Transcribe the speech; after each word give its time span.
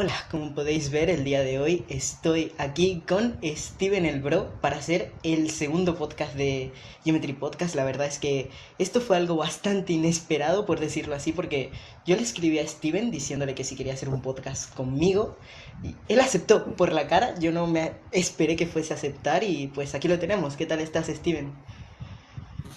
Hola, 0.00 0.14
como 0.30 0.54
podéis 0.54 0.92
ver 0.92 1.10
el 1.10 1.24
día 1.24 1.40
de 1.40 1.58
hoy 1.58 1.82
estoy 1.88 2.52
aquí 2.56 3.02
con 3.08 3.36
Steven 3.42 4.06
el 4.06 4.20
Bro 4.20 4.48
para 4.60 4.76
hacer 4.76 5.10
el 5.24 5.50
segundo 5.50 5.96
podcast 5.96 6.36
de 6.36 6.70
Geometry 7.02 7.32
Podcast. 7.32 7.74
La 7.74 7.84
verdad 7.84 8.06
es 8.06 8.20
que 8.20 8.48
esto 8.78 9.00
fue 9.00 9.16
algo 9.16 9.34
bastante 9.34 9.94
inesperado 9.94 10.66
por 10.66 10.78
decirlo 10.78 11.16
así 11.16 11.32
porque 11.32 11.70
yo 12.06 12.14
le 12.14 12.22
escribí 12.22 12.60
a 12.60 12.68
Steven 12.68 13.10
diciéndole 13.10 13.56
que 13.56 13.64
si 13.64 13.74
quería 13.74 13.94
hacer 13.94 14.08
un 14.08 14.22
podcast 14.22 14.72
conmigo 14.72 15.36
y 15.82 15.96
él 16.08 16.20
aceptó 16.20 16.76
por 16.76 16.92
la 16.92 17.08
cara, 17.08 17.34
yo 17.40 17.50
no 17.50 17.66
me 17.66 17.90
esperé 18.12 18.54
que 18.54 18.68
fuese 18.68 18.92
a 18.92 18.96
aceptar 18.96 19.42
y 19.42 19.66
pues 19.74 19.96
aquí 19.96 20.06
lo 20.06 20.20
tenemos. 20.20 20.54
¿Qué 20.54 20.66
tal 20.66 20.78
estás 20.78 21.08
Steven? 21.08 21.50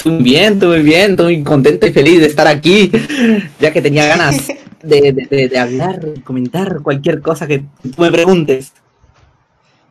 Muy 0.06 0.24
bien, 0.24 0.58
muy 0.58 0.82
bien, 0.82 1.12
estoy 1.12 1.44
contento 1.44 1.86
y 1.86 1.94
feliz 1.94 2.20
de 2.20 2.26
estar 2.26 2.48
aquí, 2.48 2.92
ya 3.60 3.72
que 3.72 3.84
tenía 3.84 4.08
ganas 4.08 4.48
de, 4.84 5.14
de, 5.30 5.50
de 5.50 5.60
hablar, 5.60 6.00
comentar 6.24 6.82
cualquier 6.82 7.22
cosa 7.22 7.48
que 7.48 7.60
tú 7.96 8.02
me 8.02 8.12
preguntes. 8.12 8.74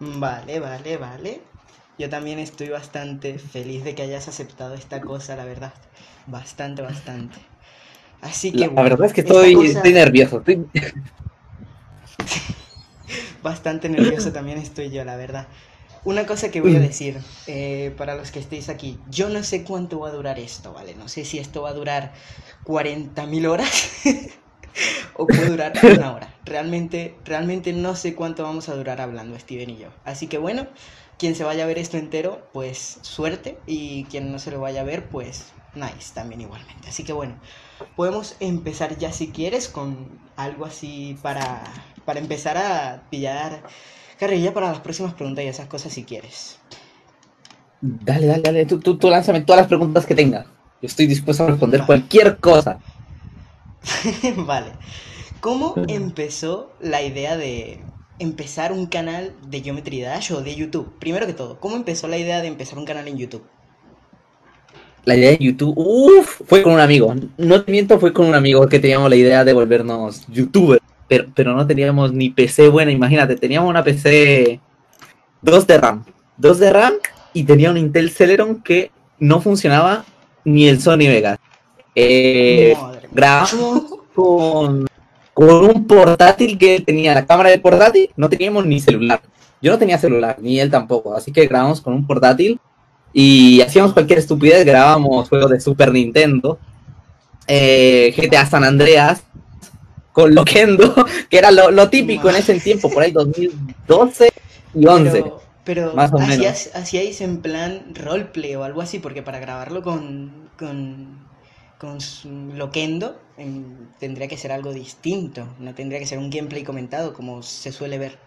Vale, 0.01 0.59
vale, 0.61 0.97
vale. 0.97 1.41
Yo 1.99 2.09
también 2.09 2.39
estoy 2.41 2.69
bastante 2.71 3.39
feliz 3.39 3.85
de 3.85 3.95
que 3.95 4.03
hayas 4.03 4.27
aceptado 4.29 4.75
esta 4.75 5.05
cosa, 5.05 5.37
la 5.37 5.45
verdad. 5.45 5.75
Bastante, 6.27 6.83
bastante. 6.83 7.39
Así 8.23 8.55
que... 8.57 8.69
La, 8.75 8.83
bueno, 8.83 8.83
verdad 8.83 9.07
es 9.07 9.13
que 9.13 9.21
estoy, 9.23 9.53
cosa- 9.53 9.71
estoy 9.71 9.93
nervioso. 9.93 10.39
estoy- 10.39 10.71
Bastante 13.43 13.89
nervioso 13.89 14.33
también 14.33 14.59
estoy 14.59 14.91
yo, 14.91 15.05
la 15.05 15.17
verdad. 15.17 15.49
Una 16.05 16.27
cosa 16.27 16.51
que 16.51 16.61
voy 16.61 16.75
a 16.75 16.81
decir 16.81 17.21
eh, 17.47 17.95
para 17.99 18.15
los 18.15 18.31
que 18.31 18.39
estéis 18.41 18.69
aquí, 18.69 19.03
yo 19.11 19.29
no 19.29 19.43
sé 19.43 19.65
cuánto 19.65 20.01
va 20.01 20.09
a 20.09 20.13
durar 20.13 20.39
esto, 20.39 20.73
¿vale? 20.73 20.95
No 20.95 21.09
sé 21.09 21.25
si 21.25 21.39
esto 21.39 21.63
va 21.63 21.71
a 21.71 21.75
durar 21.75 22.15
40.000 22.65 23.47
horas 23.47 23.91
o 25.15 25.27
puede 25.27 25.49
durar 25.49 25.73
una 25.83 26.13
hora. 26.13 26.35
Realmente, 26.45 27.17
realmente 27.25 27.73
no 27.73 27.95
sé 27.95 28.15
cuánto 28.15 28.43
vamos 28.43 28.69
a 28.69 28.75
durar 28.75 29.01
hablando 29.01 29.39
Steven 29.39 29.71
y 29.71 29.79
yo. 29.79 29.89
Así 30.05 30.27
que 30.27 30.39
bueno, 30.39 30.67
quien 31.19 31.35
se 31.35 31.45
vaya 31.45 31.65
a 31.65 31.67
ver 31.67 31.79
esto 31.79 31.97
entero, 31.97 32.49
pues 32.53 32.99
suerte 33.03 33.59
y 33.67 34.05
quien 34.05 34.33
no 34.33 34.39
se 34.39 34.51
lo 34.51 34.61
vaya 34.61 34.81
a 34.81 34.85
ver, 34.85 35.09
pues 35.09 35.53
nice 35.75 36.15
también 36.15 36.41
igualmente. 36.41 36.89
Así 36.89 37.05
que 37.05 37.13
bueno, 37.13 37.35
podemos 37.97 38.37
empezar 38.41 38.99
ya 38.99 39.13
si 39.13 39.29
quieres 39.29 39.69
con 39.69 40.09
algo 40.37 40.65
así 40.65 41.19
para, 41.23 41.63
para 42.05 42.21
empezar 42.21 42.57
a 42.57 43.03
pillar 43.11 43.63
carrilla 44.19 44.53
para 44.53 44.71
las 44.71 44.81
próximas 44.81 45.15
preguntas 45.15 45.45
y 45.45 45.49
esas 45.49 45.67
cosas 45.67 45.93
si 45.93 46.05
quieres. 46.05 46.59
Dale, 47.81 48.27
dale, 48.27 48.43
dale, 48.43 48.67
tú, 48.67 48.79
tú, 48.79 48.99
tú 48.99 49.09
lánzame 49.09 49.41
todas 49.41 49.61
las 49.61 49.69
preguntas 49.69 50.05
que 50.05 50.15
tengas. 50.15 50.47
Yo 50.83 50.87
estoy 50.87 51.07
dispuesto 51.07 51.45
a 51.45 51.49
responder 51.49 51.85
cualquier 51.85 52.39
cosa. 52.39 52.79
vale. 54.37 54.73
¿Cómo 55.41 55.75
empezó 55.89 56.73
la 56.81 57.03
idea 57.03 57.37
de 57.37 57.81
empezar 58.19 58.73
un 58.73 58.87
canal 58.87 59.35
de 59.49 59.63
Geometry 59.63 60.03
Dash 60.03 60.33
o 60.33 60.43
de 60.43 60.55
YouTube? 60.55 60.93
Primero 60.99 61.27
que 61.27 61.33
todo, 61.33 61.59
¿cómo 61.59 61.77
empezó 61.77 62.09
la 62.09 62.19
idea 62.19 62.43
de 62.43 62.49
empezar 62.49 62.79
un 62.79 62.85
canal 62.85 63.09
en 63.09 63.17
YouTube? 63.17 63.43
La 65.05 65.17
idea 65.17 65.31
de 65.31 65.39
YouTube, 65.39 65.73
uff, 65.77 66.43
fue 66.47 66.63
con 66.63 66.75
un 66.75 66.81
amigo. 66.81 67.15
No 67.39 67.63
te 67.63 67.73
miento, 67.73 67.99
fue 67.99 68.13
con 68.13 68.27
un 68.27 68.35
amigo 68.35 68.69
que 68.69 68.79
teníamos 68.79 69.09
la 69.09 69.17
idea 69.17 69.45
de 69.45 69.53
volvernos 69.55 70.27
youtubers. 70.29 70.83
Pero, 71.09 71.27
pero 71.35 71.55
no 71.55 71.67
teníamos 71.67 72.13
ni 72.13 72.31
PC 72.31 72.69
buena, 72.69 72.93
imagínate, 72.93 73.35
teníamos 73.37 73.71
una 73.71 73.83
PC 73.83 74.61
2 75.43 75.67
de 75.67 75.79
RAM. 75.79 76.05
2 76.37 76.59
de 76.59 76.71
RAM 76.71 76.93
y 77.33 77.45
tenía 77.45 77.71
un 77.71 77.79
Intel 77.79 78.11
Celeron 78.11 78.63
que 78.63 78.91
no 79.19 79.41
funcionaba 79.41 80.05
ni 80.45 80.69
el 80.69 80.81
Sony 80.81 81.09
Vegas. 81.09 81.39
Eh. 81.95 82.77
Grabamos 83.11 83.85
con, 84.15 84.87
con 85.35 85.49
un 85.65 85.87
portátil 85.87 86.59
que 86.59 86.81
tenía 86.81 87.15
la 87.15 87.27
cámara 87.27 87.51
del 87.51 87.61
portátil, 87.61 88.11
no 88.17 88.29
teníamos 88.29 88.67
ni 88.67 88.81
celular. 88.81 89.21
Yo 89.63 89.73
no 89.73 89.79
tenía 89.79 89.99
celular, 89.99 90.37
ni 90.41 90.59
él 90.59 90.71
tampoco, 90.71 91.15
así 91.15 91.33
que 91.33 91.47
grabamos 91.47 91.81
con 91.81 91.93
un 91.95 92.07
portátil 92.07 92.59
y 93.13 93.61
hacíamos 93.61 93.93
cualquier 93.93 94.21
estupidez, 94.21 94.65
grabábamos 94.65 95.29
juegos 95.29 95.51
de 95.51 95.61
Super 95.61 95.93
Nintendo, 95.93 96.59
eh, 97.47 98.15
GTA 98.17 98.47
San 98.47 98.65
Andreas, 98.65 99.23
con 100.13 100.35
Loquendo, 100.35 100.95
que 101.29 101.39
era 101.39 101.51
lo, 101.51 101.71
lo 101.71 101.89
típico 101.91 102.31
en 102.31 102.37
ese 102.37 102.59
tiempo, 102.61 102.91
por 102.91 103.03
ahí 103.03 103.13
2012 103.13 104.33
y 104.75 104.87
11. 104.87 105.11
Pero, 105.23 105.43
pero 105.65 105.95
más 105.95 106.13
o 106.13 106.19
menos. 106.19 106.37
hacías- 106.37 106.71
hacíais 106.75 107.21
en 107.21 107.39
plan 107.43 107.83
roleplay 107.95 108.55
o 108.55 108.65
algo 108.65 108.81
así, 108.83 108.99
porque 108.99 109.23
para 109.23 109.41
grabarlo 109.41 109.83
con, 109.83 110.31
con, 110.59 111.19
con 111.81 112.01
su- 112.01 112.53
Loquendo 112.55 113.17
tendría 113.99 114.29
que 114.29 114.37
ser 114.37 114.53
algo 114.53 114.73
distinto, 114.73 115.47
no 115.59 115.75
tendría 115.75 115.99
que 115.99 116.07
ser 116.07 116.19
un 116.19 116.29
gameplay 116.29 116.63
comentado 116.63 117.15
como 117.15 117.43
se 117.43 117.73
suele 117.73 117.97
ver. 117.99 118.19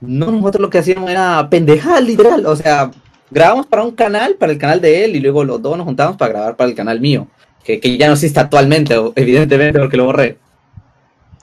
No, 0.00 0.30
nosotros 0.30 0.62
lo 0.62 0.70
que 0.70 0.78
hacíamos 0.78 1.10
era 1.10 1.46
pendejada, 1.50 2.00
literal. 2.00 2.46
O 2.46 2.56
sea, 2.56 2.90
grabamos 3.30 3.66
para 3.66 3.82
un 3.82 3.90
canal, 3.90 4.36
para 4.36 4.52
el 4.52 4.58
canal 4.58 4.80
de 4.80 5.04
él, 5.04 5.16
y 5.16 5.20
luego 5.20 5.44
los 5.44 5.60
dos 5.60 5.76
nos 5.76 5.86
juntamos 5.86 6.16
para 6.16 6.32
grabar 6.32 6.56
para 6.56 6.70
el 6.70 6.76
canal 6.76 7.00
mío. 7.00 7.26
Que, 7.62 7.78
que 7.78 7.98
ya 7.98 8.06
no 8.06 8.14
existe 8.14 8.40
actualmente, 8.40 8.94
evidentemente, 9.14 9.78
porque 9.78 9.96
lo 9.96 10.06
borré. 10.06 10.38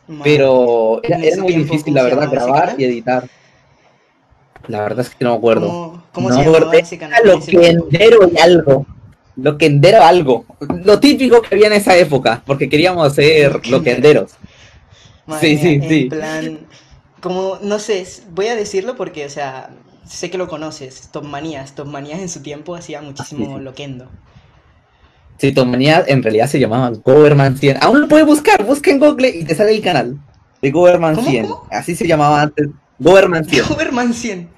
Madre 0.07 0.23
Pero 0.23 1.01
era, 1.03 1.17
muy 1.41 1.53
difícil, 1.53 1.93
¿cómo 1.93 1.95
la 1.97 2.03
verdad, 2.03 2.31
grabar 2.31 2.75
y 2.77 2.85
editar. 2.85 3.27
La 4.67 4.81
verdad 4.81 5.01
es 5.01 5.13
que 5.13 5.25
no 5.25 5.31
me 5.31 5.37
acuerdo. 5.37 5.67
¿Cómo, 5.67 6.03
cómo 6.11 6.29
no 6.29 6.35
se 6.35 6.41
llamaba 6.41 6.57
acuerdo. 6.57 6.79
ese 6.79 6.97
canal? 6.97 7.21
Era 7.23 7.39
tiempo? 7.39 7.85
Loquendero 7.85 8.29
y 8.33 8.39
algo. 8.39 8.85
Loquendero 9.35 10.03
algo. 10.03 10.45
Lo 10.83 10.99
típico 10.99 11.41
que 11.41 11.55
había 11.55 11.67
en 11.67 11.73
esa 11.73 11.97
época, 11.97 12.43
porque 12.45 12.69
queríamos 12.69 13.13
ser 13.15 13.61
Loquendero. 13.65 13.69
loquenderos. 13.69 14.31
Madre 15.25 15.49
Sí, 15.49 15.55
mía, 15.55 15.77
sí, 15.79 15.81
en 15.81 15.83
sí. 15.87 16.09
plan, 16.09 16.67
como, 17.21 17.57
no 17.61 17.79
sé, 17.79 18.05
voy 18.29 18.47
a 18.47 18.55
decirlo 18.55 18.95
porque, 18.95 19.25
o 19.25 19.29
sea, 19.29 19.69
sé 20.05 20.29
que 20.31 20.37
lo 20.37 20.47
conoces, 20.47 21.09
Top 21.11 21.23
Manías, 21.25 21.75
Top 21.75 21.87
Manías 21.87 22.19
en 22.19 22.29
su 22.29 22.41
tiempo 22.41 22.75
hacía 22.75 23.01
muchísimo 23.01 23.57
sí. 23.57 23.59
loquendo. 23.59 24.11
Sí, 25.37 25.51
Tomanía 25.51 26.03
en 26.07 26.23
realidad 26.23 26.47
se 26.47 26.59
llamaba 26.59 26.89
Goverman 27.03 27.57
100. 27.57 27.77
Aún 27.81 28.01
lo 28.01 28.07
puedes 28.07 28.25
buscar, 28.25 28.63
busca 28.65 28.91
en 28.91 28.99
Google 28.99 29.29
y 29.29 29.43
te 29.45 29.55
sale 29.55 29.75
el 29.75 29.81
canal 29.81 30.19
de 30.61 30.71
Goverman 30.71 31.15
¿Cómo, 31.15 31.27
100. 31.29 31.45
cómo? 31.47 31.67
Así 31.69 31.95
se 31.95 32.07
llamaba 32.07 32.41
antes. 32.43 32.67
Goverman 32.99 33.43
100. 33.45 33.65
Overman 33.71 34.13
100. 34.13 34.49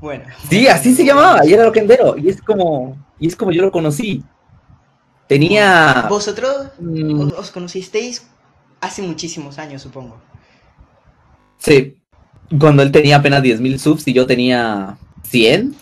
Bueno. 0.00 0.24
Sí, 0.48 0.66
así 0.68 0.94
se 0.94 1.04
llamaba, 1.04 1.44
y 1.46 1.52
era 1.54 1.64
loquendero. 1.64 2.16
Y 2.18 2.28
es 2.28 2.40
como, 2.42 2.96
y 3.18 3.28
es 3.28 3.36
como 3.36 3.50
yo 3.52 3.62
lo 3.62 3.70
conocí. 3.72 4.22
Tenía. 5.26 6.06
Vosotros 6.08 6.68
mm, 6.78 7.30
os, 7.36 7.50
conocisteis 7.50 8.26
hace 8.80 9.02
muchísimos 9.02 9.58
años, 9.58 9.82
supongo. 9.82 10.20
sí, 11.58 11.96
cuando 12.60 12.82
él 12.82 12.92
tenía 12.92 13.16
apenas 13.16 13.42
10.000 13.42 13.78
subs 13.78 14.06
y 14.06 14.12
yo 14.12 14.26
tenía 14.26 14.96
100. 15.24 15.74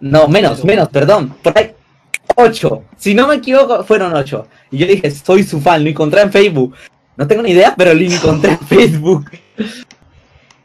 No, 0.00 0.28
menos, 0.28 0.64
menos, 0.64 0.88
perdón. 0.90 1.34
Por 1.42 1.56
ahí, 1.56 1.72
8. 2.36 2.84
Si 2.96 3.14
no 3.14 3.26
me 3.28 3.36
equivoco, 3.36 3.84
fueron 3.84 4.12
8. 4.14 4.46
Y 4.72 4.78
yo 4.78 4.86
dije, 4.86 5.10
soy 5.10 5.44
su 5.44 5.60
fan, 5.60 5.82
lo 5.84 5.88
encontré 5.90 6.20
en 6.20 6.32
Facebook. 6.32 6.74
No 7.16 7.26
tengo 7.26 7.42
ni 7.42 7.52
idea, 7.52 7.74
pero 7.76 7.94
lo 7.94 8.00
encontré 8.02 8.52
en 8.52 8.58
Facebook. 8.66 9.30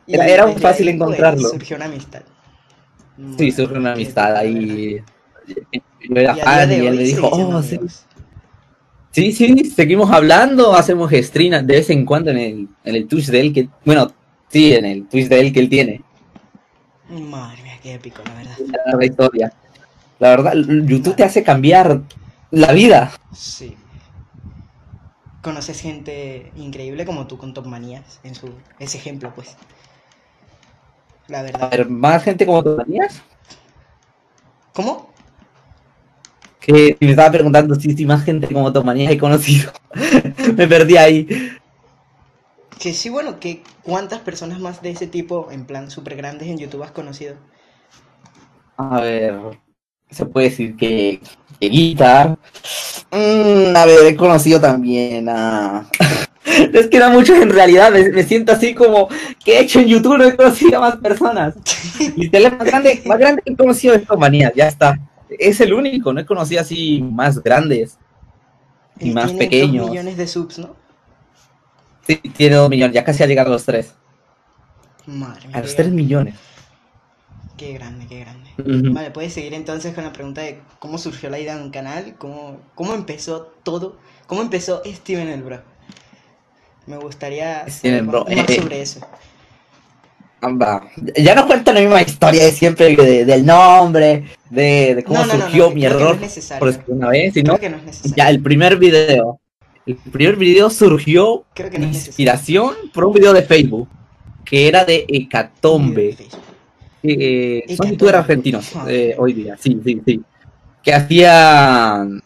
Era- 0.07 0.27
era 0.27 0.45
muy 0.47 0.59
fácil 0.59 0.85
pues, 0.87 0.95
encontrarlo. 0.95 1.49
surgió 1.49 1.75
una 1.77 1.85
amistad. 1.85 2.21
Sí, 3.37 3.51
surgió 3.51 3.77
una 3.77 3.93
amistad 3.93 4.35
ahí. 4.35 5.01
Yo 5.47 6.15
era. 6.15 6.37
Y 6.37 6.41
fan 6.41 6.71
y 6.71 6.75
él 6.75 6.95
me 6.95 7.03
dijo, 7.03 7.29
oh, 7.29 7.63
sí. 7.63 7.79
Sí, 9.11 9.31
sí, 9.31 9.65
seguimos 9.75 10.11
hablando, 10.11 10.75
hacemos 10.75 11.11
stream 11.11 11.65
de 11.65 11.75
vez 11.75 11.89
en 11.89 12.05
cuando 12.05 12.29
en 12.29 12.37
el, 12.37 12.67
en 12.83 12.95
el 12.95 13.07
Twitch 13.07 13.27
de 13.27 13.39
él, 13.39 13.53
que, 13.53 13.67
bueno, 13.83 14.11
sí, 14.47 14.73
en 14.73 14.85
el 14.85 15.07
Twitch 15.07 15.27
de 15.27 15.39
él 15.39 15.51
que 15.51 15.59
él 15.59 15.69
tiene, 15.69 16.01
Madre 17.09 17.63
mía, 17.63 17.79
qué 17.81 17.93
épico, 17.93 18.21
la 18.25 18.33
verdad. 18.33 18.57
la 18.99 19.05
historia. 19.05 19.53
La 20.19 20.29
verdad, 20.29 20.53
YouTube 20.55 21.15
te 21.15 21.23
hace 21.23 21.43
cambiar 21.43 22.01
la 22.51 22.73
vida. 22.73 23.11
Sí. 23.33 23.77
Conoces 25.41 25.79
gente 25.79 26.51
increíble 26.57 27.05
como 27.05 27.27
tú 27.27 27.37
con 27.37 27.53
Top 27.53 27.65
Manías, 27.65 28.19
en 28.23 28.35
su 28.35 28.49
ese 28.79 28.97
ejemplo, 28.97 29.31
pues. 29.33 29.55
La 31.27 31.43
A 31.51 31.67
verdad. 31.67 31.69
ver, 31.69 31.89
más 31.89 32.23
gente 32.23 32.45
como 32.45 32.63
tú 32.63 32.77
tenías, 32.77 33.21
¿Cómo? 34.73 35.09
que 36.59 36.97
me 36.99 37.11
estaba 37.11 37.31
preguntando 37.31 37.75
si, 37.75 37.93
si 37.95 38.05
más 38.05 38.23
gente 38.23 38.47
como 38.47 38.73
Tomanías 38.73 39.11
he 39.11 39.17
conocido. 39.17 39.71
me 40.57 40.67
perdí 40.67 40.97
ahí. 40.97 41.27
Que 42.79 42.93
sí, 42.93 43.09
bueno, 43.09 43.39
que 43.39 43.61
cuántas 43.83 44.21
personas 44.21 44.59
más 44.59 44.81
de 44.81 44.89
ese 44.91 45.05
tipo, 45.05 45.51
en 45.51 45.65
plan 45.67 45.91
súper 45.91 46.15
grandes 46.15 46.47
en 46.47 46.57
YouTube 46.57 46.81
has 46.83 46.91
conocido. 46.91 47.35
A 48.77 49.01
ver, 49.01 49.59
se 50.09 50.25
puede 50.25 50.49
decir 50.49 50.75
que, 50.75 51.21
que 51.59 51.69
Guitar. 51.69 52.37
Mm, 53.11 53.75
a 53.75 53.85
ver, 53.85 54.05
he 54.07 54.15
conocido 54.15 54.59
también 54.61 55.29
a. 55.29 55.89
es 56.73 56.87
que 56.87 56.97
era 56.97 57.09
muchos 57.09 57.37
en 57.39 57.49
realidad, 57.49 57.91
me, 57.91 58.09
me 58.11 58.23
siento 58.23 58.53
así 58.53 58.73
como 58.75 59.07
que 59.43 59.57
he 59.57 59.61
hecho 59.61 59.79
en 59.79 59.87
YouTube, 59.87 60.17
no 60.17 60.25
he 60.25 60.35
conocido 60.35 60.77
a 60.77 60.81
más 60.81 60.97
personas. 60.97 61.55
Mi 62.15 62.29
teléfono 62.29 62.59
más 62.63 62.67
grande, 62.71 63.01
más 63.05 63.19
grande 63.19 63.41
que 63.45 63.53
he 63.53 63.57
conocido 63.57 63.95
es 63.95 64.05
Tomanía, 64.05 64.51
ya 64.55 64.67
está. 64.67 64.99
Es 65.29 65.59
el 65.61 65.73
único, 65.73 66.13
no 66.13 66.21
he 66.21 66.25
conocido 66.25 66.61
así 66.61 67.01
más 67.01 67.41
grandes 67.43 67.99
y 68.99 69.09
Y 69.09 69.11
más 69.11 69.35
tiene 69.35 69.49
dos 69.49 69.49
pequeños. 69.49 69.85
millones 69.85 70.17
de 70.17 70.27
subs, 70.27 70.59
¿no? 70.59 70.77
Sí, 72.07 72.15
tiene 72.35 72.55
dos 72.55 72.69
millones, 72.69 72.95
ya 72.95 73.03
casi 73.03 73.21
ha 73.23 73.27
llegado 73.27 73.49
a 73.49 73.53
los 73.53 73.65
tres. 73.65 73.95
Madre 75.05 75.47
mía. 75.47 75.57
A 75.57 75.61
los 75.61 75.75
tres 75.75 75.91
millones. 75.91 76.35
Qué 77.57 77.73
grande, 77.73 78.07
qué 78.07 78.19
grande. 78.19 78.55
Vale, 78.91 79.11
puedes 79.11 79.33
seguir 79.33 79.53
entonces 79.53 79.93
con 79.93 80.03
la 80.03 80.13
pregunta 80.13 80.41
de 80.41 80.61
cómo 80.79 80.97
surgió 80.97 81.29
la 81.29 81.39
idea 81.39 81.55
de 81.57 81.63
un 81.63 81.71
canal, 81.71 82.15
cómo, 82.17 82.61
cómo 82.75 82.93
empezó 82.93 83.41
todo, 83.63 83.99
cómo 84.27 84.41
empezó 84.41 84.81
Steven 84.85 85.27
el 85.27 85.43
Bro. 85.43 85.63
Me 86.87 86.97
gustaría 86.97 87.69
saber 87.69 88.03
más 88.03 88.15
eh, 88.29 88.55
sobre 88.61 88.81
eso. 88.81 88.99
Amba. 90.41 90.87
Ya 91.17 91.33
no 91.35 91.47
cuento 91.47 91.73
la 91.73 91.79
misma 91.81 92.01
historia 92.01 92.45
de 92.45 92.51
siempre 92.51 92.95
de- 92.95 93.25
del 93.25 93.45
nombre, 93.45 94.25
de, 94.51 94.95
de 94.95 95.03
cómo 95.03 95.19
No, 95.19 95.25
no, 95.25 95.33
no, 95.33 95.39
surgió 95.41 95.69
no, 95.69 95.75
mi 95.75 95.85
error 95.85 96.17
es 96.21 96.53
por 96.59 96.75
una 96.87 97.09
vez, 97.09 97.33
sino 97.33 97.57
Creo 97.57 97.59
que 97.59 97.69
no 97.71 97.77
es 97.77 97.83
necesario. 97.85 98.15
ya 98.15 98.29
el 98.29 98.41
primer 98.41 98.77
video. 98.77 99.39
El 99.85 99.95
primer 99.95 100.35
video 100.35 100.69
surgió 100.69 101.43
Creo 101.53 101.69
que 101.69 101.77
inspiración 101.77 102.75
por 102.93 103.05
un 103.05 103.13
video 103.13 103.33
de 103.33 103.41
Facebook 103.41 103.87
que 104.45 104.67
era 104.67 104.85
de 104.85 105.05
Hecatombe. 105.07 106.15
Eh, 107.03 107.63
son 107.75 107.89
youtubers 107.91 108.17
argentinos 108.17 108.71
Ah. 108.75 108.85
eh, 108.89 109.15
hoy 109.17 109.33
día, 109.33 109.57
sí, 109.59 109.79
sí, 109.83 110.01
sí. 110.05 110.21
Que 110.83 110.93
hacían. 110.93 112.21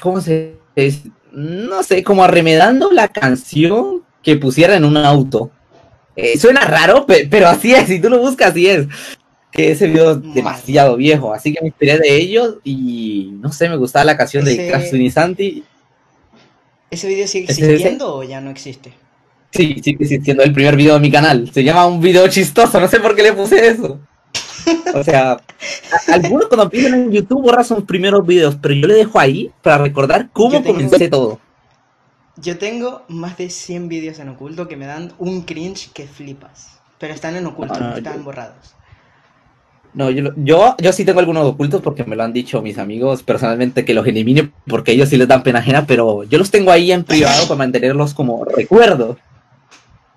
¿Cómo 0.00 0.20
se 0.20 0.54
es? 0.76 1.00
No 1.32 1.82
sé, 1.82 2.02
como 2.02 2.24
arremedando 2.24 2.90
la 2.90 3.08
canción 3.08 4.02
que 4.22 4.36
pusiera 4.36 4.76
en 4.76 4.84
un 4.84 4.96
auto. 4.96 5.50
Eh, 6.16 6.36
suena 6.38 6.62
raro, 6.62 7.06
pe- 7.06 7.26
pero 7.30 7.48
así 7.48 7.72
es, 7.72 7.86
si 7.86 8.00
tú 8.00 8.10
lo 8.10 8.18
buscas, 8.18 8.50
así 8.50 8.66
es. 8.66 8.86
Que 9.52 9.72
ese 9.72 9.86
video 9.88 10.12
es 10.12 10.16
Madre. 10.18 10.30
demasiado 10.34 10.96
viejo, 10.96 11.32
así 11.32 11.52
que 11.52 11.60
me 11.60 11.68
inspiré 11.68 11.98
de 11.98 12.16
ellos 12.16 12.56
y 12.62 13.30
no 13.40 13.50
sé, 13.52 13.68
me 13.68 13.76
gustaba 13.76 14.04
la 14.04 14.16
canción 14.16 14.46
Ese- 14.46 14.62
de 14.62 14.68
Crash 14.70 15.10
Santi. 15.10 15.64
¿Ese 16.90 17.08
video 17.08 17.26
sigue 17.26 17.46
ese- 17.50 17.64
existiendo 17.64 18.16
o 18.16 18.22
ya 18.22 18.40
no 18.40 18.50
existe? 18.50 18.92
Sí, 19.52 19.76
sigue 19.82 19.98
existiendo 20.04 20.42
el 20.42 20.52
primer 20.52 20.76
video 20.76 20.94
de 20.94 21.00
mi 21.00 21.10
canal. 21.10 21.50
Se 21.52 21.64
llama 21.64 21.86
un 21.86 22.00
video 22.00 22.28
chistoso, 22.28 22.80
no 22.80 22.86
sé 22.88 23.00
por 23.00 23.14
qué 23.16 23.22
le 23.22 23.32
puse 23.32 23.66
eso. 23.68 23.98
O 24.94 25.04
sea, 25.04 25.40
algunos 26.08 26.46
cuando 26.46 26.64
empiezan 26.64 26.94
en 26.94 27.12
YouTube 27.12 27.42
borran 27.42 27.64
sus 27.64 27.84
primeros 27.84 28.26
videos, 28.26 28.56
pero 28.60 28.74
yo 28.74 28.86
le 28.88 28.94
dejo 28.94 29.18
ahí 29.20 29.50
para 29.62 29.78
recordar 29.78 30.28
cómo 30.32 30.60
tengo- 30.62 30.74
comencé 30.74 31.08
todo. 31.08 31.38
Yo 32.36 32.58
tengo 32.58 33.02
más 33.08 33.36
de 33.36 33.50
100 33.50 33.88
vídeos 33.88 34.18
en 34.18 34.30
oculto 34.30 34.66
que 34.66 34.76
me 34.76 34.86
dan 34.86 35.12
un 35.18 35.42
cringe 35.42 35.90
que 35.92 36.06
flipas. 36.06 36.80
Pero 36.98 37.14
están 37.14 37.36
en 37.36 37.46
oculto, 37.46 37.74
Ah, 37.76 37.80
no 37.80 37.90
yo- 37.92 37.96
están 37.98 38.24
borrados. 38.24 38.74
No, 39.92 40.08
yo, 40.10 40.30
yo, 40.36 40.76
yo 40.78 40.92
sí 40.92 41.04
tengo 41.04 41.18
algunos 41.18 41.44
ocultos 41.46 41.82
porque 41.82 42.04
me 42.04 42.14
lo 42.14 42.22
han 42.22 42.32
dicho 42.32 42.62
mis 42.62 42.78
amigos 42.78 43.24
personalmente 43.24 43.84
que 43.84 43.92
los 43.92 44.06
elimine 44.06 44.52
porque 44.68 44.92
ellos 44.92 45.08
sí 45.08 45.16
les 45.16 45.26
dan 45.26 45.42
pena 45.42 45.58
ajena, 45.58 45.84
pero 45.84 46.22
yo 46.24 46.38
los 46.38 46.50
tengo 46.50 46.70
ahí 46.70 46.92
en 46.92 47.02
privado 47.02 47.42
para 47.48 47.58
mantenerlos 47.58 48.14
como 48.14 48.44
recuerdos 48.44 49.16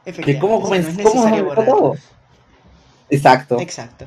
de 0.06 0.38
cómo 0.40 0.60
no 0.60 0.76
es 0.76 0.86
comenzó 0.86 1.54
todo. 1.66 1.96
Exacto. 3.10 3.60
Exacto. 3.60 4.06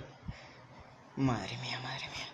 Madre 1.16 1.56
mía, 1.62 1.80
madre 1.82 2.06
mía. 2.14 2.26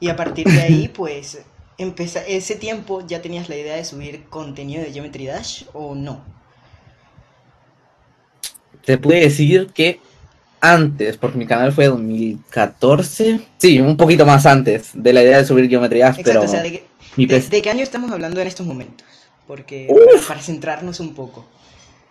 Y 0.00 0.08
a 0.08 0.16
partir 0.16 0.46
de 0.50 0.60
ahí, 0.60 0.88
pues, 0.94 1.42
empeza 1.78 2.24
ese 2.26 2.56
tiempo 2.56 3.06
ya 3.06 3.20
tenías 3.22 3.48
la 3.48 3.56
idea 3.56 3.76
de 3.76 3.84
subir 3.84 4.24
contenido 4.28 4.82
de 4.82 4.92
Geometry 4.92 5.26
Dash 5.26 5.64
o 5.72 5.94
no. 5.94 6.20
Te 8.84 8.98
puede 8.98 9.20
decir 9.20 9.68
que 9.74 10.00
antes, 10.60 11.16
porque 11.16 11.38
mi 11.38 11.46
canal 11.46 11.72
fue 11.72 11.86
2014, 11.86 13.40
sí, 13.58 13.80
un 13.80 13.96
poquito 13.96 14.24
más 14.24 14.46
antes 14.46 14.90
de 14.94 15.12
la 15.12 15.22
idea 15.22 15.38
de 15.38 15.44
subir 15.44 15.68
geometría, 15.68 16.08
Exacto, 16.08 16.22
pero 16.24 16.42
o 16.42 16.48
sea, 16.48 16.62
¿de, 16.62 16.72
qué- 16.72 16.84
mi 17.16 17.26
de- 17.26 17.36
PC 17.36 17.50
de 17.50 17.62
qué 17.62 17.70
año 17.70 17.82
estamos 17.82 18.10
hablando 18.12 18.40
en 18.40 18.46
estos 18.46 18.66
momentos? 18.66 19.06
Porque, 19.46 19.88
para 20.26 20.40
centrarnos 20.40 21.00
un 21.00 21.14
poco. 21.14 21.44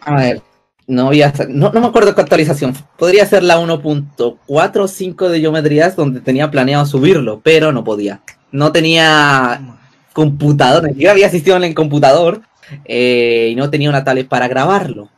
A 0.02 0.16
ver, 0.16 0.42
no 0.88 1.08
había, 1.08 1.34
no, 1.50 1.72
no 1.72 1.82
me 1.82 1.88
acuerdo 1.88 2.14
qué 2.14 2.22
actualización. 2.22 2.74
Podría 2.98 3.26
ser 3.26 3.44
la 3.44 3.60
1.4 3.60 4.38
o 4.48 4.88
5 4.88 5.30
de 5.30 5.40
geometrías 5.40 5.96
donde 5.96 6.22
tenía 6.22 6.52
planeado 6.52 6.86
subirlo, 6.86 7.42
pero 7.44 7.72
no 7.72 7.84
podía. 7.84 8.22
No 8.52 8.72
tenía 8.72 9.78
computador, 10.14 10.88
siquiera 10.90 11.12
había 11.12 11.28
asistido 11.28 11.58
en 11.58 11.66
el 11.66 11.76
computador 11.76 12.42
eh, 12.86 13.50
y 13.52 13.56
no 13.56 13.70
tenía 13.70 13.90
una 13.90 14.04
tablet 14.04 14.28
para 14.28 14.48
grabarlo. 14.48 15.10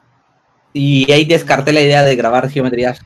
Y 0.74 1.12
ahí 1.12 1.26
descarté 1.26 1.74
la 1.74 1.82
idea 1.82 2.04
de 2.04 2.16
grabar 2.16 2.50
geometrías 2.50 3.00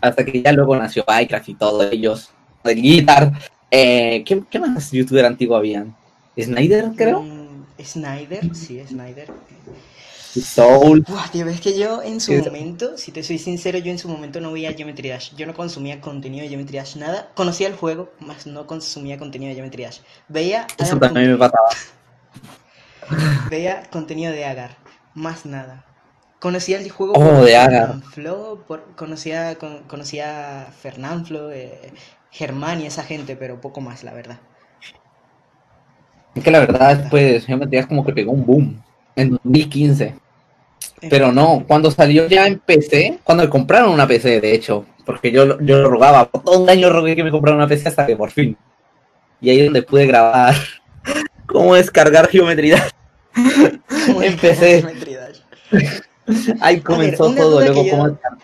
hasta 0.00 0.24
que 0.24 0.42
ya 0.42 0.52
luego 0.52 0.76
nació 0.76 1.04
Minecraft 1.06 1.48
y 1.48 1.54
todos 1.54 1.92
ellos, 1.92 2.30
de 2.64 2.74
Guitar. 2.74 3.32
Eh, 3.70 4.22
¿qué, 4.24 4.42
qué 4.48 4.58
más 4.58 4.92
youtuber 4.92 5.24
antiguo 5.24 5.56
habían? 5.56 5.94
Snyder, 6.38 6.90
creo. 6.96 7.35
Snyder, 7.82 8.54
sí, 8.54 8.84
Snyder. 8.86 9.32
Soul. 10.54 11.04
Tío, 11.32 11.46
es 11.48 11.60
que 11.60 11.78
yo 11.78 12.02
en 12.02 12.20
su 12.20 12.34
momento, 12.34 12.96
si 12.98 13.12
te 13.12 13.22
soy 13.22 13.38
sincero, 13.38 13.78
yo 13.78 13.90
en 13.90 13.98
su 13.98 14.08
momento 14.08 14.40
no 14.40 14.52
veía 14.52 14.72
Geometry 14.74 15.08
Dash. 15.08 15.34
Yo 15.34 15.46
no 15.46 15.54
consumía 15.54 16.00
contenido 16.00 16.42
de 16.42 16.48
Geometry 16.50 16.78
Dash, 16.78 16.96
nada. 16.96 17.32
Conocía 17.34 17.68
el 17.68 17.74
juego, 17.76 18.12
más 18.20 18.46
no 18.46 18.66
consumía 18.66 19.18
contenido 19.18 19.48
de 19.50 19.54
Geometry 19.56 19.84
Dash. 19.84 20.00
Veía, 20.28 20.66
Eso 20.78 20.98
también 20.98 21.32
me 21.32 21.38
pasaba. 21.38 21.68
veía 23.50 23.88
contenido 23.90 24.32
de 24.32 24.44
Agar, 24.44 24.78
más 25.14 25.46
nada. 25.46 25.84
Conocía 26.40 26.78
el 26.78 26.90
juego 26.90 27.14
Oh, 27.14 27.42
de 27.44 27.56
Agar. 27.56 27.88
Fernanfloo, 27.88 28.64
por, 28.66 28.94
conocía, 28.96 29.56
con- 29.58 29.84
conocía 29.88 30.68
a 30.68 30.72
Fernanfloo, 30.72 31.50
eh, 31.50 31.92
Germán 32.30 32.80
y 32.82 32.86
esa 32.86 33.04
gente, 33.04 33.36
pero 33.36 33.60
poco 33.60 33.80
más, 33.80 34.04
la 34.04 34.12
verdad. 34.12 34.40
Es 36.36 36.44
que 36.44 36.50
la 36.50 36.60
verdad, 36.60 36.96
después 36.96 37.44
geometrías 37.46 37.86
como 37.86 38.04
que 38.04 38.12
pegó 38.12 38.30
un 38.32 38.44
boom 38.46 38.82
en 39.16 39.30
2015. 39.30 40.14
Pero 41.10 41.32
no, 41.32 41.64
cuando 41.66 41.90
salió 41.90 42.26
ya 42.28 42.46
en 42.46 42.58
PC, 42.58 43.18
cuando 43.24 43.44
me 43.44 43.50
compraron 43.50 43.90
una 43.92 44.06
PC, 44.06 44.40
de 44.40 44.54
hecho, 44.54 44.84
porque 45.04 45.30
yo, 45.32 45.58
yo 45.60 45.78
lo 45.78 45.88
rogaba, 45.90 46.26
todo 46.26 46.60
un 46.60 46.68
año 46.70 46.90
rogué 46.90 47.16
que 47.16 47.24
me 47.24 47.30
compraran 47.30 47.58
una 47.58 47.66
PC 47.68 47.88
hasta 47.88 48.06
que 48.06 48.16
por 48.16 48.30
fin. 48.30 48.56
Y 49.40 49.50
ahí 49.50 49.58
es 49.60 49.64
donde 49.66 49.82
pude 49.82 50.06
grabar 50.06 50.54
cómo 51.46 51.74
descargar 51.74 52.28
geometría. 52.28 52.82
¿Cómo 54.06 54.22
es 54.22 54.32
Empecé. 54.32 54.80
Geometry 54.82 55.14
Dash? 55.14 55.38
Ahí 56.60 56.80
comenzó 56.80 57.32
todo, 57.34 57.60
luego 57.60 57.82
que 57.82 57.88
yo- 57.88 57.90
cómo 57.92 58.08
descargar. 58.08 58.38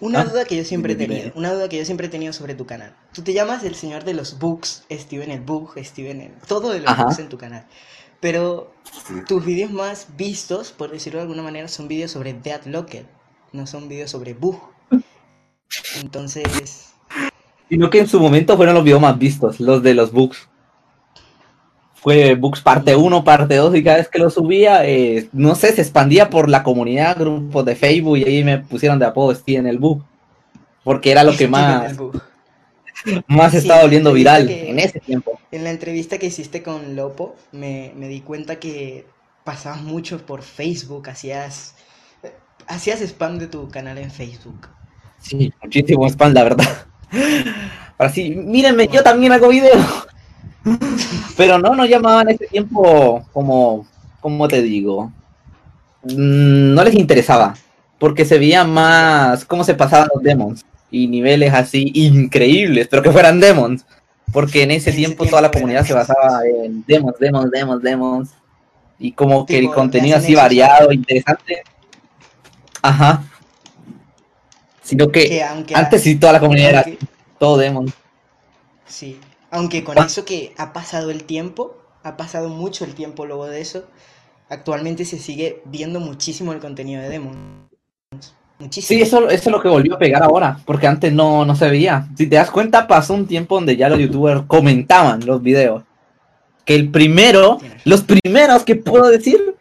Una 0.00 0.20
Ah, 0.20 0.24
duda 0.24 0.44
que 0.46 0.56
yo 0.56 0.64
siempre 0.64 0.94
he 0.94 0.96
tenido, 0.96 1.30
una 1.34 1.52
duda 1.52 1.68
que 1.68 1.76
yo 1.78 1.84
siempre 1.84 2.06
he 2.06 2.10
tenido 2.10 2.32
sobre 2.32 2.54
tu 2.54 2.66
canal. 2.66 2.96
Tú 3.12 3.22
te 3.22 3.32
llamas 3.34 3.64
el 3.64 3.74
señor 3.74 4.04
de 4.04 4.14
los 4.14 4.38
bugs, 4.38 4.84
Steven 4.90 5.30
el 5.30 5.40
bug, 5.40 5.74
Steven 5.78 6.20
el... 6.22 6.32
Todo 6.46 6.70
de 6.70 6.80
los 6.80 6.90
Ajá. 6.90 7.04
bugs 7.04 7.18
en 7.18 7.28
tu 7.28 7.38
canal. 7.38 7.66
Pero 8.20 8.72
tus 9.26 9.44
vídeos 9.44 9.70
más 9.70 10.08
vistos, 10.16 10.72
por 10.72 10.90
decirlo 10.90 11.18
de 11.18 11.22
alguna 11.24 11.42
manera, 11.42 11.68
son 11.68 11.88
vídeos 11.88 12.10
sobre 12.10 12.34
Dead 12.34 12.64
Locker, 12.66 13.06
no 13.52 13.66
son 13.66 13.88
vídeos 13.88 14.10
sobre 14.10 14.34
bug. 14.34 14.60
Entonces, 16.02 16.92
Sino 17.70 17.88
que 17.88 18.00
en 18.00 18.08
su 18.08 18.20
momento 18.20 18.56
fueron 18.56 18.74
los 18.74 18.84
videos 18.84 19.00
más 19.00 19.18
vistos, 19.18 19.60
los 19.60 19.82
de 19.82 19.94
los 19.94 20.12
bugs. 20.12 20.49
Fue 22.02 22.34
bugs 22.34 22.60
parte 22.62 22.96
1, 22.96 23.24
parte 23.24 23.56
2 23.56 23.76
y 23.76 23.84
cada 23.84 23.98
vez 23.98 24.08
que 24.08 24.18
lo 24.18 24.30
subía, 24.30 24.86
eh, 24.86 25.28
no 25.32 25.54
sé, 25.54 25.72
se 25.74 25.82
expandía 25.82 26.30
por 26.30 26.48
la 26.48 26.62
comunidad, 26.62 27.18
grupos 27.18 27.64
de 27.66 27.76
Facebook 27.76 28.16
y 28.18 28.24
ahí 28.24 28.42
me 28.44 28.58
pusieron 28.58 28.98
de 28.98 29.04
apodo 29.06 29.34
Steven 29.34 29.66
el 29.66 29.78
bug. 29.78 30.02
Porque 30.82 31.12
era 31.12 31.24
lo 31.24 31.36
que 31.36 31.46
más, 31.46 31.94
más 33.26 33.52
Sí, 33.52 33.58
estaba 33.58 33.82
volviendo 33.82 34.12
viral 34.12 34.46
que- 34.46 34.70
en 34.70 34.78
ese 34.78 35.00
tiempo. 35.00 35.38
En 35.52 35.64
la 35.64 35.70
entrevista 35.70 36.18
que 36.18 36.26
hiciste 36.26 36.62
con 36.62 36.96
Lopo, 36.96 37.36
me, 37.52 37.92
me 37.96 38.08
di 38.08 38.20
cuenta 38.20 38.56
que 38.56 39.04
pasabas 39.44 39.82
mucho 39.82 40.24
por 40.24 40.42
Facebook, 40.42 41.08
hacías, 41.10 41.74
hacías 42.66 43.00
spam 43.02 43.38
de 43.38 43.46
tu 43.46 43.68
canal 43.68 43.98
en 43.98 44.10
Facebook. 44.10 44.68
Sí, 45.18 45.52
muchísimo 45.62 46.06
spam, 46.08 46.32
la 46.32 46.44
verdad. 46.44 46.86
Ahora 47.98 48.10
sí, 48.12 48.30
mírenme, 48.30 48.88
yo 48.88 49.02
también 49.02 49.32
hago 49.32 49.48
video. 49.48 49.74
Pero 51.36 51.58
no 51.58 51.74
nos 51.74 51.88
llamaban 51.88 52.28
ese 52.28 52.46
tiempo 52.46 53.24
como, 53.32 53.86
como 54.20 54.46
te 54.46 54.62
digo, 54.62 55.10
Mm, 56.02 56.74
no 56.74 56.82
les 56.82 56.94
interesaba, 56.94 57.54
porque 57.98 58.24
se 58.24 58.38
veía 58.38 58.64
más 58.64 59.44
cómo 59.44 59.64
se 59.64 59.74
pasaban 59.74 60.08
los 60.14 60.22
demons 60.22 60.64
y 60.90 61.06
niveles 61.08 61.52
así 61.52 61.90
increíbles, 61.94 62.88
pero 62.88 63.02
que 63.02 63.12
fueran 63.12 63.38
demons, 63.38 63.84
porque 64.32 64.62
en 64.62 64.70
ese 64.70 64.92
tiempo 64.92 65.26
toda 65.26 65.42
la 65.42 65.50
comunidad 65.50 65.84
se 65.84 65.92
basaba 65.92 66.40
en 66.46 66.84
demons, 66.86 67.18
demons, 67.18 67.50
demons, 67.50 67.82
demons, 67.82 68.30
y 68.98 69.12
como 69.12 69.44
que 69.44 69.58
el 69.58 69.70
contenido 69.70 70.16
así 70.16 70.34
variado, 70.34 70.90
interesante. 70.92 71.62
Ajá. 72.82 73.24
Sino 74.82 75.10
que 75.10 75.42
antes 75.74 76.02
sí 76.02 76.16
toda 76.16 76.34
la 76.34 76.40
comunidad 76.40 76.70
era 76.70 76.84
todo 77.38 77.58
demon. 77.58 77.92
Sí, 78.86 79.18
aunque 79.50 79.84
con 79.84 79.94
¿Cuán- 79.94 80.06
eso 80.06 80.24
que 80.24 80.54
ha 80.56 80.72
pasado 80.72 81.10
el 81.10 81.24
tiempo, 81.24 81.76
ha 82.02 82.16
pasado 82.16 82.48
mucho 82.48 82.84
el 82.84 82.94
tiempo 82.94 83.26
luego 83.26 83.46
de 83.46 83.60
eso, 83.60 83.84
actualmente 84.48 85.04
se 85.04 85.18
sigue 85.18 85.62
viendo 85.64 86.00
muchísimo 86.00 86.52
el 86.52 86.60
contenido 86.60 87.02
de 87.02 87.08
Demon. 87.08 87.68
Muchísimo. 88.58 88.88
Sí, 88.98 89.02
eso, 89.02 89.28
eso 89.28 89.48
es 89.48 89.52
lo 89.52 89.60
que 89.62 89.68
volvió 89.68 89.94
a 89.94 89.98
pegar 89.98 90.22
ahora, 90.22 90.58
porque 90.66 90.86
antes 90.86 91.12
no, 91.12 91.44
no 91.44 91.56
se 91.56 91.68
veía. 91.70 92.08
Si 92.16 92.26
te 92.26 92.36
das 92.36 92.50
cuenta, 92.50 92.86
pasó 92.86 93.14
un 93.14 93.26
tiempo 93.26 93.54
donde 93.54 93.76
ya 93.76 93.88
los 93.88 93.98
youtubers 93.98 94.42
comentaban 94.46 95.24
los 95.24 95.42
videos. 95.42 95.82
Que 96.66 96.74
el 96.74 96.90
primero, 96.90 97.58
los 97.84 98.02
primeros 98.02 98.64
que 98.64 98.76
puedo 98.76 99.08
decir, 99.08 99.56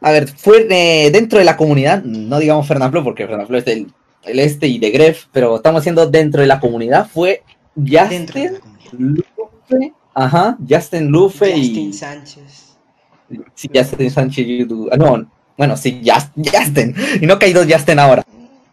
a 0.00 0.10
ver, 0.10 0.28
fue 0.28 0.66
eh, 0.70 1.10
dentro 1.12 1.38
de 1.38 1.44
la 1.44 1.56
comunidad, 1.56 2.02
no 2.02 2.38
digamos 2.38 2.66
Fernando 2.66 3.04
porque 3.04 3.26
Fernando 3.26 3.56
es 3.56 3.64
del 3.64 3.92
el 4.24 4.38
este 4.38 4.66
y 4.66 4.78
de 4.78 4.90
Gref, 4.90 5.26
pero 5.32 5.56
estamos 5.56 5.80
haciendo 5.80 6.06
dentro 6.06 6.40
de 6.42 6.46
la 6.46 6.60
comunidad, 6.60 7.08
fue 7.08 7.42
Justin, 7.76 8.58
Lufe, 8.92 9.92
ajá, 10.14 10.58
Justin 10.68 11.08
Lufe 11.08 11.56
y... 11.56 11.66
Justin 11.66 11.94
Sánchez. 11.94 12.76
Sí, 13.54 13.70
Justin 13.72 14.10
Sánchez, 14.10 14.46
YouTube. 14.46 14.88
Ah, 14.92 14.96
no, 14.96 15.30
bueno, 15.56 15.76
sí, 15.76 16.02
Justin, 16.04 16.94
y 17.20 17.26
no 17.26 17.38
caído 17.38 17.62
Justin 17.68 17.98
ahora. 17.98 18.24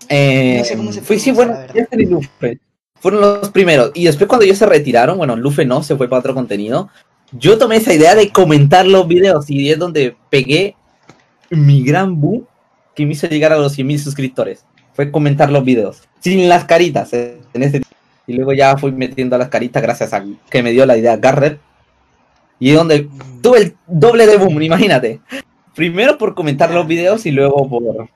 Eh, 0.09 0.57
no 0.59 0.65
sé 0.65 0.77
cómo 0.77 0.91
se 0.91 1.01
fue, 1.01 1.19
sí, 1.19 1.31
bueno, 1.31 1.55
Justin 1.73 2.01
y 2.01 2.05
Lufe 2.05 2.59
fueron 2.99 3.21
los 3.21 3.49
primeros, 3.49 3.91
y 3.93 4.05
después 4.05 4.27
cuando 4.27 4.45
ellos 4.45 4.57
se 4.57 4.65
retiraron, 4.65 5.17
bueno, 5.17 5.35
Lufe 5.35 5.65
no, 5.65 5.83
se 5.83 5.95
fue 5.95 6.09
para 6.09 6.19
otro 6.19 6.33
contenido, 6.33 6.89
yo 7.31 7.57
tomé 7.57 7.75
esa 7.77 7.93
idea 7.93 8.15
de 8.15 8.29
comentar 8.31 8.87
los 8.87 9.07
videos, 9.07 9.49
y 9.49 9.69
es 9.69 9.77
donde 9.77 10.15
pegué 10.29 10.75
mi 11.49 11.83
gran 11.83 12.19
boom 12.19 12.47
que 12.95 13.05
me 13.05 13.13
hizo 13.13 13.27
llegar 13.27 13.53
a 13.53 13.57
los 13.57 13.77
100.000 13.77 13.99
suscriptores 13.99 14.65
fue 14.93 15.11
comentar 15.11 15.51
los 15.51 15.63
videos, 15.63 16.01
sin 16.19 16.49
las 16.49 16.65
caritas 16.65 17.13
eh, 17.13 17.37
en 17.53 17.61
ese 17.61 17.81
Y 18.27 18.33
luego 18.33 18.53
ya 18.53 18.77
fui 18.77 18.91
metiendo 18.91 19.37
las 19.37 19.47
caritas 19.47 19.81
gracias 19.81 20.13
a 20.13 20.23
que 20.49 20.61
me 20.61 20.71
dio 20.71 20.85
la 20.85 20.97
idea 20.97 21.15
Garrett. 21.15 21.59
Y 22.59 22.71
donde 22.71 23.07
tuve 23.41 23.59
el 23.59 23.77
doble 23.87 24.27
de 24.27 24.37
boom, 24.37 24.61
imagínate. 24.61 25.21
Primero 25.73 26.17
por 26.17 26.35
comentar 26.35 26.71
los 26.71 26.85
videos 26.85 27.25
y 27.25 27.31
luego 27.31 27.69
por, 27.69 28.09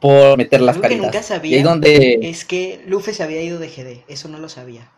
por 0.00 0.38
meter 0.38 0.62
las 0.62 0.78
caritas. 0.78 1.00
Que 1.00 1.06
nunca 1.06 1.22
sabía 1.22 1.62
donde... 1.62 2.18
es 2.22 2.44
que 2.44 2.82
Luffy 2.86 3.12
se 3.12 3.22
había 3.22 3.42
ido 3.42 3.58
de 3.58 3.68
GD, 3.68 4.10
eso 4.10 4.28
no 4.28 4.38
lo 4.38 4.48
sabía. 4.48 4.88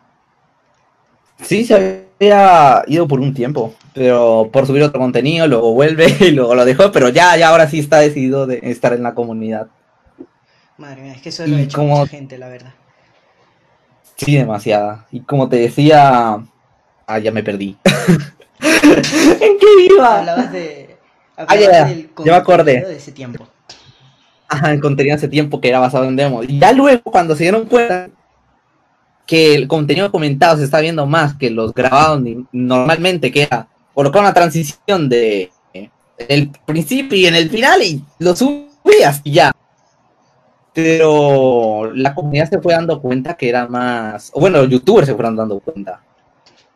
Sí, 1.41 1.65
se 1.65 2.05
había 2.19 2.83
ido 2.87 3.07
por 3.07 3.19
un 3.19 3.33
tiempo, 3.33 3.73
pero 3.93 4.49
por 4.53 4.67
subir 4.67 4.83
otro 4.83 4.99
contenido, 4.99 5.47
luego 5.47 5.73
vuelve 5.73 6.15
y 6.19 6.31
luego 6.31 6.55
lo 6.55 6.65
dejó, 6.65 6.91
pero 6.91 7.09
ya, 7.09 7.35
ya 7.35 7.49
ahora 7.49 7.69
sí 7.69 7.79
está 7.79 7.99
decidido 7.99 8.45
de 8.45 8.59
estar 8.63 8.93
en 8.93 9.03
la 9.03 9.15
comunidad. 9.15 9.67
Madre 10.77 11.01
mía, 11.01 11.13
es 11.13 11.21
que 11.21 11.29
eso 11.29 11.45
lo 11.45 11.57
ha 11.57 11.61
hecho 11.61 11.83
mucha 11.83 12.07
gente, 12.07 12.37
la 12.37 12.47
verdad. 12.47 12.73
Sí, 14.25 14.35
demasiada. 14.35 15.05
Y 15.11 15.21
como 15.21 15.49
te 15.49 15.57
decía. 15.57 16.39
Ah, 17.07 17.19
ya 17.19 17.31
me 17.31 17.43
perdí. 17.43 17.75
¿En 18.61 19.57
qué 19.57 19.67
iba? 19.89 20.19
Hablabas 20.19 20.51
de. 20.51 20.95
ah, 21.37 21.55
ya, 21.55 21.87
ya. 21.89 22.05
me 22.23 22.31
acordé. 22.33 22.85
De 22.85 22.95
ese 22.95 23.11
tiempo. 23.11 23.47
Ajá, 24.47 24.71
el 24.71 24.79
contenido 24.79 25.15
de 25.15 25.17
ese 25.17 25.27
tiempo 25.27 25.59
que 25.59 25.69
era 25.69 25.79
basado 25.79 26.05
en 26.05 26.15
demo. 26.15 26.43
Y 26.43 26.59
ya 26.59 26.71
luego, 26.71 27.03
cuando 27.03 27.35
se 27.35 27.43
dieron 27.43 27.65
cuenta 27.65 28.09
que 29.25 29.55
el 29.55 29.67
contenido 29.67 30.11
comentado 30.11 30.57
se 30.57 30.65
está 30.65 30.81
viendo 30.81 31.05
más 31.05 31.35
que 31.35 31.49
los 31.49 31.73
grabados 31.73 32.21
normalmente, 32.51 33.31
que 33.31 33.43
era 33.43 33.67
colocar 33.93 34.21
una 34.21 34.33
transición 34.33 35.09
de 35.09 35.51
el 36.27 36.51
principio 36.65 37.17
y 37.17 37.25
en 37.25 37.35
el 37.35 37.49
final 37.49 37.81
y 37.81 38.03
lo 38.19 38.35
subías 38.35 39.21
y 39.23 39.31
ya 39.31 39.51
pero 40.73 41.91
la 41.93 42.13
comunidad 42.13 42.49
se 42.49 42.59
fue 42.59 42.73
dando 42.73 43.01
cuenta 43.01 43.35
que 43.35 43.49
era 43.49 43.67
más, 43.67 44.31
o 44.33 44.39
bueno, 44.39 44.59
los 44.59 44.69
youtubers 44.69 45.07
se 45.07 45.15
fueron 45.15 45.35
dando 45.35 45.59
cuenta 45.59 46.01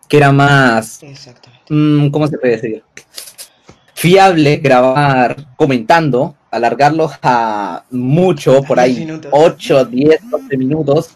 que 0.08 0.18
era 0.18 0.32
más, 0.32 1.02
mmm, 1.70 2.10
¿cómo 2.10 2.28
se 2.28 2.38
puede 2.38 2.58
decir? 2.58 2.84
Fiable 3.94 4.58
grabar 4.58 5.56
comentando, 5.56 6.36
alargarlos 6.52 7.14
a 7.24 7.86
mucho, 7.90 8.62
por 8.64 8.80
ahí 8.80 9.08
8, 9.32 9.86
10, 9.86 10.30
12 10.30 10.58
minutos. 10.58 11.10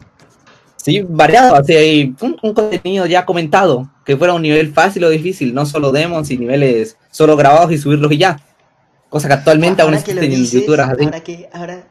Sí, 0.77 1.05
variado, 1.07 1.55
así 1.55 2.15
un, 2.21 2.53
contenido 2.53 3.05
ya 3.05 3.25
comentado, 3.25 3.91
que 4.05 4.15
fuera 4.15 4.33
un 4.33 4.41
nivel 4.41 4.74
fácil 4.74 5.03
o 5.03 5.09
difícil, 5.09 5.53
no 5.53 5.65
solo 5.65 5.91
demos 5.91 6.31
y 6.31 6.38
niveles 6.38 6.98
solo 7.12 7.36
grabados 7.36 7.71
y 7.71 7.77
subirlos 7.77 8.12
y 8.13 8.17
ya. 8.17 8.39
Cosa 9.09 9.27
que 9.27 9.33
actualmente 9.33 9.81
aún 9.81 9.93
existen 9.93 10.31
youtubers 10.31 10.83
así. 10.83 11.03
Ahora 11.03 11.19
que, 11.19 11.50
ahora, 11.51 11.83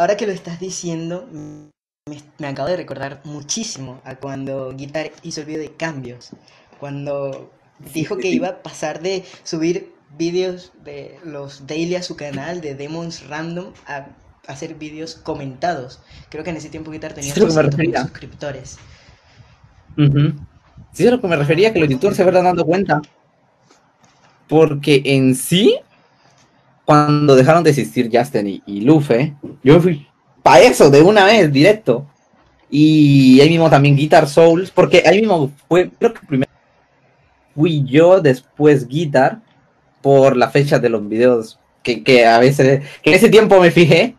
Ahora 0.00 0.16
que 0.16 0.26
lo 0.26 0.32
estás 0.32 0.58
diciendo, 0.58 1.28
me, 1.30 2.46
acabo 2.46 2.70
de 2.70 2.76
recordar 2.78 3.20
muchísimo 3.24 4.00
a 4.06 4.14
cuando 4.14 4.74
Guitar 4.74 5.10
hizo 5.22 5.42
el 5.42 5.46
video 5.46 5.60
de 5.60 5.72
cambios. 5.72 6.30
Cuando 6.78 7.52
dijo 7.92 8.16
que 8.16 8.28
iba 8.28 8.48
a 8.48 8.62
pasar 8.62 9.02
de 9.02 9.24
subir 9.42 9.92
vídeos 10.16 10.72
de 10.84 11.18
los 11.22 11.66
daily 11.66 11.96
a 11.96 12.02
su 12.02 12.16
canal 12.16 12.62
de 12.62 12.74
Demons 12.74 13.28
Random 13.28 13.74
a 13.86 14.06
hacer 14.46 14.76
vídeos 14.76 15.16
comentados. 15.16 16.00
Creo 16.30 16.44
que 16.44 16.48
en 16.48 16.56
ese 16.56 16.70
tiempo 16.70 16.90
Guitar 16.90 17.12
tenía 17.12 17.34
sí, 17.34 17.40
suscriptores. 17.42 18.78
Sí, 20.94 21.02
es 21.02 21.08
a 21.08 21.10
lo 21.10 21.20
que 21.20 21.28
me 21.28 21.36
refería, 21.36 21.74
que 21.74 21.78
los 21.78 21.90
youtubers 21.90 22.16
se 22.16 22.24
van 22.24 22.42
dando 22.42 22.64
cuenta. 22.64 23.02
Porque 24.48 25.02
en 25.04 25.34
sí, 25.34 25.78
cuando 26.90 27.36
dejaron 27.36 27.62
de 27.62 27.70
existir 27.70 28.10
Justin 28.12 28.48
y, 28.48 28.62
y 28.66 28.80
Luffy, 28.80 29.32
yo 29.62 29.74
me 29.74 29.80
fui 29.80 30.08
para 30.42 30.62
eso 30.62 30.90
de 30.90 31.00
una 31.00 31.24
vez, 31.24 31.52
directo. 31.52 32.04
Y 32.68 33.40
ahí 33.40 33.48
mismo 33.48 33.70
también 33.70 33.94
Guitar 33.94 34.28
Souls, 34.28 34.72
porque 34.72 35.04
ahí 35.06 35.20
mismo 35.20 35.52
fue, 35.68 35.88
creo 36.00 36.12
que 36.12 36.26
primero 36.26 36.50
fui 37.54 37.84
yo, 37.84 38.20
después 38.20 38.88
Guitar, 38.88 39.40
por 40.02 40.36
la 40.36 40.50
fecha 40.50 40.80
de 40.80 40.88
los 40.88 41.08
videos 41.08 41.60
que, 41.84 42.26
a 42.26 42.40
veces, 42.40 42.82
que 43.02 43.10
en 43.10 43.16
ese 43.16 43.28
tiempo 43.28 43.60
me 43.60 43.70
fijé. 43.70 44.16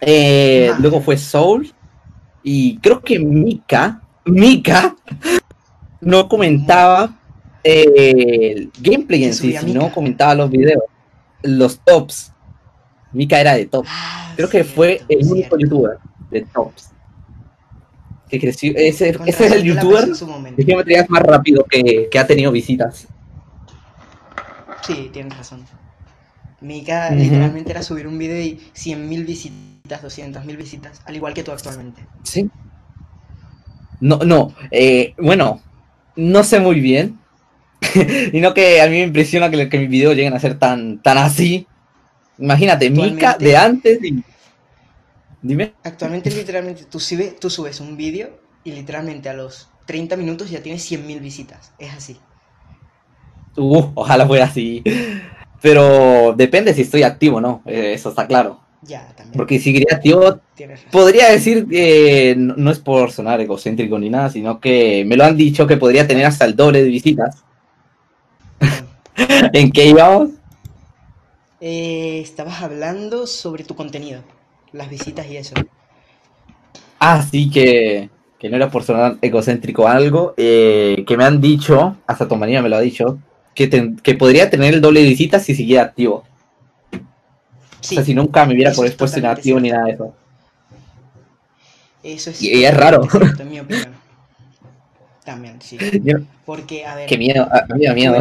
Eh, 0.00 0.70
luego 0.78 1.00
fue 1.00 1.18
Soul, 1.18 1.74
y 2.44 2.78
creo 2.78 3.00
que 3.00 3.18
Mika, 3.18 4.00
Mika, 4.24 4.94
no 6.00 6.28
comentaba 6.28 7.16
eh, 7.64 8.52
el 8.54 8.70
gameplay 8.80 9.24
en 9.24 9.34
sí, 9.34 9.56
sino 9.56 9.90
comentaba 9.90 10.36
los 10.36 10.48
videos 10.48 10.84
los 11.42 11.80
tops. 11.80 12.32
Mika 13.12 13.40
era 13.40 13.54
de 13.54 13.66
tops. 13.66 13.88
Ah, 13.90 14.32
Creo 14.36 14.48
que 14.48 14.64
fue 14.64 15.02
el 15.08 15.26
único 15.26 15.58
youtuber 15.58 15.98
de 16.30 16.42
tops. 16.42 16.90
Que 18.28 18.40
creció. 18.40 18.72
Ese, 18.74 19.16
es 19.24 19.40
el 19.40 19.62
youtuber 19.62 20.08
de 20.08 20.64
geometrías 20.64 21.08
más 21.08 21.22
rápido 21.22 21.64
que, 21.64 22.08
ha 22.18 22.26
tenido 22.26 22.50
visitas. 22.50 23.06
Sí, 24.86 25.10
tienes 25.12 25.36
razón. 25.36 25.64
Mika 26.60 27.10
literalmente 27.10 27.70
era 27.70 27.82
subir 27.82 28.06
un 28.06 28.18
video 28.18 28.40
y 28.40 28.58
100.000 28.74 29.26
visitas, 29.26 30.02
200.000 30.02 30.56
visitas, 30.56 31.02
al 31.04 31.14
igual 31.14 31.34
que 31.34 31.44
tú 31.44 31.52
actualmente. 31.52 32.02
Sí. 32.22 32.50
No, 34.00 34.18
no, 34.18 34.54
eh, 34.70 35.14
bueno, 35.18 35.60
no 36.16 36.44
sé 36.44 36.60
muy 36.60 36.80
bien, 36.80 37.18
y 38.32 38.40
no 38.40 38.54
que 38.54 38.80
a 38.80 38.86
mí 38.86 38.92
me 38.92 39.02
impresiona 39.02 39.50
que, 39.50 39.68
que 39.68 39.78
mis 39.78 39.88
videos 39.88 40.14
lleguen 40.14 40.34
a 40.34 40.40
ser 40.40 40.58
tan, 40.58 41.02
tan 41.02 41.18
así. 41.18 41.66
Imagínate, 42.38 42.90
Mika 42.90 43.36
de 43.38 43.56
antes 43.56 44.02
y... 44.02 44.22
Dime. 45.42 45.74
Actualmente 45.84 46.30
literalmente 46.30 46.84
tú, 46.84 46.98
subes, 46.98 47.38
tú 47.38 47.50
subes 47.50 47.80
un 47.80 47.96
vídeo 47.96 48.40
y 48.64 48.72
literalmente 48.72 49.28
a 49.28 49.34
los 49.34 49.68
30 49.86 50.16
minutos 50.16 50.50
ya 50.50 50.62
tienes 50.62 50.90
100.000 50.90 51.20
visitas. 51.20 51.72
Es 51.78 51.92
así. 51.92 52.16
Uh, 53.56 53.90
ojalá 53.94 54.26
fuera 54.26 54.46
así. 54.46 54.82
Pero 55.62 56.34
depende 56.36 56.74
si 56.74 56.82
estoy 56.82 57.02
activo 57.04 57.36
o 57.36 57.40
no. 57.40 57.62
Eh, 57.64 57.92
eso 57.94 58.10
está 58.10 58.26
claro. 58.26 58.60
Ya, 58.82 59.08
también. 59.16 59.36
Porque 59.36 59.58
si 59.58 59.72
quería 59.72 59.96
activo, 59.96 60.40
podría 60.90 61.30
decir 61.30 61.66
que 61.68 62.34
no 62.36 62.70
es 62.70 62.78
por 62.78 63.10
sonar 63.10 63.40
egocéntrico 63.40 63.98
ni 63.98 64.10
nada, 64.10 64.30
sino 64.30 64.60
que 64.60 65.04
me 65.06 65.16
lo 65.16 65.24
han 65.24 65.36
dicho 65.36 65.66
que 65.66 65.76
podría 65.76 66.06
tener 66.06 66.26
hasta 66.26 66.44
el 66.44 66.54
doble 66.56 66.82
de 66.82 66.88
visitas. 66.88 67.44
¿En 69.52 69.72
qué 69.72 69.86
íbamos? 69.86 70.30
Eh, 71.60 72.20
estabas 72.22 72.62
hablando 72.62 73.26
sobre 73.26 73.64
tu 73.64 73.74
contenido, 73.74 74.22
las 74.72 74.90
visitas 74.90 75.26
y 75.28 75.36
eso. 75.36 75.54
Ah, 76.98 77.24
sí, 77.28 77.50
que, 77.50 78.10
que 78.38 78.50
no 78.50 78.56
era 78.56 78.70
por 78.70 78.82
sonar 78.82 79.16
egocéntrico 79.22 79.88
algo, 79.88 80.34
eh, 80.36 81.04
que 81.06 81.16
me 81.16 81.24
han 81.24 81.40
dicho, 81.40 81.96
hasta 82.06 82.28
Tomanía 82.28 82.62
me 82.62 82.68
lo 82.68 82.76
ha 82.76 82.80
dicho, 82.80 83.18
que, 83.54 83.94
que 84.02 84.14
podría 84.14 84.50
tener 84.50 84.74
el 84.74 84.80
doble 84.80 85.02
de 85.02 85.08
visitas 85.08 85.44
si 85.44 85.54
siguiera 85.54 85.84
activo. 85.84 86.24
o 86.92 87.82
sea, 87.82 88.04
si 88.04 88.14
nunca 88.14 88.44
me 88.44 88.54
hubiera 88.54 88.72
por 88.72 88.86
expuesto 88.86 89.18
inactivo 89.18 89.58
ni 89.58 89.70
nada 89.70 89.84
de 89.86 89.92
eso. 89.92 90.14
Eso 92.02 92.30
es. 92.30 92.42
Y, 92.42 92.64
es 92.64 92.76
raro. 92.76 93.08
en 93.38 93.50
mi 93.50 93.60
opinión. 93.60 93.94
También, 95.24 95.60
sí. 95.60 95.78
Porque, 96.44 96.86
a 96.86 96.94
ver. 96.94 97.08
Qué 97.08 97.18
miedo, 97.18 97.48
a 97.50 97.66
mí 97.74 97.80
me 97.80 97.86
da 97.86 97.94
miedo 97.94 98.14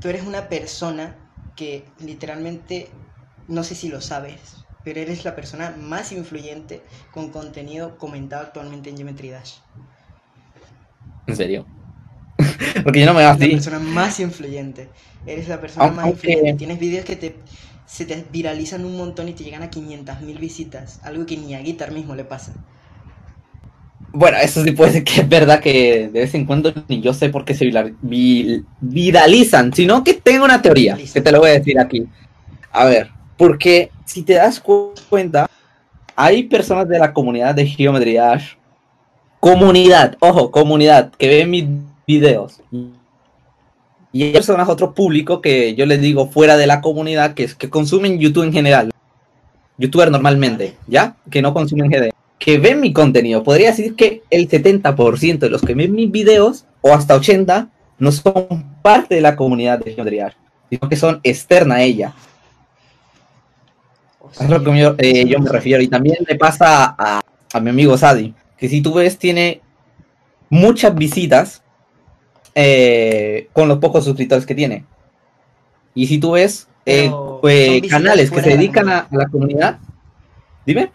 tú 0.00 0.08
eres 0.08 0.26
una 0.26 0.48
persona 0.48 1.16
que 1.56 1.84
literalmente, 1.98 2.88
no 3.48 3.64
sé 3.64 3.74
si 3.74 3.88
lo 3.88 4.00
sabes, 4.00 4.66
pero 4.84 5.00
eres 5.00 5.24
la 5.24 5.34
persona 5.34 5.74
más 5.78 6.12
influyente 6.12 6.82
con 7.12 7.30
contenido 7.30 7.98
comentado 7.98 8.42
actualmente 8.42 8.90
en 8.90 8.96
Geometry 8.96 9.30
Dash. 9.30 9.54
¿En 11.26 11.36
serio? 11.36 11.66
Porque 12.84 13.00
yo 13.00 13.06
no 13.06 13.14
me 13.14 13.20
veo 13.20 13.30
así. 13.30 13.44
Eres 13.44 13.66
la 13.66 13.72
persona 13.72 13.78
más 13.80 14.20
influyente. 14.20 14.88
Eres 15.26 15.48
la 15.48 15.60
persona 15.60 15.90
más 15.90 16.06
influyente. 16.06 16.54
Tienes 16.54 16.78
vídeos 16.78 17.04
que 17.04 17.16
te, 17.16 17.36
se 17.86 18.04
te 18.04 18.24
viralizan 18.30 18.84
un 18.84 18.96
montón 18.96 19.28
y 19.28 19.32
te 19.32 19.42
llegan 19.42 19.62
a 19.62 19.70
500.000 19.70 20.38
visitas. 20.38 21.00
Algo 21.02 21.26
que 21.26 21.36
ni 21.36 21.54
a 21.54 21.60
Guitar 21.60 21.90
mismo 21.90 22.14
le 22.14 22.24
pasa. 22.24 22.52
Bueno, 24.18 24.38
eso 24.38 24.64
sí 24.64 24.70
puede 24.72 24.92
ser 24.92 25.04
que 25.04 25.20
es 25.20 25.28
verdad 25.28 25.60
que 25.60 26.08
de 26.10 26.20
vez 26.20 26.34
en 26.34 26.46
cuando 26.46 26.72
ni 26.88 27.02
yo 27.02 27.12
sé 27.12 27.28
por 27.28 27.44
qué 27.44 27.52
se 27.54 27.66
viral- 27.66 27.94
vi- 28.00 28.62
viralizan, 28.80 29.74
sino 29.74 30.02
que 30.02 30.14
tengo 30.14 30.46
una 30.46 30.62
teoría 30.62 30.96
que 30.96 31.20
te 31.20 31.30
lo 31.32 31.40
voy 31.40 31.50
a 31.50 31.58
decir 31.58 31.78
aquí. 31.78 32.06
A 32.72 32.86
ver, 32.86 33.10
porque 33.36 33.90
si 34.06 34.22
te 34.22 34.32
das 34.34 34.58
cu- 34.58 34.94
cuenta, 35.10 35.46
hay 36.14 36.44
personas 36.44 36.88
de 36.88 36.98
la 36.98 37.12
comunidad 37.12 37.54
de 37.54 37.66
Geometry 37.66 38.14
Dash, 38.14 38.54
comunidad, 39.38 40.16
ojo, 40.20 40.50
comunidad, 40.50 41.12
que 41.18 41.28
ven 41.28 41.50
mis 41.50 41.66
videos. 42.06 42.62
Y 44.12 44.22
hay 44.22 44.32
personas, 44.32 44.66
otro 44.70 44.94
público 44.94 45.42
que 45.42 45.74
yo 45.74 45.84
les 45.84 46.00
digo 46.00 46.28
fuera 46.28 46.56
de 46.56 46.66
la 46.66 46.80
comunidad, 46.80 47.34
que 47.34 47.44
es 47.44 47.54
que 47.54 47.68
consumen 47.68 48.18
YouTube 48.18 48.44
en 48.44 48.52
general. 48.54 48.90
Youtuber 49.76 50.10
normalmente, 50.10 50.74
¿ya? 50.86 51.16
Que 51.30 51.42
no 51.42 51.52
consumen 51.52 51.90
GD. 51.90 52.12
Que 52.38 52.58
ven 52.58 52.80
mi 52.80 52.92
contenido. 52.92 53.42
Podría 53.42 53.70
decir 53.70 53.96
que 53.96 54.22
el 54.30 54.48
70% 54.48 55.38
de 55.38 55.50
los 55.50 55.62
que 55.62 55.74
ven 55.74 55.94
mis 55.94 56.10
videos, 56.10 56.66
o 56.80 56.92
hasta 56.92 57.16
80%, 57.16 57.70
no 57.98 58.12
son 58.12 58.76
parte 58.82 59.14
de 59.14 59.20
la 59.20 59.36
comunidad 59.36 59.78
de 59.78 59.94
Geometry 59.94 60.20
sino 60.68 60.88
que 60.88 60.96
son 60.96 61.20
externa 61.22 61.76
a 61.76 61.82
ella. 61.82 62.12
Es 64.40 64.50
lo 64.50 64.62
que 64.62 64.78
yo, 64.78 64.94
eh, 64.98 65.24
yo 65.26 65.38
me 65.38 65.50
refiero. 65.50 65.82
Y 65.82 65.88
también 65.88 66.18
le 66.26 66.34
pasa 66.34 66.94
a, 66.98 67.22
a 67.52 67.60
mi 67.60 67.70
amigo 67.70 67.96
Sadi, 67.96 68.34
que 68.58 68.68
si 68.68 68.80
tú 68.82 68.94
ves, 68.94 69.18
tiene 69.18 69.60
muchas 70.50 70.94
visitas 70.94 71.62
eh, 72.54 73.48
con 73.52 73.68
los 73.68 73.78
pocos 73.78 74.04
suscriptores 74.04 74.46
que 74.46 74.54
tiene. 74.54 74.84
Y 75.94 76.06
si 76.06 76.18
tú 76.18 76.32
ves 76.32 76.68
eh, 76.84 77.10
pues, 77.40 77.82
canales 77.88 78.30
que 78.30 78.42
se 78.42 78.50
dedican 78.50 78.88
a, 78.88 78.98
a 79.00 79.16
la 79.16 79.28
comunidad, 79.28 79.78
dime. 80.64 80.90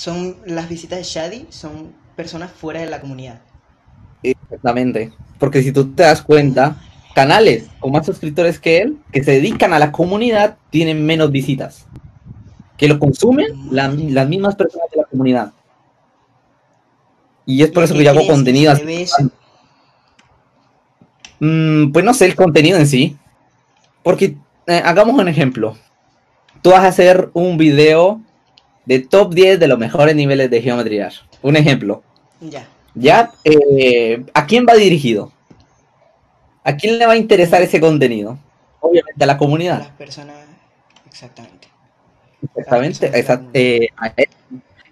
Son 0.00 0.34
las 0.46 0.66
visitas 0.66 0.98
de 0.98 1.04
Shadi, 1.04 1.46
son 1.50 1.92
personas 2.16 2.50
fuera 2.50 2.80
de 2.80 2.86
la 2.86 3.02
comunidad. 3.02 3.42
Exactamente. 4.22 5.12
Porque 5.38 5.62
si 5.62 5.72
tú 5.72 5.92
te 5.92 6.04
das 6.04 6.22
cuenta, 6.22 6.76
canales 7.14 7.66
con 7.80 7.92
más 7.92 8.06
suscriptores 8.06 8.58
que 8.58 8.78
él, 8.80 8.96
que 9.12 9.22
se 9.22 9.32
dedican 9.32 9.74
a 9.74 9.78
la 9.78 9.92
comunidad, 9.92 10.56
tienen 10.70 11.04
menos 11.04 11.30
visitas. 11.30 11.84
Que 12.78 12.88
lo 12.88 12.98
consumen 12.98 13.48
la- 13.70 13.88
las 13.88 14.26
mismas 14.26 14.56
personas 14.56 14.88
de 14.90 15.02
la 15.02 15.04
comunidad. 15.04 15.52
Y 17.44 17.62
es 17.62 17.70
por 17.70 17.82
¿Y 17.82 17.84
eso 17.84 17.94
que 17.94 18.04
yo 18.04 18.10
hago 18.12 18.26
contenido 18.26 18.72
así. 18.72 19.06
Mm, 21.40 21.92
pues 21.92 22.06
no 22.06 22.14
sé, 22.14 22.24
el 22.24 22.36
contenido 22.36 22.78
en 22.78 22.86
sí. 22.86 23.18
Porque, 24.02 24.38
eh, 24.66 24.80
hagamos 24.82 25.20
un 25.20 25.28
ejemplo. 25.28 25.76
Tú 26.62 26.70
vas 26.70 26.84
a 26.84 26.88
hacer 26.88 27.28
un 27.34 27.58
video 27.58 28.22
de 28.86 28.98
top 29.00 29.34
10 29.34 29.58
de 29.60 29.68
los 29.68 29.78
mejores 29.78 30.14
niveles 30.16 30.50
de 30.50 30.62
Geometry 30.62 30.98
Dash. 30.98 31.18
Un 31.42 31.56
ejemplo. 31.56 32.02
Ya. 32.40 32.66
¿Ya? 32.94 33.30
Eh, 33.44 34.24
¿A 34.34 34.46
quién 34.46 34.66
va 34.68 34.74
dirigido? 34.74 35.32
¿A 36.64 36.76
quién 36.76 36.98
le 36.98 37.06
va 37.06 37.12
a 37.12 37.16
interesar 37.16 37.62
ese 37.62 37.80
contenido? 37.80 38.38
Obviamente 38.80 39.22
a 39.22 39.26
la 39.26 39.32
Las 39.34 39.38
comunidad. 39.38 39.94
personas. 39.96 40.36
Exactamente. 41.06 41.68
Exactamente. 42.56 43.08
personas 43.08 43.10
de 43.10 43.10
la 43.10 43.18
exact- 43.18 43.50
eh, 43.54 43.88
a 43.96 44.12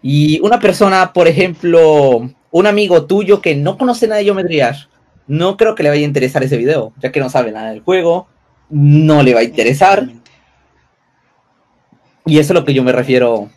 y 0.02 0.38
una 0.40 0.60
persona, 0.60 1.12
por 1.12 1.26
ejemplo, 1.26 2.30
un 2.52 2.66
amigo 2.66 3.06
tuyo 3.06 3.40
que 3.40 3.56
no 3.56 3.76
conoce 3.76 4.06
nada 4.06 4.18
de 4.18 4.24
Geometry 4.24 4.58
Dash, 4.58 4.84
no 5.26 5.56
creo 5.56 5.74
que 5.74 5.82
le 5.82 5.88
vaya 5.88 6.02
a 6.02 6.04
interesar 6.08 6.42
ese 6.44 6.56
video, 6.56 6.92
ya 7.00 7.10
que 7.10 7.18
no 7.20 7.28
sabe 7.28 7.50
nada 7.50 7.70
del 7.70 7.80
juego, 7.82 8.28
no 8.70 9.22
le 9.22 9.34
va 9.34 9.40
a 9.40 9.44
interesar. 9.44 9.98
Exactamente. 10.00 10.30
Y 12.26 12.38
eso 12.38 12.52
es 12.52 12.60
lo 12.60 12.64
que 12.64 12.74
yo 12.74 12.82
me 12.84 12.92
refiero 12.92 13.50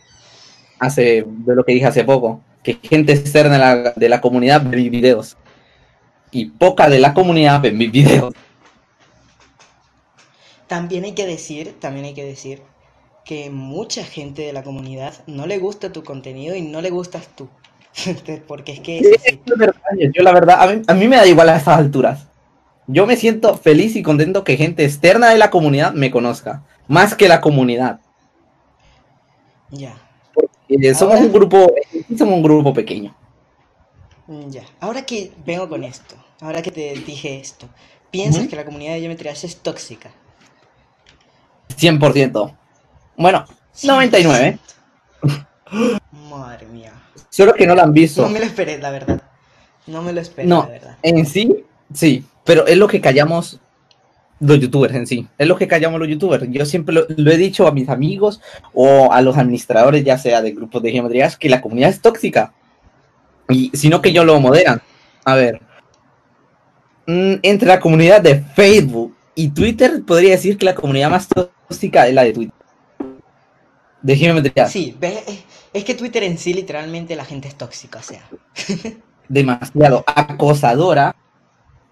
hace, 0.81 1.23
de 1.25 1.55
lo 1.55 1.63
que 1.63 1.73
dije 1.73 1.85
hace 1.85 2.03
poco, 2.03 2.41
que 2.63 2.77
gente 2.81 3.13
externa 3.13 3.53
de 3.53 3.59
la, 3.59 3.93
de 3.95 4.09
la 4.09 4.19
comunidad 4.19 4.63
ve 4.65 4.77
mis 4.77 4.91
videos. 4.91 5.38
Y 6.31 6.47
poca 6.47 6.89
de 6.89 7.00
la 7.00 7.13
comunidad 7.13 7.61
ve 7.61 7.71
mis 7.71 7.91
videos. 7.91 8.33
También 10.67 11.03
hay 11.03 11.13
que 11.13 11.27
decir, 11.27 11.75
también 11.79 12.05
hay 12.05 12.13
que 12.13 12.25
decir 12.25 12.63
que 13.25 13.50
mucha 13.50 14.03
gente 14.03 14.41
de 14.41 14.53
la 14.53 14.63
comunidad 14.63 15.13
no 15.27 15.45
le 15.45 15.59
gusta 15.59 15.91
tu 15.91 16.03
contenido 16.03 16.55
y 16.55 16.61
no 16.61 16.81
le 16.81 16.89
gustas 16.89 17.27
tú. 17.35 17.48
Porque 18.48 18.74
es 18.74 18.79
que 18.79 19.00
es 19.00 19.20
así. 19.20 19.39
Es 19.46 19.57
verdad, 19.57 19.81
Yo 20.13 20.24
la 20.24 20.33
verdad, 20.33 20.61
a 20.61 20.67
mí, 20.67 20.81
a 20.87 20.94
mí 20.94 21.07
me 21.07 21.17
da 21.17 21.27
igual 21.27 21.50
a 21.50 21.57
estas 21.57 21.77
alturas. 21.77 22.27
Yo 22.87 23.05
me 23.05 23.17
siento 23.17 23.55
feliz 23.57 23.96
y 23.96 24.01
contento 24.01 24.44
que 24.44 24.57
gente 24.57 24.83
externa 24.83 25.29
de 25.29 25.37
la 25.37 25.51
comunidad 25.51 25.94
me 25.94 26.09
conozca, 26.09 26.63
más 26.87 27.15
que 27.15 27.27
la 27.27 27.39
comunidad. 27.39 28.00
Ya. 29.70 29.96
Eh, 30.72 30.94
somos 30.96 31.16
Ahora- 31.16 31.25
un 31.27 31.34
grupo, 31.34 31.74
eh, 31.94 32.03
somos 32.18 32.36
un 32.36 32.44
grupo 32.44 32.74
pequeño. 32.74 33.14
Mm, 34.27 34.50
Ya. 34.50 34.64
Ahora 34.79 35.05
que 35.05 35.31
vengo 35.46 35.68
con 35.68 35.84
esto, 35.84 36.16
ahora 36.40 36.62
que 36.62 36.72
te 36.72 36.94
dije 37.05 37.40
esto, 37.40 37.68
¿piensas 38.10 38.48
que 38.48 38.55
la 38.55 38.64
comunidad 38.64 38.94
de 38.94 39.01
Geometry 39.01 39.27
Dash 39.29 39.44
es 39.46 39.57
tóxica? 39.57 40.12
100%. 41.75 42.55
Bueno, 43.18 43.46
99. 43.84 44.60
Madre 46.29 46.66
mía. 46.68 46.94
Solo 47.29 47.53
que 47.53 47.66
no 47.68 47.75
lo 47.75 47.81
han 47.81 47.94
visto. 47.94 48.22
No 48.22 48.29
me 48.29 48.40
lo 48.40 48.46
esperé, 48.46 48.77
la 48.77 48.92
verdad. 48.92 49.22
No 49.88 50.01
me 50.01 50.14
lo 50.14 50.22
esperé, 50.22 50.48
No. 50.48 50.64
la 50.64 50.70
verdad. 50.70 50.98
En 51.01 51.25
sí, 51.25 51.66
sí, 51.94 52.24
pero 52.46 52.66
es 52.68 52.77
lo 52.77 52.88
que 52.88 53.01
callamos 53.01 53.60
los 54.41 54.59
youtubers 54.59 54.93
en 54.95 55.07
sí. 55.07 55.27
Es 55.37 55.47
lo 55.47 55.55
que 55.57 55.67
callamos 55.67 55.99
los 55.99 56.09
youtubers. 56.09 56.45
Yo 56.49 56.65
siempre 56.65 56.93
lo, 56.93 57.05
lo 57.15 57.31
he 57.31 57.37
dicho 57.37 57.67
a 57.67 57.71
mis 57.71 57.87
amigos 57.87 58.41
o 58.73 59.13
a 59.13 59.21
los 59.21 59.37
administradores, 59.37 60.03
ya 60.03 60.17
sea 60.17 60.41
de 60.41 60.51
grupos 60.51 60.83
de 60.83 60.91
geometrías, 60.91 61.37
que 61.37 61.49
la 61.49 61.61
comunidad 61.61 61.91
es 61.91 62.01
tóxica. 62.01 62.53
Y 63.47 63.71
sino 63.73 64.01
que 64.01 64.11
yo 64.11 64.25
lo 64.25 64.39
moderan. 64.39 64.81
A 65.23 65.35
ver. 65.35 65.61
mm, 67.07 67.35
entre 67.43 67.67
la 67.67 67.79
comunidad 67.79 68.21
de 68.21 68.41
Facebook 68.41 69.15
y 69.35 69.49
Twitter, 69.49 70.03
podría 70.05 70.31
decir 70.31 70.57
que 70.57 70.65
la 70.65 70.75
comunidad 70.75 71.09
más 71.09 71.27
tóxica 71.27 72.07
es 72.07 72.13
la 72.13 72.23
de 72.23 72.33
Twitter. 72.33 72.55
De 74.01 74.15
geometrías. 74.15 74.71
Sí, 74.71 74.97
es 75.73 75.83
que 75.83 75.93
Twitter 75.93 76.23
en 76.23 76.37
sí 76.37 76.53
literalmente 76.53 77.15
la 77.15 77.23
gente 77.23 77.47
es 77.47 77.55
tóxica, 77.55 77.99
o 77.99 78.03
sea. 78.03 78.27
demasiado 79.29 80.03
acosadora, 80.07 81.15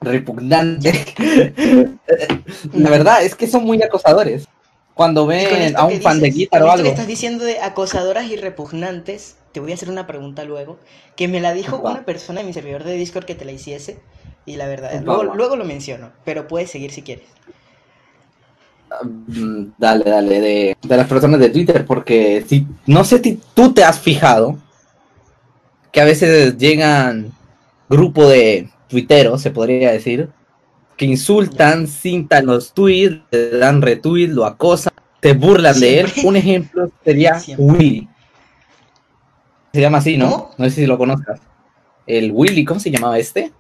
repugnante. 0.01 1.05
La 2.73 2.89
verdad 2.89 3.23
es 3.23 3.35
que 3.35 3.47
son 3.47 3.65
muy 3.65 3.81
acosadores. 3.81 4.47
Cuando 4.93 5.25
ven 5.25 5.75
a 5.77 5.85
un 5.85 6.01
fan 6.01 6.19
de 6.19 6.29
guitarra 6.29 6.65
o 6.65 6.69
esto 6.69 6.83
que 6.83 6.89
algo. 6.89 6.91
estás 6.91 7.07
diciendo 7.07 7.45
de 7.45 7.59
acosadoras 7.59 8.25
y 8.25 8.35
repugnantes, 8.35 9.38
te 9.53 9.59
voy 9.62 9.71
a 9.71 9.75
hacer 9.75 9.89
una 9.89 10.07
pregunta 10.07 10.43
luego, 10.43 10.77
que 11.15 11.27
me 11.27 11.39
la 11.39 11.53
dijo 11.53 11.77
una 11.77 12.03
persona 12.05 12.41
en 12.41 12.47
mi 12.47 12.53
servidor 12.53 12.83
de 12.83 12.95
Discord 12.95 13.25
que 13.25 13.35
te 13.35 13.45
la 13.45 13.53
hiciese, 13.53 13.99
y 14.45 14.57
la 14.57 14.67
verdad, 14.67 15.01
luego, 15.03 15.23
luego 15.35 15.55
lo 15.55 15.63
menciono, 15.63 16.12
pero 16.25 16.47
puedes 16.47 16.69
seguir 16.71 16.91
si 16.91 17.01
quieres. 17.01 17.27
Mm, 19.27 19.67
Dale, 19.77 20.03
dale, 20.03 20.41
de, 20.41 20.77
de 20.81 20.97
las 20.97 21.07
personas 21.07 21.39
de 21.39 21.49
Twitter, 21.49 21.85
porque 21.85 22.43
si 22.47 22.67
no 22.85 23.03
sé 23.05 23.19
si 23.19 23.39
tú 23.53 23.73
te 23.73 23.83
has 23.83 23.99
fijado 23.99 24.57
que 25.91 26.01
a 26.01 26.05
veces 26.05 26.57
llegan 26.57 27.31
grupo 27.89 28.27
de 28.27 28.69
tuiteros, 28.89 29.41
se 29.41 29.52
podría 29.52 29.91
decir, 29.91 30.30
que 30.97 31.06
insultan, 31.06 31.88
cintan 31.88 32.45
los 32.47 32.73
tweets, 32.73 33.21
le 33.32 33.52
dan 33.58 33.82
retweet, 33.82 34.28
lo 34.28 34.45
acosan, 34.45 34.91
te 35.21 35.34
burlan 35.34 35.80
de 35.80 36.02
él. 36.02 36.08
Un 36.25 36.36
ejemplo 36.36 36.91
sería 37.06 37.39
Siempre. 37.39 37.65
Willy. 37.65 38.10
Se 39.73 39.82
llama 39.82 39.99
así, 39.99 40.17
¿no? 40.17 40.30
¿Cómo? 40.30 40.52
No 40.58 40.65
sé 40.65 40.71
si 40.71 40.86
lo 40.86 40.97
conozcas. 40.97 41.39
El 42.08 42.32
Willy, 42.34 42.65
¿cómo 42.65 42.80
se 42.80 42.89
llamaba 42.91 43.17
este? 43.19 43.52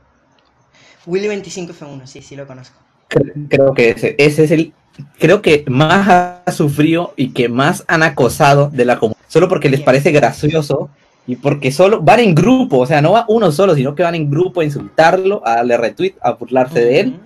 Willy25F1, 1.05 2.05
sí, 2.05 2.21
sí 2.21 2.35
lo 2.35 2.45
conozco. 2.47 2.77
Cre- 3.09 3.47
Creo 3.49 3.73
que 3.73 3.89
ese, 3.91 4.15
ese 4.17 4.43
es 4.43 4.51
el, 4.51 4.73
creo 5.19 5.41
que 5.41 5.63
más 5.67 6.07
ha 6.45 6.51
sufrido 6.51 7.13
y 7.15 7.29
que 7.29 7.47
más 7.47 7.83
han 7.87 8.03
acosado 8.03 8.69
de 8.69 8.85
la 8.85 8.99
comunidad. 8.99 9.19
Solo 9.27 9.47
porque 9.47 9.69
les 9.69 9.81
parece 9.81 10.11
gracioso 10.11 10.89
y 11.29 11.35
porque 11.35 11.71
solo 11.71 12.01
van 12.01 12.21
en 12.21 12.33
grupo, 12.33 12.79
o 12.79 12.87
sea, 12.87 13.03
no 13.03 13.11
va 13.11 13.25
uno 13.27 13.51
solo, 13.51 13.75
sino 13.75 13.93
que 13.93 14.01
van 14.01 14.15
en 14.15 14.31
grupo 14.31 14.61
a 14.61 14.63
insultarlo, 14.63 15.43
a 15.45 15.57
darle 15.57 15.77
retweet, 15.77 16.15
a 16.21 16.31
burlarse 16.31 16.79
de 16.79 16.99
él. 17.01 17.19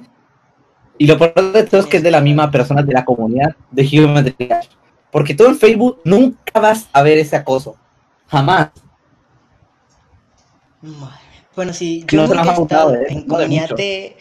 Y 0.97 1.07
lo 1.07 1.17
peor 1.17 1.53
de 1.53 1.63
todo 1.63 1.79
es 1.79 1.87
que 1.87 1.95
es 1.97 2.03
de 2.03 2.11
la 2.11 2.19
misma 2.19 2.51
persona 2.51 2.83
de 2.83 2.91
la 2.91 3.05
comunidad 3.05 3.55
de 3.71 4.35
Dash. 4.37 4.67
Porque 5.09 5.33
tú 5.33 5.45
en 5.45 5.55
Facebook 5.55 6.01
nunca 6.03 6.59
vas 6.59 6.89
a 6.91 7.01
ver 7.01 7.17
ese 7.17 7.37
acoso. 7.37 7.77
Jamás. 8.27 8.71
Bueno, 11.55 11.71
sí, 11.71 12.03
yo 12.05 12.27
no 12.27 12.33
nunca 12.33 12.55
he 12.57 12.61
estado 12.61 12.95
¿eh? 12.95 13.05
en 13.07 13.19
No 13.25 13.35
comunidad 13.35 13.69
de... 13.69 14.17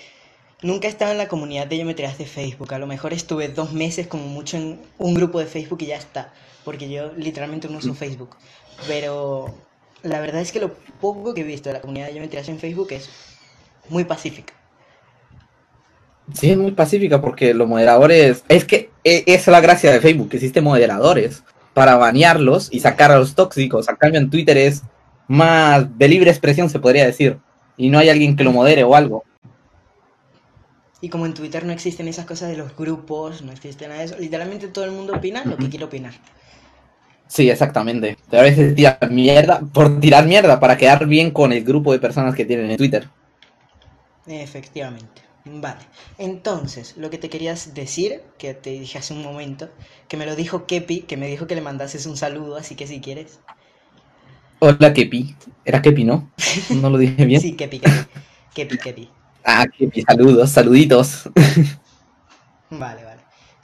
Nunca 0.62 0.87
he 0.87 0.90
estado 0.90 1.11
en 1.11 1.18
la 1.18 1.27
comunidad 1.27 1.66
de 1.66 1.75
geometrías 1.75 2.18
de 2.18 2.27
Facebook. 2.27 2.73
A 2.73 2.79
lo 2.79 2.87
mejor 2.87 3.12
estuve 3.12 3.49
dos 3.49 3.73
meses 3.73 4.07
como 4.07 4.29
mucho 4.29 4.59
en 4.59 4.81
un 4.99 5.14
grupo 5.14 5.40
de 5.40 5.47
Facebook 5.47 5.83
y 5.83 5.87
ya 5.87 5.97
está. 5.97 6.33
Porque 6.64 6.88
yo 6.88 7.11
literalmente 7.16 7.68
no 7.68 7.79
uso 7.79 7.95
Facebook. 7.95 8.37
Pero 8.87 9.53
la 10.03 10.21
verdad 10.21 10.41
es 10.43 10.53
que 10.53 10.61
lo 10.61 10.75
poco 11.01 11.35
que 11.35 11.43
he 11.43 11.45
visto 11.45 11.69
de 11.69 11.75
la 11.75 11.81
comunidad 11.81 12.07
de 12.07 12.12
geometrías 12.12 12.49
en 12.49 12.59
Facebook 12.59 12.93
es 12.93 13.11
muy 13.88 14.05
pacífica. 14.05 14.55
Sí, 16.33 16.51
es 16.51 16.57
muy 16.57 16.73
pacífica 16.73 17.21
porque 17.21 17.53
los 17.55 17.69
moderadores. 17.69 18.45
Es 18.49 18.65
que 18.65 18.91
e- 19.05 19.25
esa 19.27 19.51
es 19.51 19.53
la 19.53 19.61
gracia 19.61 19.91
de 19.93 20.01
Facebook, 20.01 20.29
que 20.31 20.37
existen 20.37 20.65
moderadores 20.65 21.45
para 21.75 21.97
banearlos 21.97 22.69
y 22.73 22.81
sacar 22.81 23.11
a 23.12 23.19
los 23.19 23.35
tóxicos. 23.35 23.88
A 23.88 23.97
cambio, 23.97 24.21
en 24.21 24.31
Twitter 24.31 24.57
es 24.57 24.83
más 25.29 25.87
de 25.99 26.09
libre 26.09 26.31
expresión, 26.31 26.71
se 26.71 26.81
podría 26.81 27.07
decir. 27.07 27.38
Y 27.77 27.91
no 27.91 27.99
hay 27.99 28.09
alguien 28.11 28.37
que 28.37 28.45
lo 28.45 28.53
modere 28.53 28.85
o 28.85 28.95
algo. 28.95 29.25
Y 31.03 31.11
como 31.11 31.27
en 31.27 31.35
Twitter 31.35 31.67
no 31.67 31.73
existen 31.73 32.09
esas 32.09 32.25
cosas 32.25 32.49
de 32.49 32.57
los 32.57 32.75
grupos, 32.75 33.43
no 33.43 33.53
existe 33.53 33.87
nada 33.88 33.99
de 34.01 34.07
eso, 34.07 34.17
literalmente 34.19 34.69
todo 34.69 34.87
el 34.87 34.93
mundo 34.93 35.12
opina 35.15 35.45
lo 35.45 35.59
que 35.59 35.69
quiere 35.69 35.85
opinar. 35.85 36.15
Sí, 37.35 37.49
exactamente. 37.51 38.16
Pero 38.31 38.42
a 38.42 38.45
veces 38.45 38.75
tirar 38.75 39.11
mierda 39.11 39.61
por 39.73 39.99
tirar 40.01 40.27
mierda 40.27 40.61
para 40.61 40.77
quedar 40.77 41.07
bien 41.07 41.31
con 41.31 41.53
el 41.53 41.64
grupo 41.64 41.92
de 41.92 41.99
personas 41.99 42.35
que 42.35 42.45
tienen 42.45 42.71
en 42.71 42.77
Twitter. 42.77 43.09
Efectivamente. 44.27 45.23
Vale. 45.45 45.81
Entonces, 46.18 46.97
lo 46.97 47.09
que 47.11 47.18
te 47.18 47.29
querías 47.31 47.73
decir, 47.75 48.23
que 48.38 48.55
te 48.55 48.71
dije 48.71 48.99
hace 48.99 49.14
un 49.14 49.23
momento, 49.23 49.71
que 50.09 50.16
me 50.16 50.27
lo 50.27 50.35
dijo 50.37 50.66
Kepi, 50.66 51.03
que 51.03 51.16
me 51.16 51.29
dijo 51.29 51.47
que 51.47 51.55
le 51.57 51.61
mandases 51.61 52.07
un 52.07 52.16
saludo, 52.16 52.57
así 52.57 52.75
que 52.77 52.87
si 52.87 53.01
quieres. 53.01 53.40
Hola, 54.61 54.92
Kepi. 54.95 55.35
Era 55.64 55.83
Kepi, 55.83 56.05
¿no? 56.05 56.31
¿No 56.71 56.88
lo 56.90 56.99
dije 56.99 57.25
bien? 57.27 57.40
sí, 57.40 57.57
Kepi, 57.57 57.81
Kepi. 57.81 58.07
Kepi, 58.55 58.79
Kepi. 58.79 59.09
Ah, 59.45 59.66
Kepi, 59.66 60.03
saludos, 60.03 60.51
saluditos. 60.51 61.29
vale, 62.71 63.05
vale. 63.05 63.12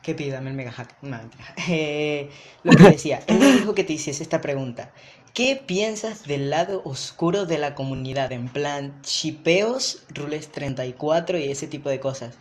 Kepi, 0.09 0.31
dame 0.31 0.49
el 0.49 0.57
mega 0.57 0.73
hack. 0.73 0.97
No, 1.03 1.21
eh, 1.69 2.31
lo 2.63 2.73
que 2.73 2.85
decía, 2.85 3.21
él 3.27 3.39
me 3.39 3.53
dijo 3.53 3.75
que 3.75 3.85
te 3.85 3.93
hiciese 3.93 4.23
esta 4.23 4.41
pregunta. 4.41 4.91
¿Qué 5.35 5.63
piensas 5.67 6.25
del 6.27 6.49
lado 6.49 6.81
oscuro 6.87 7.45
de 7.45 7.59
la 7.59 7.75
comunidad? 7.75 8.33
En 8.33 8.49
plan, 8.49 9.03
chipeos, 9.03 10.05
rules 10.09 10.51
34 10.51 11.39
y 11.39 11.51
ese 11.51 11.67
tipo 11.67 11.91
de 11.91 12.01
cosas. 12.01 12.39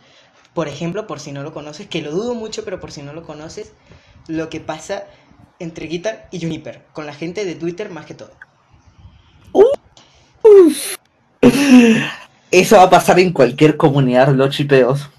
Por 0.54 0.66
ejemplo, 0.66 1.06
por 1.06 1.20
si 1.20 1.30
no 1.30 1.42
lo 1.42 1.52
conoces, 1.52 1.86
que 1.88 2.00
lo 2.00 2.10
dudo 2.10 2.34
mucho, 2.34 2.64
pero 2.64 2.80
por 2.80 2.90
si 2.90 3.02
no 3.02 3.12
lo 3.12 3.22
conoces, 3.22 3.72
lo 4.28 4.48
que 4.48 4.60
pasa 4.60 5.04
entre 5.58 5.88
Guitar 5.88 6.26
y 6.30 6.40
Juniper, 6.40 6.86
con 6.94 7.04
la 7.04 7.12
gente 7.12 7.44
de 7.44 7.54
Twitter 7.54 7.90
más 7.90 8.06
que 8.06 8.14
todo. 8.14 8.30
Eso 12.50 12.76
va 12.76 12.84
a 12.84 12.90
pasar 12.90 13.20
en 13.20 13.30
cualquier 13.34 13.76
comunidad, 13.76 14.28
los 14.28 14.56
chipeos. 14.56 15.10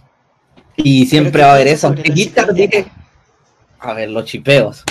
Y 0.83 1.05
siempre 1.05 1.41
va 1.43 1.51
a 1.51 1.55
haber 1.55 1.67
eso. 1.67 1.93
Guitar 1.93 2.49
A 3.79 3.93
ver, 3.93 4.09
los 4.09 4.25
chipeos. 4.25 4.83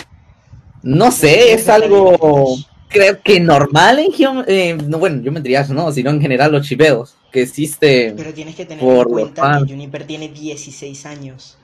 No 0.83 1.11
sé, 1.11 1.53
es 1.53 1.69
algo 1.69 2.57
creo 2.89 3.21
que 3.23 3.39
normal 3.39 3.99
en 3.99 4.45
eh, 4.47 4.77
no, 4.87 4.99
bueno, 4.99 5.23
yo 5.23 5.31
me 5.31 5.41
diría 5.41 5.61
eso, 5.61 5.75
no, 5.75 5.93
sino 5.93 6.11
en 6.11 6.21
general 6.21 6.53
los 6.53 6.67
chipeos 6.67 7.15
que 7.31 7.43
existe. 7.43 8.15
Pero 8.17 8.33
tienes 8.33 8.55
que 8.55 8.65
tener 8.65 8.83
en 8.83 9.05
cuenta 9.05 9.59
que 9.59 9.73
Juniper 9.73 10.07
tiene 10.07 10.29
16 10.29 11.07
años. 11.07 11.59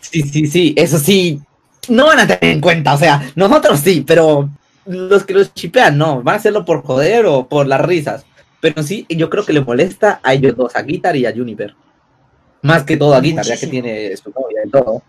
Sí, 0.00 0.22
sí, 0.22 0.46
sí, 0.46 0.74
eso 0.76 0.98
sí, 0.98 1.40
no 1.88 2.06
van 2.06 2.20
a 2.20 2.26
tener 2.26 2.54
en 2.54 2.60
cuenta, 2.60 2.94
o 2.94 2.98
sea, 2.98 3.32
nosotros 3.34 3.80
sí, 3.80 4.04
pero 4.06 4.48
los 4.84 5.24
que 5.24 5.34
los 5.34 5.52
chipean 5.52 5.98
no, 5.98 6.22
van 6.22 6.34
a 6.34 6.38
hacerlo 6.38 6.64
por 6.64 6.82
joder 6.82 7.26
o 7.26 7.48
por 7.48 7.66
las 7.66 7.80
risas. 7.80 8.24
Pero 8.60 8.82
sí, 8.82 9.06
yo 9.08 9.28
creo 9.28 9.44
que 9.44 9.52
le 9.52 9.60
molesta 9.60 10.20
a 10.22 10.34
ellos 10.34 10.56
dos, 10.56 10.76
a 10.76 10.82
Guitar 10.82 11.16
y 11.16 11.26
a 11.26 11.32
Juniper. 11.32 11.74
Más 12.66 12.84
que 12.84 12.96
todo 12.96 13.14
a 13.14 13.20
Guitar, 13.20 13.44
ya 13.44 13.56
que 13.56 13.66
tiene 13.66 14.16
su 14.16 14.30
novia 14.30 14.62
y 14.66 14.70
todo. 14.70 15.02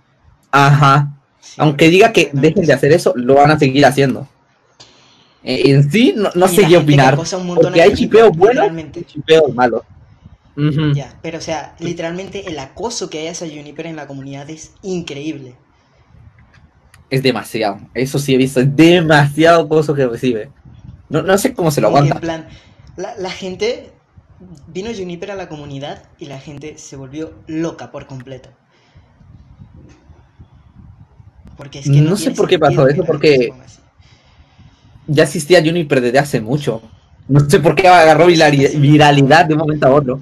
Ajá. 0.52 1.14
Aunque 1.58 1.90
diga 1.90 2.14
que 2.14 2.30
dejen 2.34 2.66
de 2.66 2.74
hacer 2.74 2.92
eso, 2.92 3.14
lo 3.16 3.36
van 3.36 3.52
a 3.52 3.60
seguir 3.60 3.86
haciendo. 3.86 4.28
Eh, 5.44 5.72
en 5.72 5.92
sí, 5.92 6.14
no, 6.16 6.48
sé 6.48 6.68
qué 6.68 6.78
opinar. 6.78 7.18
Porque 7.56 7.82
hay 7.82 7.94
chipeos 7.94 8.36
buenos 8.38 8.70
y 8.96 9.04
chipeos 9.04 9.54
malos. 9.54 9.82
Ya, 10.94 11.18
pero 11.22 11.38
o 11.38 11.42
sea, 11.42 11.76
literalmente 11.80 12.48
el 12.50 12.58
acoso 12.60 13.10
que 13.10 13.20
hay 13.20 13.28
hacia 13.28 13.48
Juniper 13.48 13.88
en 13.88 13.96
la 13.96 14.08
comunidad 14.08 14.50
es 14.50 14.72
increíble. 14.82 15.56
Es 17.10 17.24
demasiado. 17.24 17.80
Eso 17.94 18.20
sí 18.20 18.34
he 18.34 18.38
visto. 18.38 18.60
Es 18.60 18.76
demasiado 18.76 19.64
acoso 19.64 19.94
que 19.94 20.06
recibe. 20.06 20.50
No, 21.10 21.38
sé 21.38 21.54
cómo 21.54 21.72
se 21.72 21.80
lo 21.80 21.88
aguanta. 21.88 22.16
En 22.16 22.22
plan, 22.22 22.48
la, 22.98 23.16
la 23.18 23.30
gente. 23.30 23.92
Vino 24.68 24.92
Juniper 24.96 25.32
a 25.32 25.36
la 25.36 25.50
comunidad 25.50 26.04
y 26.20 26.26
la 26.26 26.40
gente 26.40 26.78
se 26.78 26.96
volvió 26.96 27.34
loca 27.48 27.92
por 27.92 28.06
completo. 28.06 28.50
Porque 31.56 31.80
es 31.80 31.86
que 31.86 32.02
no, 32.02 32.16
sé 32.16 32.32
por 32.32 32.48
qué 32.48 32.60
pasó 32.60 32.88
eso, 32.88 33.04
porque 33.04 33.52
ya 35.08 35.24
existía 35.24 35.64
Juniper 35.64 36.02
desde 36.02 36.20
hace 36.20 36.40
mucho. 36.40 36.84
No 37.28 37.40
sé 37.50 37.60
por 37.60 37.74
qué 37.76 37.88
agarró 37.88 38.28
viralidad 38.28 39.46
de 39.46 39.54
un 39.54 39.60
momento 39.60 39.88
a 39.88 39.94
otro. 39.94 40.22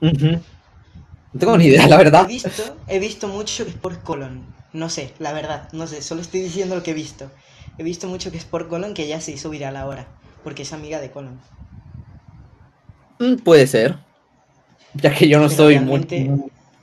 No 0.00 1.38
tengo 1.38 1.56
ni 1.56 1.66
idea, 1.66 1.86
la 1.86 1.96
verdad. 1.96 2.24
He 2.24 2.32
visto, 2.32 2.76
he 2.88 2.98
visto 2.98 3.28
mucho 3.28 3.64
que 3.64 3.70
es 3.70 3.76
por 3.76 4.00
Colon. 4.00 4.44
No 4.72 4.88
sé, 4.88 5.14
la 5.18 5.32
verdad, 5.32 5.68
no 5.72 5.86
sé, 5.86 6.02
solo 6.02 6.20
estoy 6.20 6.40
diciendo 6.40 6.74
lo 6.74 6.82
que 6.82 6.90
he 6.90 6.94
visto. 6.94 7.30
He 7.78 7.84
visto 7.84 8.08
mucho 8.08 8.30
que 8.30 8.38
es 8.38 8.44
por 8.44 8.68
Colon 8.68 8.92
que 8.92 9.06
ya 9.06 9.20
se 9.20 9.32
hizo 9.32 9.50
viral 9.50 9.76
ahora, 9.76 10.08
porque 10.42 10.62
es 10.62 10.72
amiga 10.72 11.00
de 11.00 11.10
Colon. 11.10 11.38
Mm, 13.22 13.36
puede 13.36 13.68
ser. 13.68 13.96
Ya 14.94 15.14
que 15.14 15.28
yo 15.28 15.38
no 15.38 15.46
estoy 15.46 15.78
muy, 15.78 16.06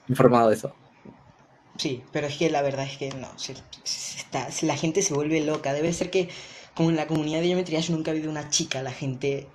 informado 0.08 0.50
de 0.50 0.56
eso. 0.56 0.74
Sí, 1.78 2.02
pero 2.12 2.28
es 2.28 2.38
que 2.38 2.50
la 2.50 2.62
verdad 2.62 2.86
es 2.86 2.98
que 2.98 3.10
no, 3.10 3.28
está, 3.38 4.48
la 4.62 4.78
gente 4.78 5.02
se 5.02 5.14
vuelve 5.14 5.42
loca. 5.42 5.74
Debe 5.74 5.92
ser 5.92 6.10
que 6.10 6.30
como 6.76 6.90
en 6.90 6.96
la 6.96 7.08
comunidad 7.08 7.42
de 7.42 7.48
geometría 7.48 7.82
yo 7.82 7.94
nunca 7.94 8.12
ha 8.12 8.14
habido 8.14 8.32
una 8.32 8.50
chica, 8.50 8.82
la 8.82 8.92
gente 8.92 9.48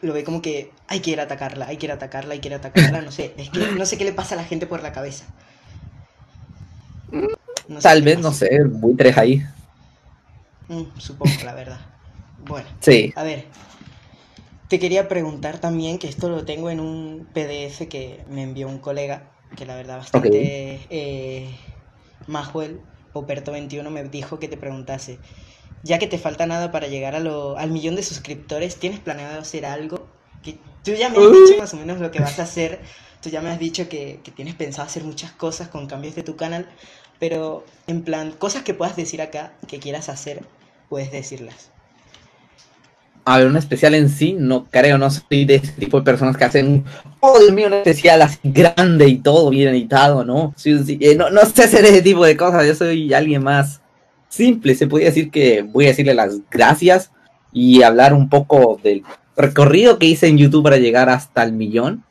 lo 0.00 0.14
ve 0.14 0.24
como 0.24 0.40
que 0.40 0.70
hay 0.88 1.00
que 1.00 1.10
ir 1.10 1.20
a 1.20 1.24
atacarla, 1.24 1.66
hay 1.66 1.76
que 1.76 1.86
ir 1.86 1.92
a 1.92 1.96
atacarla, 1.96 2.32
hay 2.32 2.40
que 2.40 2.48
ir 2.48 2.54
a 2.54 2.56
atacarla, 2.56 3.02
no 3.02 3.12
sé, 3.12 3.34
es 3.36 3.50
que 3.50 3.58
no 3.72 3.84
sé 3.84 3.98
qué 3.98 4.04
le 4.04 4.14
pasa 4.14 4.34
a 4.34 4.38
la 4.38 4.44
gente 4.44 4.66
por 4.66 4.82
la 4.82 4.92
cabeza. 4.92 5.26
Tal 7.82 8.02
vez, 8.02 8.18
no 8.18 8.32
sé, 8.32 8.64
buitres 8.64 9.16
ahí. 9.18 9.44
Mm, 10.68 10.84
supongo, 10.96 11.44
la 11.44 11.54
verdad. 11.54 11.80
Bueno, 12.46 12.66
sí. 12.80 13.12
a 13.14 13.22
ver, 13.22 13.44
te 14.70 14.78
quería 14.78 15.08
preguntar 15.08 15.58
también, 15.58 15.98
que 15.98 16.06
esto 16.06 16.28
lo 16.28 16.44
tengo 16.44 16.70
en 16.70 16.78
un 16.78 17.26
PDF 17.34 17.88
que 17.88 18.24
me 18.28 18.44
envió 18.44 18.68
un 18.68 18.78
colega, 18.78 19.32
que 19.56 19.66
la 19.66 19.74
verdad 19.74 19.96
bastante 19.96 20.28
okay. 20.28 20.86
eh, 20.90 21.50
Majuel, 22.28 22.80
Poperto21, 23.12 23.90
me 23.90 24.04
dijo 24.04 24.38
que 24.38 24.46
te 24.46 24.56
preguntase, 24.56 25.18
ya 25.82 25.98
que 25.98 26.06
te 26.06 26.18
falta 26.18 26.46
nada 26.46 26.70
para 26.70 26.86
llegar 26.86 27.16
a 27.16 27.20
lo, 27.20 27.58
al 27.58 27.72
millón 27.72 27.96
de 27.96 28.04
suscriptores, 28.04 28.76
¿tienes 28.76 29.00
planeado 29.00 29.40
hacer 29.40 29.66
algo? 29.66 30.06
Que 30.40 30.56
tú 30.84 30.92
ya 30.92 31.08
me 31.08 31.18
has 31.18 31.32
dicho 31.32 31.58
más 31.58 31.74
o 31.74 31.76
menos 31.76 31.98
lo 31.98 32.12
que 32.12 32.20
vas 32.20 32.38
a 32.38 32.44
hacer, 32.44 32.78
tú 33.20 33.28
ya 33.28 33.40
me 33.40 33.50
has 33.50 33.58
dicho 33.58 33.88
que, 33.88 34.20
que 34.22 34.30
tienes 34.30 34.54
pensado 34.54 34.86
hacer 34.86 35.02
muchas 35.02 35.32
cosas 35.32 35.66
con 35.66 35.88
cambios 35.88 36.14
de 36.14 36.22
tu 36.22 36.36
canal, 36.36 36.68
pero 37.18 37.64
en 37.88 38.04
plan, 38.04 38.30
cosas 38.30 38.62
que 38.62 38.72
puedas 38.72 38.94
decir 38.94 39.20
acá, 39.20 39.52
que 39.66 39.80
quieras 39.80 40.08
hacer, 40.08 40.44
puedes 40.88 41.10
decirlas. 41.10 41.72
A 43.30 43.38
ver, 43.38 43.46
un 43.46 43.56
especial 43.56 43.94
en 43.94 44.08
sí, 44.08 44.34
no 44.36 44.66
creo, 44.72 44.98
no 44.98 45.08
soy 45.08 45.44
de 45.44 45.54
ese 45.54 45.70
tipo 45.74 45.98
de 45.98 46.02
personas 46.02 46.36
que 46.36 46.42
hacen, 46.42 46.84
oh 47.20 47.38
Dios 47.38 47.52
mío, 47.52 47.68
un 47.68 47.74
especial 47.74 48.22
así 48.22 48.40
grande 48.42 49.06
y 49.06 49.18
todo 49.18 49.50
bien 49.50 49.68
editado, 49.68 50.24
¿no? 50.24 50.52
Eh, 50.64 51.14
no, 51.14 51.30
no 51.30 51.40
sé 51.46 51.62
hacer 51.62 51.84
ese 51.84 52.02
tipo 52.02 52.24
de 52.24 52.36
cosas, 52.36 52.66
yo 52.66 52.74
soy 52.74 53.14
alguien 53.14 53.44
más 53.44 53.82
simple, 54.28 54.74
se 54.74 54.88
podría 54.88 55.10
decir 55.10 55.30
que 55.30 55.62
voy 55.62 55.84
a 55.84 55.90
decirle 55.90 56.12
las 56.12 56.40
gracias 56.50 57.12
y 57.52 57.84
hablar 57.84 58.14
un 58.14 58.28
poco 58.28 58.80
del 58.82 59.04
recorrido 59.36 60.00
que 60.00 60.06
hice 60.06 60.26
en 60.26 60.36
YouTube 60.36 60.64
para 60.64 60.78
llegar 60.78 61.08
hasta 61.08 61.44
el 61.44 61.52
millón 61.52 62.02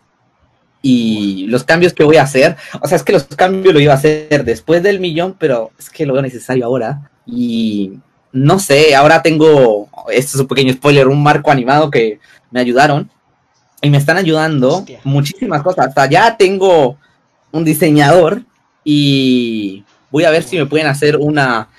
y 0.82 1.48
los 1.48 1.66
cambios 1.66 1.92
que 1.92 2.06
voy 2.06 2.16
a 2.16 2.24
hacer. 2.24 2.56
O 2.82 2.88
sea, 2.88 2.96
es 2.96 3.04
que 3.04 3.12
los 3.12 3.26
cambios 3.26 3.74
lo 3.74 3.82
iba 3.82 3.92
a 3.92 3.98
hacer 3.98 4.46
después 4.46 4.82
del 4.84 5.02
millón, 5.02 5.36
pero 5.38 5.72
es 5.78 5.90
que 5.90 6.06
lo 6.06 6.14
veo 6.14 6.22
necesario 6.22 6.64
ahora. 6.64 7.12
Y 7.26 8.00
no 8.32 8.60
sé, 8.60 8.96
ahora 8.96 9.22
tengo, 9.22 9.90
esto 10.12 10.38
es 10.38 10.42
un 10.42 10.48
pequeño 10.48 10.74
spoiler, 10.74 11.08
un 11.08 11.22
marco 11.22 11.52
animado 11.52 11.90
que 11.90 12.20
me 12.52 12.60
ayudaron. 12.60 13.10
Y 13.82 13.90
me 13.90 13.98
están 13.98 14.18
ayudando 14.18 14.86
muchísimas 15.06 15.64
cosas. 15.64 15.88
Hasta 15.88 16.06
ya 16.08 16.36
tengo 16.36 16.98
un 17.52 17.64
diseñador 17.64 18.44
y 18.84 19.86
voy 20.12 20.26
a 20.26 20.32
ver 20.32 20.44
si 20.44 20.58
me 20.58 20.66
pueden 20.66 20.88
hacer 20.88 21.16
una, 21.16 21.70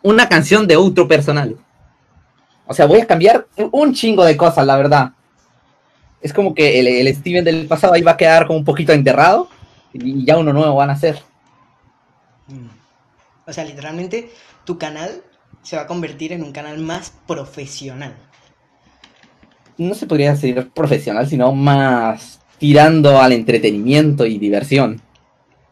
una 0.00 0.28
canción 0.28 0.68
de 0.68 0.76
otro 0.76 1.08
personal. 1.08 1.56
O 2.68 2.74
sea, 2.74 2.86
voy 2.86 3.00
a 3.00 3.06
cambiar 3.06 3.48
un 3.72 3.92
chingo 3.94 4.24
de 4.24 4.36
cosas, 4.36 4.64
la 4.64 4.76
verdad 4.76 5.12
es 6.20 6.32
como 6.32 6.54
que 6.54 6.78
el, 6.78 7.14
Steven 7.14 7.44
del 7.44 7.66
pasado 7.66 7.94
ahí 7.94 8.02
va 8.02 8.12
a 8.12 8.16
quedar 8.16 8.46
como 8.46 8.58
un 8.58 8.64
poquito 8.64 8.92
enterrado 8.92 9.48
y 9.92 10.24
ya 10.24 10.36
uno 10.36 10.52
nuevo 10.52 10.74
van 10.74 10.90
a 10.90 10.96
ser. 10.96 11.20
Mm. 12.48 12.68
O 13.46 13.52
sea, 13.52 13.64
literalmente 13.64 14.30
tu 14.64 14.78
canal 14.78 15.22
se 15.70 15.76
va 15.76 15.82
a 15.82 15.86
convertir 15.86 16.32
en 16.32 16.42
un 16.42 16.50
canal 16.50 16.78
más 16.78 17.12
profesional. 17.28 18.12
No 19.78 19.94
se 19.94 20.08
podría 20.08 20.32
decir 20.32 20.68
profesional, 20.74 21.28
sino 21.28 21.52
más 21.52 22.40
tirando 22.58 23.20
al 23.20 23.30
entretenimiento 23.30 24.26
y 24.26 24.38
diversión. 24.38 25.00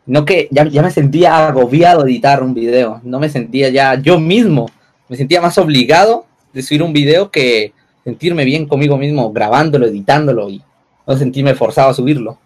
No 0.06 0.24
que 0.24 0.46
ya, 0.52 0.68
ya 0.68 0.82
me 0.82 0.92
sentía 0.92 1.48
agobiado 1.48 2.06
editar 2.06 2.44
un 2.44 2.54
video, 2.54 3.00
no 3.02 3.18
me 3.18 3.28
sentía 3.28 3.70
ya 3.70 4.00
yo 4.00 4.20
mismo, 4.20 4.70
me 5.08 5.16
sentía 5.16 5.40
más 5.40 5.58
obligado 5.58 6.26
de 6.52 6.62
subir 6.62 6.84
un 6.84 6.92
video 6.92 7.32
que 7.32 7.72
sentirme 8.04 8.44
bien 8.44 8.68
conmigo 8.68 8.96
mismo 8.98 9.32
grabándolo, 9.32 9.84
editándolo 9.88 10.48
y 10.48 10.62
no 11.08 11.16
sentirme 11.16 11.56
forzado 11.56 11.90
a 11.90 11.94
subirlo. 11.94 12.38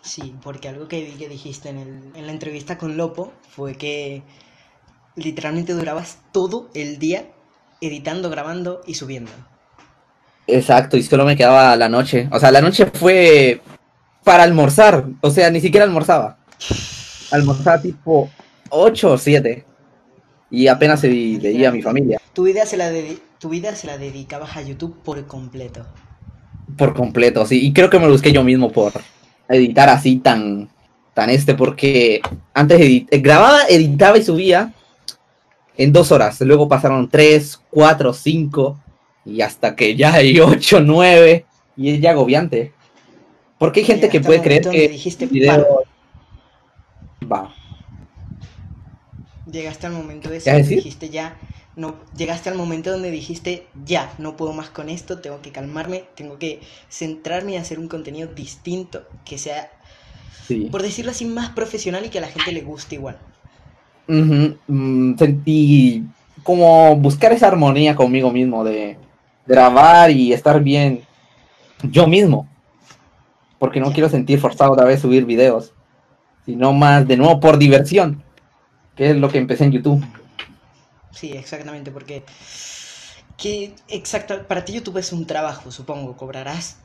Sí, 0.00 0.34
porque 0.42 0.70
algo 0.70 0.88
que 0.88 1.04
vi 1.04 1.10
que 1.18 1.28
dijiste 1.28 1.68
en, 1.68 1.76
el, 1.76 2.00
en 2.14 2.24
la 2.24 2.32
entrevista 2.32 2.78
con 2.78 2.96
Lopo 2.96 3.30
fue 3.50 3.74
que 3.74 4.22
literalmente 5.16 5.72
durabas 5.72 6.18
todo 6.32 6.70
el 6.74 6.98
día 6.98 7.24
editando, 7.80 8.30
grabando 8.30 8.82
y 8.86 8.94
subiendo. 8.94 9.30
Exacto, 10.46 10.96
y 10.96 11.02
solo 11.02 11.24
me 11.24 11.36
quedaba 11.36 11.76
la 11.76 11.88
noche. 11.88 12.28
O 12.32 12.38
sea, 12.38 12.50
la 12.50 12.60
noche 12.60 12.86
fue 12.86 13.60
para 14.24 14.42
almorzar. 14.42 15.04
O 15.20 15.30
sea, 15.30 15.50
ni 15.50 15.60
siquiera 15.60 15.84
almorzaba. 15.84 16.38
Almorzaba 17.30 17.80
tipo 17.80 18.30
8 18.70 19.12
o 19.12 19.18
7. 19.18 19.64
Y 20.50 20.66
apenas 20.66 21.00
se 21.00 21.08
veía 21.08 21.68
a 21.68 21.72
mi 21.72 21.82
familia. 21.82 22.20
Tu 22.32 22.44
vida, 22.44 22.66
se 22.66 22.76
la 22.76 22.90
tu 23.38 23.48
vida 23.48 23.74
se 23.74 23.86
la 23.86 23.96
dedicabas 23.96 24.56
a 24.56 24.62
YouTube 24.62 24.96
por 25.02 25.24
completo. 25.26 25.86
Por 26.76 26.94
completo, 26.94 27.46
sí. 27.46 27.64
Y 27.64 27.72
creo 27.72 27.88
que 27.88 27.98
me 27.98 28.06
lo 28.06 28.12
busqué 28.12 28.32
yo 28.32 28.42
mismo 28.42 28.70
por 28.70 28.92
editar 29.48 29.88
así 29.88 30.16
tan, 30.16 30.68
tan 31.14 31.30
este, 31.30 31.54
porque 31.54 32.20
antes 32.52 33.06
grababa, 33.10 33.62
editaba 33.68 34.18
y 34.18 34.24
subía 34.24 34.72
en 35.80 35.94
dos 35.94 36.12
horas. 36.12 36.38
Luego 36.42 36.68
pasaron 36.68 37.08
tres, 37.08 37.58
cuatro, 37.70 38.12
cinco, 38.12 38.78
y 39.24 39.40
hasta 39.40 39.74
que 39.74 39.96
ya 39.96 40.12
hay 40.12 40.38
ocho, 40.38 40.80
nueve, 40.80 41.46
y 41.74 41.90
es 41.90 42.00
ya 42.00 42.10
agobiante. 42.10 42.72
Porque 43.58 43.80
hay 43.80 43.86
gente 43.86 44.10
que 44.10 44.20
puede 44.20 44.42
creer 44.42 44.68
que 44.68 44.88
dijiste, 44.88 45.26
video... 45.26 45.84
Va. 47.30 47.54
Llegaste 49.50 49.86
al 49.86 49.94
momento 49.94 50.28
de 50.28 50.38
donde 50.38 50.62
dijiste 50.62 51.08
ya, 51.08 51.36
no, 51.76 51.96
llegaste 52.16 52.50
al 52.50 52.56
momento 52.56 52.90
donde 52.90 53.10
dijiste 53.10 53.66
ya, 53.84 54.12
no 54.18 54.36
puedo 54.36 54.52
más 54.52 54.68
con 54.68 54.90
esto, 54.90 55.20
tengo 55.20 55.40
que 55.40 55.50
calmarme, 55.50 56.04
tengo 56.14 56.38
que 56.38 56.60
centrarme 56.90 57.52
y 57.52 57.56
hacer 57.56 57.78
un 57.78 57.88
contenido 57.88 58.28
distinto, 58.28 59.06
que 59.24 59.38
sea, 59.38 59.70
por 60.70 60.82
decirlo 60.82 61.10
así, 61.10 61.24
más 61.24 61.50
profesional 61.50 62.04
y 62.04 62.10
que 62.10 62.18
a 62.18 62.22
la 62.22 62.28
gente 62.28 62.52
le 62.52 62.60
guste 62.60 62.96
igual. 62.96 63.18
Mm, 64.10 65.16
sentí 65.16 66.04
como 66.42 66.96
buscar 66.96 67.32
esa 67.32 67.46
armonía 67.46 67.94
conmigo 67.94 68.32
mismo 68.32 68.64
de 68.64 68.98
grabar 69.46 70.10
y 70.10 70.32
estar 70.32 70.60
bien 70.60 71.02
yo 71.82 72.06
mismo. 72.06 72.48
Porque 73.58 73.78
no 73.78 73.92
quiero 73.92 74.08
sentir 74.08 74.40
forzado 74.40 74.72
otra 74.72 74.86
vez 74.86 75.00
subir 75.00 75.26
videos, 75.26 75.74
sino 76.44 76.72
más 76.72 77.06
de 77.06 77.16
nuevo 77.16 77.38
por 77.38 77.58
diversión, 77.58 78.22
que 78.96 79.10
es 79.10 79.16
lo 79.16 79.28
que 79.28 79.38
empecé 79.38 79.64
en 79.64 79.72
YouTube. 79.72 80.04
Sí, 81.12 81.32
exactamente, 81.32 81.90
porque 81.90 82.24
que 83.36 83.74
exacto, 83.88 84.46
para 84.46 84.64
ti 84.64 84.72
YouTube 84.72 84.98
es 84.98 85.12
un 85.12 85.26
trabajo, 85.26 85.70
supongo, 85.70 86.16
cobrarás, 86.16 86.78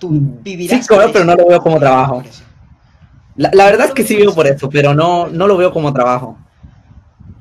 tú 0.00 0.10
mm, 0.10 0.42
vivirás. 0.42 0.80
Sí, 0.80 0.86
cobro, 0.86 1.12
pero 1.12 1.24
no 1.24 1.34
lo 1.34 1.46
veo 1.46 1.60
como 1.60 1.78
trabajo. 1.78 2.22
La, 3.36 3.64
verdad 3.64 3.88
es 3.88 3.92
que 3.92 4.04
sí 4.04 4.16
veo 4.16 4.32
por 4.32 4.46
eso, 4.46 4.70
pero 4.70 4.94
no, 4.94 5.26
no 5.26 5.48
lo 5.48 5.56
veo 5.56 5.72
como 5.72 5.92
trabajo. 5.92 6.38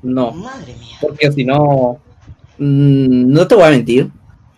No. 0.04 0.32
Madre 0.32 0.76
mía. 0.76 0.98
Porque 1.02 1.32
si 1.32 1.44
no, 1.44 2.00
mm, 2.58 3.32
no 3.32 3.48
te 3.48 3.56
voy 3.56 3.64
a 3.64 3.70
mentir, 3.70 4.12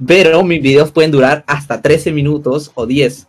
pero 0.05 0.43
mis 0.43 0.61
videos 0.61 0.91
pueden 0.91 1.11
durar 1.11 1.43
hasta 1.47 1.81
13 1.81 2.11
minutos 2.11 2.71
o 2.75 2.85
10. 2.85 3.27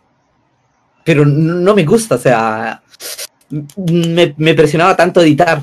Pero 1.05 1.25
no 1.25 1.73
me 1.73 1.85
gusta, 1.85 2.15
o 2.15 2.17
sea, 2.17 2.81
me, 3.49 4.33
me 4.35 4.53
presionaba 4.53 4.97
tanto 4.97 5.21
editar 5.21 5.61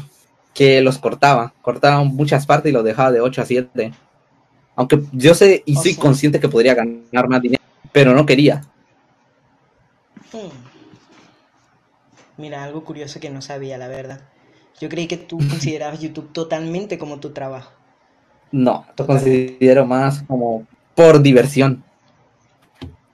que 0.55 0.81
los 0.81 0.97
cortaba. 0.99 1.53
Cortaba 1.61 2.03
muchas 2.05 2.47
partes 2.47 2.71
y 2.71 2.73
los 2.73 2.85
dejaba 2.85 3.13
de 3.13 3.21
8 3.21 3.43
a 3.43 3.45
7. 3.45 3.93
Aunque 4.77 5.03
yo 5.13 5.35
sé 5.35 5.63
y 5.67 5.77
soy 5.77 5.95
consciente 5.95 6.41
que 6.41 6.49
podría 6.49 6.75
ganar 6.75 7.29
más 7.29 7.43
dinero, 7.43 7.63
pero 7.93 8.15
no 8.15 8.25
quería. 8.25 8.63
Hmm. 10.33 10.49
Mira, 12.37 12.65
algo 12.65 12.85
curioso 12.85 13.21
que 13.21 13.31
no 13.31 13.43
sabía, 13.43 13.79
la 13.79 13.89
verdad. 13.89 14.21
Yo 14.81 14.89
creí 14.89 15.07
que 15.07 15.17
tú 15.17 15.39
considerabas 15.39 16.01
YouTube 16.01 16.33
totalmente 16.33 16.99
como 16.99 17.21
tu 17.21 17.31
trabajo. 17.31 17.73
No, 18.51 18.87
lo 18.97 19.07
considero 19.07 19.87
más 19.87 20.23
como 20.23 20.67
por 20.95 21.23
diversión. 21.23 21.85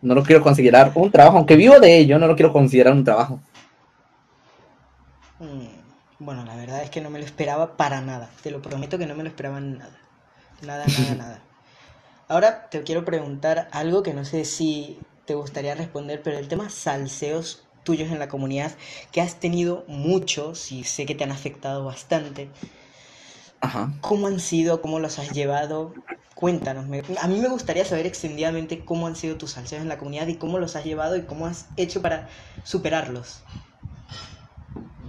No 0.03 0.15
lo 0.15 0.23
quiero 0.23 0.43
considerar 0.43 0.93
un 0.95 1.11
trabajo, 1.11 1.37
aunque 1.37 1.57
vivo 1.57 1.79
de 1.79 1.99
ello, 1.99 2.19
no 2.19 2.27
lo 2.27 2.35
quiero 2.35 2.53
considerar 2.53 2.93
un 2.95 3.05
trabajo. 3.05 3.41
Hmm. 5.39 5.67
Bueno, 6.19 6.45
la 6.45 6.57
verdad 6.57 6.83
es 6.83 6.91
que 6.91 7.01
no 7.01 7.09
me 7.09 7.19
lo 7.19 7.25
esperaba 7.25 7.77
para 7.77 8.01
nada. 8.01 8.31
Te 8.43 8.51
lo 8.51 8.61
prometo 8.61 8.99
que 8.99 9.07
no 9.07 9.15
me 9.15 9.23
lo 9.23 9.29
esperaba 9.31 9.61
nada. 9.61 9.99
Nada, 10.63 10.85
nada, 10.87 11.15
nada. 11.19 11.43
Ahora 12.29 12.69
te 12.71 12.83
quiero 12.83 13.05
preguntar 13.05 13.69
algo 13.73 14.03
que 14.03 14.15
no 14.15 14.25
sé 14.25 14.45
si 14.45 14.99
te 15.25 15.35
gustaría 15.35 15.75
responder, 15.75 16.23
pero 16.23 16.39
el 16.39 16.49
tema 16.49 16.69
salseos 16.69 17.65
tuyos 17.83 18.11
en 18.11 18.19
la 18.19 18.29
comunidad, 18.29 18.73
que 19.13 19.21
has 19.21 19.37
tenido 19.37 19.85
muchos 19.89 20.73
y 20.73 20.85
sé 20.85 21.07
que 21.07 21.15
te 21.15 21.25
han 21.25 21.33
afectado 21.33 21.85
bastante. 21.85 22.49
Ajá. 23.61 23.93
¿Cómo 24.01 24.27
han 24.27 24.41
sido? 24.41 24.81
¿Cómo 24.81 25.01
los 25.01 25.19
has 25.19 25.31
llevado? 25.31 25.95
Cuéntanos. 26.35 26.87
a 27.21 27.29
mí 27.29 27.39
me 27.39 27.49
gustaría 27.49 27.85
saber 27.85 28.07
extendidamente 28.07 28.83
cómo 28.83 29.07
han 29.07 29.15
sido 29.15 29.37
tus 29.37 29.51
salseos 29.51 29.83
en 29.83 29.89
la 29.89 29.99
comunidad 29.99 30.27
y 30.27 30.37
cómo 30.37 30.59
los 30.59 30.75
has 30.75 30.85
llevado 30.85 31.17
y 31.17 31.23
cómo 31.23 31.47
has 31.47 31.67
hecho 31.77 32.01
para 32.01 32.29
superarlos. 32.65 33.43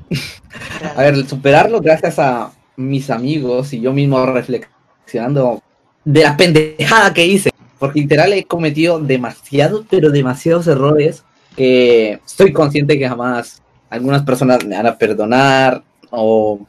a 0.95 1.01
ver, 1.01 1.25
superarlo 1.25 1.79
gracias 1.79 2.19
a 2.19 2.51
mis 2.75 3.09
amigos 3.09 3.71
y 3.71 3.79
yo 3.79 3.93
mismo 3.93 4.25
reflexionando 4.25 5.61
de 6.03 6.23
la 6.23 6.35
pendejada 6.35 7.13
que 7.13 7.25
hice. 7.25 7.51
Porque 7.79 8.01
literal 8.01 8.33
he 8.33 8.43
cometido 8.43 8.99
demasiados, 8.99 9.85
pero 9.89 10.11
demasiados 10.11 10.67
errores 10.67 11.23
que 11.55 12.19
estoy 12.25 12.53
consciente 12.53 12.97
que 12.97 13.07
jamás 13.07 13.61
algunas 13.89 14.23
personas 14.23 14.65
me 14.65 14.75
van 14.75 14.87
a 14.87 14.97
perdonar 14.97 15.83
o 16.09 16.59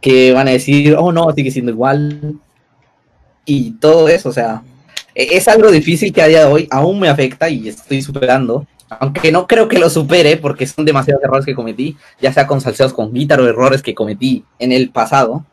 que 0.00 0.32
van 0.32 0.48
a 0.48 0.52
decir, 0.52 0.94
oh 0.98 1.12
no, 1.12 1.32
sigue 1.32 1.50
siendo 1.50 1.72
igual. 1.72 2.34
Y 3.44 3.72
todo 3.72 4.08
eso, 4.08 4.28
o 4.28 4.32
sea, 4.32 4.62
e-, 5.14 5.36
es 5.36 5.48
algo 5.48 5.70
difícil 5.70 6.12
que 6.12 6.22
a 6.22 6.26
día 6.26 6.46
de 6.46 6.52
hoy 6.52 6.68
aún 6.70 7.00
me 7.00 7.08
afecta 7.08 7.48
y 7.48 7.68
estoy 7.68 8.02
superando. 8.02 8.66
Aunque 8.88 9.32
no 9.32 9.46
creo 9.46 9.66
que 9.66 9.78
lo 9.78 9.90
supere 9.90 10.36
porque 10.36 10.66
son 10.66 10.84
demasiados 10.84 11.24
errores 11.24 11.46
que 11.46 11.54
cometí, 11.54 11.96
ya 12.20 12.32
sea 12.32 12.46
con 12.46 12.60
salseos 12.60 12.92
con 12.92 13.12
guitarra 13.12 13.42
o 13.42 13.46
errores 13.46 13.82
que 13.82 13.94
cometí 13.94 14.44
en 14.58 14.72
el 14.72 14.90
pasado. 14.90 15.44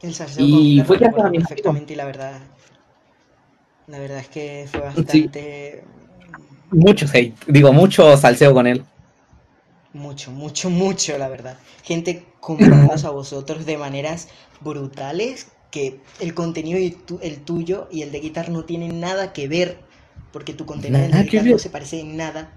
El 0.00 0.14
salseo 0.14 0.44
y 0.46 0.82
fue 0.86 0.98
perfectamente 0.98 1.92
y 1.92 1.96
la 1.96 2.04
verdad, 2.04 2.40
la 3.88 3.98
verdad 3.98 4.18
es 4.18 4.28
que 4.28 4.68
fue 4.70 4.80
bastante... 4.80 5.82
Mucho 6.70 7.06
hate, 7.12 7.34
digo, 7.46 7.72
mucho 7.72 8.16
salseo 8.16 8.52
con 8.52 8.66
él. 8.66 8.84
Mucho, 9.92 10.30
mucho, 10.30 10.68
mucho, 10.68 11.16
la 11.16 11.28
verdad. 11.28 11.58
Gente 11.82 12.24
comparándonos 12.40 13.04
a 13.04 13.10
vosotros 13.10 13.64
de 13.64 13.78
maneras 13.78 14.28
brutales 14.60 15.48
que 15.70 16.00
el 16.20 16.34
contenido 16.34 16.78
y 16.78 16.96
el 17.22 17.40
tuyo 17.40 17.88
y 17.90 18.02
el 18.02 18.12
de 18.12 18.20
guitar 18.20 18.50
no 18.50 18.64
tienen 18.64 19.00
nada 19.00 19.32
que 19.32 19.48
ver 19.48 19.78
porque 20.32 20.52
tu 20.52 20.66
contenido 20.66 21.02
en 21.02 21.50
no 21.50 21.58
se 21.58 21.70
parece 21.70 22.00
en 22.00 22.16
nada. 22.16 22.52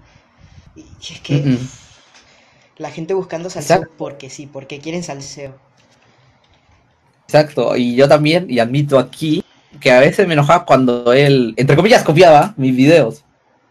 Y 0.76 0.84
es 1.12 1.20
que 1.20 1.58
la 2.76 2.90
gente 2.90 3.14
buscando 3.14 3.50
salseo 3.50 3.88
porque 3.96 4.30
sí, 4.30 4.46
porque 4.46 4.80
quieren 4.80 5.02
salseo. 5.02 5.54
Exacto, 7.26 7.76
y 7.76 7.94
yo 7.94 8.08
también, 8.08 8.46
y 8.50 8.58
admito 8.58 8.98
aquí, 8.98 9.44
que 9.80 9.92
a 9.92 10.00
veces 10.00 10.26
me 10.26 10.32
enojaba 10.32 10.64
cuando 10.64 11.12
él, 11.12 11.54
entre 11.56 11.76
comillas, 11.76 12.02
copiaba 12.02 12.54
mis 12.56 12.74
videos. 12.74 13.22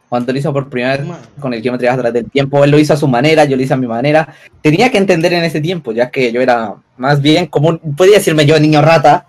Cuando 0.10 0.34
lo 0.34 0.40
hizo 0.40 0.52
por 0.52 0.70
primera 0.70 0.98
vez 0.98 1.08
con 1.40 1.54
el 1.54 1.62
Geometry 1.62 1.88
a 1.88 1.94
través 1.94 2.14
del 2.14 2.32
tiempo, 2.32 2.64
él 2.64 2.72
lo 2.72 2.80
hizo 2.80 2.94
a 2.94 2.98
su 2.98 3.08
manera, 3.08 3.46
yo 3.46 3.56
lo 3.56 3.62
hice 3.62 3.76
a 3.76 3.78
mi 3.78 3.86
manera. 3.86 4.34
Tenía 4.62 4.90
que 4.90 4.98
entender 4.98 5.34
en 5.34 5.44
ese 5.44 5.62
tiempo, 5.62 5.92
ya 5.92 6.10
que 6.10 6.32
yo 6.32 6.42
era 6.42 6.76
más 6.98 7.22
bien 7.22 7.46
como, 7.46 7.78
podía 7.78 8.18
decirme 8.18 8.46
yo, 8.46 8.60
niño 8.60 8.82
rata, 8.82 9.28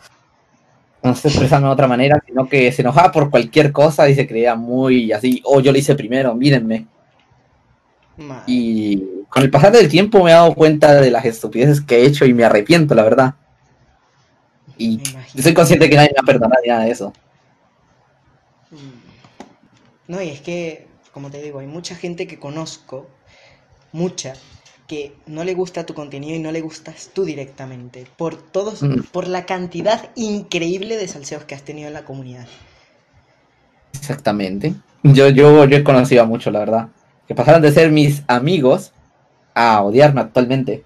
no 1.02 1.14
sé 1.14 1.28
expresarme 1.28 1.66
de 1.66 1.72
otra 1.72 1.86
manera, 1.86 2.22
sino 2.26 2.48
que 2.48 2.72
se 2.72 2.80
enojaba 2.80 3.12
por 3.12 3.30
cualquier 3.30 3.72
cosa 3.72 4.08
y 4.08 4.14
se 4.14 4.26
creía 4.26 4.54
muy 4.54 5.12
así, 5.12 5.42
oh, 5.44 5.60
yo 5.60 5.70
lo 5.70 5.78
hice 5.78 5.94
primero, 5.94 6.34
mírenme. 6.34 6.86
Y 8.46 9.02
con 9.28 9.42
el 9.42 9.50
pasar 9.50 9.72
del 9.72 9.88
tiempo 9.88 10.22
me 10.24 10.30
he 10.30 10.34
dado 10.34 10.54
cuenta 10.54 11.00
de 11.00 11.10
las 11.10 11.24
estupideces 11.24 11.80
que 11.80 11.96
he 11.96 12.06
hecho 12.06 12.24
y 12.24 12.34
me 12.34 12.44
arrepiento, 12.44 12.94
la 12.94 13.04
verdad. 13.04 13.34
Y 14.76 15.00
soy 15.40 15.54
consciente 15.54 15.88
que 15.88 15.96
nadie 15.96 16.10
me 16.14 16.20
ha 16.20 16.26
perdonado 16.26 16.62
nada 16.66 16.84
de 16.84 16.90
eso. 16.90 17.12
Mm. 18.70 18.99
No, 20.10 20.20
y 20.20 20.28
es 20.28 20.40
que, 20.40 20.88
como 21.12 21.30
te 21.30 21.40
digo, 21.40 21.60
hay 21.60 21.68
mucha 21.68 21.94
gente 21.94 22.26
que 22.26 22.40
conozco, 22.40 23.06
mucha, 23.92 24.34
que 24.88 25.14
no 25.26 25.44
le 25.44 25.54
gusta 25.54 25.86
tu 25.86 25.94
contenido 25.94 26.34
y 26.34 26.40
no 26.40 26.50
le 26.50 26.62
gustas 26.62 27.10
tú 27.14 27.24
directamente, 27.24 28.08
por 28.16 28.34
todos, 28.34 28.82
mm. 28.82 29.02
por 29.12 29.28
la 29.28 29.46
cantidad 29.46 30.10
increíble 30.16 30.96
de 30.96 31.06
salseos 31.06 31.44
que 31.44 31.54
has 31.54 31.62
tenido 31.62 31.86
en 31.86 31.94
la 31.94 32.04
comunidad. 32.04 32.48
Exactamente. 33.92 34.74
Yo, 35.04 35.28
yo, 35.28 35.64
yo 35.66 35.76
he 35.76 35.84
conocido 35.84 36.24
a 36.24 36.26
mucho, 36.26 36.50
la 36.50 36.58
verdad. 36.58 36.88
Que 37.28 37.36
pasaron 37.36 37.62
de 37.62 37.70
ser 37.70 37.92
mis 37.92 38.24
amigos 38.26 38.92
a 39.54 39.80
odiarme 39.80 40.22
actualmente. 40.22 40.82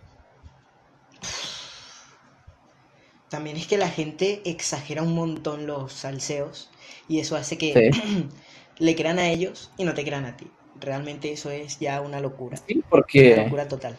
También 3.30 3.56
es 3.56 3.66
que 3.66 3.78
la 3.78 3.88
gente 3.88 4.42
exagera 4.44 5.02
un 5.02 5.14
montón 5.14 5.66
los 5.66 5.94
salseos 5.94 6.68
y 7.08 7.20
eso 7.20 7.36
hace 7.36 7.56
que 7.56 7.90
le 8.78 8.94
crean 8.96 9.18
a 9.18 9.28
ellos 9.28 9.70
y 9.76 9.84
no 9.84 9.94
te 9.94 10.04
crean 10.04 10.24
a 10.24 10.36
ti 10.36 10.50
realmente 10.80 11.32
eso 11.32 11.50
es 11.50 11.78
ya 11.78 12.00
una 12.00 12.20
locura. 12.20 12.56
Sí, 12.66 12.82
porque... 12.88 13.34
Una 13.34 13.44
locura 13.44 13.68
total. 13.68 13.96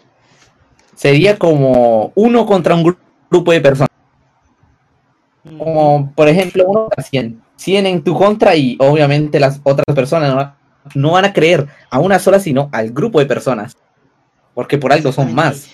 Sería 0.96 1.38
como 1.38 2.12
uno 2.16 2.46
contra 2.46 2.76
un 2.76 2.96
grupo 3.30 3.52
de 3.52 3.62
personas. 3.62 3.90
Como, 5.44 6.12
por 6.16 6.28
ejemplo, 6.28 6.66
uno 6.68 6.82
contra 6.82 7.04
100. 7.04 7.42
100 7.58 7.86
en 7.86 8.04
tu 8.04 8.18
contra 8.18 8.56
y 8.56 8.78
obviamente 8.80 9.40
las 9.40 9.60
otras 9.64 9.96
personas 9.96 10.34
no, 10.34 10.56
no 10.96 11.12
van 11.12 11.26
a 11.26 11.34
creer 11.34 11.68
a 11.90 12.00
una 12.00 12.20
sola, 12.20 12.40
sino 12.40 12.70
al 12.72 12.92
grupo 12.92 13.20
de 13.20 13.26
personas. 13.26 13.76
Porque 14.54 14.78
por 14.78 14.94
algo 14.94 15.12
son 15.12 15.34
más. 15.34 15.68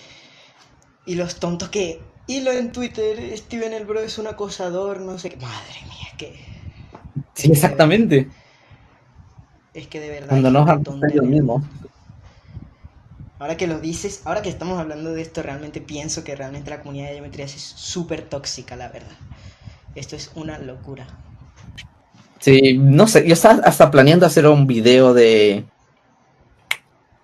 Y 1.05 1.15
los 1.15 1.35
tontos 1.39 1.69
que 1.69 1.99
hilo 2.27 2.51
en 2.51 2.71
Twitter, 2.71 3.37
Steven 3.37 3.73
el 3.73 3.85
bro 3.85 3.99
es 3.99 4.17
un 4.17 4.27
acosador, 4.27 4.99
no 5.01 5.17
sé 5.19 5.29
qué. 5.29 5.37
Madre 5.37 5.81
mía, 5.85 6.07
que. 6.17 6.39
Sí, 7.33 7.51
exactamente. 7.51 8.27
Es 9.73 9.87
que 9.87 9.99
de 9.99 10.09
verdad. 10.09 10.29
Cuando 10.29 10.51
no 10.51 10.65
es 11.03 11.13
ellos 11.13 11.25
mismos. 11.25 11.63
Ahora 13.39 13.57
que 13.57 13.65
lo 13.65 13.79
dices, 13.79 14.21
ahora 14.25 14.41
que 14.41 14.49
estamos 14.49 14.79
hablando 14.79 15.13
de 15.13 15.21
esto, 15.21 15.41
realmente 15.41 15.81
pienso 15.81 16.23
que 16.23 16.35
realmente 16.35 16.69
la 16.69 16.81
comunidad 16.81 17.07
de 17.07 17.13
geometría 17.15 17.45
es 17.45 17.53
súper 17.53 18.21
tóxica, 18.21 18.75
la 18.75 18.89
verdad. 18.89 19.17
Esto 19.95 20.15
es 20.15 20.31
una 20.35 20.59
locura. 20.59 21.07
Sí, 22.39 22.77
no 22.77 23.07
sé, 23.07 23.27
yo 23.27 23.33
estaba 23.33 23.61
hasta 23.63 23.89
planeando 23.89 24.25
hacer 24.25 24.45
un 24.47 24.67
video 24.67 25.13
de 25.13 25.65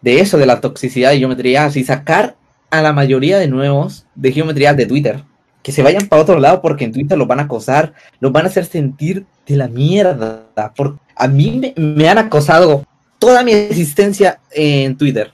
de 0.02 0.20
eso, 0.20 0.38
de 0.38 0.46
la 0.46 0.62
toxicidad 0.62 1.12
de 1.12 1.20
geometría, 1.20 1.70
y 1.74 1.84
sacar 1.84 2.36
a 2.70 2.82
la 2.82 2.94
mayoría 2.94 3.40
de 3.40 3.48
nuevos 3.48 4.06
de 4.16 4.32
geometría 4.32 4.74
de 4.74 4.86
Twitter. 4.86 5.24
Que 5.64 5.72
se 5.72 5.84
vayan 5.84 6.08
para 6.08 6.22
otro 6.22 6.40
lado 6.40 6.62
porque 6.62 6.86
en 6.86 6.94
Twitter 6.94 7.18
los 7.18 7.28
van 7.28 7.40
a 7.40 7.44
acosar, 7.44 7.94
los 8.20 8.32
van 8.32 8.46
a 8.46 8.50
hacer 8.50 8.66
sentir 8.66 9.26
de 9.46 9.58
la 9.58 9.68
mierda. 9.68 10.46
Por, 10.76 10.98
a 11.18 11.28
mí 11.28 11.74
me, 11.76 12.10
han 12.10 12.18
acosado 12.18 12.86
toda 13.20 13.44
mi 13.44 13.52
existencia 13.52 14.40
en 14.52 14.98
Twitter 14.98 15.32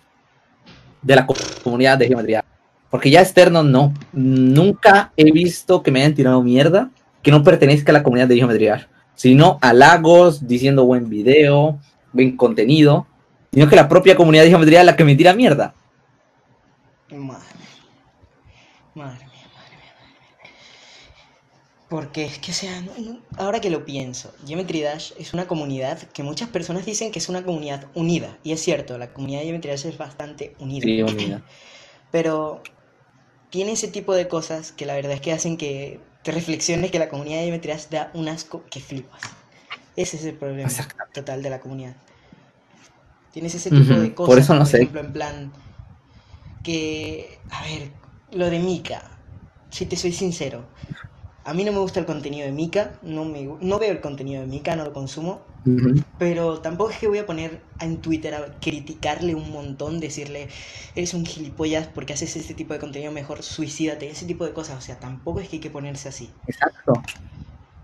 de 1.02 1.16
la 1.16 1.28
comunidad 1.64 1.98
de 1.98 2.08
geometría. 2.08 2.44
Porque 2.90 3.10
ya 3.10 3.22
externo 3.22 3.64
no. 3.64 3.94
Nunca 4.12 5.12
he 5.18 5.32
visto 5.32 5.82
que 5.82 5.92
me 5.92 6.02
hayan 6.02 6.14
tirado 6.14 6.42
mierda 6.44 6.90
que 7.22 7.32
no 7.32 7.44
pertenezca 7.44 7.92
a 7.92 7.94
la 7.94 8.04
comunidad 8.04 8.28
de 8.28 8.38
geometría. 8.38 8.88
Sino 9.16 9.58
halagos, 9.62 10.48
diciendo 10.48 10.86
buen 10.86 11.10
video, 11.10 11.80
buen 12.12 12.38
contenido 12.38 13.08
sino 13.54 13.70
que 13.70 13.76
la 13.76 13.88
propia 13.88 14.16
comunidad 14.16 14.44
de 14.44 14.50
geometría 14.50 14.80
es 14.80 14.86
la 14.86 14.96
que 14.96 15.04
me 15.04 15.16
tira 15.16 15.34
mierda. 15.34 15.76
Madre, 17.12 17.46
madre 18.96 19.23
Porque 21.94 22.26
es 22.26 22.40
que, 22.40 22.50
o 22.50 22.54
sea, 22.56 22.84
ahora 23.38 23.62
que 23.62 23.70
lo 23.70 23.86
pienso, 23.86 24.34
Geometry 24.48 24.82
Dash 24.82 25.12
es 25.20 25.32
una 25.36 25.46
comunidad 25.46 26.00
que 26.00 26.24
muchas 26.24 26.50
personas 26.50 26.88
dicen 26.88 27.12
que 27.12 27.20
es 27.20 27.30
una 27.30 27.44
comunidad 27.44 27.86
unida. 27.94 28.36
Y 28.42 28.52
es 28.52 28.64
cierto, 28.64 28.98
la 28.98 29.14
comunidad 29.14 29.42
de 29.42 29.46
Geometry 29.46 29.70
Dash 29.70 29.86
es 29.86 30.00
bastante 30.00 30.56
unida. 30.58 30.82
Sí, 30.82 31.04
unida. 31.04 31.44
Pero 32.12 32.64
tiene 33.52 33.74
ese 33.74 33.90
tipo 33.90 34.16
de 34.16 34.28
cosas 34.28 34.72
que 34.72 34.88
la 34.88 34.96
verdad 34.96 35.12
es 35.12 35.22
que 35.22 35.34
hacen 35.34 35.56
que 35.56 36.00
te 36.24 36.32
reflexiones 36.32 36.90
que 36.90 36.98
la 36.98 37.10
comunidad 37.10 37.38
de 37.38 37.44
Geometry 37.44 37.74
Dash 37.74 37.90
da 37.90 38.10
un 38.16 38.28
asco 38.28 38.64
que 38.72 38.80
flipas. 38.80 39.22
Ese 39.96 40.18
es 40.18 40.26
el 40.26 40.34
problema 40.34 40.72
total 41.14 41.44
de 41.44 41.50
la 41.52 41.60
comunidad. 41.60 41.96
Tienes 43.34 43.54
ese 43.54 43.70
tipo 43.70 43.94
de 43.94 44.16
cosas. 44.16 44.30
Por 44.34 44.40
eso 44.40 44.56
no 44.56 44.66
sé. 44.66 44.78
ejemplo, 44.78 45.00
en 45.00 45.14
plan. 45.14 45.54
Que. 46.64 47.38
A 47.52 47.62
ver, 47.66 47.92
lo 48.32 48.50
de 48.50 48.58
Mika. 48.58 49.12
Si 49.70 49.86
te 49.86 49.96
soy 49.96 50.12
sincero. 50.12 50.66
A 51.46 51.54
mí 51.54 51.66
no 51.66 51.74
me 51.74 51.80
gusta 51.80 52.00
el 52.00 52.06
contenido 52.06 52.46
de 52.46 52.54
Mika. 52.54 52.94
No, 53.02 53.26
me, 53.26 53.48
no 53.60 53.80
veo 53.80 53.92
el 53.92 54.00
contenido 54.00 54.42
de 54.42 54.48
Mika, 54.48 54.76
no 54.76 54.86
lo 54.86 54.94
consumo. 54.94 55.42
Pero 56.18 56.60
tampoco 56.60 56.92
es 56.92 56.98
que 56.98 57.08
voy 57.08 57.18
a 57.18 57.26
poner 57.26 57.62
en 57.80 57.98
Twitter 57.98 58.34
a 58.34 58.46
criticarle 58.60 59.36
un 59.36 59.50
montón, 59.52 60.00
decirle, 60.00 60.50
eres 60.96 61.14
un 61.14 61.26
gilipollas 61.26 61.88
porque 61.88 62.14
haces 62.14 62.36
este 62.36 62.54
tipo 62.54 62.74
de 62.74 62.80
contenido, 62.80 63.12
mejor 63.12 63.44
suicídate, 63.44 64.10
ese 64.10 64.26
tipo 64.26 64.46
de 64.46 64.52
cosas. 64.52 64.78
O 64.78 64.82
sea, 64.82 65.00
tampoco 65.00 65.40
es 65.40 65.50
que 65.50 65.58
hay 65.58 65.62
que 65.62 65.70
ponerse 65.70 66.10
así. 66.10 66.30
Exacto. 66.48 67.02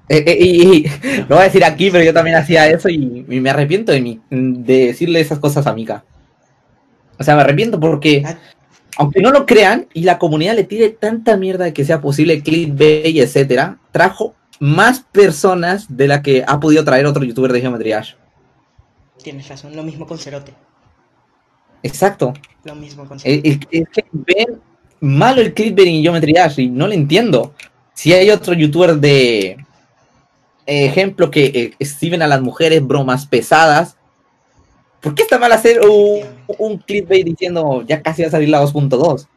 Eh, 0.10 0.24
eh, 0.26 0.38
y, 0.40 0.84
lo 1.22 1.36
voy 1.36 1.40
a 1.40 1.44
decir 1.44 1.64
aquí, 1.64 1.92
pero 1.92 2.04
yo 2.04 2.14
también 2.14 2.36
hacía 2.36 2.68
eso 2.68 2.90
y, 2.90 2.98
me 3.28 3.50
arrepiento 3.50 3.92
de, 3.92 4.02
mí, 4.02 4.20
de 4.30 4.88
decirle 4.88 5.20
esas 5.20 5.40
cosas 5.40 5.68
a 5.68 5.74
Mika. 5.74 6.04
O 7.18 7.24
sea, 7.24 7.36
me 7.36 7.42
arrepiento 7.42 7.80
porque, 7.80 8.24
ah. 8.26 8.38
Aunque 9.00 9.22
no 9.22 9.32
lo 9.32 9.46
crean, 9.46 9.88
y 9.94 10.04
la 10.04 10.20
comunidad 10.20 10.56
le 10.56 10.66
tire 10.66 10.90
tanta 10.90 11.38
mierda 11.38 11.64
de 11.64 11.74
que 11.74 11.86
sea 11.86 12.02
posible 12.02 12.44
clickbait, 12.44 13.16
etcétera, 13.16 13.80
trajo 13.94 14.36
más 14.60 15.00
personas 15.00 15.96
de 15.96 16.10
la 16.10 16.22
que 16.22 16.44
ha 16.46 16.60
podido 16.60 16.84
traer 16.84 17.06
otro 17.06 17.24
youtuber 17.24 17.54
de 17.54 17.62
Geometry. 17.62 17.94
Tienes 19.24 19.48
razón, 19.48 19.74
lo 19.74 19.84
mismo 19.84 20.06
con 20.06 20.18
Cerote. 20.18 20.54
Exacto. 21.82 22.34
Lo 22.66 22.76
mismo 22.76 23.06
con 23.06 23.22
Cerote. 23.22 23.60
Es, 23.72 23.88
que 23.88 24.06
ven 24.12 24.60
malo 25.00 25.40
el 25.40 25.54
clickbait 25.54 25.88
en 25.88 26.02
Geometry 26.02 26.34
Dash 26.34 26.60
y 26.60 26.68
no 26.68 26.86
lo 26.86 26.92
entiendo. 26.92 27.54
Si 27.94 28.12
hay 28.12 28.30
otro 28.30 28.54
youtuber 28.54 28.96
de, 28.96 29.66
ejemplo, 30.66 31.32
que 31.32 31.46
eh, 31.46 31.74
exhiben 31.80 32.22
a 32.22 32.28
las 32.28 32.42
mujeres 32.42 32.86
bromas 32.86 33.26
pesadas. 33.26 33.96
¿Por 35.02 35.16
qué 35.16 35.24
está 35.24 35.38
mal 35.40 35.52
hacer 35.52 35.82
un, 35.82 36.22
un 36.58 36.78
clickbait 36.78 37.26
diciendo 37.26 37.84
ya 37.88 38.02
casi 38.02 38.22
va 38.22 38.28
a 38.28 38.32
salir 38.32 38.50
la 38.50 38.64
2.2? 38.64 39.28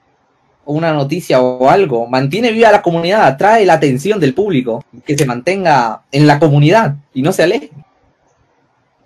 O 0.65 0.75
una 0.75 0.93
noticia 0.93 1.41
o 1.41 1.69
algo. 1.69 2.07
Mantiene 2.07 2.53
viva 2.53 2.71
la 2.71 2.83
comunidad, 2.83 3.25
atrae 3.25 3.65
la 3.67 3.75
atención 3.75 4.21
del 4.21 4.35
público. 4.35 4.85
Que 5.05 5.17
se 5.17 5.27
mantenga 5.27 6.03
en 6.13 6.27
la 6.27 6.39
comunidad 6.39 6.97
y 7.15 7.23
no 7.23 7.33
se 7.33 7.43
aleje. 7.43 7.71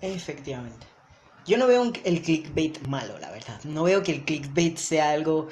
Efectivamente. 0.01 0.87
Yo 1.47 1.59
no 1.59 1.67
veo 1.67 1.93
el 2.05 2.23
clickbait 2.23 2.87
malo, 2.89 3.19
la 3.21 3.31
verdad. 3.31 3.61
No 3.65 3.85
veo 3.85 4.03
que 4.03 4.13
el 4.13 4.25
clickbait 4.25 4.77
sea 4.77 5.11
algo 5.11 5.49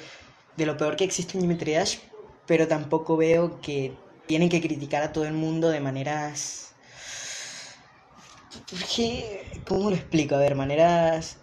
de 0.57 0.65
lo 0.65 0.77
peor 0.77 0.95
que 0.95 1.03
existe 1.03 1.37
en 1.37 1.41
Geometry 1.41 1.73
Dash, 1.73 1.97
pero 2.45 2.67
tampoco 2.67 3.15
veo 3.17 3.61
que 3.61 3.93
tienen 4.25 4.49
que 4.49 4.61
criticar 4.61 5.03
a 5.03 5.13
todo 5.13 5.25
el 5.25 5.33
mundo 5.33 5.69
de 5.69 5.79
maneras 5.79 6.64
¿Cómo 9.67 9.89
lo 9.89 9.95
explico? 9.95 10.35
A 10.35 10.39
ver, 10.39 10.55
maneras... 10.55 11.37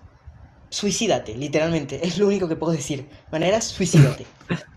Suicídate, 0.68 1.36
literalmente. 1.36 2.00
Es 2.06 2.16
lo 2.16 2.26
único 2.26 2.48
que 2.48 2.56
puedo 2.56 2.72
decir. 2.72 3.06
Maneras, 3.30 3.64
suicídate. 3.64 4.24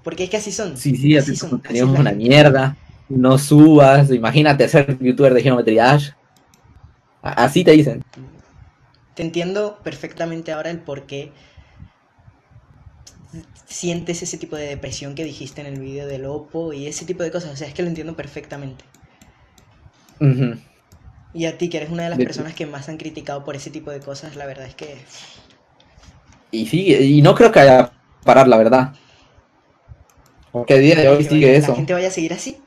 Porque 0.03 0.25
es 0.25 0.29
que 0.29 0.35
así 0.35 0.51
son. 0.51 0.75
Sí, 0.75 0.93
sí, 0.97 1.15
así, 1.15 1.37
son. 1.37 1.61
Tenemos 1.61 1.97
una 1.97 2.11
mierda. 2.11 2.75
No 3.07 3.37
subas. 3.37 4.11
Imagínate 4.11 4.67
ser 4.67 4.97
youtuber 4.99 5.33
de 5.33 5.41
Geometry 5.41 5.75
Dash. 5.75 6.09
Así 7.21 7.63
te 7.63 7.71
dicen. 7.71 8.03
Te 9.13 9.23
entiendo 9.23 9.79
perfectamente 9.83 10.51
ahora 10.51 10.69
el 10.69 10.79
por 10.79 11.05
qué 11.05 11.31
sientes 13.65 14.21
ese 14.21 14.37
tipo 14.37 14.57
de 14.57 14.67
depresión 14.67 15.15
que 15.15 15.23
dijiste 15.23 15.61
en 15.61 15.67
el 15.67 15.79
vídeo 15.79 16.07
del 16.07 16.25
Oppo 16.25 16.73
y 16.73 16.87
ese 16.87 17.05
tipo 17.05 17.23
de 17.23 17.31
cosas. 17.31 17.53
O 17.53 17.55
sea, 17.55 17.69
es 17.69 17.73
que 17.73 17.83
lo 17.83 17.87
entiendo 17.87 18.17
perfectamente. 18.17 18.83
Y 21.35 21.47
a 21.47 21.57
ti, 21.57 21.69
que 21.69 21.75
eres 21.77 21.89
una 21.89 22.03
de 22.03 22.09
las 22.09 22.17
personas 22.17 22.55
que 22.55 22.65
más 22.65 22.87
han 22.87 22.95
criticado 22.95 23.43
por 23.43 23.57
ese 23.57 23.69
tipo 23.69 23.91
de 23.91 23.99
cosas, 23.99 24.37
la 24.37 24.45
verdad 24.45 24.67
es 24.67 24.73
que... 24.73 24.95
Y 26.49 26.65
sí, 26.67 26.95
y 26.95 27.21
no 27.21 27.35
creo 27.35 27.51
que 27.51 27.59
haya 27.59 27.91
parar, 28.23 28.47
la 28.47 28.55
verdad. 28.55 28.93
Porque 30.53 30.75
a 30.75 30.77
día 30.77 30.95
de 30.95 31.09
hoy 31.09 31.25
sigue 31.25 31.57
eso. 31.57 31.71
¿La 31.71 31.75
gente 31.75 31.93
vaya 31.93 32.07
a 32.07 32.11
seguir 32.11 32.31
así? 32.31 32.57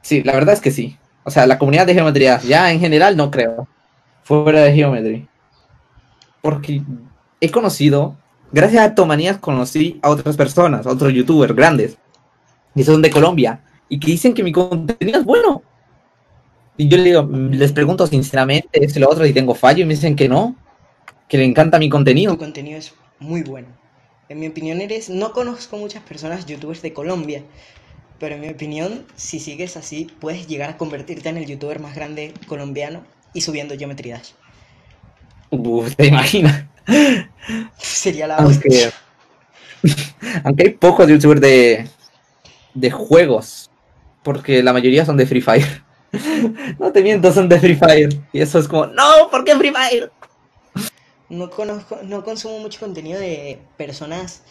Sí, 0.00 0.22
la 0.22 0.32
verdad 0.32 0.54
es 0.54 0.60
que 0.60 0.70
sí. 0.70 0.96
O 1.24 1.32
sea, 1.32 1.48
la 1.48 1.58
comunidad 1.58 1.88
de 1.88 1.94
geometría, 1.94 2.40
ya 2.42 2.70
en 2.70 2.78
general 2.78 3.16
no 3.16 3.32
creo. 3.32 3.66
Fuera 4.22 4.60
de 4.60 4.72
geometría. 4.72 5.26
Porque 6.40 6.82
he 7.40 7.50
conocido, 7.50 8.16
gracias 8.52 8.84
a 8.84 8.94
Tomanías 8.94 9.38
conocí 9.38 9.98
a 10.02 10.10
otras 10.10 10.36
personas, 10.36 10.86
a 10.86 10.90
otros 10.90 11.12
youtubers 11.12 11.56
grandes, 11.56 11.98
que 12.76 12.84
son 12.84 13.02
de 13.02 13.10
Colombia, 13.10 13.60
y 13.88 13.98
que 13.98 14.06
dicen 14.06 14.34
que 14.34 14.44
mi 14.44 14.52
contenido 14.52 15.18
es 15.18 15.24
bueno. 15.24 15.64
Y 16.78 16.86
yo 16.88 16.96
le 16.96 17.02
digo, 17.02 17.28
les 17.50 17.72
pregunto 17.72 18.06
sinceramente, 18.06 18.68
es 18.72 18.96
lo 18.96 19.10
otro, 19.10 19.26
y 19.26 19.32
tengo 19.32 19.56
fallo, 19.56 19.82
y 19.82 19.84
me 19.84 19.94
dicen 19.94 20.14
que 20.14 20.28
no, 20.28 20.54
que 21.28 21.36
le 21.36 21.44
encanta 21.44 21.80
mi 21.80 21.88
contenido. 21.88 22.32
Tu 22.32 22.38
contenido 22.38 22.78
es 22.78 22.94
muy 23.18 23.42
bueno. 23.42 23.66
En 24.28 24.38
mi 24.38 24.46
opinión 24.46 24.80
eres, 24.80 25.10
no 25.10 25.32
conozco 25.32 25.76
muchas 25.76 26.04
personas 26.04 26.46
youtubers 26.46 26.80
de 26.80 26.92
Colombia, 26.92 27.42
pero 28.20 28.36
en 28.36 28.42
mi 28.42 28.48
opinión, 28.48 29.04
si 29.16 29.40
sigues 29.40 29.76
así, 29.76 30.06
puedes 30.20 30.46
llegar 30.46 30.70
a 30.70 30.76
convertirte 30.76 31.28
en 31.28 31.36
el 31.36 31.46
youtuber 31.46 31.80
más 31.80 31.96
grande 31.96 32.32
colombiano 32.46 33.02
y 33.34 33.40
subiendo 33.40 33.76
Geometry 33.76 34.10
Dash. 34.10 34.30
Uf, 35.50 35.96
¿te 35.96 36.06
imaginas? 36.06 36.64
Sería 37.76 38.28
la 38.28 38.36
aunque, 38.36 38.90
aunque 40.44 40.62
hay 40.62 40.70
pocos 40.74 41.08
youtubers 41.08 41.40
de, 41.40 41.88
de 42.74 42.90
juegos, 42.92 43.68
porque 44.22 44.62
la 44.62 44.72
mayoría 44.72 45.04
son 45.04 45.16
de 45.16 45.26
Free 45.26 45.40
Fire. 45.40 45.87
no 46.78 46.92
te 46.92 47.02
miento, 47.02 47.32
son 47.32 47.48
de 47.48 47.60
Free 47.60 47.76
Fire. 47.76 48.08
Y 48.32 48.40
eso 48.40 48.58
es 48.58 48.68
como, 48.68 48.86
no, 48.86 49.30
¿por 49.30 49.44
qué 49.44 49.56
Free 49.56 49.72
Fire? 49.72 50.10
No 51.28 51.50
conozco, 51.50 51.98
no 52.02 52.24
consumo 52.24 52.58
mucho 52.58 52.80
contenido 52.80 53.20
de 53.20 53.60
personas 53.76 54.42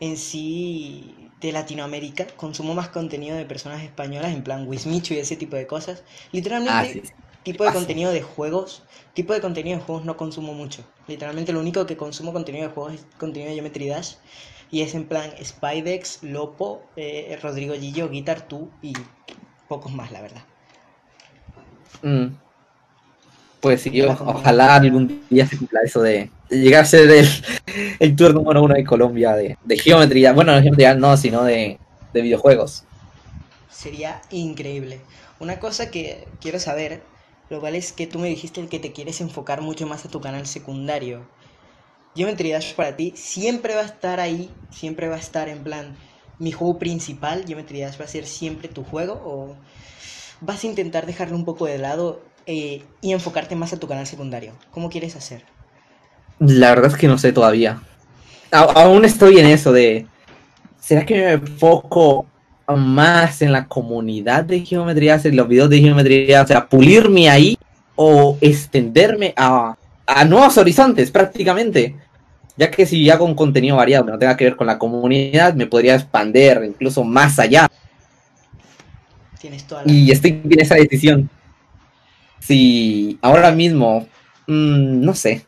en 0.00 0.16
sí 0.16 1.30
de 1.40 1.52
Latinoamérica. 1.52 2.26
Consumo 2.36 2.74
más 2.74 2.88
contenido 2.88 3.36
de 3.36 3.44
personas 3.44 3.82
españolas, 3.82 4.32
en 4.32 4.42
plan 4.42 4.66
Wismichu 4.66 5.14
y 5.14 5.18
ese 5.18 5.36
tipo 5.36 5.56
de 5.56 5.66
cosas. 5.66 6.02
Literalmente, 6.32 7.02
ah, 7.04 7.42
tipo 7.42 7.64
de 7.64 7.70
ah, 7.70 7.72
contenido 7.74 8.10
de 8.12 8.22
juegos. 8.22 8.82
Tipo 9.12 9.34
de 9.34 9.42
contenido 9.42 9.78
de 9.78 9.84
juegos 9.84 10.06
no 10.06 10.16
consumo 10.16 10.54
mucho. 10.54 10.82
Literalmente 11.06 11.52
lo 11.52 11.60
único 11.60 11.84
que 11.84 11.96
consumo 11.98 12.32
contenido 12.32 12.68
de 12.68 12.74
juegos 12.74 12.94
es 12.94 13.06
contenido 13.18 13.50
de 13.50 13.56
Geometry 13.56 13.88
Dash. 13.88 14.14
Y 14.70 14.80
es 14.80 14.94
en 14.94 15.04
plan 15.04 15.30
Spidex, 15.42 16.22
Lopo, 16.22 16.82
eh, 16.96 17.38
Rodrigo 17.42 17.74
Gillo, 17.74 18.08
Guitar, 18.08 18.48
tú 18.48 18.70
y 18.80 18.94
pocos 19.68 19.92
más, 19.92 20.10
la 20.10 20.22
verdad. 20.22 20.42
Mm. 22.04 22.42
Pues 23.60 23.82
sí, 23.82 24.02
o- 24.02 24.10
ojalá 24.12 24.74
algún 24.76 25.26
día 25.30 25.46
se 25.46 25.56
cumpla 25.56 25.80
eso 25.84 26.02
de, 26.02 26.32
de 26.48 26.58
llegar 26.60 26.82
a 26.82 26.84
ser 26.86 27.08
el, 27.10 27.26
el 28.00 28.16
tour 28.16 28.34
número 28.34 28.62
uno 28.62 28.74
de 28.74 28.84
Colombia 28.84 29.34
de, 29.34 29.56
de 29.62 29.78
geometría. 29.78 30.32
Bueno, 30.32 30.52
de 30.54 30.62
geometría 30.62 30.94
no, 30.94 31.16
sino 31.16 31.44
de, 31.44 31.80
de 32.12 32.22
videojuegos. 32.22 32.88
Sería 33.68 34.22
increíble. 34.30 35.06
Una 35.40 35.58
cosa 35.58 35.90
que 35.90 36.36
quiero 36.40 36.58
saber, 36.60 37.02
lo 37.48 37.60
cual 37.60 37.74
es 37.74 37.92
que 37.92 38.06
tú 38.06 38.18
me 38.18 38.28
dijiste 38.28 38.68
que 38.68 38.78
te 38.78 38.92
quieres 38.92 39.20
enfocar 39.20 39.62
mucho 39.62 39.86
más 39.86 40.04
a 40.04 40.08
tu 40.10 40.20
canal 40.20 40.46
secundario. 40.46 41.28
Geometry 42.16 42.52
Dash 42.52 42.74
para 42.74 42.96
ti 42.96 43.14
siempre 43.16 43.74
va 43.76 43.82
a 43.82 43.86
estar 43.86 44.20
ahí, 44.20 44.56
siempre 44.70 45.08
va 45.08 45.16
a 45.16 45.20
estar 45.20 45.48
en 45.48 45.64
plan, 45.64 45.98
mi 46.38 46.52
juego 46.52 46.78
principal, 46.78 47.44
Geometry 47.46 47.80
Dash 47.82 48.00
va 48.00 48.06
a 48.06 48.08
ser 48.08 48.26
siempre 48.26 48.68
tu 48.68 48.84
juego 48.84 49.14
o 49.24 49.62
vas 50.42 50.64
a 50.64 50.66
intentar 50.66 51.06
dejarlo 51.06 51.36
un 51.36 51.44
poco 51.44 51.66
de 51.66 51.78
lado 51.78 52.20
eh, 52.46 52.82
y 53.00 53.12
enfocarte 53.12 53.56
más 53.56 53.72
a 53.72 53.78
tu 53.78 53.86
canal 53.86 54.06
secundario. 54.06 54.52
¿Cómo 54.72 54.90
quieres 54.90 55.16
hacer? 55.16 55.44
La 56.40 56.70
verdad 56.70 56.90
es 56.90 56.96
que 56.96 57.08
no 57.08 57.16
sé 57.16 57.32
todavía. 57.32 57.80
A- 58.50 58.82
aún 58.82 59.04
estoy 59.04 59.38
en 59.38 59.46
eso 59.46 59.72
de. 59.72 60.06
¿Será 60.80 61.06
que 61.06 61.14
me 61.14 61.32
enfoco 61.32 62.26
más 62.66 63.40
en 63.42 63.52
la 63.52 63.66
comunidad 63.66 64.44
de 64.44 64.60
geometría, 64.64 65.20
en 65.22 65.36
los 65.36 65.48
videos 65.48 65.70
de 65.70 65.80
geometría? 65.80 66.42
O 66.42 66.46
sea, 66.46 66.66
pulirme 66.66 67.30
ahí 67.30 67.56
o 67.94 68.36
extenderme 68.40 69.32
a, 69.36 69.76
nuevos 70.26 70.58
horizontes 70.58 71.10
prácticamente. 71.10 71.94
Ya 72.56 72.70
que 72.70 72.84
si 72.84 73.08
hago 73.08 73.24
un 73.24 73.34
contenido 73.34 73.76
variado 73.76 74.04
que 74.04 74.10
no 74.10 74.18
tenga 74.18 74.36
que 74.36 74.44
ver 74.44 74.56
con 74.56 74.66
la 74.66 74.78
comunidad, 74.78 75.54
me 75.54 75.66
podría 75.66 75.94
expandir 75.94 76.60
incluso 76.66 77.04
más 77.04 77.38
allá. 77.38 77.68
Tienes 79.42 79.64
toda 79.64 79.82
la... 79.84 79.92
Y 79.92 80.12
estoy 80.12 80.40
en 80.44 80.60
esa 80.60 80.76
decisión. 80.76 81.28
Si 82.38 83.18
ahora 83.22 83.50
mismo, 83.50 84.06
mm, 84.46 85.00
no 85.04 85.16
sé. 85.16 85.44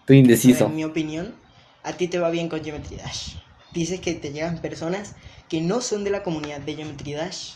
Estoy 0.00 0.18
indeciso. 0.18 0.66
En 0.66 0.76
mi 0.76 0.84
opinión, 0.84 1.34
a 1.82 1.92
ti 1.94 2.06
te 2.06 2.20
va 2.20 2.30
bien 2.30 2.48
con 2.48 2.62
Geometry 2.62 2.98
Dash. 2.98 3.34
Dices 3.74 3.98
que 3.98 4.14
te 4.14 4.32
llegan 4.32 4.58
personas 4.58 5.16
que 5.48 5.60
no 5.60 5.80
son 5.80 6.04
de 6.04 6.10
la 6.10 6.22
comunidad 6.22 6.60
de 6.60 6.76
Geometry 6.76 7.14
Dash. 7.14 7.54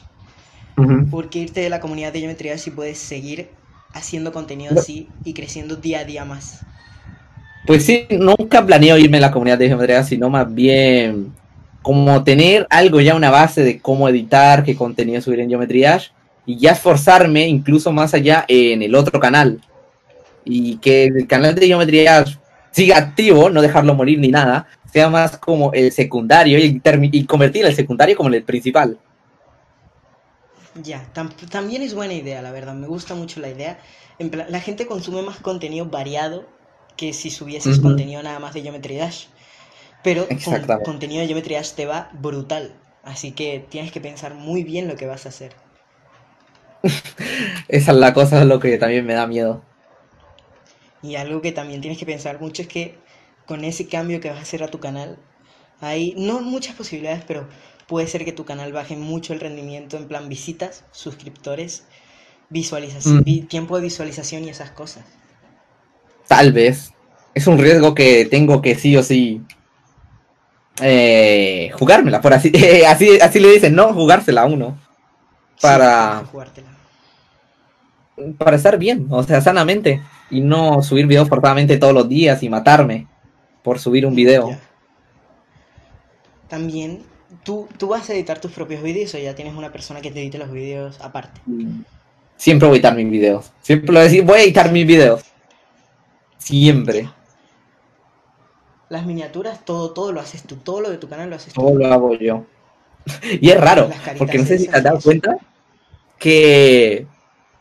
Ujú. 0.76 1.07
Porque 1.09 1.38
irte 1.38 1.61
de 1.61 1.70
la 1.70 1.78
comunidad 1.78 2.12
de 2.12 2.18
Geometry 2.18 2.48
Dash 2.48 2.66
y 2.66 2.70
puedes 2.72 2.98
seguir 2.98 3.50
haciendo 3.92 4.32
contenido 4.32 4.74
No. 4.74 4.80
así 4.80 5.09
y 5.24 5.34
creciendo 5.34 5.76
día 5.76 6.00
a 6.00 6.04
día 6.04 6.24
más. 6.24 6.66
Pues 7.64 7.84
sí, 7.84 8.09
nunca 8.11 8.66
planeo 8.66 8.98
irme 8.98 9.18
a 9.18 9.20
la 9.20 9.30
comunidad 9.30 9.59
de 9.59 9.68
geometría, 9.68 10.02
sino 10.02 10.28
más 10.30 10.52
bien 10.52 11.32
como 11.87 12.24
tener 12.24 12.66
algo 12.68 13.01
ya, 13.01 13.14
una 13.14 13.30
base 13.30 13.62
de 13.62 13.78
cómo 13.78 14.09
editar, 14.09 14.64
qué 14.64 14.74
contenido 14.74 15.20
subir 15.20 15.39
en 15.39 15.49
Geometry 15.49 15.82
Dash, 15.82 16.09
y 16.45 16.59
ya 16.59 16.72
esforzarme 16.72 17.47
incluso 17.47 17.93
más 17.93 18.12
allá 18.12 18.45
en 18.49 18.82
el 18.82 18.97
otro 18.97 19.20
canal. 19.20 19.61
Y 20.45 20.78
que 20.78 21.05
el 21.05 21.28
canal 21.28 21.55
de 21.55 21.68
Geometry 21.68 22.03
Dash 22.03 22.34
siga 22.72 22.99
activo, 22.99 23.51
no 23.51 23.62
dejarlo 23.62 23.95
morir 23.95 24.18
ni 24.18 24.30
nada, 24.30 24.66
sea 24.93 25.09
más 25.09 25.39
como 25.39 25.72
el 25.74 25.93
secundario 25.93 26.59
y, 26.59 26.82
y 27.12 27.24
convertir 27.24 27.64
el 27.64 27.76
secundario 27.76 28.16
como 28.16 28.30
el 28.30 28.43
principal. 28.43 28.99
Ya, 30.82 31.07
tam- 31.14 31.30
también 31.49 31.82
es 31.82 31.95
buena 31.95 32.14
idea, 32.14 32.43
la 32.43 32.51
verdad. 32.51 32.74
Me 32.74 32.89
gusta 32.89 33.14
mucho 33.14 33.39
la 33.39 33.49
idea. 33.49 33.78
En 34.18 34.32
la 34.49 34.61
gente 34.61 34.87
consume 34.87 35.22
más 35.22 35.37
contenido 35.39 35.87
variado 35.87 36.49
que 36.97 37.12
si 37.12 37.30
subieses 37.30 37.78
contenido 37.78 38.24
nada 38.24 38.41
más 38.41 38.55
de 38.55 38.62
Geometry 38.62 38.97
Dash. 38.97 39.26
Pero 40.07 40.28
con 40.44 40.62
contenido 40.84 41.20
de 41.20 41.26
Geometry 41.26 41.54
Dash 41.57 41.72
te 41.72 41.84
va 41.84 42.11
brutal. 42.12 42.72
Así 43.02 43.32
que 43.32 43.66
tienes 43.68 43.90
que 43.90 44.00
pensar 44.00 44.34
muy 44.34 44.62
bien 44.62 44.86
lo 44.86 44.94
que 44.94 45.07
vas 45.07 45.26
a 45.26 45.30
hacer. 45.30 45.57
Esa 47.68 47.90
es 47.92 47.98
la 47.98 48.14
cosa, 48.14 48.44
lo 48.44 48.61
que 48.61 48.78
también 48.78 49.04
me 49.04 49.14
da 49.14 49.26
miedo. 49.26 49.62
Y 51.02 51.16
algo 51.16 51.40
que 51.42 51.50
también 51.50 51.80
tienes 51.80 51.98
que 51.98 52.07
pensar 52.07 52.40
mucho 52.40 52.62
es 52.62 52.68
que 52.68 52.98
con 53.46 53.64
ese 53.64 53.88
cambio 53.88 54.20
que 54.20 54.28
vas 54.30 54.38
a 54.38 54.42
hacer 54.42 54.62
a 54.62 54.68
tu 54.68 54.78
canal, 54.78 55.18
hay 55.80 56.14
no 56.16 56.40
muchas 56.40 56.76
posibilidades, 56.76 57.24
pero 57.26 57.48
puede 57.88 58.07
ser 58.07 58.24
que 58.24 58.32
tu 58.32 58.44
canal 58.44 58.72
baje 58.72 58.96
mucho 58.96 59.32
el 59.32 59.40
rendimiento 59.40 59.96
en 59.96 60.07
plan 60.07 60.28
visitas, 60.28 60.84
suscriptores, 60.92 61.84
visualización, 62.50 63.24
Mm. 63.26 63.48
tiempo 63.48 63.76
de 63.76 63.82
visualización 63.82 64.44
y 64.44 64.50
esas 64.50 64.70
cosas. 64.70 65.04
Tal 66.28 66.52
vez. 66.52 66.92
Es 67.34 67.46
un 67.46 67.59
riesgo 67.59 67.94
que 67.94 68.24
tengo 68.24 68.62
que 68.62 68.74
sí 68.76 68.96
o 68.96 69.02
sí 69.02 69.42
eh, 70.81 71.70
jugármela, 71.74 72.20
por 72.20 72.35
así, 72.35 72.53
así, 72.89 73.18
así 73.20 73.41
le 73.41 73.53
dicen, 73.53 73.74
¿no? 73.74 73.93
Jugársela 73.93 74.43
a 74.43 74.47
uno. 74.47 74.79
Para-. 75.61 76.24
Para 78.39 78.57
estar 78.57 78.79
bien, 78.79 79.07
o 79.11 79.22
sea, 79.22 79.41
sanamente. 79.41 80.03
Y 80.31 80.41
no 80.41 80.83
subir 80.83 81.07
videos 81.07 81.29
forzadamente 81.29 81.77
todos 81.77 81.95
los 81.95 82.09
días 82.09 82.43
y 82.43 82.49
matarme 82.49 83.07
por 83.62 83.79
subir 83.79 84.07
un 84.07 84.14
video. 84.14 84.51
Ya. 84.51 84.61
También, 86.49 87.03
¿tú, 87.43 87.68
¿tú 87.77 87.89
vas 87.89 88.09
a 88.09 88.14
editar 88.14 88.41
tus 88.41 88.53
propios 88.53 88.83
vídeos 88.83 89.14
o 89.14 89.18
ya 89.18 89.35
tienes 89.35 89.55
una 89.55 89.72
persona 89.72 90.01
que 90.01 90.11
te 90.11 90.20
edite 90.20 90.39
los 90.39 90.51
vídeos 90.51 91.01
aparte? 91.01 91.41
Siempre 92.37 92.68
voy 92.68 92.77
a 92.77 92.79
editar 92.79 92.95
mis 92.95 93.11
videos. 93.11 93.53
Siempre 93.61 93.89
lo 93.89 93.95
voy 93.95 94.01
a 94.01 94.05
decir, 94.05 94.24
voy 94.24 94.39
a 94.39 94.43
editar 94.43 94.72
mis 94.72 94.87
videos. 94.87 95.22
Siempre. 96.39 97.09
Las 98.89 99.05
miniaturas, 99.07 99.64
todo, 99.64 99.93
todo 99.93 100.12
lo 100.12 100.20
haces 100.20 100.45
tú, 100.45 100.57
todo 100.57 100.80
lo 100.80 100.91
de 100.91 100.99
tu 100.99 101.09
canal 101.09 101.28
lo 101.30 101.37
haces 101.37 101.55
tú. 101.55 101.61
Todo 101.61 101.74
lo 101.76 101.87
hago 101.87 102.14
yo. 102.14 102.45
Y 103.41 103.51
es 103.51 103.61
raro, 103.61 103.91
porque 104.18 104.39
no 104.39 104.45
sé 104.45 104.59
si 104.59 104.68
te 104.68 104.76
has 104.76 104.82
dado 104.82 105.01
cuenta 105.01 105.37
que 106.18 107.07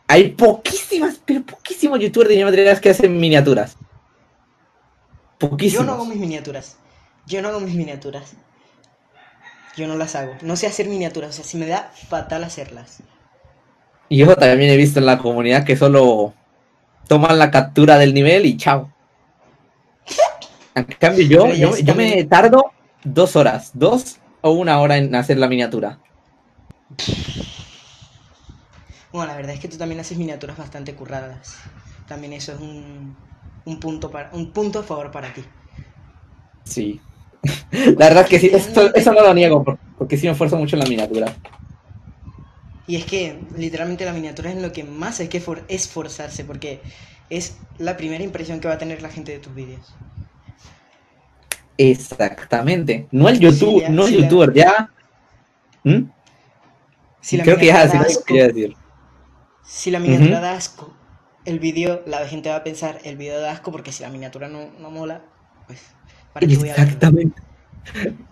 hay 0.08 0.30
poquísimas, 0.30 1.20
pero 1.24 1.42
poquísimos 1.44 2.00
youtubers 2.00 2.28
de 2.30 2.36
geometría 2.36 2.80
que 2.80 2.90
hacen 2.90 3.18
miniaturas. 3.18 3.76
Yo 3.78 5.48
Poquísimos. 5.48 5.86
no 5.86 5.92
hago 5.92 6.04
mis 6.06 6.18
miniaturas. 6.18 6.78
Yo 7.26 7.42
no 7.42 7.48
hago 7.48 7.60
mis 7.60 7.74
miniaturas. 7.74 8.36
Yo 9.76 9.86
no 9.86 9.96
las 9.96 10.16
hago. 10.16 10.32
No 10.42 10.56
sé 10.56 10.66
hacer 10.66 10.88
miniaturas. 10.88 11.30
O 11.30 11.32
sea, 11.34 11.44
si 11.44 11.56
me 11.56 11.66
da 11.66 11.92
fatal 12.08 12.44
hacerlas. 12.44 13.02
Y 14.08 14.18
yo 14.18 14.34
también 14.36 14.70
he 14.70 14.76
visto 14.76 14.98
en 15.00 15.06
la 15.06 15.18
comunidad 15.18 15.64
que 15.64 15.76
solo 15.76 16.34
toman 17.08 17.38
la 17.38 17.50
captura 17.50 17.98
del 17.98 18.14
nivel 18.14 18.46
y 18.46 18.56
chao. 18.56 18.92
En 20.76 20.84
cambio, 20.84 21.26
yo, 21.26 21.94
me 21.94 22.22
tardo 22.24 22.70
dos 23.02 23.34
horas, 23.34 23.70
dos 23.74 24.18
o 24.42 24.50
una 24.52 24.78
hora 24.80 24.98
en 24.98 25.14
hacer 25.14 25.38
la 25.38 25.48
miniatura. 25.48 25.98
Bueno, 29.12 29.28
la 29.28 29.36
verdad 29.36 29.54
es 29.54 29.60
que 29.60 29.68
tú 29.68 29.78
también 29.78 30.00
haces 30.00 30.18
miniaturas 30.18 30.58
bastante 30.58 30.94
curradas. 30.94 31.56
También 32.06 32.32
eso 32.34 32.52
es 32.52 32.60
un, 32.60 33.16
un 33.64 33.80
punto 33.80 34.10
para, 34.10 34.30
un 34.32 34.52
punto 34.52 34.80
a 34.80 34.82
favor 34.82 35.10
para 35.10 35.32
ti. 35.32 35.42
Sí. 36.64 37.00
La 37.70 38.08
verdad 38.08 38.24
es 38.24 38.28
que 38.28 38.38
sí, 38.38 38.50
esto- 38.52 38.94
eso 38.94 39.12
no 39.12 39.22
lo 39.22 39.32
niego, 39.34 39.64
por- 39.64 39.78
porque 39.98 40.16
sí 40.18 40.26
me 40.26 40.32
esfuerzo 40.32 40.56
mucho 40.56 40.76
en 40.76 40.80
la 40.80 40.86
miniatura. 40.88 41.34
Y 42.86 42.96
es 42.96 43.04
que 43.04 43.40
literalmente 43.56 44.04
la 44.04 44.12
miniatura 44.12 44.50
es 44.50 44.56
en 44.56 44.62
lo 44.62 44.72
que 44.72 44.84
más 44.84 45.18
hay 45.20 45.28
que 45.28 45.40
for- 45.40 45.64
esforzarse 45.68 46.44
porque 46.44 46.80
es 47.30 47.56
la 47.78 47.96
primera 47.96 48.22
impresión 48.22 48.60
que 48.60 48.68
va 48.68 48.74
a 48.74 48.78
tener 48.78 49.02
la 49.02 49.08
gente 49.08 49.32
de 49.32 49.38
tus 49.40 49.54
vídeos. 49.54 49.94
Exactamente. 51.78 53.08
No 53.10 53.28
el 53.28 53.38
YouTube, 53.40 53.80
Sí, 53.80 53.80
ya, 53.80 53.88
no 53.90 54.06
el 54.06 54.08
sí, 54.08 54.16
youtuber, 54.16 54.52
ya. 54.52 54.90
¿Mm? 55.84 56.02
Si 57.20 57.36
la 57.36 57.44
Creo 57.44 57.56
que 57.58 57.66
ya 57.66 57.82
asco, 57.82 58.24
quería 58.24 58.48
decir. 58.48 58.76
si 59.62 59.90
la 59.90 60.00
miniatura 60.00 60.40
da 60.40 60.54
asco, 60.54 60.96
el 61.44 61.58
vídeo, 61.60 62.02
la 62.06 62.26
gente 62.28 62.48
va 62.48 62.56
a 62.56 62.64
pensar, 62.64 63.00
el 63.04 63.16
vídeo 63.16 63.40
da 63.40 63.52
asco 63.52 63.70
porque 63.72 63.92
si 63.92 64.02
la 64.02 64.10
miniatura 64.10 64.48
no, 64.48 64.72
no 64.78 64.90
mola, 64.90 65.22
pues, 65.66 65.96
¿para 66.32 66.46
qué 66.48 66.56
voy 66.58 66.70
a 66.70 66.76
verlo? 66.76 66.94
Exactamente. 66.94 67.42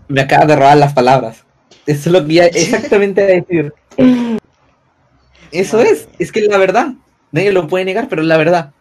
Me 0.09 0.21
acabas 0.23 0.49
de 0.49 0.57
robar 0.57 0.77
las 0.79 0.93
palabras. 0.95 1.45
Eso 1.87 2.09
es 2.09 2.13
lo 2.13 2.27
que 2.27 2.35
ya 2.35 2.47
exactamente 2.47 3.23
a 3.23 3.27
decir. 3.27 3.75
Eso 5.51 5.79
Madre 5.79 5.93
es, 5.93 6.09
mía. 6.09 6.19
es 6.19 6.33
que 6.33 6.41
es 6.41 6.49
la 6.49 6.59
verdad. 6.59 6.95
Nadie 7.33 7.53
lo 7.53 7.67
puede 7.69 7.85
negar, 7.85 8.09
pero 8.09 8.23
es 8.23 8.29
la 8.29 8.37
verdad. 8.37 8.75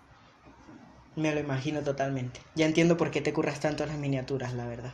Me 1.15 1.33
lo 1.33 1.39
imagino 1.39 1.81
totalmente. 1.81 2.39
Ya 2.55 2.65
entiendo 2.65 2.97
por 2.97 3.11
qué 3.11 3.21
te 3.21 3.33
curras 3.33 3.59
tanto 3.59 3.85
las 3.85 3.97
miniaturas, 3.97 4.53
la 4.53 4.67
verdad. 4.67 4.93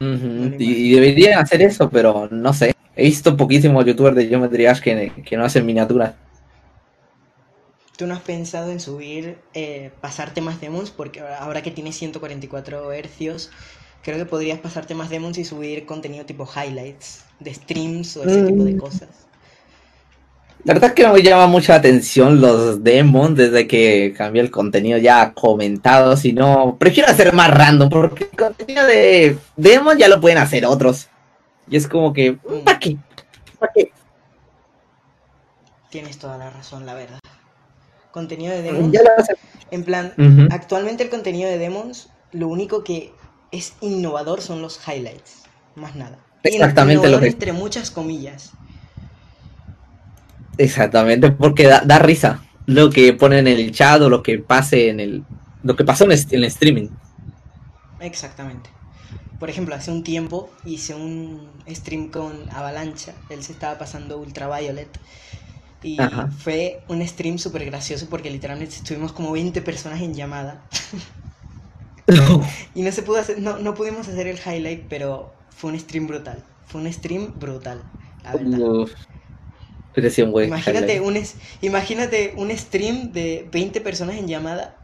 Y, 0.00 0.64
y 0.64 0.92
deberían 0.94 1.38
hacer 1.38 1.62
eso, 1.62 1.88
pero 1.90 2.28
no 2.30 2.52
sé. 2.52 2.72
He 2.94 3.04
visto 3.04 3.36
poquísimos 3.36 3.84
youtubers 3.84 4.16
de 4.16 4.26
Geometry 4.26 4.64
Dash 4.64 4.80
que, 4.80 5.12
que 5.24 5.36
no 5.36 5.44
hacen 5.44 5.66
miniaturas. 5.66 6.14
¿Tú 7.96 8.06
no 8.06 8.14
has 8.14 8.20
pensado 8.20 8.70
en 8.72 8.80
subir, 8.80 9.38
eh, 9.54 9.90
pasarte 10.00 10.40
más 10.42 10.60
demons? 10.60 10.90
Porque 10.90 11.20
ahora- 11.20 11.38
ahora 11.38 11.62
que 11.62 11.70
tienes 11.70 11.96
144 11.96 12.92
hercios, 12.92 13.50
creo 14.02 14.18
que 14.18 14.26
podrías 14.26 14.58
pasarte 14.58 14.94
más 14.94 15.08
demons 15.08 15.38
y 15.38 15.44
subir 15.44 15.86
contenido 15.86 16.26
tipo 16.26 16.46
highlights 16.46 17.24
de 17.40 17.54
streams 17.54 18.16
o 18.18 18.24
ese 18.24 18.42
tipo 18.42 18.64
de 18.64 18.74
Mm. 18.74 18.78
cosas. 18.78 19.25
La 20.64 20.74
verdad 20.74 20.90
es 20.90 20.94
que 20.94 21.02
no 21.04 21.12
me 21.12 21.22
llama 21.22 21.46
mucha 21.46 21.76
atención 21.76 22.40
los 22.40 22.82
demons 22.82 23.36
desde 23.36 23.68
que 23.68 24.12
cambié 24.16 24.42
el 24.42 24.50
contenido 24.50 24.98
ya 24.98 25.32
comentado, 25.32 26.16
sino 26.16 26.76
prefiero 26.76 27.08
hacer 27.08 27.32
más 27.32 27.50
random, 27.52 27.88
porque 27.88 28.24
el 28.32 28.36
contenido 28.36 28.84
de 28.84 29.38
demons 29.56 29.96
ya 29.98 30.08
lo 30.08 30.20
pueden 30.20 30.38
hacer 30.38 30.66
otros. 30.66 31.08
Y 31.70 31.76
es 31.76 31.86
como 31.86 32.12
que, 32.12 32.32
¿para 32.64 32.78
qué? 32.80 32.96
¿Para 33.60 33.72
qué? 33.72 33.92
Tienes 35.90 36.18
toda 36.18 36.36
la 36.36 36.50
razón, 36.50 36.84
la 36.84 36.94
verdad. 36.94 37.18
Contenido 38.10 38.52
de 38.52 38.62
Demons. 38.62 38.92
Ya 38.92 39.02
lo 39.02 39.10
hace- 39.18 39.36
En 39.70 39.84
plan, 39.84 40.12
actualmente 40.50 41.02
el 41.04 41.10
contenido 41.10 41.48
de 41.48 41.58
Demons, 41.58 42.08
lo 42.32 42.48
único 42.48 42.82
que 42.82 43.12
es 43.52 43.74
innovador 43.80 44.40
son 44.40 44.62
los 44.62 44.80
highlights. 44.88 45.42
Más 45.74 45.94
nada. 45.94 46.18
Exactamente 46.42 47.02
lo 47.02 47.08
innovador 47.08 47.20
que- 47.22 47.28
entre 47.32 47.52
muchas 47.52 47.90
comillas. 47.90 48.52
Exactamente, 50.58 51.30
porque 51.32 51.66
da, 51.66 51.80
da 51.80 51.98
risa 51.98 52.42
lo 52.66 52.90
que 52.90 53.12
ponen 53.12 53.46
en 53.46 53.58
el 53.58 53.72
chat 53.72 54.00
o 54.02 54.08
lo 54.08 54.22
que 54.22 54.38
pase 54.38 54.88
en 54.88 55.00
el 55.00 55.24
lo 55.62 55.74
que 55.74 55.84
pasó 55.84 56.04
en, 56.04 56.12
el 56.12 56.44
streaming. 56.44 56.88
Exactamente. 58.00 58.70
Por 59.40 59.50
ejemplo, 59.50 59.74
hace 59.74 59.90
un 59.90 60.04
tiempo 60.04 60.50
hice 60.64 60.94
un 60.94 61.50
stream 61.68 62.08
con 62.08 62.48
Avalancha. 62.50 63.14
Él 63.30 63.42
se 63.42 63.52
estaba 63.52 63.76
pasando 63.76 64.18
Ultraviolet. 64.18 64.88
Y 65.82 66.00
Ajá. 66.00 66.28
fue 66.38 66.82
un 66.88 67.06
stream 67.06 67.38
súper 67.38 67.64
gracioso 67.64 68.06
porque 68.08 68.30
literalmente 68.30 68.76
estuvimos 68.76 69.12
como 69.12 69.32
20 69.32 69.60
personas 69.62 70.00
en 70.00 70.14
llamada. 70.14 70.62
Y 72.76 72.82
no 72.82 72.92
se 72.92 73.02
pudo 73.02 73.18
hacer, 73.18 73.40
no, 73.40 73.58
no 73.58 73.74
pudimos 73.74 74.06
hacer 74.06 74.28
el 74.28 74.38
highlight, 74.38 74.84
pero 74.88 75.34
fue 75.50 75.72
un 75.72 75.80
stream 75.80 76.06
brutal. 76.06 76.44
Fue 76.66 76.80
un 76.80 76.92
stream 76.92 77.34
brutal, 77.36 77.82
la 78.22 78.32
verdad. 78.32 78.60
Uf. 78.60 78.92
Imagínate 79.96 81.00
un, 81.00 81.16
es- 81.16 81.34
imagínate 81.62 82.34
un 82.36 82.50
stream 82.56 83.12
de 83.12 83.48
20 83.50 83.80
personas 83.80 84.16
en 84.16 84.28
llamada 84.28 84.76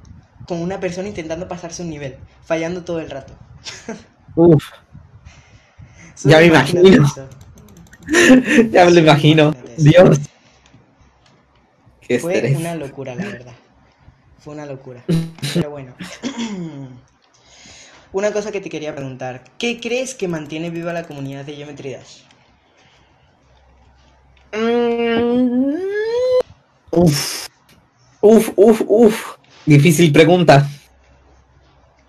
con 0.46 0.60
una 0.60 0.80
persona 0.80 1.08
intentando 1.08 1.46
pasarse 1.48 1.82
un 1.82 1.90
nivel, 1.90 2.16
fallando 2.44 2.82
todo 2.84 2.98
el 3.00 3.10
rato. 3.10 3.34
Uf, 4.36 4.64
Ya 6.24 6.38
me 6.38 6.46
imagino. 6.46 7.04
eso. 7.04 7.28
ya 8.70 8.84
me 8.86 8.90
lo 8.90 9.00
imagino. 9.00 9.54
Dios. 9.76 10.18
Qué 12.00 12.18
Fue 12.18 12.34
estrés. 12.34 12.56
una 12.56 12.74
locura, 12.74 13.14
la 13.14 13.24
verdad. 13.24 13.52
Fue 14.40 14.54
una 14.54 14.66
locura. 14.66 15.02
Pero 15.54 15.70
bueno. 15.70 15.94
Una 18.14 18.30
cosa 18.30 18.52
que 18.52 18.60
te 18.60 18.68
quería 18.68 18.94
preguntar. 18.94 19.42
¿Qué 19.58 19.80
crees 19.80 20.14
que 20.14 20.28
mantiene 20.28 20.68
viva 20.68 20.92
la 20.92 21.04
comunidad 21.04 21.46
de 21.46 21.54
Geometry 21.54 21.92
Dash? 21.92 22.18
Mm. 24.52 25.74
Uf. 26.90 27.48
Uf, 28.20 28.52
uf, 28.56 28.82
uf. 28.86 29.36
Difícil 29.66 30.12
pregunta. 30.12 30.68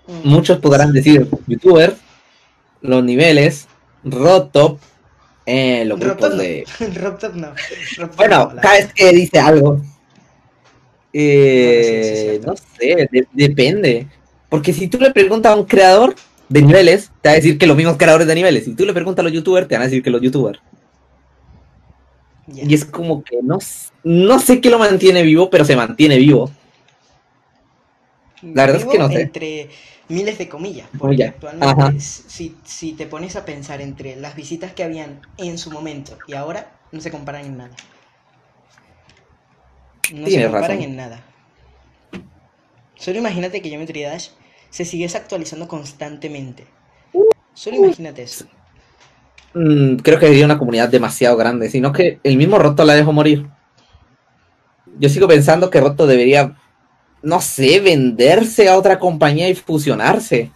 Mm, 0.08 0.28
Muchos 0.30 0.58
podrán 0.60 0.92
decir 0.92 1.28
youtuber, 1.48 1.96
los 2.82 3.04
niveles, 3.04 3.68
Rotop, 4.04 4.80
eh, 5.46 5.86
los 5.86 6.00
Rob 6.00 6.10
grupos 6.18 6.38
de. 6.38 6.66
Rob 7.02 7.18
Top 7.18 7.34
no. 7.36 7.54
Rob 7.98 8.16
Bueno, 8.18 8.52
no, 8.54 8.62
cada 8.62 8.76
vez 8.76 8.94
que 8.94 9.12
dice 9.12 9.40
algo. 9.40 9.80
Eh, 11.14 12.40
sí, 12.40 12.42
sí, 12.42 12.48
no 12.48 12.56
sé, 12.56 13.08
de- 13.12 13.28
depende. 13.32 14.08
Porque 14.50 14.74
si 14.74 14.88
tú 14.88 14.98
le 15.00 15.12
preguntas 15.12 15.52
a 15.52 15.56
un 15.56 15.66
creador 15.66 16.16
de 16.50 16.62
niveles, 16.62 17.12
te 17.22 17.30
va 17.30 17.34
a 17.34 17.36
decir 17.36 17.58
que 17.58 17.68
los 17.68 17.78
mismos 17.78 17.98
creadores 17.98 18.28
de 18.28 18.36
niveles. 18.36 18.66
Si 18.66 18.74
tú 18.76 18.86
le 18.86 18.94
preguntas 18.94 19.22
a 19.22 19.24
los 19.24 19.32
youtubers, 19.32 19.68
te 19.68 19.76
van 19.76 19.84
a 19.84 19.86
decir 19.86 20.04
que 20.04 20.10
los 20.10 20.22
youtubers. 20.22 20.60
Y 22.48 22.74
es 22.74 22.86
como 22.86 23.24
que 23.24 23.38
no, 23.42 23.60
no 24.04 24.40
sé 24.40 24.60
qué 24.60 24.70
lo 24.70 24.80
mantiene 24.80 25.24
vivo, 25.24 25.50
pero 25.50 25.64
se 25.64 25.76
mantiene 25.76 26.18
vivo. 26.18 26.52
La 28.42 28.66
verdad 28.66 28.82
es 28.82 28.86
que 28.86 29.00
no 29.00 29.08
sé. 29.08 29.22
Entre 29.22 29.70
miles 30.10 30.38
de 30.38 30.50
comillas, 30.50 30.90
porque 30.98 31.24
actualmente 31.24 32.00
si, 32.02 32.56
si 32.66 32.92
te 32.92 33.08
pones 33.08 33.38
a 33.38 33.46
pensar 33.46 33.82
entre 33.82 34.18
las 34.18 34.36
visitas 34.36 34.74
que 34.74 34.84
habían 34.84 35.22
en 35.38 35.58
su 35.58 35.72
momento 35.72 36.18
y 36.28 36.34
ahora, 36.34 36.74
no 36.92 37.00
se 37.00 37.10
comparan 37.10 37.46
en 37.46 37.58
nada. 37.58 37.76
No 40.14 40.28
se 40.28 40.44
comparan 40.44 40.70
razón. 40.70 40.84
en 40.84 40.96
nada. 40.98 41.24
Solo 42.96 43.18
imagínate 43.18 43.62
que 43.62 43.70
Geometry 43.70 44.04
Dash 44.04 44.30
se 44.70 44.86
siguiese 44.86 45.18
actualizando 45.18 45.68
constantemente. 45.68 46.66
Solo 47.54 47.78
imagínate 47.78 48.24
eso. 48.24 48.46
Mm, 49.54 49.98
creo 49.98 50.20
que 50.20 50.28
sería 50.28 50.46
una 50.46 50.58
comunidad 50.58 50.90
demasiado 50.90 51.38
grande, 51.38 51.70
sino 51.70 51.92
que 51.92 52.20
el 52.24 52.38
mismo 52.38 52.58
Roto 52.60 52.84
la 52.86 52.96
dejó 52.96 53.14
morir. 53.14 53.48
Yo 55.00 55.10
sigo 55.10 55.28
pensando 55.28 55.70
que 55.70 55.80
Roto 55.82 56.08
debería, 56.08 56.56
no 57.22 57.42
sé, 57.42 57.80
venderse 57.80 58.70
a 58.70 58.78
otra 58.78 59.00
compañía 59.00 59.50
y 59.50 59.56
fusionarse. 59.56 60.52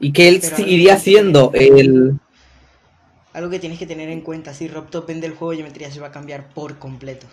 Y 0.00 0.12
que 0.12 0.28
él 0.28 0.40
Pero 0.40 0.56
seguiría 0.56 0.98
siendo 0.98 1.52
el... 1.54 2.18
Algo 3.32 3.50
que 3.50 3.58
tienes 3.58 3.78
que 3.80 3.86
tener 3.86 4.08
en 4.08 4.20
cuenta, 4.20 4.54
si 4.54 4.68
RobTop 4.68 5.08
vende 5.08 5.26
el 5.26 5.34
juego, 5.34 5.52
Geometry 5.54 5.84
Dash 5.84 6.00
va 6.00 6.06
a 6.08 6.12
cambiar 6.12 6.48
por 6.54 6.78
completo. 6.78 7.26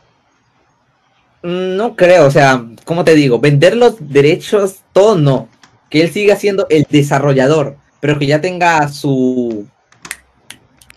Mm, 1.44 1.76
No 1.78 1.96
creo, 1.96 2.26
o 2.28 2.32
sea, 2.32 2.66
¿cómo 2.86 3.04
te 3.04 3.16
digo? 3.16 3.40
Vender 3.40 3.76
los 3.78 3.96
derechos, 4.00 4.82
todo 4.94 5.16
no. 5.18 5.50
Que 5.90 6.02
él 6.02 6.12
siga 6.12 6.36
siendo 6.36 6.68
el 6.70 6.86
desarrollador, 6.90 7.78
pero 8.00 8.20
que 8.20 8.26
ya 8.28 8.42
tenga 8.42 8.88
su, 8.90 9.68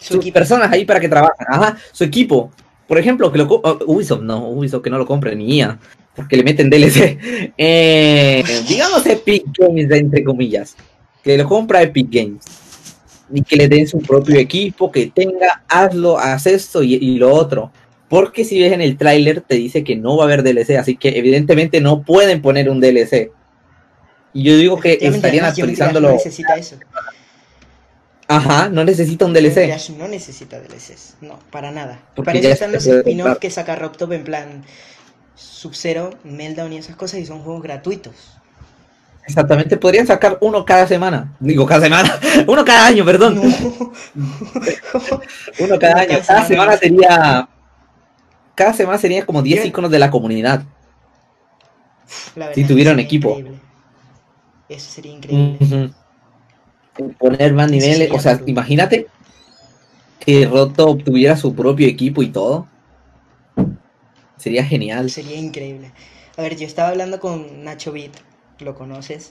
Su 0.01 0.15
sus 0.15 0.17
equipo. 0.17 0.35
personas 0.35 0.73
ahí 0.73 0.85
para 0.85 0.99
que 0.99 1.09
trabajen. 1.09 1.47
Ajá, 1.49 1.77
su 1.93 2.05
equipo. 2.05 2.51
Por 2.89 2.99
ejemplo, 2.99 3.31
que 3.31 3.39
lo 3.39 3.47
oh, 3.49 3.79
Ubisoft, 3.87 4.23
no, 4.23 4.49
Ubisoft 4.49 4.83
que 4.83 4.91
no 4.91 4.99
lo 4.99 5.07
compre 5.07 5.37
ni 5.37 5.59
IA, 5.59 5.79
porque 6.17 6.37
le 6.37 6.43
meten 6.43 6.69
DLC. 6.69 7.53
Eh, 7.57 8.43
digamos 8.69 9.07
Epic 9.07 9.45
Games, 9.57 9.91
entre 9.91 10.25
comillas. 10.25 10.77
Que 11.23 11.39
lo 11.39 11.49
compra 11.49 11.83
Epic 11.83 12.09
Games. 12.11 12.45
Y 13.33 13.43
que 13.43 13.55
le 13.55 13.69
den 13.69 13.87
su 13.87 14.01
propio 14.01 14.37
equipo, 14.41 14.91
que 14.91 15.07
tenga, 15.15 15.63
hazlo, 15.69 16.19
haz 16.19 16.47
esto 16.47 16.83
y, 16.83 16.95
y 16.95 17.19
lo 17.19 17.33
otro. 17.33 17.71
Porque 18.09 18.45
si 18.45 18.61
ves 18.61 18.73
en 18.73 18.81
el 18.81 18.97
tráiler 18.97 19.41
te 19.41 19.55
dice 19.55 19.85
que 19.85 19.95
no 19.95 20.17
va 20.17 20.25
a 20.25 20.27
haber 20.27 20.43
DLC, 20.43 20.77
así 20.77 20.97
que 20.97 21.11
evidentemente 21.17 21.81
no 21.81 22.03
pueden 22.03 22.43
poner 22.43 22.69
un 22.69 22.81
DLC. 22.81 23.31
Y 24.33 24.43
yo 24.43 24.57
digo 24.57 24.81
que 24.81 24.99
estarían 25.01 25.45
actualizándolo. 25.45 26.09
No 26.09 26.15
necesita 26.15 26.57
eso. 26.57 26.77
Ajá, 28.33 28.69
no 28.69 28.85
necesita 28.85 29.25
un 29.25 29.33
DLC. 29.33 29.69
No 29.99 30.07
necesita 30.07 30.61
DLCs, 30.61 31.17
no, 31.21 31.39
para 31.51 31.71
nada. 31.73 32.01
Porque 32.15 32.27
para 32.27 32.39
eso 32.39 32.49
están 32.51 32.73
los 32.73 32.85
puede 32.85 32.99
spin-off 33.01 33.25
comprar. 33.25 33.39
que 33.41 33.51
saca 33.51 33.75
RobTop 33.77 34.13
en 34.13 34.25
plan 34.25 34.65
Sub-Zero, 35.35 36.11
Meltdown 36.25 36.73
y 36.73 36.79
esas 36.79 36.95
cosas 36.97 37.19
y 37.21 37.27
son 37.27 37.41
juegos 37.43 37.63
gratuitos. 37.63 38.15
Exactamente, 39.27 39.77
podrían 39.77 40.07
sacar 40.07 40.39
uno 40.41 40.65
cada 40.65 40.87
semana. 40.87 41.37
Digo, 41.41 41.67
cada 41.67 41.81
semana. 41.83 42.19
Uno 42.49 42.65
cada 42.65 42.87
año, 42.87 43.05
perdón. 43.05 43.37
No. 43.37 43.43
Uno 45.61 45.79
cada 45.79 45.93
Uno 45.95 46.01
año. 46.03 46.09
cada 46.09 46.23
Cada 46.27 46.47
semana. 46.47 46.47
semana 46.47 46.77
sería. 46.77 47.49
Cada 48.55 48.73
semana 48.75 48.99
sería 48.99 49.27
como 49.27 49.43
10 49.43 49.63
Yo- 49.63 49.69
iconos 49.69 49.91
de 49.91 49.99
la 49.99 50.11
comunidad. 50.11 50.63
La 52.35 52.53
Si 52.55 52.65
sería 52.65 52.93
equipo. 52.93 53.31
increíble. 53.39 53.59
Eso 54.69 54.91
sería 54.91 55.13
increíble. 55.13 55.91
Poner 57.19 57.53
más 57.55 57.71
niveles. 57.71 58.11
O 58.13 58.19
sea, 58.21 58.41
imagínate 58.47 59.07
que 60.21 60.47
Roto 60.47 60.97
tuviera 60.97 61.37
su 61.37 61.55
propio 61.55 61.89
equipo 61.89 62.23
y 62.23 62.31
todo. 62.31 62.69
Sería 64.37 64.65
genial. 64.65 65.11
Sería 65.11 65.37
increíble. 65.37 65.93
A 66.37 66.43
ver, 66.43 66.57
yo 66.57 66.67
estaba 66.67 66.89
hablando 66.91 67.21
con 67.21 67.65
Nacho 67.65 67.93
Beat, 67.93 68.13
¿lo 68.61 68.75
conoces? 68.75 69.31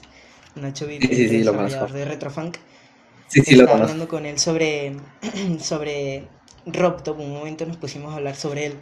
Nacho 0.54 0.86
Beat, 0.86 1.02
Sí, 1.02 1.14
sí, 1.14 1.28
el 1.28 1.28
sí, 1.28 1.44
lo 1.44 1.54
conozco. 1.54 1.86
de 1.86 2.04
Retrofunk. 2.04 2.56
Sí, 3.28 3.42
sí, 3.42 3.56
lo 3.56 3.62
estaba 3.62 3.72
conozco. 3.72 3.92
hablando 3.92 4.08
con 4.08 4.26
él 4.26 4.38
sobre, 4.38 4.96
sobre 5.60 6.28
RobTop, 6.66 7.18
un 7.20 7.32
momento 7.32 7.66
nos 7.66 7.76
pusimos 7.78 8.12
a 8.12 8.16
hablar 8.16 8.36
sobre 8.36 8.66
él. 8.66 8.74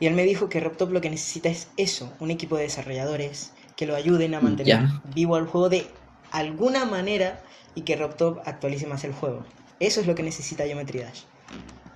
Y 0.00 0.06
él 0.06 0.14
me 0.14 0.24
dijo 0.24 0.48
que 0.48 0.60
RobTop 0.60 0.92
lo 0.92 1.00
que 1.00 1.10
necesita 1.10 1.48
es 1.48 1.68
eso, 1.76 2.12
un 2.20 2.30
equipo 2.30 2.56
de 2.56 2.64
desarrolladores 2.64 3.52
que 3.76 3.86
lo 3.86 3.94
ayuden 3.96 4.34
a 4.34 4.40
mantener 4.40 4.82
Ya. 4.82 5.02
vivo 5.04 5.36
al 5.36 5.46
juego 5.46 5.68
de 5.70 5.86
alguna 6.30 6.84
manera 6.84 7.42
y 7.76 7.82
que 7.82 7.94
RobTop 7.94 8.40
actualice 8.46 8.86
más 8.88 9.04
el 9.04 9.12
juego. 9.12 9.44
Eso 9.78 10.00
es 10.00 10.06
lo 10.08 10.14
que 10.16 10.24
necesita 10.24 10.64
Geometry 10.64 10.98
Dash. 11.00 11.20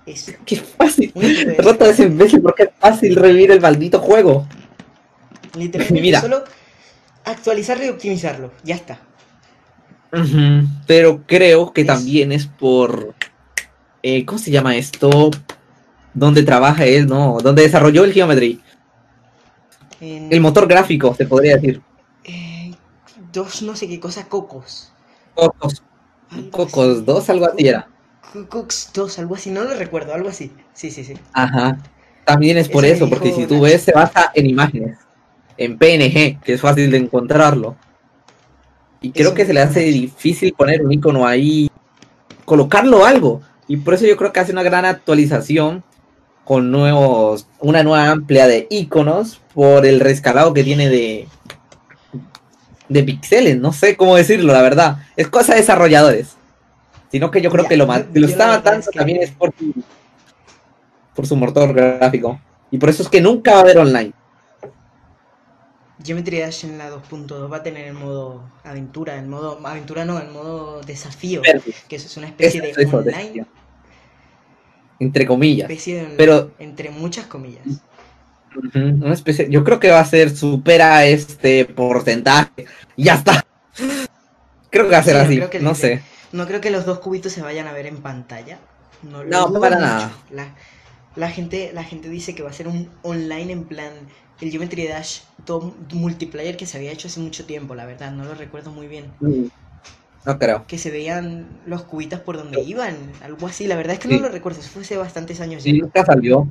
Eso. 0.05 0.31
Qué 0.45 0.55
fácil. 0.55 1.11
Equipo 1.15 1.51
de 1.51 1.55
Roto 1.57 1.85
es 1.85 1.99
imbécil 1.99 2.41
porque 2.41 2.63
es 2.63 2.69
fácil 2.79 3.15
revivir 3.17 3.51
el 3.51 3.59
maldito 3.59 3.99
juego. 3.99 4.47
Literalmente 5.57 6.01
Mira. 6.01 6.21
solo 6.21 6.43
actualizarlo 7.25 7.83
y 7.85 7.89
optimizarlo. 7.89 8.53
Ya 8.63 8.75
está. 8.75 8.99
Pero 10.87 11.23
creo 11.25 11.73
que 11.73 11.81
Es- 11.81 11.87
también 11.87 12.31
es 12.31 12.45
por. 12.47 13.15
eh, 14.03 14.25
¿Cómo 14.25 14.39
se 14.39 14.51
llama 14.51 14.75
esto? 14.75 15.31
Donde 16.13 16.43
trabaja 16.43 16.85
él, 16.85 17.07
¿no? 17.07 17.37
Donde 17.41 17.61
desarrolló 17.63 18.03
el 18.03 18.13
Geometry. 18.13 18.59
En- 20.01 20.31
El 20.31 20.41
motor 20.41 20.67
gráfico, 20.67 21.15
se 21.15 21.25
podría 21.25 21.55
decir. 21.55 21.81
eh, 22.25 22.73
dos 23.31 23.61
no 23.61 23.75
sé 23.75 23.87
qué 23.87 23.99
cosa, 23.99 24.27
cocos. 24.27 24.90
Cocos, 25.35 25.83
Cocos 26.51 26.97
así. 26.97 27.03
2, 27.05 27.29
algo 27.29 27.45
así 27.45 27.67
era. 27.67 27.87
Co- 28.33 28.47
Cocos 28.47 28.89
2, 28.93 29.19
algo 29.19 29.35
así, 29.35 29.49
no 29.51 29.63
lo 29.63 29.73
recuerdo, 29.75 30.13
algo 30.13 30.29
así. 30.29 30.51
Sí, 30.73 30.91
sí, 30.91 31.03
sí. 31.03 31.13
Ajá. 31.33 31.77
También 32.25 32.57
es 32.57 32.69
por 32.69 32.85
Eso 32.85 33.09
porque 33.09 33.31
si 33.33 33.45
tú 33.45 33.61
ves, 33.61 33.81
se 33.81 33.91
basa 33.91 34.31
en 34.33 34.45
imágenes. 34.45 34.97
En 35.57 35.77
PNG, 35.77 36.39
que 36.41 36.53
es 36.53 36.61
fácil 36.61 36.89
de 36.91 36.97
encontrarlo. 36.97 37.75
Y 39.01 39.11
creo 39.11 39.27
Eso 39.29 39.35
que 39.35 39.45
se 39.45 39.53
le 39.53 39.61
hace 39.61 39.81
difícil 39.81 40.53
poner 40.53 40.83
un 40.85 40.91
icono 40.91 41.25
ahí, 41.27 41.69
colocarlo 42.45 43.05
algo. 43.05 43.41
Y 43.67 43.77
por 43.77 43.95
eso 43.95 44.05
yo 44.05 44.15
creo 44.17 44.31
que 44.31 44.39
hace 44.39 44.51
una 44.51 44.63
gran 44.63 44.85
actualización 44.85 45.83
con 46.45 46.71
nuevos, 46.71 47.47
una 47.59 47.83
nueva 47.83 48.09
amplia 48.11 48.47
de 48.47 48.67
iconos 48.69 49.41
por 49.53 49.85
el 49.85 49.99
rescalado 49.99 50.53
que 50.53 50.63
tiene 50.63 50.89
de, 50.89 51.27
de 52.91 53.03
pixeles, 53.03 53.57
no 53.57 53.71
sé 53.73 53.95
cómo 53.95 54.15
decirlo, 54.15 54.51
la 54.53 54.61
verdad. 54.61 54.97
Es 55.15 55.27
cosa 55.27 55.53
de 55.53 55.59
desarrolladores. 55.61 56.35
Sino 57.11 57.29
que 57.31 57.41
yo 57.41 57.49
creo 57.49 57.63
Ya, 57.63 57.69
que 57.69 57.77
lo, 57.77 57.85
yo- 57.87 58.05
yo 58.13 58.21
lo 58.21 58.27
está 58.27 58.47
matando 58.47 58.79
es 58.81 58.89
que- 58.89 58.97
también 58.99 59.21
es 59.23 59.31
por, 59.31 59.53
su- 59.57 59.73
por 61.15 61.27
su 61.27 61.35
motor 61.35 61.73
gráfico. 61.73 62.39
Y 62.69 62.77
por 62.77 62.89
eso 62.89 63.03
es 63.03 63.09
que 63.09 63.21
nunca 63.21 63.51
va 63.53 63.57
a 63.57 63.61
haber 63.61 63.77
online. 63.79 64.13
Geometry 66.03 66.39
Dash 66.39 66.65
en 66.65 66.77
la 66.79 66.89
2.2 66.89 67.51
va 67.51 67.57
a 67.57 67.63
tener 67.63 67.87
el 67.87 67.93
modo 67.93 68.43
aventura, 68.63 69.15
el 69.19 69.27
modo 69.27 69.59
aventura 69.65 70.03
no, 70.03 70.19
el 70.19 70.29
modo 70.31 70.81
desafío, 70.81 71.41
que 71.87 71.95
eso 71.95 72.07
es 72.07 72.17
una 72.17 72.27
especie 72.27 72.71
Eso, 72.71 73.03
de 73.03 73.11
online. 73.11 73.45
Entre 74.99 75.25
comillas. 75.27 75.69
especie 75.69 76.03
de 76.07 76.15
Pero- 76.15 76.51
entre 76.59 76.89
muchas 76.89 77.25
comillas. 77.27 77.63
Una 78.73 79.13
especie, 79.13 79.47
yo 79.49 79.63
creo 79.63 79.79
que 79.79 79.89
va 79.91 79.99
a 79.99 80.05
ser, 80.05 80.35
supera 80.35 81.05
este 81.05 81.65
porcentaje. 81.65 82.65
Ya 82.97 83.15
está. 83.15 83.43
Creo 84.69 84.85
que 84.85 84.91
va 84.91 84.97
a 84.99 85.03
ser 85.03 85.15
Sí, 85.27 85.41
así, 85.41 85.57
no 85.61 85.75
sé. 85.75 86.01
No 86.31 86.47
creo 86.47 86.61
que 86.61 86.71
los 86.71 86.85
dos 86.85 86.99
cubitos 86.99 87.31
se 87.31 87.41
vayan 87.41 87.67
a 87.67 87.73
ver 87.73 87.85
en 87.87 88.01
pantalla. 88.01 88.59
No, 89.03 89.23
lo 89.23 89.29
No, 89.29 89.59
para 89.59 89.75
mucho. 89.77 89.85
nada. 89.85 90.11
La, 90.29 90.55
la 91.15 91.29
gente, 91.29 91.71
la 91.73 91.83
gente 91.83 92.09
dice 92.09 92.35
que 92.35 92.43
va 92.43 92.49
a 92.49 92.53
ser 92.53 92.67
un 92.67 92.89
online 93.01 93.51
en 93.53 93.63
plan 93.65 93.91
el 94.39 94.49
Geometry 94.51 94.87
Dash 94.87 95.21
todo 95.45 95.75
multiplayer 95.93 96.57
que 96.57 96.65
se 96.65 96.77
había 96.77 96.91
hecho 96.91 97.07
hace 97.07 97.19
mucho 97.19 97.45
tiempo, 97.45 97.75
la 97.75 97.85
verdad, 97.85 98.11
no 98.11 98.23
lo 98.25 98.33
recuerdo 98.33 98.71
muy 98.71 98.87
bien. 98.87 99.11
Mm, 99.19 99.45
No 100.25 100.37
creo. 100.39 100.65
Que 100.67 100.77
se 100.77 100.91
veían 100.91 101.61
los 101.65 101.83
cubitos 101.83 102.19
por 102.21 102.37
donde 102.37 102.61
iban, 102.61 102.95
algo 103.21 103.47
así, 103.47 103.67
la 103.67 103.75
verdad 103.75 103.93
es 103.93 103.99
que 103.99 104.07
Sí. 104.07 104.15
no 104.15 104.19
lo 104.21 104.29
recuerdo, 104.29 104.59
eso 104.61 104.69
fue 104.69 104.83
hace 104.83 104.97
bastantes 104.97 105.41
años 105.41 105.63
Sí, 105.63 105.73
ya. 105.77 105.83
nunca 105.83 106.05
salió. 106.05 106.47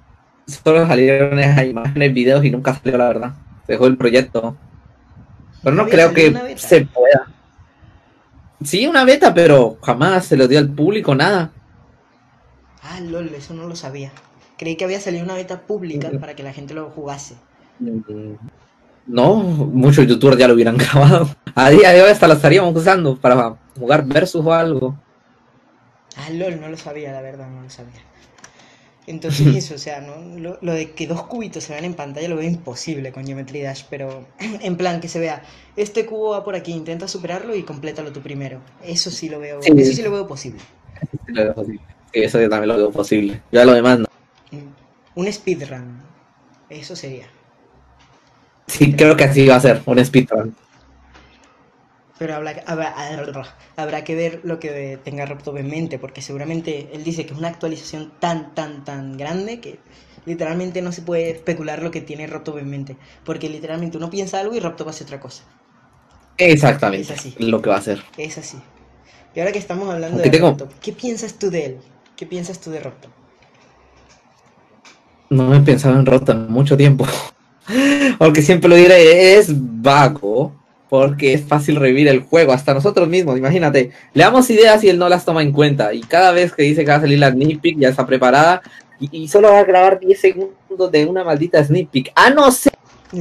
Solo 0.51 0.86
salieron 0.86 1.38
esas 1.38 1.64
imágenes, 1.66 2.14
videos 2.14 2.44
y 2.44 2.51
nunca 2.51 2.74
salió, 2.74 2.98
la 2.98 3.09
verdad. 3.09 3.34
Dejó 3.66 3.86
el 3.86 3.96
proyecto. 3.96 4.57
Pero 5.62 5.76
no 5.76 5.86
creo 5.86 6.12
que 6.12 6.57
se 6.57 6.86
pueda. 6.86 7.26
Sí, 8.62 8.86
una 8.86 9.05
beta, 9.05 9.32
pero 9.32 9.78
jamás 9.82 10.26
se 10.26 10.36
lo 10.36 10.46
dio 10.46 10.59
al 10.59 10.68
público, 10.68 11.14
nada. 11.14 11.51
Ah, 12.82 13.01
lol, 13.01 13.28
eso 13.34 13.55
no 13.55 13.66
lo 13.66 13.76
sabía. 13.76 14.11
Creí 14.59 14.76
que 14.76 14.84
había 14.84 15.01
salido 15.01 15.24
una 15.24 15.34
beta 15.34 15.61
pública 15.62 16.11
para 16.20 16.34
que 16.34 16.42
la 16.42 16.53
gente 16.53 16.74
lo 16.74 16.90
jugase. 16.90 17.36
Mm, 17.78 18.34
No, 19.07 19.36
muchos 19.36 20.07
youtubers 20.07 20.38
ya 20.38 20.48
lo 20.48 20.55
hubieran 20.55 20.76
grabado. 20.78 21.28
A 21.55 21.70
día 21.70 21.90
de 21.92 22.03
hoy 22.03 22.11
hasta 22.11 22.28
lo 22.28 22.34
estaríamos 22.34 22.74
usando 22.76 23.16
para 23.16 23.57
jugar 23.78 24.05
versus 24.07 24.44
o 24.44 24.53
algo. 24.53 24.96
Ah, 26.16 26.30
lol, 26.30 26.61
no 26.61 26.68
lo 26.68 26.76
sabía, 26.76 27.12
la 27.12 27.20
verdad, 27.22 27.48
no 27.48 27.62
lo 27.62 27.70
sabía. 27.70 28.01
Entonces 29.11 29.46
eso, 29.56 29.74
o 29.74 29.78
sea, 29.78 30.00
¿no? 30.00 30.38
lo, 30.38 30.58
lo 30.62 30.72
de 30.72 30.92
que 30.92 31.06
dos 31.06 31.24
cubitos 31.24 31.64
se 31.64 31.72
vean 31.72 31.84
en 31.84 31.94
pantalla 31.94 32.28
lo 32.28 32.36
veo 32.36 32.48
imposible 32.48 33.11
con 33.12 33.26
Geometry 33.26 33.61
Dash, 33.62 33.82
pero 33.90 34.26
en 34.38 34.76
plan 34.76 35.00
que 35.00 35.08
se 35.08 35.18
vea, 35.18 35.42
este 35.76 36.06
cubo 36.06 36.30
va 36.30 36.44
por 36.44 36.54
aquí, 36.54 36.72
intenta 36.72 37.08
superarlo 37.08 37.54
y 37.54 37.64
complétalo 37.64 38.12
tú 38.12 38.20
primero. 38.20 38.61
Eso 38.84 39.11
sí 39.11 39.28
lo 39.28 39.40
veo, 39.40 39.61
Sí. 39.62 39.72
eso 39.76 39.92
sí 39.92 40.02
lo 40.02 40.12
veo 40.12 40.26
posible. 40.26 40.61
Sí, 41.26 41.32
lo 41.32 41.42
veo 41.44 41.54
posible. 41.54 41.80
Sí, 42.12 42.20
eso 42.22 42.38
también 42.48 42.68
lo 42.68 42.76
veo 42.76 42.90
posible. 42.90 43.40
Ya 43.50 43.64
lo 43.64 43.72
demás 43.72 43.98
no. 43.98 44.06
Mm. 44.52 45.18
Un 45.20 45.32
speedrun, 45.32 46.02
eso 46.68 46.94
sería. 46.94 47.26
Sí, 48.68 48.92
creo 48.94 49.16
que 49.16 49.24
así 49.24 49.46
va 49.46 49.56
a 49.56 49.61
ser, 49.61 49.82
un 49.86 50.04
speedrun. 50.04 50.54
Pero 52.21 52.35
habrá, 52.35 52.62
habrá, 52.66 52.95
habrá 53.77 54.05
que 54.05 54.14
ver 54.14 54.43
lo 54.45 54.61
que 54.61 54.99
tenga 55.03 55.25
Robtop 55.25 55.57
en 55.57 55.71
mente, 55.71 55.99
porque 55.99 56.21
seguramente 56.21 56.91
él 56.93 57.03
dice 57.03 57.25
que 57.25 57.33
es 57.33 57.39
una 57.39 57.49
actualización 57.49 58.12
tan, 58.21 58.55
tan, 58.55 58.85
tan 58.85 59.16
grande 59.16 59.59
que 59.59 59.79
literalmente 60.27 60.83
no 60.83 60.93
se 60.93 61.01
puede 61.01 61.31
especular 61.31 61.83
lo 61.83 61.91
que 61.91 62.03
tiene 62.03 62.27
Robtop 62.27 62.59
en 62.59 62.68
mente. 62.68 62.99
Porque 63.25 63.49
literalmente 63.49 63.97
uno 63.97 64.11
piensa 64.11 64.39
algo 64.39 64.55
y 64.55 64.61
Robtop 64.61 64.89
hace 64.89 65.05
otra 65.05 65.18
cosa. 65.18 65.45
Exactamente, 66.37 67.14
Es 67.14 67.18
así. 67.18 67.35
lo 67.39 67.62
que 67.62 67.71
va 67.71 67.77
a 67.77 67.83
ser. 67.83 68.03
Es 68.18 68.37
así. 68.37 68.59
Y 69.35 69.41
ahora 69.41 69.53
que 69.53 69.59
estamos 69.59 69.89
hablando 69.89 70.16
Aunque 70.23 70.29
de 70.31 70.37
tengo- 70.39 70.68
¿qué 70.83 70.93
piensas 70.93 71.39
tú 71.39 71.51
de 71.51 71.64
él? 71.64 71.79
¿Qué 72.18 72.27
piensas 72.27 72.61
tú 72.61 72.71
de 72.71 72.81
Robtop? 72.81 73.11
No 75.31 75.55
he 75.55 75.61
pensado 75.61 75.99
en 75.99 76.07
en 76.07 76.53
mucho 76.53 76.77
tiempo. 76.77 77.07
Porque 78.18 78.43
siempre 78.43 78.68
lo 78.68 78.77
diré, 78.77 79.39
es 79.39 79.49
vago. 79.57 80.59
Porque 80.91 81.32
es 81.32 81.43
fácil 81.43 81.76
revivir 81.76 82.09
el 82.09 82.20
juego, 82.20 82.53
hasta 82.53 82.74
nosotros 82.74 83.09
mismos, 83.09 83.38
imagínate. 83.38 83.93
Le 84.12 84.24
damos 84.24 84.51
ideas 84.51 84.84
y 84.84 84.91
él 84.91 84.99
no 84.99 85.09
las 85.09 85.24
toma 85.24 85.43
en 85.43 85.53
cuenta. 85.53 85.95
Y 85.95 86.01
cada 86.01 86.32
vez 86.32 86.53
que 86.53 86.64
dice 86.64 86.84
que 86.84 86.91
va 86.91 86.97
a 86.97 87.01
salir 87.01 87.18
la 87.18 87.30
sneak 87.30 87.61
peek, 87.61 87.78
ya 87.78 87.88
está 87.88 88.05
preparada. 88.07 88.61
Y, 88.99 89.28
solo 89.28 89.49
va 89.49 89.61
a 89.61 89.64
grabar 89.64 89.99
10 89.99 90.20
segundos 90.20 90.93
de 90.93 91.07
una 91.07 91.24
maldita 91.24 91.64
sneak 91.64 91.88
peek. 91.88 92.12
A 92.14 92.28
no 92.28 92.51
ser 92.53 92.74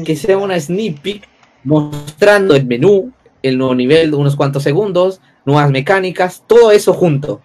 que 0.04 0.16
sea 0.18 0.38
una 0.38 0.60
sneak 0.60 1.00
peek 1.00 1.30
mostrando 1.64 2.56
el 2.56 2.66
menú, 2.66 3.14
el 3.42 3.58
nuevo 3.58 3.76
nivel 3.76 4.14
unos 4.14 4.36
cuantos 4.36 4.64
segundos, 4.64 5.22
nuevas 5.46 5.72
mecánicas, 5.72 6.44
todo 6.46 6.72
eso 6.72 6.94
junto. 6.94 7.42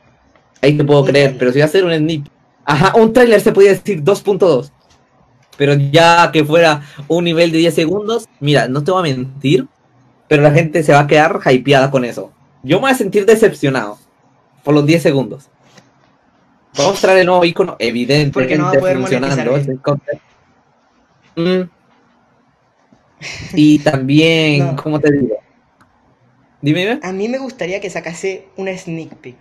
Ahí 0.61 0.77
te 0.77 0.83
puedo 0.85 1.05
creer, 1.05 1.37
pero 1.39 1.53
si 1.53 1.61
va 1.61 1.67
a 1.67 1.69
ser 1.69 1.85
un 1.85 1.95
sneak 1.95 2.25
Ajá, 2.65 2.95
un 2.97 3.13
tráiler 3.13 3.41
se 3.41 3.53
podía 3.53 3.71
decir 3.71 4.03
2.2. 4.03 4.71
Pero 5.57 5.75
ya 5.75 6.31
que 6.33 6.45
fuera 6.45 6.83
un 7.07 7.25
nivel 7.25 7.53
de 7.53 7.59
10 7.59 7.75
segundos, 7.75 8.29
mira, 8.41 8.69
no 8.69 8.83
te 8.83 8.91
voy 8.91 9.01
a 9.01 9.15
mentir, 9.15 9.67
pero 10.29 10.43
la 10.43 10.51
gente 10.51 10.83
se 10.83 10.93
va 10.93 11.01
a 11.01 11.07
quedar 11.07 11.41
hypeada 11.51 11.91
con 11.91 12.05
eso. 12.05 12.33
Yo 12.63 12.77
me 12.79 12.83
voy 12.83 12.91
a 12.93 12.95
sentir 12.95 13.27
decepcionado 13.27 13.99
por 14.63 14.75
los 14.75 14.87
10 14.87 15.03
segundos. 15.03 15.49
Va 16.79 16.85
a 16.85 16.89
mostrar 16.89 17.17
el 17.19 17.27
nuevo 17.27 17.45
icono, 17.45 17.77
evidentemente 17.79 18.59
no 18.59 18.73
funcionando. 18.73 19.57
Mm. 21.37 21.69
Y 23.55 23.79
también, 23.79 24.67
No. 24.67 24.77
¿cómo 24.83 25.01
te 25.01 25.11
digo? 25.13 25.37
Dime, 26.61 26.81
dime. 26.81 27.01
A 27.03 27.13
mí 27.13 27.29
me 27.29 27.39
gustaría 27.39 27.81
que 27.81 27.91
sacase 27.91 28.49
una 28.57 28.77
sneak 28.77 29.15
peek, 29.17 29.37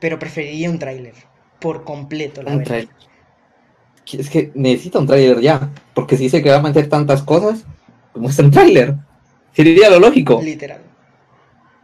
pero 0.00 0.18
preferiría 0.18 0.70
un 0.70 0.78
tráiler. 0.78 1.14
Por 1.60 1.84
completo, 1.84 2.42
la 2.42 2.52
Un 2.52 2.58
verdad. 2.58 2.70
trailer. 2.70 2.94
Es 4.12 4.30
que 4.30 4.50
necesita 4.54 4.98
un 4.98 5.06
tráiler 5.06 5.40
ya, 5.40 5.70
porque 5.94 6.16
si 6.16 6.24
dice 6.24 6.42
que 6.42 6.50
va 6.50 6.56
a 6.56 6.62
meter 6.62 6.88
tantas 6.88 7.22
cosas, 7.22 7.64
pues 8.12 8.22
muestra 8.22 8.44
un 8.44 8.50
tráiler. 8.50 8.94
Sería 9.52 9.90
lo 9.90 9.98
lógico. 10.00 10.40
Literal. 10.40 10.82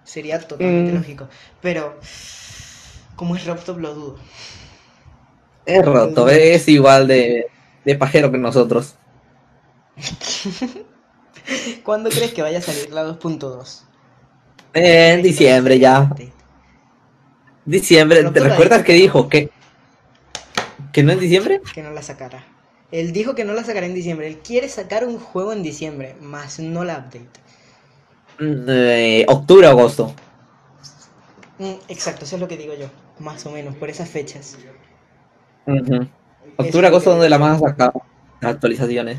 Sería 0.05 0.41
totalmente 0.41 0.93
Mm. 0.93 0.95
lógico. 0.95 1.29
Pero, 1.61 2.01
como 3.17 3.37
es 3.37 3.45
Robtop, 3.45 3.79
lo 3.79 3.95
dudo. 3.95 4.19
Es 5.65 5.85
roto, 5.85 6.29
es 6.29 6.67
igual 6.69 7.07
de, 7.07 7.47
de 7.85 7.95
pajero 7.95 8.33
que 8.33 8.39
nosotros. 8.39 8.97
¿Cuándo 11.83 12.13
crees 12.13 12.33
que 12.33 12.43
vaya 12.43 12.59
a 12.59 12.63
salir 12.63 12.91
la 12.91 13.03
2.2? 13.05 13.85
En 14.73 15.21
diciembre 15.23 15.79
ya. 15.79 16.11
Diciembre, 17.65 18.25
¿te 18.33 18.41
recuerdas 18.41 18.83
que 18.83 18.95
dijo 18.95 19.29
que 19.29 19.51
que 20.93 21.03
no 21.03 21.13
en 21.13 21.21
diciembre? 21.21 21.61
Que 21.73 21.83
no 21.83 21.91
la 21.93 22.03
sacará. 22.03 22.45
Él 22.91 23.13
dijo 23.13 23.35
que 23.35 23.45
no 23.45 23.53
la 23.55 23.65
sacará 23.65 23.87
en 23.87 23.95
diciembre. 23.95 24.27
Él 24.27 24.41
quiere 24.41 24.69
sacar 24.69 25.07
un 25.07 25.19
juego 25.19 25.53
en 25.53 25.63
diciembre, 25.63 26.17
más 26.21 26.59
no 26.59 26.85
la 26.85 26.99
update. 26.99 27.41
Octubre, 29.27 29.67
agosto. 29.67 30.15
Mm, 31.59 31.75
exacto, 31.89 32.25
eso 32.25 32.37
es 32.37 32.41
lo 32.41 32.49
que 32.49 32.57
digo 32.57 32.75
yo. 32.75 32.87
Más 33.19 33.45
o 33.47 33.51
menos, 33.51 33.75
por 33.77 33.91
esas 33.91 34.09
fechas. 34.09 34.57
Octubre, 36.57 36.87
es 36.87 36.91
agosto, 36.93 37.11
que- 37.11 37.15
donde 37.17 37.29
la 37.29 37.39
más 37.39 37.61
las 37.61 37.93
actualizaciones. 38.43 39.19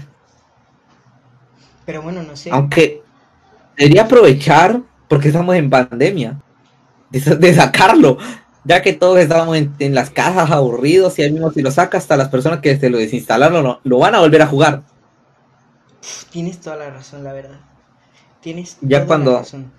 Pero 1.85 2.01
bueno, 2.01 2.23
no 2.23 2.35
sé. 2.35 2.49
Aunque 2.51 3.01
debería 3.77 4.03
aprovechar, 4.03 4.81
porque 5.07 5.27
estamos 5.29 5.55
en 5.55 5.69
pandemia, 5.69 6.39
de, 7.09 7.19
sa- 7.19 7.35
de 7.35 7.53
sacarlo, 7.53 8.17
ya 8.63 8.81
que 8.81 8.93
todos 8.93 9.19
estábamos 9.19 9.57
en, 9.57 9.73
en 9.79 9.95
las 9.95 10.09
casas 10.09 10.51
aburridos 10.51 11.17
y 11.19 11.23
ahí 11.23 11.31
mismo 11.31 11.51
si 11.51 11.61
lo 11.61 11.71
saca 11.71 11.97
hasta 11.97 12.15
las 12.17 12.29
personas 12.29 12.59
que 12.59 12.77
se 12.77 12.89
lo 12.89 12.97
desinstalaron 12.99 13.63
lo, 13.63 13.79
lo 13.83 13.97
van 13.99 14.15
a 14.15 14.19
volver 14.19 14.41
a 14.41 14.47
jugar. 14.47 14.83
Tienes 16.31 16.59
toda 16.61 16.75
la 16.77 16.89
razón, 16.91 17.23
la 17.23 17.33
verdad. 17.33 17.59
Tienes 18.41 18.77
Ya 18.81 19.05
cuando- 19.05 19.31
la 19.33 19.39
razón. 19.39 19.71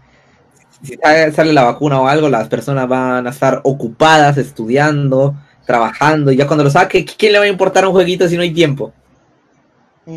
Si 0.83 0.97
sale, 1.33 1.53
la 1.53 1.65
vacuna 1.65 2.01
o 2.01 2.07
algo, 2.09 2.29
las 2.31 2.49
personas 2.49 2.89
van 2.89 3.27
a 3.27 3.31
estar 3.31 3.61
ocupadas, 3.65 4.39
estudiando, 4.39 5.35
trabajando, 5.67 6.33
y 6.33 6.37
ya 6.37 6.47
cuando 6.47 6.65
lo 6.65 6.71
saque, 6.71 7.05
¿quién 7.05 7.33
le 7.33 7.39
va 7.39 7.45
a 7.45 7.49
importar 7.49 7.87
un 7.87 7.93
jueguito 7.93 8.27
si 8.29 8.37
no 8.37 8.43
hay 8.43 8.53
tiempo? 8.53 8.93
Mm, 10.07 10.17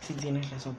Sí, 0.00 0.14
tienes 0.14 0.48
razón. 0.50 0.76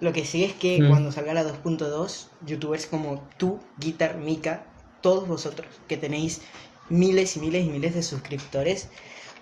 Lo 0.00 0.12
que 0.12 0.24
sí 0.26 0.44
es 0.44 0.52
que 0.52 0.82
Mm. 0.82 0.88
cuando 0.88 1.12
salga 1.12 1.32
la 1.32 1.44
2.2, 1.44 2.28
youtubers 2.44 2.86
como 2.86 3.22
tú, 3.38 3.60
Guitar, 3.78 4.16
Mika, 4.18 4.64
todos 5.00 5.26
vosotros 5.28 5.68
que 5.88 5.96
tenéis 5.96 6.42
miles 6.90 7.36
y 7.36 7.40
miles 7.40 7.64
y 7.64 7.70
miles 7.70 7.94
de 7.94 8.02
suscriptores, 8.02 8.88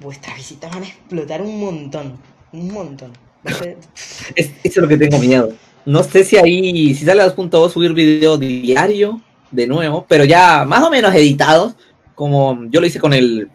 vuestras 0.01 0.37
visitas 0.37 0.71
van 0.73 0.83
a 0.85 0.87
explotar 0.87 1.41
un 1.43 1.59
montón. 1.59 2.19
Un 2.53 2.71
montón. 2.73 3.13
Ser- 3.47 3.79
eso 4.37 4.53
es 4.63 4.77
lo 4.77 4.87
que 4.87 4.99
tengo 4.99 5.19
miedo. 5.19 5.53
No 5.85 6.03
sé 6.05 6.25
si 6.25 6.37
ahí, 6.37 6.95
si 6.95 7.05
sale 7.05 7.23
a 7.23 7.35
2.2, 7.35 7.71
subir 7.71 7.93
video 7.93 8.39
diario 8.39 9.21
de 9.51 9.67
nuevo, 9.67 10.07
pero 10.09 10.25
ya 10.25 10.65
más 10.65 10.83
o 10.83 10.91
menos 10.91 11.15
editados, 11.15 11.75
como 12.15 12.67
yo 12.71 12.81
lo 12.81 12.87
hice 12.87 13.01
con 13.01 13.13
el 13.13 13.51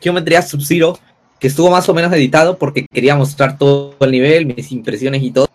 Geometría 0.00 0.42
Sub-Zero, 0.42 0.98
que 1.38 1.48
estuvo 1.48 1.70
más 1.70 1.88
o 1.88 1.94
menos 1.94 2.12
editado 2.12 2.58
porque 2.58 2.86
quería 2.86 3.16
mostrar 3.16 3.56
todo 3.56 3.96
el 4.00 4.10
nivel, 4.10 4.46
mis 4.46 4.70
impresiones 4.72 5.22
y 5.22 5.30
todo. 5.30 5.48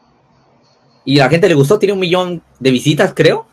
Y 1.05 1.19
a 1.19 1.25
la 1.25 1.29
gente 1.29 1.49
le 1.49 1.55
gustó, 1.55 1.77
tiene 1.77 1.93
un 1.93 1.99
millón 1.99 2.41
de 2.59 2.71
visitas, 2.71 3.13
creo. 3.13 3.45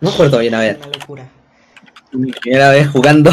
No 0.00 0.10
recuerdo 0.10 0.38
bien, 0.38 0.54
a 0.54 0.60
ver. 0.60 0.78
Una 0.78 0.98
locura. 0.98 1.28
Mi 2.12 2.32
primera 2.32 2.70
vez 2.70 2.88
jugando. 2.88 3.30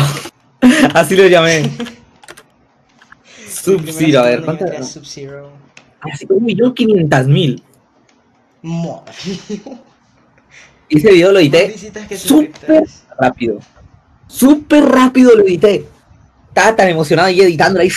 Así 0.93 1.15
lo 1.15 1.27
llamé. 1.27 1.69
Sub-Zero, 3.49 4.19
a 4.19 4.23
ver. 4.23 4.43
¿cuántas? 4.43 4.91
Sub-Zero. 4.91 5.51
Así 6.11 6.25
un 6.29 6.43
millón 6.43 6.73
quinientas 6.73 7.27
mil. 7.27 7.61
Madre. 8.61 9.13
Ese 10.89 11.11
video 11.11 11.31
lo 11.31 11.39
edité 11.39 11.75
súper 12.17 12.83
rápido. 13.17 13.59
Súper 14.27 14.85
rápido 14.85 15.35
lo 15.35 15.43
edité. 15.43 15.85
Estaba 16.49 16.75
tan 16.75 16.89
emocionado 16.89 17.29
y 17.29 17.41
editándolo 17.41 17.83
ahí. 17.83 17.91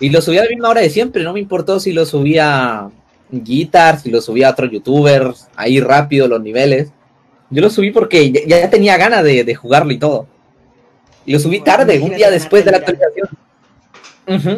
Y 0.00 0.10
lo 0.10 0.22
subí 0.22 0.38
a 0.38 0.44
la 0.44 0.50
misma 0.50 0.68
hora 0.68 0.80
de 0.80 0.90
siempre. 0.90 1.22
No 1.22 1.32
me 1.32 1.40
importó 1.40 1.80
si 1.80 1.92
lo 1.92 2.06
subía 2.06 2.88
Guitar, 3.30 4.00
si 4.00 4.10
lo 4.10 4.20
subía 4.20 4.48
a 4.48 4.52
otro 4.52 4.66
youtuber. 4.66 5.32
Ahí 5.56 5.80
rápido 5.80 6.28
los 6.28 6.40
niveles. 6.40 6.92
Yo 7.50 7.62
lo 7.62 7.70
subí 7.70 7.90
porque 7.90 8.30
ya, 8.30 8.60
ya 8.60 8.70
tenía 8.70 8.96
ganas 8.96 9.24
de, 9.24 9.44
de 9.44 9.54
jugarlo 9.54 9.92
y 9.92 9.98
todo. 9.98 10.26
Y 11.24 11.32
lo 11.32 11.40
subí 11.40 11.58
Bueno, 11.58 11.64
tarde, 11.64 12.00
un 12.00 12.14
día 12.14 12.30
después 12.30 12.64
de 12.64 12.72
la 12.72 12.80
ganarte 12.80 13.22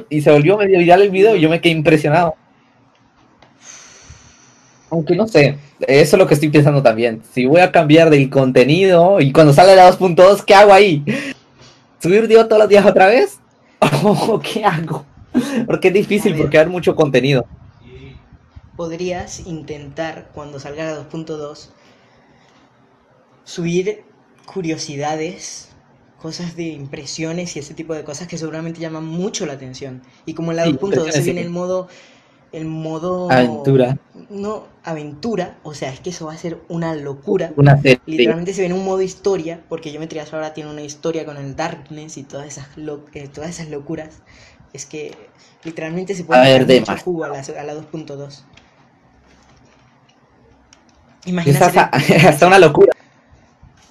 Y 0.08 0.20
se 0.20 0.30
volvió 0.30 0.56
medio 0.56 0.78
viral 0.78 1.02
el 1.02 1.10
video 1.10 1.36
y 1.36 1.40
yo 1.40 1.48
me 1.48 1.60
quedé 1.60 1.72
impresionado. 1.72 2.34
Aunque 4.90 5.14
no 5.14 5.28
sé, 5.28 5.56
eso 5.80 6.16
es 6.16 6.18
lo 6.18 6.26
que 6.26 6.34
estoy 6.34 6.48
pensando 6.48 6.82
también. 6.82 7.22
Si 7.32 7.46
voy 7.46 7.60
a 7.60 7.70
cambiar 7.70 8.10
del 8.10 8.28
contenido 8.28 9.20
y 9.20 9.30
cuando 9.30 9.52
sale 9.52 9.76
la 9.76 9.90
2.2, 9.90 10.44
¿qué 10.44 10.54
hago 10.54 10.72
ahí? 10.72 11.04
¿Subir 12.00 12.22
video 12.22 12.46
todos 12.46 12.60
los 12.60 12.68
días 12.68 12.84
otra 12.84 13.06
vez? 13.06 13.38
¿O 14.02 14.40
qué 14.40 14.64
hago? 14.64 15.04
Porque 15.66 15.88
es 15.88 15.94
difícil, 15.94 16.34
porque 16.34 16.58
hay 16.58 16.66
mucho 16.66 16.96
contenido. 16.96 17.46
Podrías 18.76 19.46
intentar, 19.46 20.30
cuando 20.34 20.58
salga 20.58 20.84
la 20.84 21.08
2.2, 21.08 21.68
subir 23.44 24.02
curiosidades, 24.46 25.69
cosas 26.20 26.56
de 26.56 26.64
impresiones 26.68 27.56
y 27.56 27.60
ese 27.60 27.74
tipo 27.74 27.94
de 27.94 28.04
cosas 28.04 28.28
que 28.28 28.38
seguramente 28.38 28.80
llaman 28.80 29.06
mucho 29.06 29.46
la 29.46 29.54
atención. 29.54 30.02
Y 30.26 30.34
como 30.34 30.52
en 30.52 30.56
la 30.58 30.64
Sí, 30.64 30.72
2.2 30.72 31.12
se 31.12 31.22
impresiones, 31.22 31.24
viene 31.24 31.40
sí. 31.40 31.46
el 31.46 31.50
modo... 31.52 31.88
El 32.52 32.64
modo... 32.66 33.30
Aventura. 33.30 33.96
No, 34.28 34.66
aventura. 34.82 35.58
O 35.62 35.72
sea, 35.72 35.92
es 35.92 36.00
que 36.00 36.10
eso 36.10 36.26
va 36.26 36.32
a 36.32 36.36
ser 36.36 36.58
una 36.68 36.94
locura. 36.96 37.52
Una 37.56 37.76
serie. 37.80 38.00
Literalmente 38.06 38.52
se 38.54 38.60
viene 38.62 38.74
un 38.74 38.84
modo 38.84 39.02
historia, 39.02 39.62
porque 39.68 39.90
Geometry 39.90 40.18
Dash 40.18 40.34
ahora 40.34 40.52
tiene 40.52 40.68
una 40.70 40.82
historia 40.82 41.24
con 41.24 41.36
el 41.36 41.54
Darkness 41.54 42.16
y 42.16 42.24
todas 42.24 42.46
esas, 42.48 42.76
lo- 42.76 43.04
eh, 43.14 43.28
todas 43.28 43.50
esas 43.50 43.68
locuras. 43.70 44.22
Es 44.72 44.84
que 44.84 45.16
literalmente 45.62 46.14
se 46.14 46.24
puede 46.24 46.40
sacar 46.44 46.66
mucho 46.66 46.96
jugo 46.96 47.24
a 47.24 47.28
la, 47.28 47.34
la 47.64 47.74
2.2. 47.74 48.44
Es 51.22 51.24
Imagínate. 51.26 51.64
hasta, 51.64 51.84
hasta 52.28 52.46
una 52.46 52.58
locura. 52.58 52.92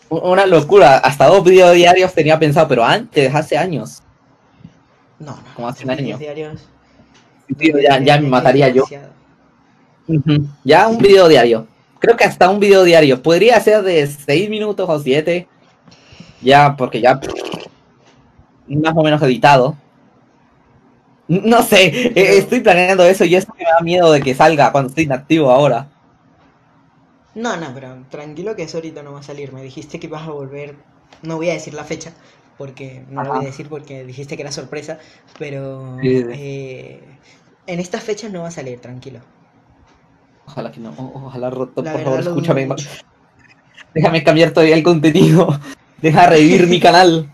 Una 0.09 0.45
locura. 0.45 0.97
Hasta 0.97 1.27
dos 1.27 1.43
videos 1.43 1.73
diarios 1.75 2.13
tenía 2.13 2.39
pensado, 2.39 2.67
pero 2.67 2.83
antes, 2.83 3.33
hace 3.33 3.57
años. 3.57 4.01
No, 5.19 5.31
no. 5.31 5.37
como 5.55 5.67
hace 5.67 5.83
un 5.83 5.91
año. 5.91 6.17
diarios, 6.17 6.67
Ya, 7.57 7.99
ya 7.99 8.19
me 8.19 8.27
mataría 8.27 8.69
yo. 8.69 8.85
Ya 10.63 10.87
un 10.87 10.97
video 10.97 11.27
diario. 11.27 11.67
Creo 11.99 12.17
que 12.17 12.23
hasta 12.23 12.49
un 12.49 12.59
video 12.59 12.83
diario. 12.83 13.21
Podría 13.21 13.59
ser 13.59 13.83
de 13.83 14.07
6 14.07 14.49
minutos 14.49 14.89
o 14.89 14.99
7. 14.99 15.47
Ya, 16.41 16.75
porque 16.75 17.01
ya 17.01 17.19
más 18.67 18.95
o 18.95 19.03
menos 19.03 19.21
editado. 19.21 19.75
No 21.27 21.61
sé, 21.61 21.85
eh, 21.85 22.37
estoy 22.37 22.61
planeando 22.61 23.03
eso 23.03 23.23
y 23.23 23.35
eso 23.35 23.53
me 23.57 23.63
da 23.63 23.79
miedo 23.81 24.11
de 24.11 24.21
que 24.21 24.33
salga 24.33 24.71
cuando 24.71 24.89
estoy 24.89 25.03
inactivo 25.03 25.51
ahora. 25.51 25.87
No, 27.35 27.57
no, 27.57 27.73
pero 27.73 28.05
tranquilo 28.09 28.55
que 28.55 28.63
eso 28.63 28.77
ahorita 28.77 29.03
no 29.03 29.13
va 29.13 29.19
a 29.19 29.23
salir. 29.23 29.53
Me 29.53 29.63
dijiste 29.63 29.99
que 29.99 30.07
ibas 30.07 30.27
a 30.27 30.31
volver. 30.31 30.75
No 31.21 31.37
voy 31.37 31.49
a 31.49 31.53
decir 31.53 31.73
la 31.73 31.83
fecha, 31.83 32.13
porque 32.57 33.03
no 33.09 33.23
lo 33.23 33.31
voy 33.31 33.43
a 33.43 33.45
decir 33.47 33.67
porque 33.69 34.03
dijiste 34.03 34.35
que 34.35 34.43
era 34.43 34.51
sorpresa, 34.51 34.99
pero 35.37 36.01
Sí, 36.01 36.23
sí. 36.23 36.25
eh, 36.29 37.19
en 37.67 37.79
estas 37.79 38.03
fechas 38.03 38.31
no 38.31 38.41
va 38.43 38.47
a 38.49 38.51
salir, 38.51 38.79
tranquilo. 38.79 39.21
Ojalá 40.47 40.69
que 40.71 40.81
no, 40.81 40.89
o- 40.97 41.25
ojalá 41.27 41.49
roto, 41.49 41.81
La 41.81 41.91
por 41.91 42.01
verdad 42.01 42.03
favor, 42.03 42.19
escúchame. 42.19 42.65
mucho. 42.67 42.89
Déjame 43.93 44.23
cambiar 44.23 44.51
todavía 44.51 44.75
el 44.75 44.83
contenido. 44.83 45.59
Deja 46.01 46.27
revivir 46.27 46.67
mi 46.67 46.79
canal. 46.79 47.29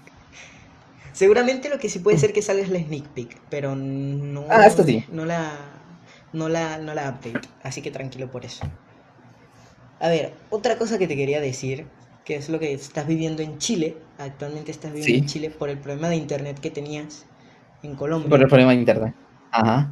Seguramente 1.13 1.69
lo 1.69 1.79
que 1.79 1.89
sí 1.89 1.99
puede 1.99 2.17
ser 2.17 2.33
que 2.33 2.41
salga 2.41 2.63
es 2.63 2.69
la 2.69 2.79
sneak 2.79 3.07
peek, 3.09 3.41
pero 3.49 3.75
no, 3.75 4.45
Ah, 4.49 4.65
esto 4.65 4.83
sí. 4.83 5.03
no 5.11 5.25
la 5.25 5.53
no 6.33 6.49
la 6.49 6.77
no 6.77 6.93
la 6.93 7.09
update, 7.09 7.47
así 7.63 7.81
que 7.81 7.91
tranquilo 7.91 8.29
por 8.29 8.45
eso. 8.45 8.65
A 9.99 10.09
ver, 10.09 10.33
otra 10.49 10.77
cosa 10.77 10.97
que 10.97 11.07
te 11.07 11.15
quería 11.15 11.39
decir, 11.41 11.85
que 12.25 12.35
es 12.35 12.49
lo 12.49 12.59
que 12.59 12.73
estás 12.73 13.07
viviendo 13.07 13.41
en 13.41 13.57
Chile, 13.59 13.97
actualmente 14.17 14.71
estás 14.71 14.91
viviendo 14.91 15.13
Sí. 15.15 15.19
en 15.21 15.25
Chile 15.25 15.49
por 15.49 15.69
el 15.69 15.77
problema 15.77 16.09
de 16.09 16.17
internet 16.17 16.59
que 16.59 16.71
tenías 16.71 17.25
en 17.83 17.95
Colombia. 17.95 18.29
Por 18.29 18.41
el 18.41 18.47
problema 18.47 18.71
de 18.71 18.79
internet. 18.79 19.13
Ajá. 19.51 19.91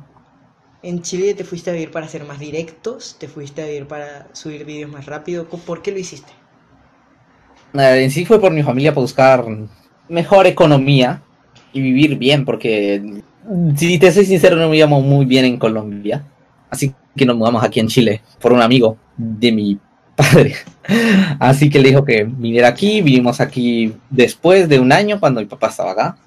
En 0.82 1.02
Chile 1.02 1.34
te 1.34 1.46
fuiste 1.46 1.70
a 1.70 1.74
vivir 1.74 1.92
para 1.92 2.06
hacer 2.06 2.26
más 2.26 2.40
directos, 2.40 3.16
te 3.18 3.30
fuiste 3.30 3.62
a 3.64 3.66
vivir 3.66 3.88
para 3.88 4.28
subir 4.34 4.66
vídeos 4.66 4.92
más 4.92 5.06
rápido. 5.06 5.48
¿Cu- 5.48 5.60
¿Por 5.60 5.82
qué 5.82 5.92
lo 5.92 6.00
hiciste? 6.00 6.34
En 7.74 8.12
sí 8.12 8.26
fue 8.26 8.40
por 8.40 8.52
mi 8.52 8.62
familia 8.62 8.94
por 8.94 9.02
buscar 9.04 9.46
mejor 10.10 10.46
economía 10.46 11.22
y 11.72 11.82
vivir 11.82 12.18
bien, 12.18 12.46
porque 12.46 13.02
si 13.76 13.98
te 13.98 14.12
soy 14.12 14.26
sincero, 14.26 14.58
no 14.58 14.70
vivíamos 14.70 15.04
muy 15.04 15.26
bien 15.26 15.46
en 15.46 15.58
Colombia. 15.58 16.24
Así 16.70 16.94
que 17.16 17.26
nos 17.26 17.38
mudamos 17.38 17.64
aquí 17.64 17.80
en 17.80 17.88
Chile 17.88 18.22
por 18.42 18.52
un 18.54 18.62
amigo 18.62 18.98
de 19.18 19.52
mi 19.52 19.80
padre. 20.16 20.56
Así 21.40 21.70
que 21.70 21.80
le 21.80 21.90
dijo 21.90 22.04
que 22.04 22.24
viniera 22.24 22.68
aquí, 22.68 23.02
vinimos 23.02 23.40
aquí 23.40 23.94
después 24.10 24.68
de 24.70 24.80
un 24.80 24.92
año 24.92 25.20
cuando 25.20 25.42
mi 25.42 25.48
papá 25.48 25.68
estaba 25.68 25.92
acá. 25.92 26.18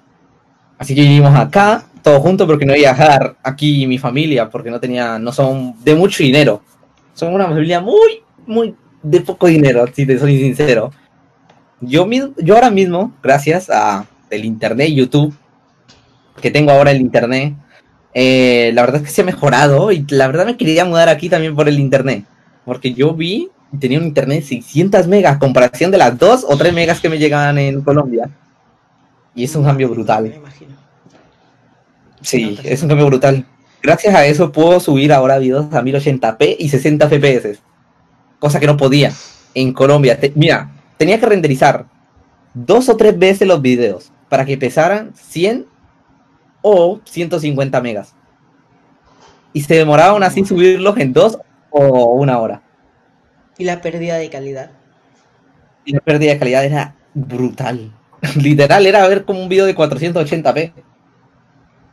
Así 0.78 0.95
que 0.95 1.03
vivimos 1.03 1.34
acá, 1.34 1.87
todos 2.03 2.20
juntos, 2.20 2.47
porque 2.47 2.66
no 2.66 2.76
iba 2.76 2.91
a 2.91 2.95
viajar 2.95 3.37
aquí 3.43 3.87
mi 3.87 3.99
familia, 3.99 4.49
porque 4.51 4.70
no 4.70 4.78
tenía, 4.78 5.18
no 5.18 5.32
son 5.32 5.74
de 5.82 5.95
mucho 5.95 6.22
dinero. 6.22 6.62
Son 7.14 7.32
una 7.32 7.47
familia 7.47 7.80
muy, 7.80 8.22
muy 8.47 8.74
de 9.03 9.20
poco 9.20 9.47
dinero, 9.47 9.87
si 9.93 10.05
te 10.07 10.18
soy 10.18 10.39
sincero. 10.39 10.93
Yo, 11.80 12.07
yo 12.37 12.55
ahora 12.55 12.70
mismo, 12.70 13.14
gracias 13.22 13.70
a 13.70 14.07
el 14.30 14.45
internet 14.45 14.89
y 14.91 14.97
YouTube, 14.97 15.34
que 16.41 16.51
tengo 16.51 16.70
ahora 16.70 16.91
el 16.91 17.01
internet, 17.01 17.55
eh, 18.12 18.70
la 18.74 18.82
verdad 18.82 19.03
es 19.03 19.09
que 19.09 19.14
se 19.14 19.22
ha 19.22 19.24
mejorado 19.24 19.93
y 19.93 20.05
la 20.09 20.26
verdad 20.26 20.47
me 20.47 20.57
quería 20.57 20.84
mudar 20.84 21.09
aquí 21.09 21.28
también 21.28 21.55
por 21.55 21.68
el 21.68 21.78
internet, 21.78 22.24
porque 22.64 22.93
yo 22.93 23.14
vi 23.14 23.51
tenía 23.79 23.99
un 23.99 24.05
internet 24.07 24.41
de 24.41 24.47
600 24.47 25.07
megas, 25.07 25.39
comparación 25.39 25.91
de 25.91 25.99
las 25.99 26.18
2 26.18 26.45
o 26.49 26.57
3 26.57 26.72
megas 26.74 27.01
que 27.01 27.09
me 27.09 27.18
llegaban 27.18 27.59
en 27.59 27.81
Colombia. 27.83 28.31
Y 29.35 29.45
es 29.45 29.55
un 29.55 29.64
cambio 29.64 29.89
Me 29.89 29.95
brutal. 29.95 30.27
imagino. 30.35 30.74
Sí, 32.20 32.51
notas. 32.51 32.64
es 32.66 32.83
un 32.83 32.89
cambio 32.89 33.07
brutal. 33.07 33.45
Gracias 33.83 34.14
a 34.14 34.27
eso 34.27 34.51
puedo 34.51 34.81
subir 34.81 35.12
ahora 35.12 35.39
videos 35.39 35.66
a 35.72 35.83
1080p 35.83 36.57
y 36.59 36.68
60 36.68 37.09
fps, 37.09 37.61
cosa 38.39 38.59
que 38.59 38.66
no 38.66 38.77
podía 38.77 39.12
en 39.55 39.72
Colombia. 39.72 40.18
Te- 40.18 40.33
mira, 40.35 40.70
tenía 40.97 41.20
que 41.20 41.27
renderizar 41.27 41.87
dos 42.55 42.89
o 42.89 42.97
tres 42.97 43.16
veces 43.18 43.47
los 43.47 43.61
videos 43.62 44.11
para 44.29 44.45
que 44.45 44.57
pesaran 44.57 45.12
100 45.14 45.66
o 46.62 47.01
150 47.05 47.81
megas. 47.81 48.14
Y 49.53 49.61
se 49.61 49.74
demoraba 49.74 50.11
aún 50.12 50.22
así 50.22 50.45
subirlos 50.45 50.97
en 50.99 51.12
dos 51.12 51.39
o 51.70 52.14
una 52.14 52.39
hora. 52.39 52.62
¿Y 53.59 53.65
la 53.65 53.81
pérdida 53.81 54.17
de 54.17 54.29
calidad? 54.31 54.71
Y 55.85 55.93
la 55.93 56.01
pérdida 56.01 56.33
de 56.33 56.39
calidad 56.39 56.65
era 56.65 56.95
brutal. 57.15 57.93
Literal, 58.37 58.87
era 58.87 59.07
ver 59.09 59.25
como 59.25 59.43
un 59.43 59.49
video 59.49 59.67
de 59.67 59.75
480p. 59.75 60.73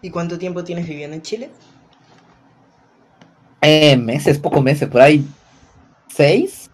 ¿Y 0.01 0.09
cuánto 0.09 0.37
tiempo 0.37 0.63
tienes 0.63 0.87
viviendo 0.87 1.15
en 1.15 1.21
Chile? 1.21 1.49
Eh, 3.61 3.95
meses, 3.95 4.37
pocos 4.37 4.61
meses, 4.61 4.89
por 4.89 4.99
ahí. 4.99 5.25
¿Seis? 6.09 6.69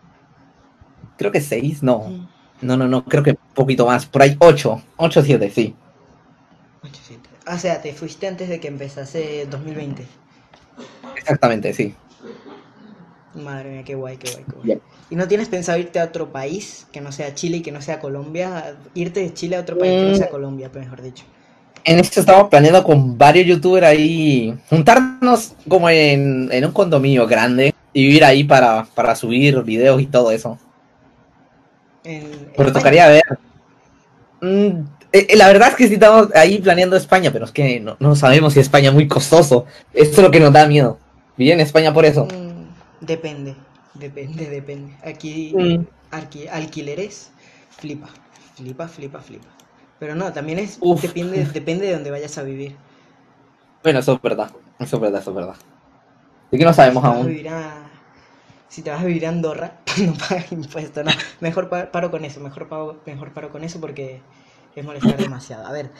Creo 1.17 1.31
que 1.31 1.39
seis, 1.39 1.83
no. 1.83 2.27
No, 2.61 2.75
no, 2.75 2.87
no, 2.87 3.05
creo 3.05 3.21
que 3.21 3.31
un 3.31 3.53
poquito 3.53 3.85
más. 3.85 4.05
Por 4.05 4.23
ahí 4.23 4.35
ocho. 4.39 4.81
Ocho, 4.97 5.21
siete, 5.21 5.51
sí. 5.51 5.75
Ocho, 6.81 6.99
siete. 7.03 7.29
O 7.47 7.57
sea, 7.57 7.81
te 7.81 7.93
fuiste 7.93 8.27
antes 8.27 8.49
de 8.49 8.59
que 8.59 8.67
empezase 8.67 9.45
2020. 9.49 10.05
Exactamente, 11.15 11.73
sí. 11.73 11.93
Madre 13.35 13.69
mía, 13.71 13.83
qué 13.83 13.95
guay, 13.95 14.17
qué 14.17 14.31
guay, 14.31 14.43
qué 14.45 14.55
guay. 14.55 14.81
¿Y 15.11 15.15
no 15.15 15.27
tienes 15.27 15.49
pensado 15.49 15.77
irte 15.79 15.99
a 15.99 16.05
otro 16.05 16.31
país 16.31 16.87
que 16.91 17.01
no 17.01 17.11
sea 17.11 17.33
Chile 17.35 17.57
y 17.57 17.61
que 17.61 17.71
no 17.71 17.81
sea 17.81 17.99
Colombia? 17.99 18.75
Irte 18.93 19.21
de 19.21 19.33
Chile 19.33 19.55
a 19.55 19.59
otro 19.61 19.77
país 19.77 19.91
que 19.93 20.09
no 20.11 20.15
sea 20.15 20.27
Mm. 20.27 20.31
Colombia, 20.31 20.71
mejor 20.73 21.01
dicho. 21.01 21.25
En 21.83 21.99
esto 21.99 22.19
estamos 22.19 22.49
planeando 22.49 22.83
con 22.83 23.17
varios 23.17 23.45
youtubers 23.47 23.87
ahí. 23.87 24.53
Juntarnos 24.69 25.53
como 25.67 25.89
en, 25.89 26.49
en 26.51 26.65
un 26.65 26.71
condominio 26.71 27.25
grande. 27.27 27.73
Y 27.93 28.03
vivir 28.03 28.23
ahí 28.23 28.43
para, 28.43 28.85
para 28.93 29.15
subir 29.15 29.63
videos 29.63 29.99
y 30.01 30.05
todo 30.07 30.31
eso. 30.31 30.59
En, 32.03 32.51
Pero 32.55 32.71
tocaría 32.71 33.07
ver. 33.07 33.23
Mm, 34.41 34.83
Eh, 35.11 35.25
eh, 35.29 35.35
la 35.37 35.47
verdad 35.47 35.69
es 35.69 35.75
que 35.75 35.87
sí 35.87 35.95
estamos 35.95 36.29
ahí 36.35 36.59
planeando 36.59 36.95
España, 36.95 37.31
pero 37.31 37.45
es 37.45 37.51
que 37.51 37.79
no, 37.99 38.15
sabemos 38.15 38.53
si 38.53 38.59
España 38.59 38.89
es 38.89 38.93
muy 38.93 39.07
costoso. 39.07 39.65
Esto 39.93 40.17
es 40.17 40.23
lo 40.23 40.31
que 40.31 40.39
nos 40.39 40.53
da 40.53 40.67
miedo. 40.67 40.99
Vivir 41.37 41.59
España 41.59 41.93
por 41.93 42.05
eso. 42.05 42.25
Mm, 42.25 42.48
depende, 43.01 43.55
depende, 43.93 44.49
depende. 44.49 44.95
Aquí 45.03 45.53
mm. 45.55 45.85
alquileres, 46.51 47.31
flipa, 47.69 48.09
flipa, 48.55 48.87
flipa, 48.87 49.19
flipa. 49.19 49.47
Pero 49.99 50.15
no, 50.15 50.31
también 50.31 50.59
es 50.59 50.79
depende, 51.01 51.45
depende 51.53 51.87
de 51.87 51.93
dónde 51.93 52.11
vayas 52.11 52.37
a 52.37 52.43
vivir. 52.43 52.75
Bueno, 53.83 53.99
eso 53.99 54.13
es 54.13 54.21
verdad, 54.21 54.51
eso 54.79 54.95
es 54.97 55.01
verdad, 55.01 55.21
eso 55.21 55.31
es 55.31 55.35
verdad. 55.35 55.55
¿De 56.51 56.57
qué 56.57 56.65
no 56.65 56.73
sabemos 56.73 57.03
aún? 57.03 57.27
si 58.69 58.83
te 58.83 58.91
vas 58.91 59.01
a 59.01 59.05
vivir 59.05 59.25
a 59.25 59.29
Andorra, 59.29 59.79
no 60.05 60.13
pagas 60.13 60.51
impuestos, 60.51 61.03
no. 61.03 61.11
Mejor 61.41 61.69
paro 61.69 62.11
con 62.11 62.23
eso, 62.23 62.39
mejor 62.39 62.69
paro, 62.69 63.01
mejor 63.05 63.33
paro 63.33 63.49
con 63.49 63.63
eso 63.63 63.81
porque 63.81 64.21
es 64.75 64.85
molestar 64.85 65.17
demasiado. 65.17 65.65
A 65.65 65.71
ver, 65.71 65.91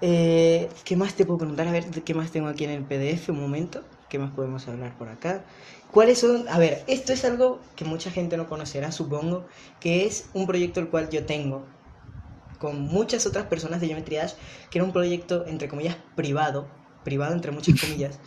eh, 0.00 0.68
¿qué 0.84 0.96
más 0.96 1.14
te 1.14 1.24
puedo 1.24 1.38
preguntar? 1.38 1.68
A 1.68 1.72
ver, 1.72 1.84
¿qué 2.02 2.14
más 2.14 2.30
tengo 2.30 2.48
aquí 2.48 2.64
en 2.64 2.70
el 2.70 2.82
PDF? 2.82 3.30
Un 3.30 3.40
momento, 3.40 3.82
¿qué 4.08 4.18
más 4.18 4.32
podemos 4.32 4.66
hablar 4.68 4.96
por 4.98 5.08
acá? 5.08 5.44
¿Cuáles 5.90 6.18
son? 6.18 6.48
A 6.48 6.58
ver, 6.58 6.84
esto 6.86 7.12
es 7.12 7.24
algo 7.24 7.60
que 7.74 7.84
mucha 7.84 8.10
gente 8.10 8.36
no 8.36 8.48
conocerá, 8.48 8.92
supongo, 8.92 9.46
que 9.80 10.06
es 10.06 10.28
un 10.34 10.46
proyecto 10.46 10.80
el 10.80 10.88
cual 10.88 11.08
yo 11.10 11.24
tengo 11.24 11.64
con 12.58 12.80
muchas 12.80 13.26
otras 13.26 13.46
personas 13.46 13.80
de 13.80 13.88
Geometry 13.88 14.16
Dash, 14.16 14.32
que 14.70 14.78
era 14.78 14.84
un 14.84 14.92
proyecto, 14.92 15.46
entre 15.46 15.68
comillas, 15.68 15.96
privado, 16.14 16.66
privado 17.04 17.34
entre 17.34 17.52
muchas 17.52 17.80
comillas, 17.80 18.18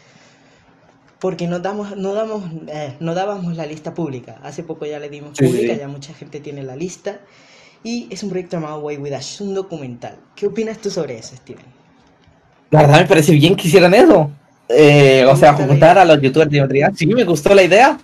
porque 1.20 1.48
no 1.48 1.60
damos, 1.60 1.98
no 1.98 2.14
damos, 2.14 2.44
eh, 2.68 2.96
no 3.00 3.14
dábamos 3.14 3.56
la 3.58 3.66
lista 3.66 3.94
pública. 3.94 4.40
Hace 4.44 4.64
poco 4.64 4.86
ya 4.86 5.00
le 5.00 5.10
dimos 5.10 5.38
pública, 5.38 5.74
ya 5.74 5.88
mucha 5.88 6.14
gente 6.14 6.40
tiene 6.40 6.64
la 6.64 6.76
lista. 6.76 7.20
Y 7.84 8.08
es 8.10 8.24
un 8.24 8.30
proyecto 8.30 8.58
llamado 8.58 8.80
Way 8.80 8.98
With 8.98 9.12
Dash, 9.12 9.42
un 9.42 9.54
documental. 9.54 10.18
¿Qué 10.36 10.48
opinas 10.48 10.80
tú 10.80 10.90
sobre 10.90 11.18
eso, 11.18 11.36
Steven? 11.36 11.66
La 12.72 12.82
verdad 12.82 13.02
me 13.02 13.08
parece 13.08 13.34
bien 13.34 13.56
que 13.56 13.68
hicieran 13.68 13.94
eso. 13.94 14.32
Eh, 14.70 15.26
o 15.28 15.36
sea, 15.36 15.54
juntar 15.54 15.98
a 15.98 16.06
los 16.06 16.22
youtubers 16.22 16.50
de 16.50 16.58
geometría. 16.58 16.92
Sí, 16.96 17.08
me 17.08 17.24
gustó 17.24 17.54
la 17.56 17.64
idea. 17.64 17.98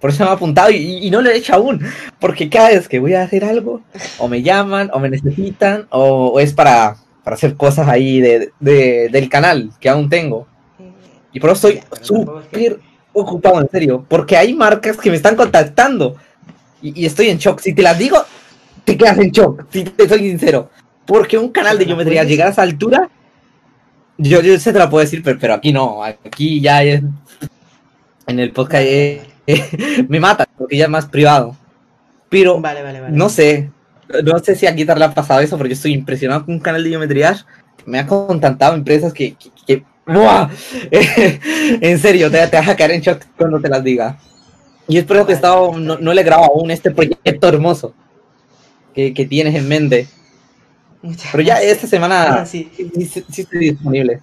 Por 0.00 0.10
eso 0.10 0.24
me 0.24 0.30
ha 0.30 0.32
apuntado 0.34 0.70
y, 0.70 1.10
no 1.10 1.20
lo 1.20 1.30
he 1.30 1.36
hecho 1.36 1.54
aún. 1.54 1.80
Porque 2.18 2.48
cada 2.48 2.70
vez 2.70 2.88
que 2.88 2.98
voy 2.98 3.14
a 3.14 3.22
hacer 3.22 3.44
algo, 3.44 3.82
o 4.18 4.28
me 4.28 4.42
llaman, 4.42 4.90
o 4.92 4.98
me 4.98 5.10
necesitan, 5.10 5.86
o, 5.90 6.40
es 6.40 6.52
para, 6.52 6.96
para, 7.22 7.36
hacer 7.36 7.54
cosas 7.54 7.88
ahí 7.88 8.20
de, 8.20 8.50
del 8.60 9.28
canal 9.28 9.70
que 9.80 9.88
aún 9.88 10.08
tengo. 10.08 10.46
Y 11.32 11.40
por 11.40 11.50
eso 11.50 11.68
estoy 11.68 11.82
súper 12.00 12.78
ocupado, 13.12 13.60
en 13.60 13.68
serio. 13.70 14.04
Porque 14.08 14.36
hay 14.36 14.54
marcas 14.54 14.96
que 14.96 15.10
me 15.10 15.16
están 15.16 15.36
contactando. 15.36 16.16
Y, 16.80 17.04
estoy 17.04 17.28
en 17.28 17.38
shock. 17.38 17.60
Si 17.60 17.74
te 17.74 17.82
las 17.82 17.98
digo, 17.98 18.18
te 18.84 18.96
quedas 18.96 19.18
en 19.18 19.30
shock. 19.30 19.66
Si 19.70 19.84
te 19.84 20.08
soy 20.08 20.20
sincero. 20.20 20.70
Porque 21.04 21.38
un 21.38 21.50
canal 21.50 21.78
de 21.78 21.84
geometría 21.84 22.24
llegar 22.24 22.48
a 22.48 22.50
esa 22.50 22.62
altura, 22.62 23.10
yo, 24.18 24.40
yo 24.40 24.58
se 24.58 24.72
te 24.72 24.78
la 24.78 24.88
puedo 24.88 25.04
decir, 25.04 25.22
pero, 25.22 25.38
pero 25.38 25.54
aquí 25.54 25.72
no. 25.72 26.02
Aquí 26.02 26.60
ya 26.60 26.82
es. 26.82 27.02
En 28.26 28.40
el 28.40 28.50
podcast 28.50 28.84
me 30.08 30.18
mata, 30.18 30.46
porque 30.58 30.76
ya 30.76 30.84
es 30.84 30.90
más 30.90 31.06
privado. 31.06 31.56
Pero 32.28 32.60
no 33.10 33.28
sé. 33.28 33.70
No 34.24 34.38
sé 34.38 34.54
si 34.54 34.66
a 34.66 34.72
Guitar 34.72 34.98
le 34.98 35.04
ha 35.04 35.14
pasado 35.14 35.40
eso, 35.40 35.56
porque 35.56 35.70
yo 35.70 35.76
estoy 35.76 35.92
impresionado 35.92 36.44
con 36.44 36.54
un 36.54 36.60
canal 36.60 36.82
de 36.82 36.90
geometría. 36.90 37.36
Me 37.84 37.98
ha 37.98 38.06
contactado 38.06 38.74
empresas 38.74 39.12
que, 39.12 39.36
que, 39.66 39.84
en 40.90 41.98
serio, 41.98 42.30
te, 42.30 42.46
te, 42.46 42.56
vas 42.56 42.68
a 42.68 42.76
caer 42.76 42.92
en 42.92 43.00
shock 43.00 43.22
cuando 43.36 43.60
te 43.60 43.68
las 43.68 43.82
diga. 43.82 44.18
Y 44.88 44.98
es 44.98 45.04
por 45.04 45.16
eso 45.16 45.26
que 45.26 45.32
he 45.32 45.34
estado, 45.34 45.76
no, 45.76 45.98
no, 45.98 46.14
le 46.14 46.22
grabo 46.22 46.44
aún 46.44 46.70
este 46.70 46.92
proyecto 46.92 47.48
hermoso 47.48 47.92
que, 48.94 49.12
que 49.12 49.26
tienes 49.26 49.54
en 49.56 49.68
mente. 49.68 50.06
Pero 51.32 51.42
ya 51.42 51.60
esta 51.60 51.86
semana 51.86 52.46
sí. 52.46 52.70
Sí, 52.76 53.24
estoy 53.42 53.58
disponible. 53.58 54.20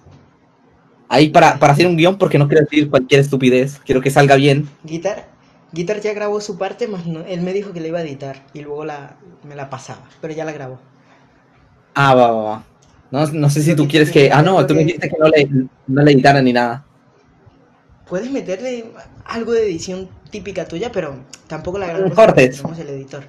Ahí 1.08 1.28
para, 1.28 1.58
para, 1.58 1.72
hacer 1.72 1.86
un 1.86 1.96
guion 1.96 2.18
porque 2.18 2.38
no 2.38 2.48
quiero 2.48 2.64
decir 2.64 2.90
cualquier 2.90 3.20
estupidez, 3.20 3.80
quiero 3.84 4.00
que 4.00 4.10
salga 4.10 4.36
bien. 4.36 4.68
Guitar, 4.82 5.28
Guitar 5.72 6.00
ya 6.00 6.12
grabó 6.12 6.40
su 6.40 6.56
parte, 6.56 6.88
más 6.88 7.06
no, 7.06 7.20
él 7.20 7.40
me 7.42 7.52
dijo 7.52 7.72
que 7.72 7.80
la 7.80 7.88
iba 7.88 7.98
a 7.98 8.02
editar 8.02 8.42
y 8.54 8.60
luego 8.60 8.84
la, 8.84 9.16
me 9.46 9.54
la 9.54 9.70
pasaba, 9.70 10.08
pero 10.20 10.32
ya 10.32 10.44
la 10.44 10.52
grabó. 10.52 10.78
Ah, 11.94 12.14
va, 12.14 12.30
va, 12.30 12.42
va. 12.42 12.64
No, 13.10 13.26
no 13.26 13.50
sé 13.50 13.62
si 13.62 13.76
tú 13.76 13.86
quieres 13.86 14.10
que... 14.10 14.30
Ah, 14.32 14.42
no, 14.42 14.66
tú 14.66 14.74
me 14.74 14.84
dijiste 14.84 15.08
que 15.08 15.16
no 15.18 15.28
le, 15.28 15.48
no 15.86 16.02
le 16.02 16.12
editaran 16.12 16.44
ni 16.44 16.52
nada. 16.52 16.84
Puedes 18.08 18.30
meterle 18.30 18.86
algo 19.24 19.52
de 19.52 19.64
edición 19.64 20.08
típica 20.30 20.66
tuya, 20.66 20.90
pero 20.92 21.16
tampoco 21.46 21.78
la 21.78 21.86
grabamos. 21.86 22.14
Cortes. 22.14 22.62
el 22.78 22.88
editor. 22.88 23.24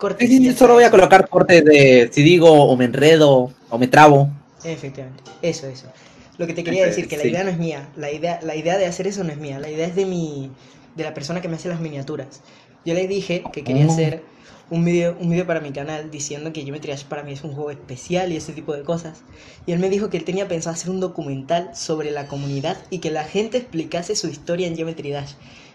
Cortes. 0.00 0.30
Sí, 0.30 0.38
sí, 0.38 0.52
solo 0.54 0.74
voy 0.74 0.84
a 0.84 0.90
colocar 0.90 1.28
cortes 1.28 1.62
de 1.62 2.08
si 2.10 2.22
digo 2.22 2.50
o 2.50 2.74
me 2.74 2.86
enredo 2.86 3.52
o 3.68 3.78
me 3.78 3.86
trabo. 3.86 4.30
Efectivamente, 4.64 5.22
eso, 5.42 5.66
eso. 5.66 5.88
Lo 6.38 6.46
que 6.46 6.54
te 6.54 6.64
quería 6.64 6.86
decir, 6.86 7.06
que 7.06 7.18
la 7.18 7.26
idea 7.26 7.44
no 7.44 7.50
es 7.50 7.58
mía. 7.58 7.90
La 7.96 8.10
idea, 8.10 8.40
la 8.42 8.56
idea 8.56 8.78
de 8.78 8.86
hacer 8.86 9.06
eso 9.06 9.22
no 9.24 9.30
es 9.30 9.36
mía. 9.36 9.58
La 9.58 9.68
idea 9.68 9.86
es 9.86 9.94
de 9.94 10.06
mi, 10.06 10.50
de 10.96 11.04
la 11.04 11.12
persona 11.12 11.42
que 11.42 11.48
me 11.48 11.56
hace 11.56 11.68
las 11.68 11.82
miniaturas. 11.82 12.40
Yo 12.86 12.94
le 12.94 13.06
dije 13.08 13.44
que 13.52 13.62
quería 13.62 13.86
oh. 13.86 13.92
hacer 13.92 14.22
un 14.70 14.86
video, 14.86 15.18
un 15.20 15.28
video 15.28 15.46
para 15.46 15.60
mi 15.60 15.70
canal 15.70 16.10
diciendo 16.10 16.50
que 16.50 16.62
Geometry 16.62 16.92
Dash 16.92 17.04
para 17.04 17.22
mí 17.22 17.32
es 17.32 17.44
un 17.44 17.52
juego 17.52 17.70
especial 17.70 18.32
y 18.32 18.38
ese 18.38 18.54
tipo 18.54 18.74
de 18.74 18.84
cosas. 18.84 19.22
Y 19.66 19.72
él 19.72 19.80
me 19.80 19.90
dijo 19.90 20.08
que 20.08 20.16
él 20.16 20.24
tenía 20.24 20.48
pensado 20.48 20.72
hacer 20.72 20.88
un 20.88 21.00
documental 21.00 21.72
sobre 21.74 22.10
la 22.10 22.26
comunidad 22.26 22.78
y 22.88 23.00
que 23.00 23.10
la 23.10 23.24
gente 23.24 23.58
explicase 23.58 24.16
su 24.16 24.28
historia 24.28 24.66
en 24.66 24.76
Geometry 24.76 25.10
Dash. 25.10 25.32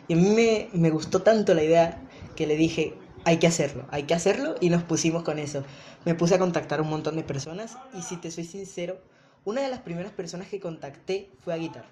Y 0.07 0.13
a 0.13 0.17
mí 0.17 0.29
me, 0.29 0.69
me 0.73 0.89
gustó 0.89 1.21
tanto 1.21 1.53
la 1.53 1.63
idea 1.63 2.01
que 2.35 2.47
le 2.47 2.55
dije, 2.55 2.95
hay 3.25 3.37
que 3.37 3.47
hacerlo, 3.47 3.85
hay 3.89 4.03
que 4.03 4.13
hacerlo 4.13 4.55
y 4.61 4.69
nos 4.69 4.83
pusimos 4.83 5.23
con 5.23 5.39
eso. 5.39 5.63
Me 6.05 6.13
puse 6.13 6.35
a 6.35 6.39
contactar 6.39 6.79
a 6.79 6.83
un 6.83 6.89
montón 6.89 7.15
de 7.15 7.23
personas 7.23 7.77
y 7.97 8.03
si 8.03 8.17
te 8.17 8.31
soy 8.31 8.45
sincero, 8.45 9.01
una 9.43 9.61
de 9.61 9.69
las 9.69 9.79
primeras 9.79 10.11
personas 10.11 10.47
que 10.47 10.59
contacté 10.59 11.29
fue 11.43 11.53
a 11.53 11.57
Guitar. 11.57 11.85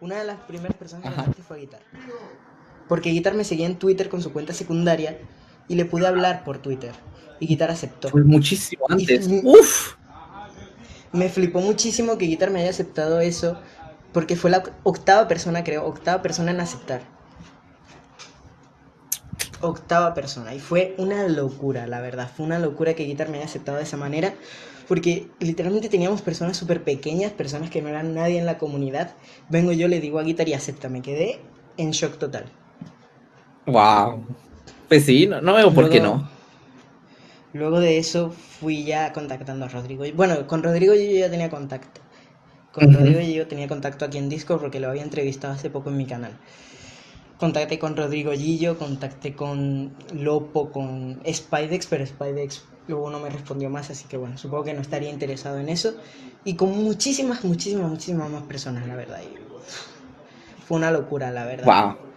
Una 0.00 0.18
de 0.18 0.24
las 0.24 0.40
primeras 0.40 0.76
personas 0.76 1.08
que 1.08 1.14
contacté 1.14 1.42
fue 1.42 1.56
a 1.56 1.60
Guitar. 1.60 1.80
Porque 2.88 3.10
Guitar 3.10 3.34
me 3.34 3.44
seguía 3.44 3.66
en 3.66 3.78
Twitter 3.78 4.08
con 4.08 4.20
su 4.20 4.32
cuenta 4.32 4.52
secundaria 4.52 5.16
y 5.68 5.76
le 5.76 5.84
pude 5.84 6.08
hablar 6.08 6.42
por 6.42 6.58
Twitter. 6.58 6.92
Y 7.38 7.46
Guitar 7.46 7.70
aceptó. 7.70 8.08
Fue 8.08 8.24
muchísimo 8.24 8.84
antes. 8.88 9.28
Uf. 9.44 9.94
Me 11.12 11.28
flipó 11.28 11.60
muchísimo 11.60 12.18
que 12.18 12.26
Guitar 12.26 12.50
me 12.50 12.60
haya 12.60 12.70
aceptado 12.70 13.20
eso, 13.20 13.60
porque 14.12 14.34
fue 14.34 14.50
la 14.50 14.64
octava 14.82 15.28
persona, 15.28 15.62
creo, 15.62 15.86
octava 15.86 16.20
persona 16.20 16.50
en 16.50 16.60
aceptar. 16.60 17.02
Octava 19.60 20.14
persona. 20.14 20.54
Y 20.54 20.60
fue 20.60 20.94
una 20.98 21.28
locura, 21.28 21.86
la 21.86 22.00
verdad. 22.00 22.30
Fue 22.34 22.46
una 22.46 22.58
locura 22.58 22.94
que 22.94 23.04
Guitar 23.04 23.28
me 23.28 23.38
haya 23.38 23.46
aceptado 23.46 23.78
de 23.78 23.84
esa 23.84 23.96
manera. 23.96 24.34
Porque 24.88 25.28
literalmente 25.38 25.88
teníamos 25.88 26.22
personas 26.22 26.56
súper 26.56 26.82
pequeñas, 26.82 27.32
personas 27.32 27.70
que 27.70 27.80
no 27.80 27.88
eran 27.88 28.14
nadie 28.14 28.38
en 28.38 28.46
la 28.46 28.58
comunidad. 28.58 29.14
Vengo 29.48 29.72
yo, 29.72 29.86
le 29.86 30.00
digo 30.00 30.18
a 30.18 30.22
Guitar 30.22 30.48
y 30.48 30.54
acepta. 30.54 30.88
Me 30.88 31.02
quedé 31.02 31.40
en 31.76 31.92
shock 31.92 32.18
total. 32.18 32.46
Wow. 33.66 34.24
Pues 34.88 35.04
sí, 35.04 35.28
no, 35.28 35.54
veo 35.54 35.72
por 35.72 35.88
qué 35.88 36.00
no. 36.00 36.28
Luego 37.52 37.80
de 37.80 37.98
eso 37.98 38.30
fui 38.30 38.84
ya 38.84 39.12
contactando 39.12 39.66
a 39.66 39.68
Rodrigo. 39.68 40.04
Bueno, 40.14 40.46
con 40.46 40.62
Rodrigo 40.62 40.94
yo 40.94 41.02
ya 41.02 41.30
tenía 41.30 41.50
contacto. 41.50 42.00
Con 42.72 42.92
Rodrigo 42.92 43.20
yo 43.20 43.46
tenía 43.46 43.68
contacto 43.68 44.04
aquí 44.04 44.18
en 44.18 44.28
Discord 44.28 44.60
porque 44.60 44.80
lo 44.80 44.88
había 44.88 45.02
entrevistado 45.02 45.54
hace 45.54 45.70
poco 45.70 45.90
en 45.90 45.96
mi 45.96 46.06
canal. 46.06 46.32
Contacté 47.40 47.78
con 47.78 47.96
Rodrigo 47.96 48.32
Gillo, 48.32 48.76
contacté 48.76 49.34
con 49.34 49.94
Lopo, 50.12 50.70
con 50.70 51.22
Spidex, 51.26 51.86
pero 51.86 52.06
Spidex 52.06 52.62
luego 52.86 53.08
no 53.08 53.18
me 53.18 53.30
respondió 53.30 53.70
más, 53.70 53.88
así 53.88 54.06
que 54.06 54.18
bueno, 54.18 54.36
supongo 54.36 54.64
que 54.64 54.74
no 54.74 54.82
estaría 54.82 55.08
interesado 55.08 55.58
en 55.58 55.70
eso. 55.70 55.94
Y 56.44 56.54
con 56.54 56.70
muchísimas, 56.70 57.42
muchísimas, 57.42 57.90
muchísimas 57.90 58.28
más 58.28 58.42
personas, 58.42 58.86
la 58.86 58.94
verdad. 58.94 59.20
fue 60.68 60.76
una 60.76 60.90
locura, 60.90 61.30
la 61.30 61.46
verdad. 61.46 61.64
Wow. 61.64 62.10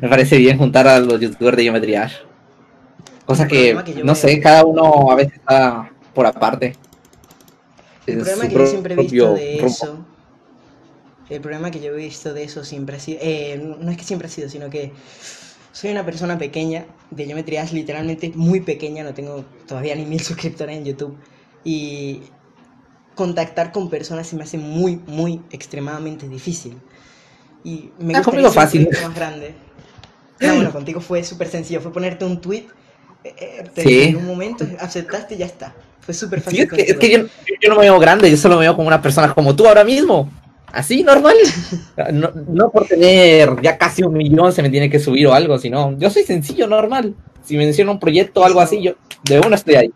Me 0.00 0.08
parece 0.08 0.38
bien 0.38 0.58
juntar 0.58 0.86
a 0.86 1.00
los 1.00 1.20
youtubers 1.20 1.56
de 1.56 1.64
Geometry 1.64 1.96
Cosa 3.24 3.48
que, 3.48 3.76
no 4.04 4.14
sé, 4.14 4.40
cada 4.40 4.64
uno 4.64 5.10
a 5.10 5.16
veces 5.16 5.34
está 5.34 5.90
por 6.14 6.24
aparte. 6.24 6.76
El 8.06 8.18
problema 8.18 8.48
que 8.48 8.54
yo 8.54 8.66
siempre 8.66 8.94
he 8.94 8.96
visto 8.96 9.34
de 9.34 9.66
eso. 9.66 10.06
El 11.28 11.40
problema 11.40 11.70
que 11.70 11.80
yo 11.80 11.92
he 11.92 11.96
visto 11.96 12.32
de 12.32 12.44
eso 12.44 12.64
siempre 12.64 12.96
ha 12.96 13.00
sido. 13.00 13.18
Eh, 13.20 13.60
no 13.80 13.90
es 13.90 13.96
que 13.96 14.04
siempre 14.04 14.28
ha 14.28 14.30
sido, 14.30 14.48
sino 14.48 14.70
que 14.70 14.92
soy 15.72 15.90
una 15.90 16.04
persona 16.04 16.38
pequeña 16.38 16.86
de 17.10 17.26
Geometry 17.26 17.58
literalmente 17.72 18.32
muy 18.34 18.60
pequeña. 18.60 19.02
No 19.04 19.12
tengo 19.12 19.44
todavía 19.66 19.94
ni 19.96 20.06
mil 20.06 20.20
suscriptores 20.22 20.76
en 20.76 20.84
YouTube. 20.84 21.16
Y 21.64 22.22
contactar 23.16 23.72
con 23.72 23.90
personas 23.90 24.28
se 24.28 24.36
me 24.36 24.44
hace 24.44 24.58
muy, 24.58 25.00
muy, 25.06 25.42
extremadamente 25.50 26.28
difícil. 26.28 26.76
Y 27.64 27.90
me 27.98 28.14
ah, 28.14 28.22
gustaría 28.22 28.50
fácil. 28.50 28.88
más 29.02 29.14
grande. 29.14 29.54
No, 30.38 30.54
bueno, 30.54 30.70
contigo 30.70 31.00
fue 31.00 31.24
súper 31.24 31.48
sencillo, 31.48 31.80
fue 31.80 31.92
ponerte 31.92 32.24
un 32.24 32.40
tweet, 32.40 32.66
eh, 33.24 33.64
eh 33.74 34.08
en 34.08 34.16
un 34.16 34.26
momento 34.26 34.66
aceptaste 34.78 35.34
y 35.34 35.38
ya 35.38 35.46
está. 35.46 35.74
Fue 36.00 36.14
súper 36.14 36.40
fácil. 36.40 36.68
es, 36.76 36.96
que, 36.96 37.10
yo, 37.10 37.68
no 37.68 37.74
me 37.74 37.82
veo 37.82 37.98
grande, 37.98 38.30
yo 38.30 38.36
solo 38.36 38.56
me 38.56 38.62
veo 38.62 38.76
como 38.76 38.86
una 38.86 39.02
persona 39.02 39.34
como 39.34 39.56
tú 39.56 39.66
ahora 39.66 39.82
mismo. 39.82 40.30
Así, 40.76 41.02
normal. 41.02 41.36
No, 42.12 42.30
no, 42.48 42.70
por 42.70 42.86
tener 42.86 43.62
ya 43.62 43.78
casi 43.78 44.02
un 44.02 44.12
millón 44.12 44.52
se 44.52 44.60
me 44.60 44.68
tiene 44.68 44.90
que 44.90 44.98
subir 44.98 45.26
o 45.26 45.32
algo, 45.32 45.58
sino 45.58 45.96
yo 45.96 46.10
soy 46.10 46.22
sencillo, 46.22 46.66
normal. 46.66 47.14
Si 47.42 47.56
me 47.56 47.64
menciona 47.64 47.92
un 47.92 47.98
proyecto 47.98 48.42
o 48.42 48.44
algo 48.44 48.60
así, 48.60 48.82
yo 48.82 48.92
de 49.24 49.40
uno 49.40 49.54
estoy 49.54 49.76
ahí. 49.76 49.90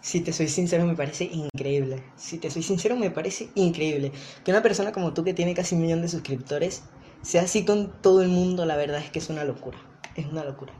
Si 0.00 0.20
te 0.20 0.32
soy 0.32 0.48
sincero, 0.48 0.84
me 0.84 0.96
parece 0.96 1.30
increíble. 1.32 2.02
Si 2.16 2.38
te 2.38 2.50
soy 2.50 2.64
sincero, 2.64 2.96
me 2.96 3.12
parece 3.12 3.50
increíble. 3.54 4.10
Que 4.44 4.50
una 4.50 4.62
persona 4.62 4.90
como 4.90 5.14
tú 5.14 5.22
que 5.22 5.32
tiene 5.32 5.54
casi 5.54 5.76
un 5.76 5.82
millón 5.82 6.02
de 6.02 6.08
suscriptores 6.08 6.82
sea 7.22 7.42
así 7.42 7.64
con 7.64 7.92
todo 8.02 8.22
el 8.22 8.28
mundo, 8.28 8.66
la 8.66 8.74
verdad 8.74 8.98
es 8.98 9.10
que 9.10 9.20
es 9.20 9.30
una 9.30 9.44
locura. 9.44 9.78
Es 10.16 10.26
una 10.26 10.42
locura. 10.42 10.72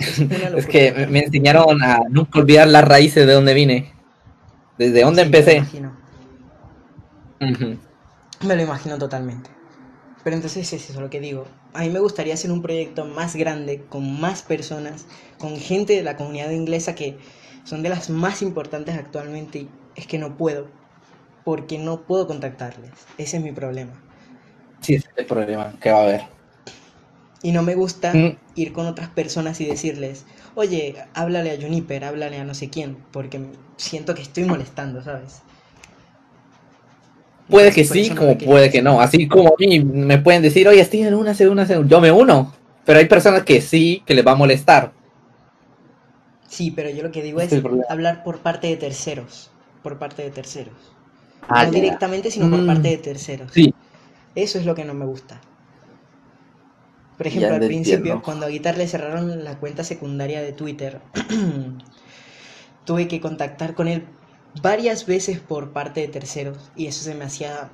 Es, 0.00 0.18
una 0.18 0.28
locura. 0.50 0.58
es 0.58 0.66
que 0.66 1.06
me 1.06 1.20
enseñaron 1.20 1.80
a 1.80 2.00
nunca 2.10 2.40
olvidar 2.40 2.66
las 2.66 2.82
raíces 2.82 3.24
de 3.24 3.32
donde 3.32 3.54
vine. 3.54 3.92
Desde 4.78 5.02
dónde 5.02 5.22
empecé. 5.22 5.60
Me 5.60 5.90
me 7.40 8.56
lo 8.56 8.62
imagino 8.62 8.98
totalmente. 8.98 9.50
Pero 10.24 10.36
entonces 10.36 10.72
es 10.72 10.90
eso 10.90 11.00
lo 11.00 11.10
que 11.10 11.20
digo. 11.20 11.46
A 11.74 11.82
mí 11.82 11.90
me 11.90 12.00
gustaría 12.00 12.34
hacer 12.34 12.50
un 12.50 12.62
proyecto 12.62 13.04
más 13.04 13.36
grande, 13.36 13.84
con 13.88 14.20
más 14.20 14.42
personas, 14.42 15.06
con 15.38 15.56
gente 15.56 15.94
de 15.94 16.02
la 16.02 16.16
comunidad 16.16 16.50
inglesa 16.50 16.94
que 16.94 17.18
son 17.64 17.82
de 17.82 17.88
las 17.88 18.10
más 18.10 18.42
importantes 18.42 18.96
actualmente 18.96 19.60
y 19.60 19.68
es 19.94 20.06
que 20.06 20.18
no 20.18 20.36
puedo, 20.36 20.68
porque 21.44 21.78
no 21.78 22.02
puedo 22.02 22.26
contactarles. 22.26 22.90
Ese 23.18 23.36
es 23.36 23.42
mi 23.42 23.52
problema. 23.52 23.92
Sí, 24.80 24.94
ese 24.94 25.08
es 25.08 25.18
el 25.18 25.26
problema 25.26 25.74
que 25.80 25.90
va 25.90 25.98
a 25.98 26.02
haber. 26.02 26.22
Y 27.42 27.52
no 27.52 27.62
me 27.62 27.74
gusta 27.74 28.12
mm. 28.12 28.36
ir 28.56 28.72
con 28.72 28.86
otras 28.86 29.08
personas 29.10 29.60
y 29.60 29.66
decirles, 29.66 30.24
oye, 30.54 30.96
háblale 31.14 31.52
a 31.52 31.60
Juniper, 31.60 32.04
háblale 32.04 32.38
a 32.38 32.44
no 32.44 32.54
sé 32.54 32.68
quién, 32.68 32.96
porque 33.12 33.40
siento 33.76 34.14
que 34.14 34.22
estoy 34.22 34.44
molestando, 34.44 35.02
¿sabes? 35.02 35.42
Puede 37.48 37.72
que 37.72 37.84
sí, 37.84 38.10
como 38.10 38.36
puede 38.36 38.70
que 38.70 38.82
no. 38.82 39.00
Así 39.00 39.26
como 39.26 39.48
a 39.48 39.54
mí 39.58 39.80
me 39.80 40.18
pueden 40.18 40.42
decir, 40.42 40.68
oye, 40.68 40.80
estoy 40.80 41.02
en 41.02 41.14
una, 41.14 41.34
una, 41.50 41.82
yo 41.86 42.00
me 42.00 42.12
uno. 42.12 42.52
Pero 42.84 42.98
hay 42.98 43.06
personas 43.06 43.42
que 43.42 43.60
sí, 43.60 44.02
que 44.06 44.14
les 44.14 44.26
va 44.26 44.32
a 44.32 44.36
molestar. 44.36 44.92
Sí, 46.46 46.70
pero 46.70 46.90
yo 46.90 47.02
lo 47.02 47.10
que 47.10 47.22
digo 47.22 47.40
es 47.40 47.52
hablar 47.88 48.22
por 48.24 48.38
parte 48.38 48.66
de 48.66 48.76
terceros. 48.76 49.50
Por 49.82 49.98
parte 49.98 50.22
de 50.22 50.30
terceros. 50.30 50.74
Ah, 51.48 51.64
no 51.64 51.72
directamente, 51.72 52.30
sino 52.30 52.50
por 52.50 52.60
mm. 52.60 52.66
parte 52.66 52.88
de 52.88 52.96
terceros. 52.98 53.52
Sí. 53.52 53.74
Eso 54.34 54.58
es 54.58 54.66
lo 54.66 54.74
que 54.74 54.84
no 54.84 54.94
me 54.94 55.06
gusta. 55.06 55.40
Por 57.16 57.26
ejemplo, 57.26 57.54
al 57.54 57.60
principio, 57.60 58.22
cuando 58.22 58.46
a 58.46 58.48
Guitar 58.48 58.78
le 58.78 58.86
cerraron 58.86 59.42
la 59.42 59.58
cuenta 59.58 59.82
secundaria 59.82 60.40
de 60.40 60.52
Twitter, 60.52 61.00
tuve 62.84 63.08
que 63.08 63.20
contactar 63.20 63.74
con 63.74 63.88
él 63.88 64.04
varias 64.62 65.06
veces 65.06 65.40
por 65.40 65.72
parte 65.72 66.00
de 66.00 66.08
terceros 66.08 66.70
y 66.76 66.86
eso 66.86 67.02
se 67.02 67.14
me 67.14 67.24
hacía 67.24 67.70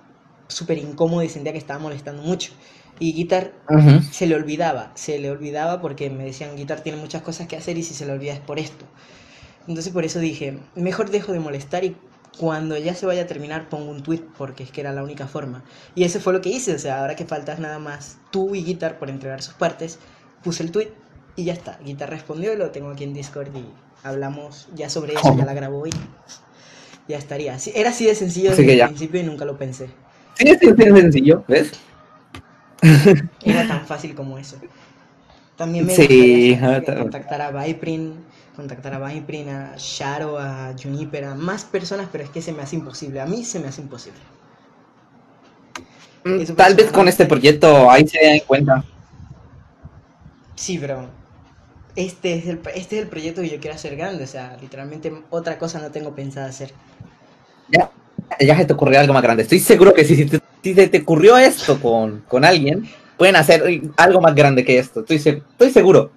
súper 0.48 0.78
incómodo 0.78 1.22
y 1.22 1.28
sentía 1.28 1.52
que 1.52 1.58
estaba 1.58 1.78
molestando 1.78 2.22
mucho. 2.22 2.52
Y 3.00 3.12
Guitar 3.12 3.54
se 4.12 4.26
le 4.26 4.36
olvidaba, 4.36 4.92
se 4.94 5.18
le 5.18 5.30
olvidaba 5.30 5.80
porque 5.80 6.10
me 6.10 6.24
decían, 6.24 6.56
Guitar 6.56 6.80
tiene 6.80 6.98
muchas 6.98 7.22
cosas 7.22 7.48
que 7.48 7.56
hacer 7.56 7.76
y 7.76 7.82
si 7.82 7.92
se 7.92 8.06
le 8.06 8.12
olvida 8.12 8.32
es 8.32 8.40
por 8.40 8.58
esto. 8.58 8.84
Entonces 9.66 9.92
por 9.92 10.04
eso 10.04 10.20
dije, 10.20 10.58
mejor 10.76 11.10
dejo 11.10 11.32
de 11.32 11.40
molestar 11.40 11.84
y 11.84 11.96
cuando 12.38 12.76
ya 12.76 12.94
se 12.94 13.06
vaya 13.06 13.22
a 13.22 13.26
terminar 13.26 13.68
pongo 13.68 13.90
un 13.90 14.02
tweet 14.02 14.22
porque 14.36 14.62
es 14.64 14.70
que 14.70 14.80
era 14.80 14.92
la 14.92 15.02
única 15.02 15.26
forma. 15.26 15.64
Y 15.94 16.04
eso 16.04 16.20
fue 16.20 16.32
lo 16.32 16.40
que 16.40 16.50
hice, 16.50 16.74
o 16.74 16.78
sea, 16.78 17.00
ahora 17.00 17.16
que 17.16 17.24
faltas 17.24 17.58
nada 17.58 17.78
más 17.78 18.18
tú 18.30 18.54
y 18.54 18.62
Guitar 18.62 18.98
por 18.98 19.10
entregar 19.10 19.42
sus 19.42 19.54
partes, 19.54 19.98
puse 20.42 20.62
el 20.62 20.70
tweet 20.70 20.92
y 21.36 21.44
ya 21.44 21.52
está. 21.52 21.78
Guitar 21.84 22.10
respondió 22.10 22.52
y 22.52 22.56
lo 22.56 22.70
tengo 22.70 22.90
aquí 22.90 23.04
en 23.04 23.14
Discord 23.14 23.54
y 23.56 23.64
hablamos 24.04 24.68
ya 24.74 24.88
sobre 24.90 25.14
eso, 25.14 25.34
ya 25.36 25.44
la 25.44 25.54
grabó 25.54 25.86
y 25.86 25.90
ya 27.08 27.18
estaría. 27.18 27.56
Era 27.74 27.90
así 27.90 28.06
de 28.06 28.14
sencillo 28.14 28.50
desde 28.50 28.72
el 28.74 28.88
principio 28.88 29.20
y 29.20 29.24
nunca 29.24 29.44
lo 29.44 29.56
pensé. 29.58 29.88
Sí, 30.34 30.48
es 30.48 30.58
sencillo, 30.58 31.44
¿ves? 31.46 31.72
Era 33.44 33.66
tan 33.66 33.86
fácil 33.86 34.14
como 34.14 34.38
eso. 34.38 34.56
También 35.56 35.86
me 35.86 35.94
sí, 35.94 36.56
gustaría 36.56 36.96
contactar 36.98 37.40
a 37.42 37.50
Viprin, 37.64 38.24
contactar 38.56 38.94
a 38.94 39.08
Viprin, 39.08 39.48
a 39.48 39.74
Sharo, 39.76 40.38
a 40.38 40.74
Juniper, 40.80 41.24
a 41.24 41.34
más 41.34 41.64
personas, 41.64 42.08
pero 42.10 42.24
es 42.24 42.30
que 42.30 42.42
se 42.42 42.52
me 42.52 42.62
hace 42.62 42.76
imposible. 42.76 43.20
A 43.20 43.26
mí 43.26 43.44
se 43.44 43.60
me 43.60 43.68
hace 43.68 43.80
imposible. 43.82 44.18
Mm, 46.24 46.44
tal 46.56 46.74
vez 46.74 46.90
con 46.90 47.06
este 47.06 47.26
proyecto 47.26 47.90
ahí 47.90 48.06
se 48.08 48.18
den 48.18 48.40
cuenta. 48.46 48.84
Sí, 50.56 50.78
pero 50.78 51.08
este 51.96 52.34
es, 52.34 52.46
el, 52.46 52.60
este 52.74 52.96
es 52.96 53.02
el 53.02 53.08
proyecto 53.08 53.40
que 53.42 53.50
yo 53.50 53.60
quiero 53.60 53.76
hacer 53.76 53.96
grande. 53.96 54.24
O 54.24 54.26
sea, 54.26 54.56
literalmente 54.60 55.12
otra 55.30 55.58
cosa 55.58 55.80
no 55.80 55.90
tengo 55.90 56.14
pensada 56.14 56.46
hacer. 56.46 56.72
Ya, 57.68 57.90
ya 58.40 58.56
se 58.56 58.64
te 58.64 58.72
ocurrió 58.72 59.00
algo 59.00 59.14
más 59.14 59.22
grande. 59.22 59.42
Estoy 59.42 59.60
seguro 59.60 59.94
que 59.94 60.04
si, 60.04 60.28
si, 60.62 60.74
te, 60.74 60.88
te 60.88 60.98
ocurrió 61.00 61.38
esto 61.38 61.80
con, 61.80 62.20
con, 62.28 62.44
alguien, 62.44 62.88
pueden 63.16 63.36
hacer 63.36 63.62
algo 63.96 64.20
más 64.20 64.34
grande 64.34 64.64
que 64.64 64.78
esto. 64.78 65.00
Estoy, 65.00 65.16
estoy 65.16 65.70
seguro. 65.70 66.10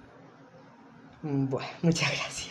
Mm, 1.21 1.49
bueno, 1.49 1.67
muchas 1.81 2.11
gracias. 2.11 2.47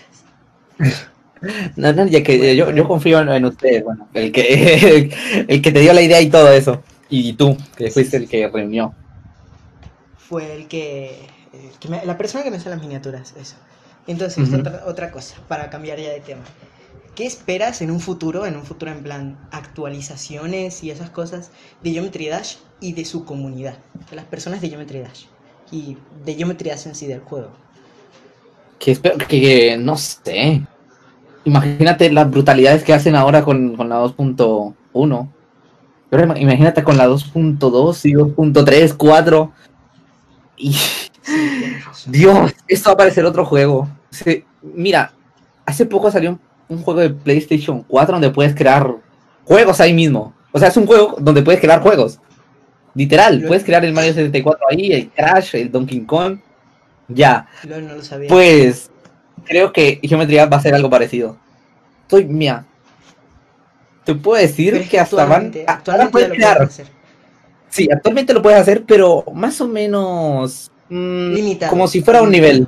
No, 1.76 1.92
no, 1.92 2.06
ya 2.06 2.22
que 2.22 2.56
yo, 2.56 2.70
yo, 2.70 2.88
confío 2.88 3.20
en, 3.20 3.44
usted, 3.44 3.84
bueno, 3.84 4.08
el 4.14 4.32
que, 4.32 5.10
el, 5.48 5.62
que 5.62 5.72
te 5.72 5.80
dio 5.80 5.92
la 5.92 6.02
idea 6.02 6.20
y 6.20 6.30
todo 6.30 6.50
eso. 6.52 6.82
Y 7.08 7.34
tú, 7.34 7.56
que 7.76 7.90
fuiste 7.90 8.16
el 8.16 8.28
que 8.28 8.48
reunió. 8.48 8.94
Fue 10.16 10.56
el 10.56 10.66
que, 10.66 11.20
la 12.04 12.18
persona 12.18 12.44
que 12.44 12.50
me 12.50 12.56
hace 12.56 12.70
las 12.70 12.80
miniaturas, 12.80 13.34
eso. 13.36 13.56
Entonces, 14.06 14.52
otra, 14.52 14.82
otra 14.86 15.10
cosa, 15.10 15.36
para 15.48 15.68
cambiar 15.70 15.98
ya 15.98 16.10
de 16.10 16.20
tema. 16.20 16.42
¿Qué 17.16 17.24
esperas 17.24 17.80
en 17.80 17.90
un 17.90 17.98
futuro, 17.98 18.44
en 18.44 18.56
un 18.56 18.64
futuro 18.64 18.92
en 18.92 19.02
plan 19.02 19.38
actualizaciones 19.50 20.84
y 20.84 20.90
esas 20.90 21.08
cosas 21.08 21.50
de 21.82 21.92
Geometry 21.92 22.28
Dash 22.28 22.56
y 22.78 22.92
de 22.92 23.06
su 23.06 23.24
comunidad, 23.24 23.78
de 24.10 24.16
las 24.16 24.26
personas 24.26 24.60
de 24.60 24.68
Geometry 24.68 25.00
Dash 25.00 25.24
y 25.72 25.96
de 26.26 26.34
Geometry 26.34 26.68
Dash 26.68 26.86
en 26.86 26.94
sí 26.94 27.06
del 27.06 27.20
juego? 27.20 27.50
Que 28.78 28.92
espero 28.92 29.16
que, 29.26 29.78
no 29.78 29.96
sé. 29.96 30.62
Imagínate 31.46 32.12
las 32.12 32.30
brutalidades 32.30 32.84
que 32.84 32.92
hacen 32.92 33.16
ahora 33.16 33.42
con, 33.42 33.78
la 33.78 34.02
2.1. 34.02 35.28
Pero 36.10 36.36
imagínate 36.36 36.84
con 36.84 36.98
la 36.98 37.08
2.2 37.08 38.00
y 38.04 38.12
2.3, 38.12 38.94
4. 38.94 39.52
Y... 40.58 40.76
Dios, 42.06 42.52
esto 42.68 42.90
va 42.90 42.94
a 42.94 42.96
parecer 42.98 43.24
otro 43.24 43.44
juego. 43.44 43.88
mira, 44.62 45.12
hace 45.64 45.86
poco 45.86 46.10
salió 46.10 46.30
un 46.30 46.40
un 46.68 46.82
juego 46.82 47.00
de 47.00 47.10
PlayStation 47.10 47.82
4 47.82 48.14
donde 48.14 48.30
puedes 48.30 48.54
crear 48.54 48.94
juegos 49.44 49.80
ahí 49.80 49.92
mismo. 49.92 50.34
O 50.52 50.58
sea, 50.58 50.68
es 50.68 50.76
un 50.76 50.86
juego 50.86 51.16
donde 51.18 51.42
puedes 51.42 51.60
crear 51.60 51.80
juegos. 51.80 52.18
Literal, 52.94 53.44
puedes 53.46 53.62
crear 53.62 53.84
el 53.84 53.92
Mario 53.92 54.14
74 54.14 54.66
ahí, 54.70 54.92
el 54.92 55.10
Crash, 55.10 55.54
el 55.54 55.70
Donkey 55.70 56.00
Kong. 56.00 56.38
Ya. 57.08 57.46
Pues 58.28 58.90
creo 59.44 59.72
que 59.72 60.00
Geometría 60.02 60.46
va 60.46 60.56
a 60.56 60.62
ser 60.62 60.74
algo 60.74 60.88
parecido. 60.88 61.36
Estoy, 62.02 62.24
mía. 62.24 62.64
Te 64.04 64.14
puedo 64.14 64.40
decir 64.40 64.88
que 64.88 64.98
hasta 64.98 65.24
van. 65.24 65.52
Actualmente 65.66 66.12
puedes 66.12 66.30
crear. 66.30 66.68
Sí, 67.68 67.88
actualmente 67.92 68.32
lo 68.32 68.40
puedes 68.40 68.58
hacer, 68.58 68.84
pero 68.84 69.24
más 69.34 69.60
o 69.60 69.68
menos. 69.68 70.70
Mm, 70.88 71.32
limitado. 71.32 71.70
Como 71.70 71.88
si 71.88 72.02
fuera 72.02 72.22
un 72.22 72.30
nivel. 72.30 72.66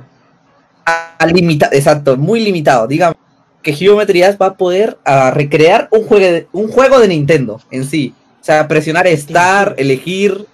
limitado, 1.33 1.73
exacto, 1.73 2.17
muy 2.17 2.39
limitado. 2.41 2.87
Digamos 2.87 3.17
que 3.61 3.73
Geometry 3.73 4.21
va 4.41 4.47
a 4.47 4.53
poder 4.55 4.97
recrear 5.33 5.89
un 5.91 6.03
juego, 6.03 6.25
de, 6.25 6.47
un 6.51 6.69
juego 6.69 6.99
de 6.99 7.07
Nintendo 7.07 7.61
en 7.71 7.85
sí. 7.85 8.13
O 8.41 8.43
sea, 8.43 8.67
presionar 8.67 9.07
Star, 9.07 9.75
elegir. 9.77 10.45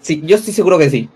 Sí, 0.00 0.22
yo 0.24 0.36
estoy 0.36 0.52
seguro 0.52 0.78
que 0.78 0.90
sí. 0.90 1.08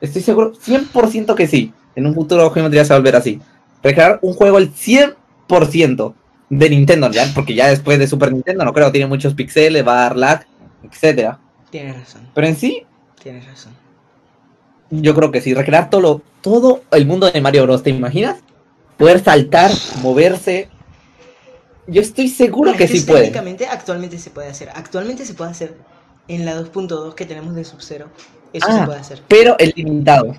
Estoy 0.00 0.22
seguro, 0.22 0.52
100% 0.54 1.34
que 1.34 1.46
sí. 1.46 1.72
En 1.94 2.06
un 2.06 2.14
futuro 2.14 2.50
Geometry 2.50 2.78
se 2.80 2.88
va 2.90 2.96
a 2.96 2.98
volver 2.98 3.16
así. 3.16 3.40
Recrear 3.82 4.18
un 4.22 4.34
juego 4.34 4.56
al 4.56 4.72
100% 4.72 6.14
de 6.50 6.70
Nintendo, 6.70 7.10
¿ya? 7.10 7.30
Porque 7.34 7.54
ya 7.54 7.68
después 7.68 7.98
de 7.98 8.06
Super 8.06 8.32
Nintendo, 8.32 8.64
no 8.64 8.72
creo, 8.72 8.92
tiene 8.92 9.06
muchos 9.06 9.34
pixeles, 9.34 9.86
va 9.86 9.92
a 9.92 10.02
dar 10.02 10.16
lag, 10.16 10.46
etcétera. 10.82 11.38
Tienes 11.70 11.96
razón. 11.96 12.28
Pero 12.34 12.46
en 12.46 12.56
sí. 12.56 12.84
Tienes 13.22 13.46
razón. 13.46 13.72
Yo 14.90 15.14
creo 15.14 15.30
que 15.30 15.40
sí, 15.40 15.54
recrear 15.54 15.90
todo, 15.90 16.22
todo 16.40 16.82
el 16.92 17.06
mundo 17.06 17.30
de 17.30 17.40
Mario 17.40 17.64
Bros. 17.64 17.82
¿Te 17.82 17.90
imaginas? 17.90 18.38
Poder 18.96 19.22
saltar, 19.22 19.70
moverse, 20.00 20.68
yo 21.86 22.02
estoy 22.02 22.28
seguro 22.28 22.72
que 22.74 22.88
sí 22.88 23.00
puede. 23.00 23.32
actualmente 23.70 24.18
se 24.18 24.30
puede 24.30 24.48
hacer. 24.48 24.70
Actualmente 24.74 25.24
se 25.24 25.34
puede 25.34 25.50
hacer 25.50 25.76
en 26.28 26.44
la 26.44 26.60
2.2 26.60 27.14
que 27.14 27.26
tenemos 27.26 27.54
de 27.54 27.64
Sub-Zero. 27.64 28.08
Eso 28.52 28.66
se 28.66 28.80
ah, 28.80 28.86
puede 28.86 28.98
hacer. 28.98 29.22
Pero 29.28 29.56
el 29.58 29.72
limitado. 29.76 30.34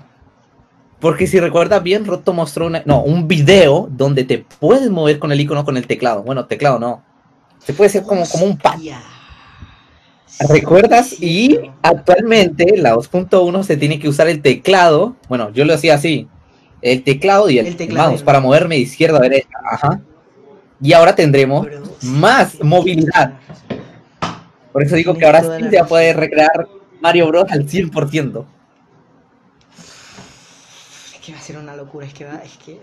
Porque 1.00 1.26
si 1.26 1.38
recuerdas 1.40 1.82
bien, 1.82 2.04
Roto 2.04 2.32
mostró 2.32 2.66
una, 2.66 2.82
no, 2.84 3.02
un 3.02 3.28
video 3.28 3.88
donde 3.90 4.24
te 4.24 4.38
puedes 4.38 4.90
mover 4.90 5.18
con 5.18 5.32
el 5.32 5.40
icono 5.40 5.64
con 5.64 5.76
el 5.76 5.86
teclado. 5.86 6.22
Bueno, 6.22 6.46
teclado 6.46 6.78
no. 6.78 7.02
Se 7.64 7.72
puede 7.72 7.88
hacer 7.88 8.02
como, 8.02 8.26
como 8.28 8.44
un 8.44 8.58
pad. 8.58 8.78
¿Recuerdas? 10.48 11.20
Y 11.20 11.58
actualmente 11.82 12.76
la 12.76 12.94
2.1 12.94 13.62
se 13.64 13.76
tiene 13.76 13.98
que 13.98 14.08
usar 14.08 14.28
el 14.28 14.42
teclado. 14.42 15.16
Bueno, 15.28 15.50
yo 15.50 15.64
lo 15.64 15.74
hacía 15.74 15.94
así. 15.94 16.28
El 16.80 17.02
teclado 17.02 17.50
y 17.50 17.58
el, 17.58 17.76
el 17.78 17.92
mouse 17.92 18.22
para 18.22 18.40
moverme 18.40 18.76
de 18.76 18.82
izquierda 18.82 19.18
a 19.18 19.22
derecha. 19.22 19.58
Ajá 19.70 20.00
y 20.80 20.92
ahora 20.92 21.14
tendremos 21.14 21.66
más 22.02 22.62
movilidad. 22.62 23.34
Por 24.72 24.82
eso 24.82 24.96
digo 24.96 25.14
que 25.14 25.26
ahora 25.26 25.42
sí 25.42 25.64
se 25.70 25.76
va 25.76 25.84
a 25.84 25.88
poder 25.88 26.16
recrear 26.16 26.68
Mario 27.00 27.28
Bros 27.28 27.50
al 27.50 27.66
100%. 27.66 28.44
Es 31.14 31.20
que 31.20 31.32
va 31.32 31.38
a 31.38 31.42
ser 31.42 31.58
una 31.58 31.74
locura, 31.74 32.06
es 32.06 32.14
que 32.14 32.24
va, 32.24 32.42
es 32.44 32.56
que... 32.58 32.80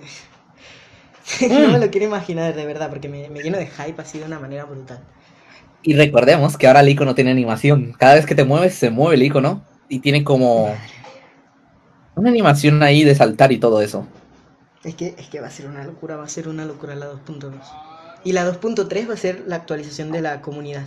no 1.49 1.69
me 1.69 1.79
lo 1.79 1.89
quiero 1.89 2.05
imaginar 2.07 2.53
de 2.53 2.65
verdad, 2.65 2.89
porque 2.89 3.07
me, 3.07 3.29
me 3.29 3.41
lleno 3.41 3.57
de 3.57 3.67
hype 3.67 4.01
así 4.01 4.19
de 4.19 4.25
una 4.25 4.39
manera 4.39 4.65
brutal. 4.65 4.99
Y 5.88 5.93
recordemos 5.93 6.57
que 6.57 6.65
ahora 6.65 6.79
el 6.79 6.89
icono 6.89 7.13
tiene 7.13 7.29
animación. 7.29 7.93
Cada 7.99 8.15
vez 8.15 8.25
que 8.25 8.33
te 8.33 8.43
mueves, 8.43 8.73
se 8.73 8.89
mueve 8.89 9.15
el 9.15 9.21
icono 9.21 9.63
y 9.88 9.99
tiene 9.99 10.23
como 10.23 10.75
una 12.15 12.29
animación 12.31 12.81
ahí 12.81 13.03
de 13.03 13.13
saltar 13.13 13.51
y 13.51 13.59
todo 13.59 13.83
eso. 13.83 14.07
Es 14.83 14.95
que, 14.95 15.13
es 15.15 15.27
que 15.27 15.39
va 15.41 15.47
a 15.47 15.51
ser 15.51 15.67
una 15.67 15.83
locura, 15.83 16.15
va 16.15 16.23
a 16.23 16.27
ser 16.27 16.47
una 16.47 16.65
locura 16.65 16.95
la 16.95 17.05
2.2. 17.11 17.51
Y 18.23 18.31
la 18.31 18.51
2.3 18.51 19.07
va 19.07 19.13
a 19.13 19.17
ser 19.17 19.43
la 19.45 19.57
actualización 19.57 20.11
de 20.11 20.21
la 20.21 20.41
comunidad. 20.41 20.86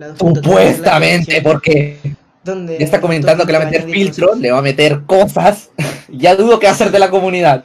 La 0.00 0.08
2.3 0.08 0.14
es 0.16 0.20
la 0.20 0.42
Supuestamente, 0.42 1.40
porque 1.40 1.98
donde 2.42 2.76
ya 2.76 2.84
está 2.84 3.00
comentando 3.00 3.46
que 3.46 3.52
le 3.52 3.58
va 3.58 3.64
a 3.64 3.66
meter 3.66 3.82
añadir 3.82 4.04
filtro, 4.04 4.26
cosas. 4.26 4.40
le 4.40 4.50
va 4.50 4.58
a 4.58 4.62
meter 4.62 5.02
cosas. 5.06 5.70
ya 6.08 6.34
dudo 6.34 6.58
que 6.58 6.66
va 6.66 6.72
a 6.72 6.76
ser 6.76 6.90
de 6.90 6.98
la 6.98 7.10
comunidad. 7.10 7.64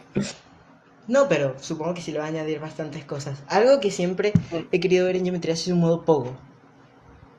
No, 1.08 1.28
pero 1.30 1.56
supongo 1.60 1.94
que 1.94 2.02
sí 2.02 2.12
le 2.12 2.20
va 2.20 2.26
a 2.26 2.28
añadir 2.30 2.60
bastantes 2.60 3.06
cosas. 3.06 3.44
Algo 3.48 3.80
que 3.80 3.92
siempre 3.92 4.34
he 4.72 4.80
querido 4.80 5.06
ver 5.06 5.16
en 5.18 5.24
Geometry 5.26 5.52
Dash 5.52 5.62
es 5.62 5.68
un 5.74 5.80
modo 5.80 6.04
pogo. 6.06 6.36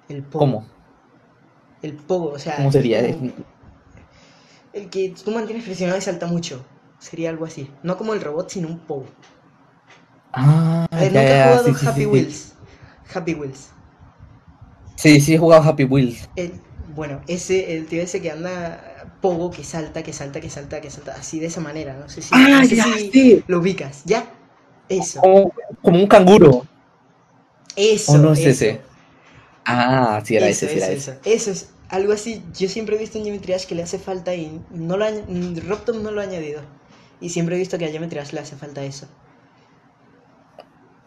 El 0.09 0.23
pogo. 0.23 0.39
¿Cómo? 0.39 0.67
El 1.83 1.95
pogo, 1.95 2.31
o 2.33 2.39
sea. 2.39 2.57
¿Cómo 2.57 2.73
sería? 2.73 3.01
El 4.75 4.91
que 4.91 5.15
tú 5.25 5.31
mantienes 5.31 5.65
presionado 5.65 5.99
y 5.99 6.03
salta 6.03 6.27
mucho. 6.27 6.62
Sería 6.99 7.31
algo 7.31 7.47
así. 7.47 7.71
No 7.83 7.97
como 7.97 8.12
el 8.12 8.21
robot, 8.21 8.51
sino 8.51 8.69
un 8.69 8.81
pogo. 8.81 9.07
Ah, 10.33 10.87
A 10.91 10.97
ver, 11.01 11.12
ya, 11.12 11.21
¿nunca 11.21 11.35
has 11.35 11.41
jugado 11.41 11.73
sí, 11.73 11.75
sí, 11.75 11.87
Happy 11.87 12.03
sí. 12.03 12.07
Wheels? 12.07 12.53
Happy 13.15 13.35
Wheels. 13.35 13.69
Sí, 14.97 15.21
sí, 15.21 15.35
he 15.35 15.39
jugado 15.39 15.62
Happy 15.62 15.85
Wheels. 15.85 16.29
El- 16.37 16.61
bueno, 16.95 17.23
ese, 17.27 17.77
el 17.77 17.87
tío 17.87 18.03
ese 18.03 18.21
que 18.23 18.31
anda 18.31 18.94
pogo, 19.25 19.47
que 19.57 19.64
salta, 19.64 20.03
que 20.07 20.12
salta, 20.20 20.41
que 20.45 20.51
salta, 20.51 20.81
que 20.83 20.91
salta, 20.91 21.12
así 21.22 21.37
de 21.41 21.47
esa 21.53 21.61
manera. 21.68 21.93
No 22.03 22.09
sé 22.09 22.20
si, 22.22 22.31
Ah, 22.31 22.49
no 22.49 22.62
sé 22.64 22.77
ya, 22.77 22.85
si 22.85 23.11
sí. 23.11 23.45
lo 23.47 23.59
ubicas. 23.61 24.03
¿Ya? 24.05 24.20
Eso. 24.89 25.20
Como, 25.20 25.53
como 25.83 25.99
un 26.01 26.07
canguro. 26.07 26.66
Eso. 27.77 28.12
¿O 28.12 28.18
no 28.18 28.33
es 28.33 28.45
eso. 28.45 28.47
ese? 28.47 28.81
Ah, 29.64 30.22
sí, 30.25 30.37
era 30.37 30.49
eso, 30.49 30.66
ese, 30.66 30.68
sí, 30.68 30.79
era 30.79 30.91
eso, 30.91 30.93
ese. 30.93 31.20
eso. 31.25 31.51
Es 31.51 31.70
algo 31.89 32.12
así. 32.12 32.43
Yo 32.59 32.68
siempre 32.68 32.97
he 32.97 32.99
visto 32.99 33.18
en 33.18 33.25
Geometry 33.25 33.53
Dash 33.53 33.66
que 33.66 33.75
le 33.75 33.83
hace 33.83 33.99
falta 33.99 34.35
y 34.35 34.61
no 34.70 34.97
lo 34.97 35.07
mm, 35.11 35.59
Robtop 35.68 35.97
no 35.97 36.11
lo 36.11 36.20
ha 36.20 36.25
añadido. 36.25 36.62
Y 37.20 37.31
siempre 37.31 37.57
he 37.57 37.59
visto 37.59 37.79
que 37.79 37.87
a 37.87 37.91
Geometry 37.91 38.18
Dash 38.18 38.33
le 38.33 38.41
hace 38.41 38.57
falta 38.57 38.85
eso. 38.85 39.09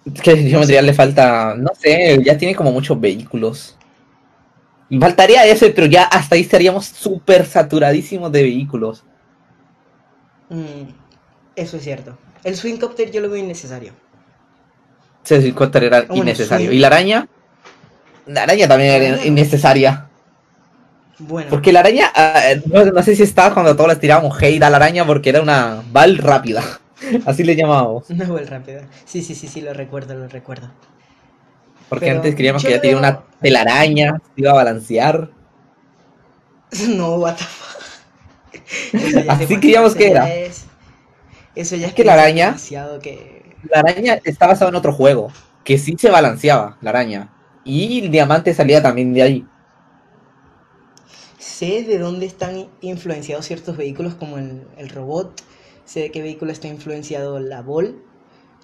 Es 0.06 0.22
que 0.22 0.32
a 0.32 0.38
Geometría 0.38 0.82
le 0.82 0.94
falta, 0.94 1.54
no 1.56 1.70
sé, 1.80 2.22
ya 2.24 2.38
tiene 2.38 2.56
como 2.56 2.72
muchos 2.72 3.00
vehículos. 3.00 3.78
Faltaría 5.00 5.46
ese, 5.46 5.70
pero 5.72 5.88
ya 5.88 6.04
hasta 6.04 6.36
ahí 6.36 6.42
estaríamos 6.42 6.86
súper 6.88 7.46
saturadísimos 7.46 8.32
de 8.32 8.44
vehículos. 8.44 9.04
Mm, 10.50 10.90
eso 11.56 11.78
es 11.78 11.84
cierto. 11.84 12.18
El 12.44 12.56
Swingcopter 12.56 13.12
yo 13.12 13.22
lo 13.22 13.30
veo 13.30 13.44
innecesario. 13.44 13.94
Ese 15.24 15.36
helicóptero 15.36 15.86
era 15.86 16.10
Bueno, 16.10 16.24
innecesario. 16.24 16.72
sí. 16.72 16.78
¿Y 16.78 16.80
la 16.80 16.88
araña? 16.88 17.28
La 18.28 18.44
araña 18.44 18.68
también 18.68 18.92
era 19.04 19.26
innecesaria. 19.26 20.10
Bueno, 21.20 21.50
Porque 21.50 21.72
la 21.74 21.80
araña, 21.82 22.12
ah, 22.16 22.42
no, 22.66 22.86
no 22.86 23.04
sé 23.04 23.16
si 23.16 23.24
estaba 23.24 23.54
cuando 23.54 23.76
todos 23.76 23.90
les 23.90 24.00
tirábamos 24.00 24.42
hate 24.42 24.62
a 24.64 24.70
la 24.70 24.78
araña 24.78 25.06
porque 25.06 25.30
era 25.30 25.42
una 25.42 25.82
Val 25.92 26.18
rápida. 26.18 26.64
Así 27.26 27.44
le 27.44 27.56
llamábamos. 27.56 28.06
una 28.10 28.26
vuelta 28.26 28.58
rápida. 28.60 28.88
Sí, 29.06 29.22
sí, 29.22 29.34
sí, 29.36 29.48
sí, 29.48 29.62
lo 29.62 29.74
recuerdo, 29.74 30.14
lo 30.16 30.28
recuerdo. 30.28 30.72
Porque 31.90 32.06
Pero 32.08 32.18
antes 32.18 32.36
creíamos 32.36 32.62
yo 32.64 32.70
que 32.70 32.76
ya 32.76 32.82
tenía 32.82 32.98
una 32.98 33.24
telaraña, 33.42 34.22
se 34.36 34.42
iba 34.42 34.52
a 34.52 34.56
balancear. 34.56 35.30
No, 36.90 37.16
what 37.16 37.36
the 37.38 37.44
fuck. 37.46 39.30
Así 39.30 39.58
creíamos 39.60 39.96
que 39.96 40.12
era. 40.12 40.34
es- 40.34 40.66
Eso 41.56 41.76
ya 41.78 41.88
Es 41.88 41.94
que 41.94 42.04
la 42.04 42.14
araña- 42.14 42.56
que... 43.02 43.56
La 43.72 43.80
araña 43.80 44.20
está 44.24 44.48
basada 44.48 44.70
en 44.70 44.76
otro 44.76 44.92
juego, 44.94 45.32
que 45.64 45.78
sí 45.78 45.96
se 45.98 46.10
balanceaba, 46.12 46.78
la 46.82 46.90
araña. 46.92 47.34
Y 47.64 48.00
el 48.04 48.12
diamante 48.12 48.54
salía 48.54 48.82
también 48.84 49.14
de 49.14 49.22
ahí. 49.22 49.46
Sé 51.40 51.84
de 51.84 51.98
dónde 51.98 52.26
están 52.26 52.68
influenciados 52.82 53.46
ciertos 53.46 53.78
vehículos 53.78 54.16
como 54.16 54.38
el, 54.38 54.68
el 54.78 54.90
robot, 54.90 55.42
sé 55.86 56.02
de 56.02 56.12
qué 56.12 56.22
vehículo 56.22 56.52
está 56.52 56.68
influenciado 56.68 57.40
la 57.40 57.62
Ball 57.62 58.02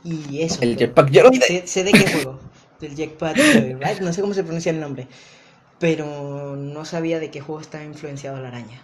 y 0.04 0.42
eso. 0.42 0.60
El 0.62 0.78
jetpack. 0.78 1.10
Sé, 1.42 1.64
sé 1.66 1.84
de 1.84 1.92
qué 1.92 2.06
juego, 2.12 2.40
del 2.90 2.96
Joyride, 2.96 4.02
no 4.02 4.14
sé 4.14 4.22
cómo 4.22 4.34
se 4.34 4.44
pronuncia 4.44 4.72
el 4.72 4.80
nombre, 4.80 5.10
pero 5.80 6.56
no 6.58 6.86
sabía 6.86 7.20
de 7.20 7.32
qué 7.32 7.42
juego 7.42 7.62
está 7.62 7.84
influenciado 7.84 8.40
la 8.42 8.50
araña. 8.50 8.84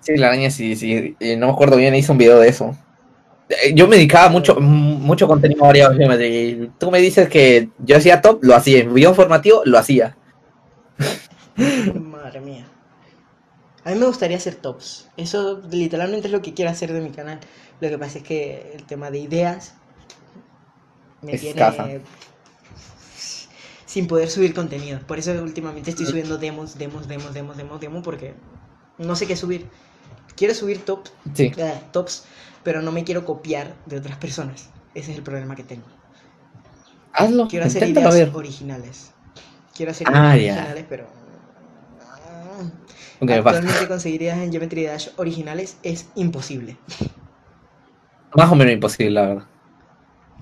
Sí, 0.00 0.16
la 0.16 0.28
araña 0.28 0.50
sí, 0.50 0.76
sí. 0.76 1.16
eh, 1.20 1.36
no 1.36 1.46
me 1.48 1.52
acuerdo 1.52 1.76
bien, 1.76 1.94
hice 1.94 2.12
un 2.12 2.18
video 2.18 2.38
de 2.38 2.48
eso. 2.48 2.76
Eh, 3.48 3.74
Yo 3.74 3.88
me 3.88 3.96
dedicaba 3.96 4.28
mucho, 4.30 4.56
mucho 4.60 5.28
contenido 5.28 5.64
variado. 5.64 5.94
fíjate, 5.96 6.70
Tú 6.78 6.90
me 6.90 7.00
dices 7.00 7.28
que 7.28 7.70
yo 7.78 7.96
hacía 7.98 8.20
top, 8.22 8.40
lo 8.44 8.54
hacía. 8.56 8.80
En 8.80 8.94
video 8.94 9.10
informativo, 9.10 9.62
lo 9.64 9.78
hacía. 9.78 10.18
Madre 12.12 12.40
mía. 12.40 12.66
A 13.84 13.90
mí 13.90 13.96
me 13.98 14.06
gustaría 14.06 14.36
hacer 14.36 14.56
tops. 14.56 15.10
Eso 15.16 15.62
literalmente 15.70 16.26
es 16.28 16.32
lo 16.32 16.42
que 16.42 16.52
quiero 16.54 16.70
hacer 16.70 16.92
de 16.92 17.00
mi 17.00 17.10
canal. 17.10 17.40
Lo 17.80 17.88
que 17.88 17.98
pasa 17.98 18.18
es 18.18 18.24
que 18.24 18.72
el 18.74 18.84
tema 18.86 19.10
de 19.10 19.18
ideas 19.20 19.74
me 21.20 21.36
Escasa. 21.36 21.84
tiene 21.84 22.02
sin 23.96 24.06
poder 24.08 24.28
subir 24.28 24.52
contenido. 24.52 24.98
Por 25.06 25.18
eso 25.18 25.32
últimamente 25.42 25.88
estoy 25.88 26.04
subiendo 26.04 26.36
demos, 26.36 26.76
demos, 26.76 27.08
demos, 27.08 27.32
demos, 27.32 27.56
demos, 27.56 27.80
demos, 27.80 28.04
porque 28.04 28.34
no 28.98 29.16
sé 29.16 29.26
qué 29.26 29.36
subir. 29.36 29.66
Quiero 30.36 30.52
subir 30.52 30.84
tops, 30.84 31.14
Sí. 31.32 31.50
eh, 31.56 31.80
tops, 31.92 32.24
pero 32.62 32.82
no 32.82 32.92
me 32.92 33.04
quiero 33.04 33.24
copiar 33.24 33.74
de 33.86 33.96
otras 33.96 34.18
personas. 34.18 34.68
Ese 34.94 35.12
es 35.12 35.16
el 35.16 35.22
problema 35.24 35.56
que 35.56 35.62
tengo. 35.62 35.86
Hazlo. 37.14 37.48
Quiero 37.48 37.64
hacer 37.64 37.88
ideas 37.88 38.12
ver. 38.14 38.30
originales. 38.34 39.12
Quiero 39.74 39.92
hacer 39.92 40.06
Ah, 40.12 40.36
ideas 40.36 40.56
ya. 40.56 40.60
originales, 40.60 40.84
pero... 40.90 41.06
ah, 42.02 42.68
Ok, 43.22 43.30
va. 43.30 43.34
Actualmente 43.36 43.88
conseguir 43.88 44.20
ideas 44.20 44.36
en 44.40 44.50
Geometry 44.52 44.84
Dash 44.84 45.08
originales 45.16 45.78
es 45.82 46.08
imposible. 46.16 46.76
Más 48.34 48.52
o 48.52 48.54
menos 48.54 48.74
imposible, 48.74 49.10
la 49.12 49.22
verdad. 49.26 49.44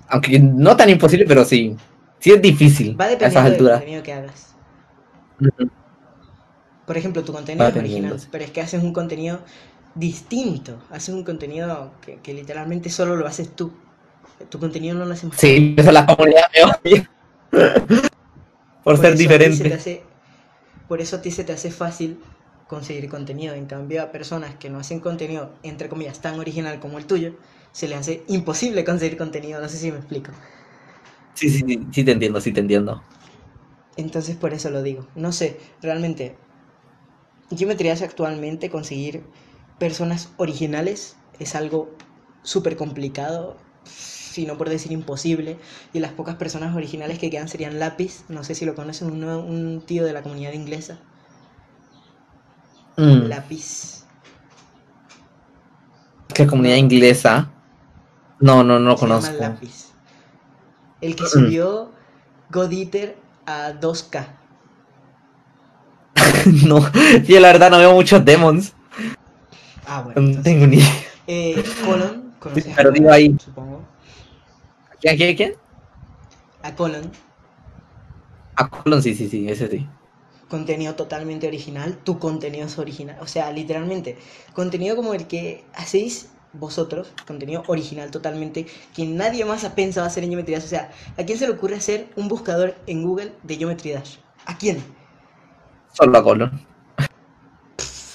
Aunque 0.09 0.41
no 0.41 0.77
tan 0.77 0.91
imposible, 0.91 1.25
pero 1.25 1.45
sí. 1.45 1.77
Sí 2.25 2.33
es 2.33 2.41
difícil 2.43 2.97
Va 3.01 3.05
a 3.05 3.11
esas 3.11 3.21
dependiendo 3.35 3.51
del 3.51 3.53
alturas. 3.53 3.79
contenido 3.81 4.03
que 4.03 4.13
hagas. 4.15 4.55
Por 6.87 6.97
ejemplo, 6.99 7.25
tu 7.25 7.33
contenido 7.33 7.65
Va 7.65 7.69
es 7.71 7.77
original, 7.77 8.21
pero 8.31 8.45
es 8.45 8.51
que 8.51 8.61
haces 8.61 8.83
un 8.83 8.93
contenido 8.93 9.41
distinto. 9.95 10.79
Haces 10.91 11.15
un 11.15 11.25
contenido 11.25 11.93
que, 12.03 12.17
que 12.21 12.35
literalmente 12.35 12.91
solo 12.91 13.17
lo 13.17 13.27
haces 13.27 13.57
tú. 13.57 13.73
Tu 14.51 14.59
contenido 14.59 14.95
no 14.97 15.05
lo 15.07 15.15
hacemos 15.15 15.37
Sí, 15.37 15.75
eso 15.79 15.93
la 15.93 16.07
comunidad 16.07 16.45
me 16.55 16.65
odia. 16.91 17.11
Por 18.85 18.99
ser 18.99 19.13
se 19.13 19.19
diferente. 19.19 19.75
hace- 19.75 20.03
por 20.89 21.01
eso 21.01 21.17
a 21.17 21.23
ti 21.23 21.31
se 21.31 21.45
te 21.45 21.53
hace 21.53 21.71
fácil 21.71 22.19
conseguir 22.69 23.09
contenido. 23.09 23.55
En 23.55 23.67
cambio, 23.67 24.03
a 24.03 24.13
personas 24.13 24.57
que 24.57 24.71
no 24.71 24.79
hacen 24.79 25.01
contenido, 25.01 25.51
entre 25.63 25.89
comillas, 25.89 26.21
tan 26.21 26.39
original 26.41 26.81
como 26.81 26.99
el 26.99 27.07
tuyo, 27.07 27.33
se 27.73 27.89
les 27.89 27.99
hace 27.99 28.25
imposible 28.29 28.85
conseguir 28.85 29.17
contenido. 29.19 29.61
No 29.61 29.69
sé 29.69 29.79
si 29.79 29.91
me 29.93 29.99
explico. 29.99 30.33
Sí, 31.35 31.49
sí, 31.51 31.63
sí, 31.67 31.89
sí 31.93 32.05
te 32.05 32.13
entiendo, 32.13 32.41
sí 32.41 32.53
te 32.53 32.61
entiendo. 32.61 33.03
Entonces, 33.97 34.37
por 34.37 34.53
eso 34.55 34.71
lo 34.71 34.83
digo. 34.83 35.07
No 35.15 35.33
sé, 35.33 35.59
realmente, 35.83 36.37
Geometry 37.51 37.89
Dash 37.89 38.03
actualmente 38.03 38.71
conseguir 38.71 39.23
personas 39.79 40.31
originales 40.37 41.17
es 41.39 41.55
algo 41.55 41.91
súper 42.43 42.77
complicado, 42.77 43.57
si 43.85 44.47
no 44.47 44.59
por 44.59 44.69
decir 44.69 44.93
imposible. 44.93 45.59
Y 45.93 46.01
las 46.01 46.13
pocas 46.13 46.37
personas 46.37 46.77
originales 46.77 47.19
que 47.19 47.31
quedan 47.31 47.49
serían 47.49 47.79
Lápiz. 47.79 48.25
No 48.29 48.45
sé 48.45 48.55
si 48.55 48.65
lo 48.67 48.75
conocen, 48.75 49.11
un, 49.11 49.25
un 49.25 49.81
tío 49.87 50.05
de 50.05 50.13
la 50.13 50.23
comunidad 50.23 50.53
inglesa. 50.53 50.99
Mm, 52.99 53.29
Lápiz. 53.29 54.05
¿Qué 56.35 56.47
comunidad 56.47 56.77
inglesa? 56.77 57.51
No, 58.41 58.63
no, 58.65 58.79
no 58.79 58.91
lo 58.91 58.97
Se 58.97 59.07
conozco. 59.07 59.33
Lápiz. 59.39 59.94
El 61.05 61.17
que 61.17 61.27
Mm. 61.27 61.29
subió 61.29 62.01
God 62.51 62.73
Eater 62.73 63.17
a 63.47 63.73
2K. 63.75 64.41
no, 66.67 66.81
yo 67.27 67.41
la 67.41 67.49
verdad 67.53 67.71
no 67.71 67.79
veo 67.79 67.93
muchos 67.95 68.25
demons. 68.25 68.75
Ah, 69.85 70.03
bueno. 70.03 70.21
No 70.23 70.29
entonces, 70.29 70.43
tengo 70.43 70.67
ni 70.67 70.81
eh, 71.27 71.77
Colon, 71.81 72.37
conoces 72.39 72.79
a 72.79 72.89
pero 72.93 72.93
Colon, 72.93 73.13
ahí. 73.13 73.37
supongo. 73.39 73.89
¿Quién, 75.01 75.17
quién, 75.17 75.37
quién? 75.37 75.55
A 76.63 76.75
Colon. 76.75 77.07
A 78.57 78.69
Colon, 78.69 79.01
sí, 79.03 79.15
sí, 79.15 79.29
sí, 79.29 79.49
ese 79.49 79.69
sí. 79.69 79.89
contenido 80.49 80.95
totalmente 80.95 81.47
original, 81.47 81.99
tu 82.05 82.19
contenido 82.19 82.67
es 82.67 82.79
original. 82.79 83.19
O 83.21 83.27
sea, 83.27 83.51
literalmente, 83.53 84.19
contenido 84.55 84.97
como 84.97 85.15
el 85.15 85.27
que 85.27 85.71
hacéis 85.75 86.34
vosotros, 86.55 87.13
contenido 87.27 87.65
original 87.67 88.11
totalmente, 88.11 88.67
que 88.95 89.07
nadie 89.07 89.45
más 89.45 89.65
ha 89.65 89.75
pensado 89.75 90.07
hacer 90.07 90.25
en 90.25 90.31
Geometry 90.31 90.55
Dash. 90.55 90.65
O 90.65 90.69
sea, 90.69 90.91
¿a 91.19 91.25
quién 91.25 91.39
se 91.39 91.47
le 91.47 91.53
ocurre 91.55 91.77
hacer 91.77 92.09
un 92.17 92.29
buscador 92.29 92.77
en 92.87 93.03
Google 93.05 93.33
de 93.43 93.57
Geometry 93.57 93.93
Dash? 93.93 94.17
¿A 94.47 94.57
quién? 94.59 94.83
Solo 95.93 96.19
a 96.19 96.23
Colon. 96.23 96.51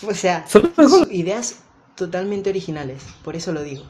O 0.01 0.13
sea, 0.13 0.45
ideas 1.09 1.59
totalmente 1.95 2.49
originales, 2.49 3.03
por 3.23 3.35
eso 3.35 3.51
lo 3.51 3.63
digo. 3.63 3.83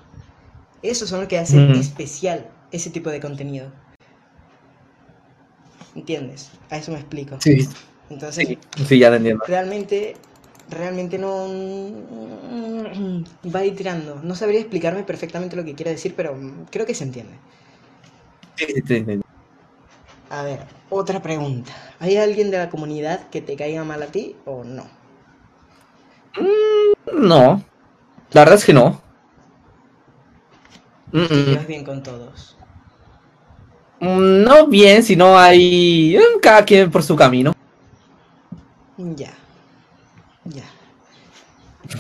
Eso 0.82 1.08
son 1.08 1.22
lo 1.22 1.28
que 1.28 1.40
hace 1.40 1.68
Mm. 1.68 1.76
especial 1.76 2.52
ese 2.72 2.90
tipo 2.92 3.10
de 3.10 3.20
contenido. 3.22 3.72
¿Entiendes? 5.96 6.52
A 6.70 6.78
eso 6.78 6.92
me 6.92 7.00
explico. 7.00 7.38
Sí, 7.40 7.68
Entonces, 8.10 8.48
sí, 8.48 8.60
sí, 8.88 9.00
ya 9.00 9.10
te 9.10 9.18
entiendo. 9.18 9.44
realmente, 9.46 10.16
realmente 10.70 11.18
no 11.18 11.48
va 13.54 13.60
a 13.60 13.66
ir 13.66 13.76
tirando. 13.76 14.16
No 14.24 14.36
sabría 14.36 14.60
explicarme 14.62 15.04
perfectamente 15.04 15.56
lo 15.56 15.66
que 15.66 15.76
quiere 15.76 15.92
decir, 15.92 16.14
pero 16.16 16.38
creo 16.72 16.86
que 16.86 16.96
se 16.96 17.04
entiende. 17.04 17.36
A 20.30 20.44
ver, 20.44 20.62
otra 20.90 21.22
pregunta. 21.22 21.74
¿Hay 22.00 22.16
alguien 22.18 22.52
de 22.52 22.58
la 22.58 22.70
comunidad 22.70 23.30
que 23.30 23.42
te 23.42 23.56
caiga 23.58 23.84
mal 23.84 24.02
a 24.04 24.08
ti 24.08 24.36
o 24.46 24.64
no? 24.64 24.86
No, 27.14 27.64
la 28.32 28.42
verdad 28.42 28.56
es 28.56 28.66
que 28.66 28.74
no. 28.74 29.02
Mm, 31.12 31.22
mm. 31.22 31.68
bien 31.68 31.84
con 31.84 32.02
todos. 32.04 32.56
Mm, 34.02 34.44
No 34.44 34.68
bien, 34.68 35.04
si 35.04 35.16
no 35.16 35.38
hay 35.38 36.16
eh, 36.16 36.22
cada 36.42 36.64
quien 36.66 36.90
por 36.92 37.04
su 37.04 37.16
camino. 37.16 37.54
Ya. 39.18 39.34
Ya. 40.54 40.64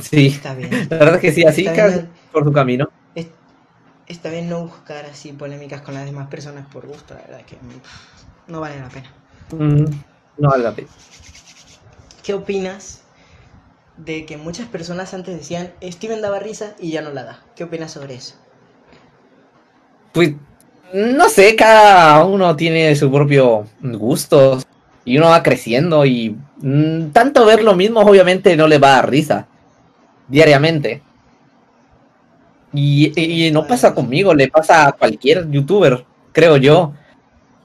Sí, 0.01 0.27
Está 0.27 0.53
bien. 0.53 0.69
la 0.89 0.97
verdad 0.97 1.15
es 1.15 1.21
que 1.21 1.31
sí, 1.31 1.43
así 1.45 1.63
cada 1.65 2.05
por 2.31 2.43
su 2.43 2.51
camino. 2.51 2.89
Es- 3.15 3.27
Está 4.07 4.29
bien 4.29 4.49
no 4.49 4.63
buscar 4.63 5.05
así 5.05 5.33
polémicas 5.33 5.81
con 5.81 5.93
las 5.93 6.05
demás 6.05 6.27
personas 6.29 6.65
por 6.67 6.87
gusto, 6.87 7.13
la 7.13 7.21
verdad 7.21 7.41
que 7.45 7.55
mm, 7.55 8.51
no 8.51 8.59
vale 8.59 8.79
la 8.79 8.89
pena. 8.89 9.11
Mm, 9.51 9.85
No 10.37 10.49
vale 10.49 10.63
la 10.63 10.71
pena. 10.73 10.87
¿Qué 12.23 12.33
opinas 12.33 13.01
de 13.97 14.25
que 14.25 14.37
muchas 14.37 14.67
personas 14.67 15.13
antes 15.13 15.37
decían 15.37 15.71
Steven 15.83 16.21
daba 16.21 16.39
risa 16.39 16.75
y 16.79 16.91
ya 16.91 17.01
no 17.01 17.11
la 17.11 17.23
da? 17.23 17.43
¿Qué 17.55 17.63
opinas 17.65 17.91
sobre 17.91 18.15
eso? 18.15 18.35
Pues 20.13 20.33
no 20.93 21.29
sé, 21.29 21.55
cada 21.55 22.25
uno 22.25 22.55
tiene 22.55 22.95
su 22.95 23.11
propio 23.11 23.65
gusto 23.81 24.59
y 25.09 25.17
uno 25.17 25.29
va 25.29 25.43
creciendo 25.43 26.05
y 26.05 26.35
mm, 26.61 27.07
tanto 27.11 27.45
ver 27.45 27.63
lo 27.63 27.75
mismo 27.75 28.01
obviamente 28.01 28.55
no 28.55 28.67
le 28.67 28.77
va 28.77 28.89
a 28.93 28.95
dar 28.97 29.09
risa 29.09 29.47
diariamente. 30.27 31.01
Y, 32.73 33.11
y- 33.19 33.47
y 33.47 33.51
no 33.51 33.65
pasa 33.65 33.95
conmigo, 33.95 34.33
le 34.33 34.47
pasa 34.47 34.87
a 34.87 34.91
cualquier 34.91 35.49
youtuber, 35.49 36.05
creo 36.31 36.57
yo. 36.57 36.93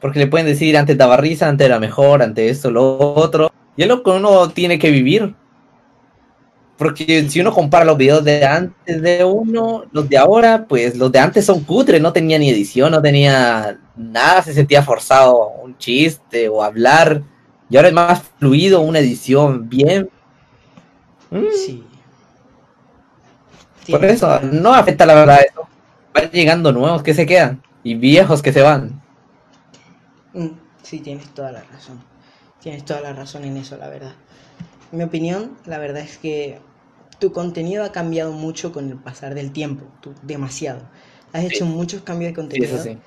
Porque 0.01 0.19
le 0.19 0.27
pueden 0.27 0.47
decir 0.47 0.77
antes 0.77 0.97
daba 0.99 1.17
risa, 1.17 1.49
antes 1.49 1.67
era 1.67 1.79
mejor, 1.81 2.23
antes 2.23 2.51
esto, 2.59 2.71
lo 2.71 2.99
otro. 3.15 3.51
Y 3.77 3.83
es 3.83 3.89
lo 3.89 4.03
que 4.03 4.11
uno 4.11 4.51
tiene 4.51 4.79
que 4.79 4.91
vivir. 4.91 5.35
Porque 6.77 7.29
si 7.29 7.41
uno 7.41 7.53
compara 7.53 7.85
los 7.85 7.97
videos 7.97 8.25
de 8.25 8.45
antes 8.45 9.01
de 9.01 9.25
uno, 9.25 9.85
los 9.93 10.09
de 10.09 10.19
ahora, 10.19 10.67
pues 10.69 10.97
los 10.97 11.13
de 11.13 11.21
antes 11.21 11.45
son 11.47 11.61
cutres, 11.63 12.01
no 12.01 12.13
tenía 12.13 12.37
ni 12.39 12.51
edición, 12.51 12.91
no 12.91 13.01
tenía 13.01 13.79
nada, 13.97 14.43
se 14.43 14.53
sentía 14.53 14.83
forzado 14.83 15.51
un 15.63 15.79
chiste 15.79 16.49
o 16.49 16.63
hablar. 16.63 17.23
Y 17.75 17.77
ahora 17.77 17.89
es 17.89 17.95
más 17.95 18.23
fluido, 18.39 18.83
una 18.83 19.01
edición 19.01 19.69
bien. 19.69 20.09
Mm, 21.33 21.43
Sí. 21.53 21.85
Por 23.91 24.05
eso, 24.05 24.39
no 24.43 24.73
afecta 24.73 25.05
la 25.05 25.15
verdad 25.15 25.41
eso. 25.41 25.67
Van 26.15 26.31
llegando 26.31 26.71
nuevos 26.71 27.03
que 27.03 27.15
se 27.15 27.27
quedan 27.27 27.61
y 27.83 27.97
viejos 27.97 28.43
que 28.43 28.53
se 28.53 28.63
van. 28.63 29.03
Mm, 30.35 30.51
Sí, 30.85 31.01
tienes 31.01 31.29
toda 31.35 31.51
la 31.51 31.65
razón. 31.65 32.01
Tienes 32.61 32.85
toda 32.85 33.01
la 33.01 33.13
razón 33.13 33.43
en 33.43 33.57
eso, 33.57 33.77
la 33.77 33.89
verdad. 33.89 34.13
Mi 34.93 35.03
opinión, 35.03 35.57
la 35.67 35.79
verdad 35.79 36.03
es 36.05 36.17
que 36.19 36.61
tu 37.19 37.33
contenido 37.33 37.83
ha 37.83 37.91
cambiado 37.91 38.31
mucho 38.31 38.71
con 38.73 38.89
el 38.89 38.99
pasar 38.99 39.35
del 39.35 39.51
tiempo, 39.51 39.85
tú- 40.01 40.15
demasiado. 40.23 40.83
Has 41.33 41.41
Sí. 41.41 41.49
hecho 41.49 41.67
muchos 41.67 42.03
cambios 42.03 42.29
de 42.29 42.35
Sí, 42.35 42.37
contenido. 42.37 42.73
eso 42.77 42.85
sí. 42.85 42.99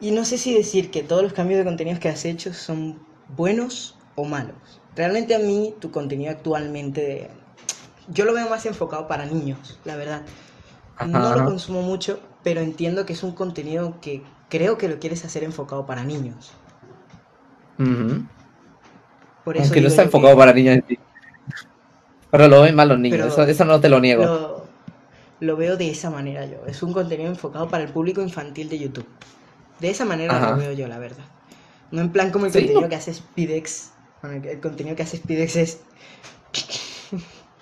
Y 0.00 0.12
no 0.12 0.24
sé 0.24 0.38
si 0.38 0.54
decir 0.54 0.90
que 0.90 1.02
todos 1.02 1.22
los 1.22 1.32
cambios 1.32 1.58
de 1.58 1.64
contenidos 1.64 2.00
que 2.00 2.08
has 2.08 2.24
hecho 2.24 2.54
son 2.54 2.98
buenos 3.36 3.96
o 4.14 4.24
malos. 4.24 4.80
Realmente 4.96 5.34
a 5.34 5.38
mí 5.38 5.74
tu 5.78 5.90
contenido 5.90 6.30
actualmente 6.30 7.30
yo 8.12 8.24
lo 8.24 8.34
veo 8.34 8.48
más 8.48 8.66
enfocado 8.66 9.06
para 9.06 9.24
niños, 9.26 9.78
la 9.84 9.96
verdad. 9.96 10.22
No 11.06 11.34
lo 11.34 11.44
consumo 11.44 11.82
mucho, 11.82 12.20
pero 12.42 12.60
entiendo 12.60 13.06
que 13.06 13.12
es 13.12 13.22
un 13.22 13.32
contenido 13.32 14.00
que 14.00 14.22
creo 14.48 14.76
que 14.76 14.88
lo 14.88 14.98
quieres 14.98 15.24
hacer 15.24 15.44
enfocado 15.44 15.86
para 15.86 16.04
niños. 16.04 16.52
Ujú. 17.78 18.26
Por 19.44 19.56
eso 19.56 19.64
Aunque 19.64 19.80
no 19.80 19.88
está 19.88 20.02
enfocado 20.02 20.34
que 20.34 20.38
para 20.38 20.52
niños. 20.52 20.80
Pero 22.30 22.48
lo 22.48 22.62
ven 22.62 22.74
mal 22.74 22.88
los 22.88 22.98
niños, 22.98 23.26
eso, 23.26 23.42
eso 23.44 23.64
no 23.64 23.80
te 23.80 23.88
lo 23.88 24.00
niego. 24.00 24.24
lo, 24.24 24.64
lo 25.40 25.56
veo 25.56 25.76
de 25.76 25.90
esa 25.90 26.10
manera 26.10 26.44
yo. 26.46 26.66
Es 26.66 26.82
un 26.82 26.92
contenido 26.92 27.30
enfocado 27.30 27.68
para 27.68 27.84
el 27.84 27.90
público 27.90 28.20
infantil 28.20 28.68
de 28.68 28.78
YouTube. 28.78 29.06
De 29.80 29.90
esa 29.90 30.04
manera 30.04 30.38
Ajá. 30.38 30.40
lo 30.40 30.54
veo 30.56 30.72
yo, 30.72 30.88
la 30.88 30.98
verdad. 30.98 31.24
No 31.90 32.02
en 32.02 32.12
plan 32.12 32.30
como 32.32 32.46
el 32.46 32.52
Sí, 32.52 32.60
contenido 32.60 32.88
que 32.88 32.96
hace 32.96 33.14
Spidex. 33.14 33.92
Bueno, 34.22 34.48
el- 34.48 34.60
contenido 34.60 34.96
que 34.96 35.02
hace 35.04 35.18
Spidex 35.18 35.56
es 35.56 35.80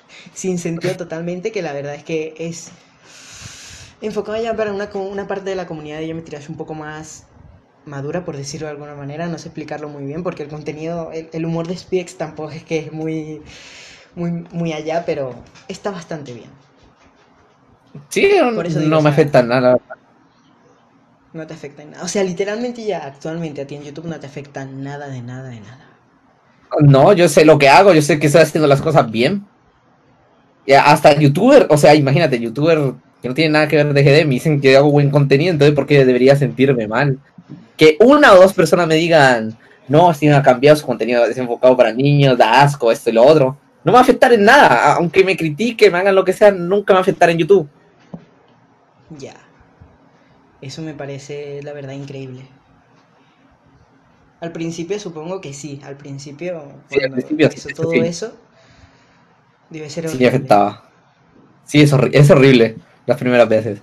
sin 0.34 0.58
sentido 0.58 0.96
totalmente, 0.96 1.52
que 1.52 1.62
la 1.62 1.72
verdad 1.72 1.94
es 1.94 2.04
que 2.04 2.34
es 2.38 2.70
enfocado 4.00 4.40
ya 4.42 4.54
para 4.56 4.72
una, 4.72 4.88
una 4.94 5.26
parte 5.26 5.50
de 5.50 5.56
la 5.56 5.66
comunidad 5.66 5.98
de 5.98 6.06
geometrías 6.06 6.48
un 6.48 6.56
poco 6.56 6.74
más 6.74 7.24
madura, 7.84 8.24
por 8.24 8.36
decirlo 8.36 8.66
de 8.66 8.72
alguna 8.72 8.94
manera. 8.94 9.26
No 9.28 9.38
sé 9.38 9.48
explicarlo 9.48 9.88
muy 9.88 10.04
bien, 10.04 10.22
porque 10.22 10.42
el 10.44 10.48
contenido, 10.48 11.12
el, 11.12 11.30
el 11.32 11.46
humor 11.46 11.66
de 11.68 11.76
Spidex 11.76 12.16
tampoco 12.18 12.50
es 12.52 12.64
que 12.64 12.78
es 12.78 12.92
muy, 12.92 13.42
muy, 14.14 14.32
muy 14.52 14.72
allá, 14.72 15.04
pero 15.06 15.44
está 15.68 15.90
bastante 15.90 16.34
bien. 16.34 16.50
Sí, 18.10 18.28
Por 18.52 18.66
eso 18.66 18.80
digo, 18.80 18.98
no 18.98 19.02
me 19.02 19.08
afecta 19.10 19.42
nada. 19.42 19.60
la 19.60 19.68
verdad. 19.72 19.97
No 21.32 21.46
te 21.46 21.54
afecta 21.54 21.82
en 21.82 21.92
nada. 21.92 22.04
O 22.04 22.08
sea, 22.08 22.24
literalmente 22.24 22.84
ya 22.84 23.04
actualmente 23.04 23.60
a 23.60 23.66
ti 23.66 23.74
en 23.74 23.82
YouTube 23.82 24.06
no 24.06 24.18
te 24.18 24.26
afecta 24.26 24.64
nada 24.64 25.08
de 25.08 25.20
nada 25.22 25.48
de 25.48 25.60
nada. 25.60 25.88
No, 26.80 27.12
yo 27.12 27.28
sé 27.28 27.44
lo 27.44 27.58
que 27.58 27.68
hago, 27.68 27.92
yo 27.94 28.02
sé 28.02 28.18
que 28.18 28.26
estoy 28.26 28.42
haciendo 28.42 28.66
las 28.66 28.80
cosas 28.80 29.10
bien. 29.10 29.44
Y 30.66 30.72
hasta 30.72 31.14
youtuber, 31.18 31.66
o 31.70 31.78
sea, 31.78 31.94
imagínate, 31.94 32.38
youtuber 32.38 32.92
que 33.22 33.28
no 33.28 33.34
tiene 33.34 33.50
nada 33.50 33.68
que 33.68 33.76
ver 33.76 33.92
de 33.92 34.02
GD, 34.02 34.26
me 34.26 34.34
dicen 34.34 34.60
que 34.60 34.76
hago 34.76 34.90
buen 34.90 35.10
contenido, 35.10 35.50
entonces 35.50 35.74
¿por 35.74 35.86
qué 35.86 36.04
debería 36.04 36.36
sentirme 36.36 36.86
mal? 36.86 37.18
Que 37.76 37.96
una 38.00 38.32
o 38.32 38.36
dos 38.36 38.52
personas 38.52 38.86
me 38.86 38.94
digan, 38.94 39.56
no, 39.88 40.12
Steven 40.12 40.34
ha 40.34 40.42
cambiado 40.42 40.76
su 40.76 40.86
contenido, 40.86 41.24
es 41.24 41.38
enfocado 41.38 41.76
para 41.76 41.92
niños, 41.92 42.36
da 42.36 42.62
asco, 42.62 42.92
esto 42.92 43.10
y 43.10 43.14
lo 43.14 43.24
otro. 43.24 43.56
No 43.82 43.92
me 43.92 43.94
va 43.94 44.00
a 44.00 44.02
afectar 44.02 44.32
en 44.32 44.44
nada, 44.44 44.94
aunque 44.94 45.24
me 45.24 45.36
critiquen, 45.36 45.90
me 45.92 45.98
hagan 45.98 46.14
lo 46.14 46.24
que 46.24 46.32
sea, 46.32 46.50
nunca 46.50 46.92
me 46.92 46.96
va 46.96 47.00
a 47.00 47.02
afectar 47.02 47.30
en 47.30 47.38
YouTube. 47.38 47.68
Ya. 49.18 49.47
Eso 50.60 50.82
me 50.82 50.94
parece, 50.94 51.62
la 51.64 51.72
verdad, 51.72 51.94
increíble. 51.94 52.48
Al 54.40 54.50
principio 54.52 54.98
supongo 54.98 55.40
que 55.40 55.52
sí. 55.52 55.80
Al 55.84 55.96
principio, 55.96 56.84
Sí, 56.88 56.98
al 57.02 57.10
principio 57.12 57.50
sí, 57.50 57.72
todo 57.74 58.02
sí. 58.02 58.02
eso, 58.02 58.32
debe 59.70 59.88
ser 59.90 60.06
Sí, 60.06 60.26
horrible. 60.26 60.26
afectaba. 60.26 60.90
Sí, 61.64 61.80
es, 61.82 61.92
horri- 61.94 62.10
es 62.14 62.30
horrible 62.30 62.76
las 63.06 63.18
primeras 63.18 63.48
veces. 63.48 63.82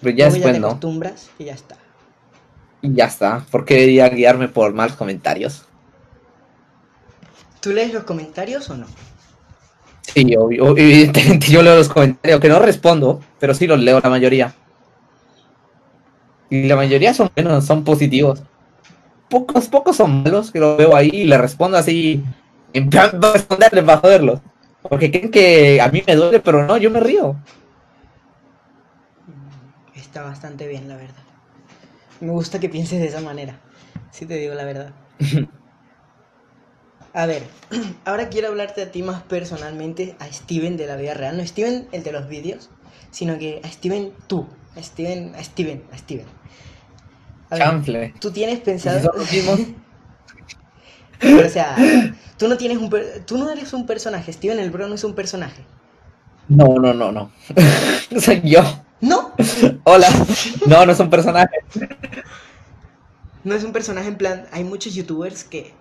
Pero 0.00 0.16
ya 0.16 0.24
Luego 0.24 0.36
ya 0.36 0.50
después 0.50 0.50
te 0.50 0.58
no. 0.58 0.68
acostumbras 0.68 1.30
y 1.38 1.44
ya 1.44 1.54
está. 1.54 1.78
Y 2.80 2.94
ya 2.94 3.04
está. 3.04 3.44
¿Por 3.50 3.66
qué 3.66 3.74
debería 3.74 4.08
guiarme 4.08 4.48
por 4.48 4.72
malos 4.72 4.96
comentarios? 4.96 5.66
¿Tú 7.60 7.70
lees 7.72 7.92
los 7.92 8.04
comentarios 8.04 8.70
o 8.70 8.76
no? 8.78 8.86
Sí, 10.02 10.34
obvio, 10.36 10.70
evidentemente 10.76 11.46
yo 11.50 11.62
leo 11.62 11.76
los 11.76 11.88
comentarios, 11.88 12.40
que 12.40 12.48
no 12.48 12.58
respondo, 12.58 13.20
pero 13.38 13.54
sí 13.54 13.66
los 13.66 13.78
leo 13.80 14.00
la 14.00 14.08
mayoría. 14.10 14.54
Y 16.50 16.64
la 16.64 16.76
mayoría 16.76 17.12
son 17.14 17.30
buenos, 17.34 17.64
son 17.64 17.84
positivos. 17.84 18.42
Pocos, 19.28 19.68
pocos 19.68 19.96
son 19.96 20.22
malos, 20.22 20.50
que 20.50 20.60
lo 20.60 20.76
veo 20.76 20.94
ahí 20.94 21.10
y 21.12 21.24
le 21.24 21.36
respondo 21.38 21.76
así, 21.76 22.22
en 22.72 22.88
plan 22.88 23.10
para 23.20 23.32
responderles, 23.34 23.84
para 23.84 23.98
joderlos. 23.98 24.40
Porque 24.82 25.10
creen 25.10 25.30
que 25.30 25.80
a 25.80 25.88
mí 25.88 26.02
me 26.06 26.14
duele, 26.14 26.40
pero 26.40 26.64
no, 26.64 26.76
yo 26.76 26.90
me 26.90 27.00
río. 27.00 27.36
Está 29.94 30.22
bastante 30.22 30.68
bien, 30.68 30.88
la 30.88 30.96
verdad. 30.96 31.14
Me 32.20 32.30
gusta 32.30 32.60
que 32.60 32.68
pienses 32.68 33.00
de 33.00 33.08
esa 33.08 33.20
manera. 33.20 33.58
Si 34.12 34.26
te 34.26 34.36
digo 34.36 34.54
la 34.54 34.64
verdad. 34.64 34.92
A 37.16 37.24
ver, 37.24 37.42
ahora 38.04 38.28
quiero 38.28 38.48
hablarte 38.48 38.82
a 38.82 38.90
ti 38.90 39.02
más 39.02 39.22
personalmente, 39.22 40.16
a 40.18 40.30
Steven 40.30 40.76
de 40.76 40.86
la 40.86 40.96
vida 40.96 41.14
real. 41.14 41.38
No 41.38 41.46
Steven 41.46 41.88
el 41.90 42.02
de 42.02 42.12
los 42.12 42.28
vídeos, 42.28 42.68
sino 43.10 43.38
que 43.38 43.62
a 43.64 43.70
Steven 43.70 44.12
tú. 44.26 44.46
A 44.76 44.82
Steven, 44.82 45.34
a 45.34 45.42
Steven, 45.42 45.82
a 45.92 45.96
Steven. 45.96 46.26
Chanfle. 47.54 48.14
tú 48.20 48.30
tienes 48.30 48.58
¿Y 48.58 48.62
pensado... 48.62 48.98
si 48.98 49.04
son 49.06 49.18
los 49.18 49.32
mismos? 49.32 49.60
Pero, 51.20 51.46
o 51.46 51.50
sea, 51.50 51.76
tú 52.38 52.48
no 52.48 52.56
tienes 52.56 52.78
un... 52.78 52.90
per- 52.90 53.24
Tú 53.24 53.38
no 53.38 53.50
eres 53.50 53.72
un 53.72 53.86
personaje. 53.86 54.32
Steven 54.32 54.58
el 54.58 54.70
bro 54.70 54.88
no 54.88 54.94
es 54.94 55.04
un 55.04 55.14
personaje. 55.14 55.64
No, 56.48 56.76
no, 56.78 56.92
no, 56.94 57.10
no. 57.12 57.30
Soy 58.20 58.40
yo. 58.44 58.62
No, 59.00 59.32
Hola. 59.84 60.08
No, 60.66 60.86
no 60.86 60.92
es 60.92 61.00
un 61.00 61.10
personaje. 61.10 61.56
no 63.44 63.54
es 63.54 63.62
un 63.64 63.72
personaje 63.72 64.08
en 64.08 64.16
plan... 64.16 64.46
Hay 64.52 64.64
muchos 64.64 64.94
youtubers 64.94 65.44
que 65.44 65.74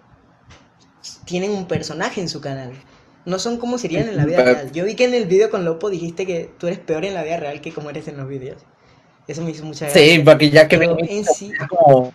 tienen 1.26 1.52
un 1.52 1.68
personaje 1.68 2.22
en 2.22 2.30
su 2.30 2.42
canal. 2.42 2.72
No 3.26 3.40
son 3.40 3.58
como 3.58 3.78
serían 3.78 4.08
en 4.08 4.18
la 4.18 4.26
vida 4.26 4.38
Pero- 4.38 4.54
real. 4.54 4.72
Yo 4.72 4.86
vi 4.86 4.96
que 4.96 5.06
en 5.06 5.14
el 5.14 5.26
vídeo 5.26 5.50
con 5.50 5.66
Lopo 5.66 5.90
dijiste 5.90 6.26
que 6.26 6.52
tú 6.60 6.68
eres 6.68 6.80
peor 6.80 7.06
en 7.06 7.14
la 7.16 7.24
vida 7.24 7.38
real 7.38 7.62
que 7.62 7.72
como 7.74 7.90
eres 7.90 8.08
en 8.08 8.18
los 8.18 8.28
vídeos. 8.28 8.62
Eso 9.28 9.42
me 9.42 9.52
hizo 9.52 9.66
mucha 9.66 9.86
gracia. 9.86 10.02
Sí, 10.02 10.20
porque 10.20 10.50
ya 10.50 10.68
que 10.68 10.78
Pero 10.78 10.98
en 11.00 11.26
sí, 11.26 11.52
como 11.70 12.14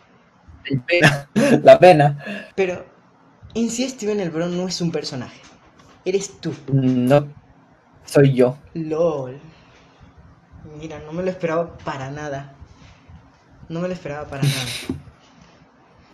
la 1.62 1.78
pena. 1.78 2.24
pero 2.54 2.84
en 3.54 3.70
sí 3.70 3.88
Steven 3.88 4.20
el 4.20 4.30
Bro 4.30 4.46
no 4.48 4.68
es 4.68 4.80
un 4.80 4.92
personaje. 4.92 5.40
Eres 6.04 6.40
tú. 6.40 6.54
No 6.72 7.26
soy 8.04 8.34
yo. 8.34 8.56
LOL. 8.74 9.38
Mira, 10.78 11.00
no 11.00 11.12
me 11.12 11.22
lo 11.22 11.30
esperaba 11.30 11.76
para 11.78 12.10
nada. 12.10 12.54
No 13.68 13.80
me 13.80 13.88
lo 13.88 13.94
esperaba 13.94 14.26
para 14.28 14.42
nada. 14.42 14.54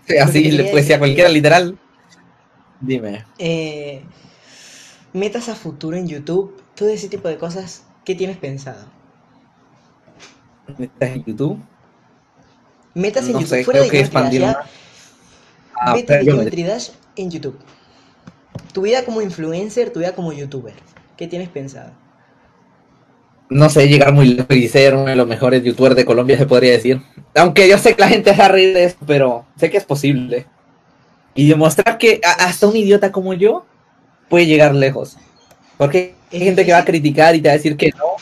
Sí, 0.06 0.18
Así 0.18 0.50
le 0.52 0.62
puede 0.62 0.76
decir 0.76 0.94
a 0.94 0.98
cualquiera 1.00 1.28
literal. 1.28 1.76
Dime. 2.80 3.24
Eh, 3.38 4.04
metas 5.12 5.48
a 5.48 5.56
futuro 5.56 5.96
en 5.96 6.06
YouTube, 6.06 6.62
todo 6.76 6.90
ese 6.90 7.08
tipo 7.08 7.26
de 7.26 7.38
cosas, 7.38 7.82
¿qué 8.04 8.14
tienes 8.14 8.36
pensado? 8.36 8.84
¿Estás 10.78 11.10
en 11.10 11.24
YouTube? 11.24 11.58
Metas 12.94 13.26
en 13.26 13.32
No 13.32 13.40
YouTube, 13.40 13.56
sé, 13.56 13.64
fuera 13.64 13.80
creo 13.80 13.92
de 13.92 13.98
que 13.98 14.06
Geometry 14.06 14.38
Dash, 14.38 14.56
Ah, 15.78 15.96
pero 16.06 16.24
de 16.24 16.30
Geometry 16.30 16.62
Dash 16.62 16.88
en 17.16 17.30
YouTube. 17.30 17.58
Tu 18.72 18.82
vida 18.82 19.04
como 19.04 19.20
influencer, 19.22 19.92
tu 19.92 20.00
vida 20.00 20.14
como 20.14 20.32
youtuber. 20.32 20.74
¿Qué 21.16 21.26
tienes 21.26 21.48
pensado? 21.48 21.92
no 23.48 23.70
sé, 23.70 23.88
llegar 23.88 24.12
muy 24.12 24.34
lejos 24.34 24.56
y 24.56 24.68
ser 24.68 24.94
uno 24.94 25.06
de 25.06 25.16
los 25.16 25.26
mejores 25.26 25.62
youtubers 25.62 25.94
de 25.94 26.04
Colombia, 26.04 26.36
se 26.36 26.46
podría 26.46 26.72
decir. 26.72 27.00
Aunque 27.34 27.68
yo 27.68 27.78
sé 27.78 27.94
que 27.94 28.00
la 28.00 28.08
gente 28.08 28.32
se 28.32 28.38
va 28.38 28.46
a 28.46 28.48
reír 28.48 28.74
de 28.74 28.84
eso, 28.84 28.96
pero 29.06 29.46
sé 29.56 29.70
que 29.70 29.76
es 29.76 29.84
posible. 29.84 30.46
Y 31.34 31.48
demostrar 31.48 31.98
que 31.98 32.20
hasta 32.24 32.66
un 32.66 32.76
idiota 32.76 33.12
como 33.12 33.34
yo 33.34 33.66
puede 34.28 34.46
llegar 34.46 34.74
lejos. 34.74 35.16
Porque 35.76 36.14
hay 36.32 36.40
gente 36.40 36.64
que 36.64 36.72
va 36.72 36.78
a 36.78 36.84
criticar 36.84 37.34
y 37.34 37.40
te 37.40 37.48
va 37.48 37.52
a 37.52 37.56
decir 37.56 37.76
que 37.76 37.90
no. 37.90 38.16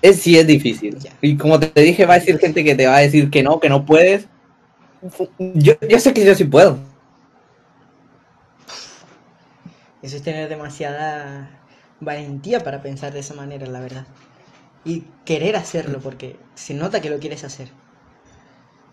Es 0.00 0.20
sí 0.20 0.38
es 0.38 0.46
difícil. 0.46 0.96
Y 1.20 1.36
como 1.36 1.58
te 1.58 1.80
dije, 1.80 2.06
va 2.06 2.14
a 2.14 2.18
decir 2.18 2.38
gente 2.38 2.62
que 2.62 2.74
te 2.74 2.86
va 2.86 2.96
a 2.96 3.00
decir 3.00 3.30
que 3.30 3.42
no, 3.42 3.58
que 3.58 3.68
no 3.68 3.84
puedes. 3.84 4.28
Yo, 5.38 5.74
yo 5.88 5.98
sé 5.98 6.12
que 6.12 6.24
yo 6.24 6.34
sí 6.34 6.44
puedo. 6.44 6.78
Eso 10.02 10.16
es 10.16 10.22
tener 10.22 10.48
demasiada 10.48 11.50
valentía 12.00 12.60
para 12.60 12.82
pensar 12.82 13.12
de 13.12 13.20
esa 13.20 13.34
manera, 13.34 13.66
la 13.66 13.80
verdad. 13.80 14.06
Y 14.84 15.04
querer 15.24 15.56
hacerlo, 15.56 15.98
porque 16.00 16.36
se 16.54 16.74
nota 16.74 17.00
que 17.00 17.10
lo 17.10 17.18
quieres 17.18 17.44
hacer. 17.44 17.68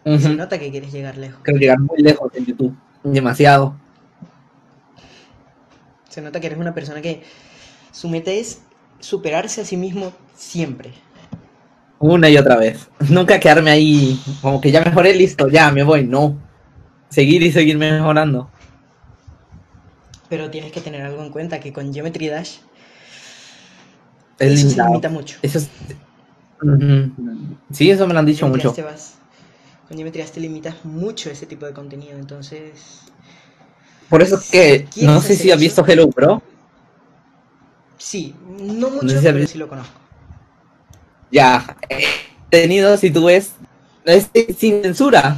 Se 0.03 0.36
nota 0.36 0.60
que 0.60 0.69
quieres 0.69 0.91
llegar 0.91 1.18
lejos. 1.18 1.40
Creo 1.41 1.57
llegar 1.57 1.80
muy 1.80 1.98
lejos 1.98 2.32
en 2.36 2.45
YouTube. 2.45 2.76
Demasiado. 3.03 3.76
Se 6.10 6.22
nota 6.22 6.40
que 6.40 6.48
eres 6.48 6.60
una 6.60 6.76
persona 6.76 7.02
que 7.02 7.23
su 7.91 8.10
meta 8.10 8.32
es 8.32 8.61
superarse 9.06 9.61
a 9.61 9.65
sí 9.65 9.77
mismo 9.77 10.11
siempre. 10.36 10.91
Una 11.99 12.30
y 12.30 12.38
otra 12.38 12.57
vez. 12.57 12.90
Nunca 13.10 13.40
quedarme 13.40 13.72
ahí 13.72 14.19
como 14.41 14.60
que 14.60 14.72
ya 14.72 14.82
mejoré, 14.82 15.14
listo, 15.14 15.48
ya 15.48 15.72
me 15.72 15.84
voy. 15.84 16.06
No. 16.06 16.38
Seguir 17.10 17.44
y 17.44 17.52
seguir 17.52 17.77
mejorando. 17.77 18.49
Pero 20.27 20.49
tienes 20.49 20.72
que 20.72 20.82
tener 20.82 21.03
algo 21.03 21.23
en 21.23 21.30
cuenta, 21.30 21.60
que 21.60 21.72
con 21.72 21.94
Geometry 21.94 22.27
Dash 22.30 22.57
Es 24.40 24.60
eso 24.60 24.69
se 24.72 24.84
limita 24.84 25.10
mucho. 25.10 25.38
Eso 25.44 25.60
es... 25.60 25.69
Sí, 27.72 27.91
eso 27.91 28.07
me 28.07 28.14
lo 28.14 28.19
han 28.19 28.26
dicho 28.26 28.48
mucho. 28.48 28.73
Te 28.73 28.82
vas- 28.82 29.15
con 29.88 29.95
Geometry 29.98 30.22
Dash 30.22 30.32
te 30.32 30.40
limitas 30.40 30.84
mucho 30.84 31.30
ese 31.30 31.45
tipo 31.45 31.68
de 31.68 31.73
contenido, 31.73 32.18
entonces... 32.18 33.03
Por 34.10 34.23
eso 34.23 34.36
es 34.38 34.49
que 34.49 34.88
no 35.03 35.22
sé 35.22 35.36
si 35.36 35.52
has 35.52 35.60
visto 35.60 35.86
Hello 35.86 36.07
Bro. 36.07 36.41
Sí, 37.98 38.36
no 38.60 38.90
mucho, 38.90 39.03
No 39.03 39.10
sé 39.10 39.22
si 39.22 39.27
has 39.27 39.34
pero 39.34 39.48
sí 39.48 39.57
lo 39.57 39.68
conozco. 39.68 39.94
Ya. 41.32 41.77
Tenido, 42.49 42.98
si 42.98 43.11
tú 43.11 43.26
ves, 43.26 43.53
es 44.06 44.30
sin 44.57 44.82
censura. 44.84 45.38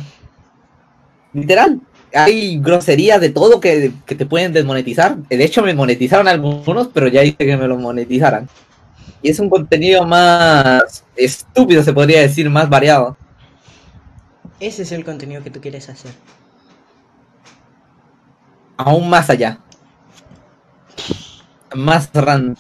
Literal. 1.33 1.79
Hay 2.13 2.59
groserías 2.59 3.19
de 3.19 3.29
todo 3.29 3.59
que, 3.59 3.91
que 4.05 4.15
te 4.15 4.25
pueden 4.25 4.53
desmonetizar. 4.53 5.17
De 5.17 5.43
hecho, 5.43 5.61
me 5.61 5.73
monetizaron 5.73 6.27
algunos, 6.27 6.87
pero 6.87 7.07
ya 7.07 7.23
hice 7.23 7.37
que 7.37 7.57
me 7.57 7.67
lo 7.67 7.77
monetizaran. 7.77 8.47
Y 9.21 9.29
es 9.29 9.39
un 9.39 9.49
contenido 9.49 10.05
más 10.05 11.03
estúpido, 11.15 11.83
se 11.83 11.93
podría 11.93 12.21
decir, 12.21 12.49
más 12.49 12.69
variado. 12.69 13.17
Ese 14.59 14.83
es 14.83 14.91
el 14.91 15.03
contenido 15.03 15.43
que 15.43 15.51
tú 15.51 15.61
quieres 15.61 15.89
hacer. 15.89 16.11
Aún 18.77 19.09
más 19.09 19.29
allá. 19.29 19.59
Más 21.75 22.09
random. 22.13 22.55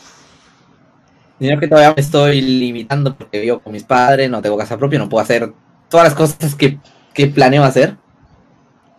Sino 1.39 1.59
que 1.59 1.67
todavía 1.67 1.93
me 1.95 2.01
estoy 2.01 2.41
limitando 2.41 3.15
porque 3.15 3.39
vivo 3.39 3.59
con 3.59 3.73
mis 3.73 3.83
padres, 3.83 4.29
no 4.29 4.41
tengo 4.41 4.57
casa 4.57 4.77
propia, 4.77 4.99
no 4.99 5.09
puedo 5.09 5.21
hacer 5.23 5.53
todas 5.89 6.05
las 6.07 6.15
cosas 6.15 6.55
que, 6.55 6.79
que 7.13 7.27
planeo 7.27 7.63
hacer 7.63 7.97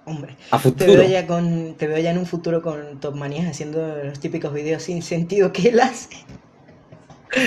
Hombre, 0.05 0.37
a 0.51 0.57
te 0.57 0.63
futuro. 0.63 0.93
veo 0.95 1.09
ya 1.09 1.27
con 1.27 1.75
te 1.77 1.87
veo 1.87 1.99
ya 1.99 2.11
en 2.11 2.19
un 2.19 2.27
futuro 2.27 2.63
con 2.63 2.99
Top 2.99 3.15
Manías 3.15 3.47
haciendo 3.47 4.03
los 4.05 4.19
típicos 4.21 4.55
videos 4.55 4.83
sin 4.83 5.03
sentido 5.03 5.53
que 5.53 5.69
él 5.69 5.81
hace. 5.81 6.09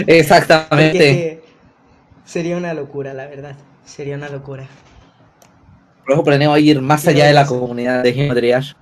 Exactamente. 0.06 1.44
sería 2.26 2.58
una 2.58 2.74
locura, 2.74 3.14
la 3.14 3.28
verdad. 3.28 3.56
Sería 3.84 4.16
una 4.16 4.30
locura. 4.30 4.68
Por 6.06 6.14
eso 6.14 6.24
planeo 6.24 6.58
ir 6.58 6.82
más 6.82 7.08
allá 7.08 7.26
de 7.26 7.34
la 7.34 7.46
comunidad 7.46 8.04
de 8.04 8.14
Geometry 8.14 8.50
Dash. 8.52 8.74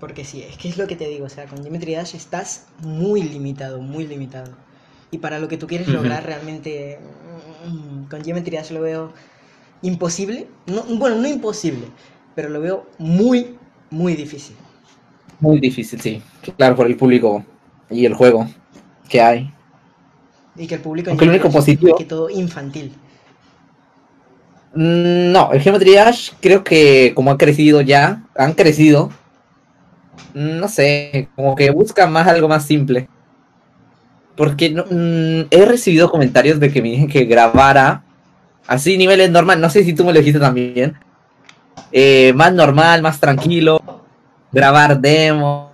Porque 0.00 0.24
sí, 0.24 0.42
es 0.42 0.56
que 0.58 0.68
es 0.68 0.76
lo 0.76 0.86
que 0.86 0.96
te 0.96 1.08
digo, 1.08 1.24
o 1.26 1.28
sea, 1.28 1.46
con 1.46 1.62
Geometry 1.62 1.94
Dash 1.94 2.14
estás 2.14 2.66
muy 2.80 3.22
limitado, 3.22 3.80
muy 3.80 4.06
limitado. 4.06 4.52
Y 5.10 5.18
para 5.18 5.38
lo 5.38 5.48
que 5.48 5.56
tú 5.56 5.66
quieres 5.66 5.88
lograr 5.88 6.24
realmente, 6.26 6.98
mm, 7.66 8.04
con 8.10 8.22
Geometry 8.22 8.56
Dash 8.56 8.70
lo 8.72 8.82
veo 8.82 9.12
imposible. 9.82 10.48
No, 10.66 10.82
bueno, 10.98 11.16
no 11.16 11.26
imposible, 11.28 11.86
pero 12.34 12.50
lo 12.50 12.60
veo 12.60 12.86
muy, 12.98 13.56
muy 13.90 14.14
difícil. 14.14 14.56
Muy 15.40 15.60
difícil, 15.60 16.00
sí. 16.00 16.22
Claro, 16.56 16.76
por 16.76 16.86
el 16.86 16.96
público 16.96 17.44
y 17.90 18.04
el 18.04 18.14
juego 18.14 18.46
que 19.08 19.20
hay. 19.20 19.50
Y 20.56 20.66
que 20.66 20.74
el 20.76 20.80
público 20.80 21.10
en 21.10 21.16
lo 21.18 21.22
único 21.24 21.48
es 21.48 21.54
positivo- 21.54 21.92
más 21.92 21.98
que 21.98 22.04
todo 22.04 22.30
infantil. 22.30 22.92
Mm, 24.74 25.32
No, 25.32 25.52
el 25.52 25.60
Geometry 25.60 25.94
Dash 25.94 26.30
creo 26.40 26.64
que 26.64 27.12
como 27.14 27.30
ha 27.30 27.38
crecido 27.38 27.80
ya, 27.80 28.22
han 28.36 28.52
crecido. 28.54 29.10
No 30.36 30.68
sé, 30.68 31.30
como 31.34 31.56
que 31.56 31.70
busca 31.70 32.06
más 32.06 32.28
algo 32.28 32.46
más 32.46 32.66
simple. 32.66 33.08
Porque 34.36 34.68
no- 34.68 34.84
mm, 34.84 35.46
he 35.50 35.64
recibido 35.64 36.10
comentarios 36.10 36.60
de 36.60 36.70
que 36.70 36.82
me 36.82 36.90
dicen 36.90 37.08
que 37.08 37.24
grabara 37.24 38.04
así 38.66 38.98
niveles 38.98 39.30
normal. 39.30 39.60
No 39.62 39.70
sé 39.70 39.82
si 39.82 39.94
tú 39.94 40.04
me 40.04 40.12
lo 40.12 40.18
dijiste 40.18 40.38
también. 40.38 40.94
eh, 41.92 42.32
más 42.34 42.52
normal, 42.52 43.00
más 43.00 43.18
tranquilo. 43.18 43.80
Grabar 44.52 45.00
demos, 45.00 45.70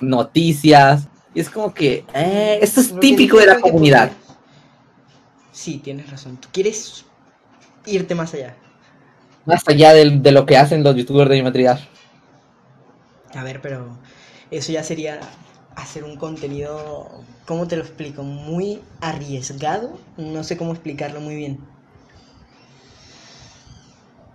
noticias. 0.00 1.06
Y 1.34 1.40
es 1.40 1.50
como 1.50 1.74
que 1.74 2.04
eh, 2.14 2.58
esto 2.62 2.80
es 2.80 2.98
típico 2.98 3.36
de 3.36 3.42
dije 3.46 3.54
la 3.56 3.60
comunidad. 3.60 4.10
Sí, 5.50 5.78
tienes 5.84 6.10
razón. 6.10 6.38
Tú 6.38 6.48
quieres 6.50 7.04
irte 7.84 8.14
más 8.14 8.32
allá. 8.32 8.56
Más 9.44 9.62
allá 9.66 9.92
de, 9.92 10.32
lo 10.32 10.46
que 10.46 10.56
hacen 10.56 10.82
los 10.82 10.96
youtubers 10.96 11.28
de 11.28 11.36
Geometry 11.36 11.64
Dash. 11.64 11.82
A 13.34 13.42
ver, 13.42 13.60
pero 13.60 13.96
eso 14.50 14.72
ya 14.72 14.82
sería 14.82 15.20
hacer 15.76 16.04
un 16.04 16.16
contenido, 16.16 17.24
¿cómo 17.46 17.66
te 17.66 17.76
lo 17.76 17.82
explico? 17.82 18.22
Muy 18.22 18.80
arriesgado. 19.00 19.98
No 20.16 20.44
sé 20.44 20.56
cómo 20.56 20.72
explicarlo 20.72 21.20
muy 21.20 21.36
bien. 21.36 21.58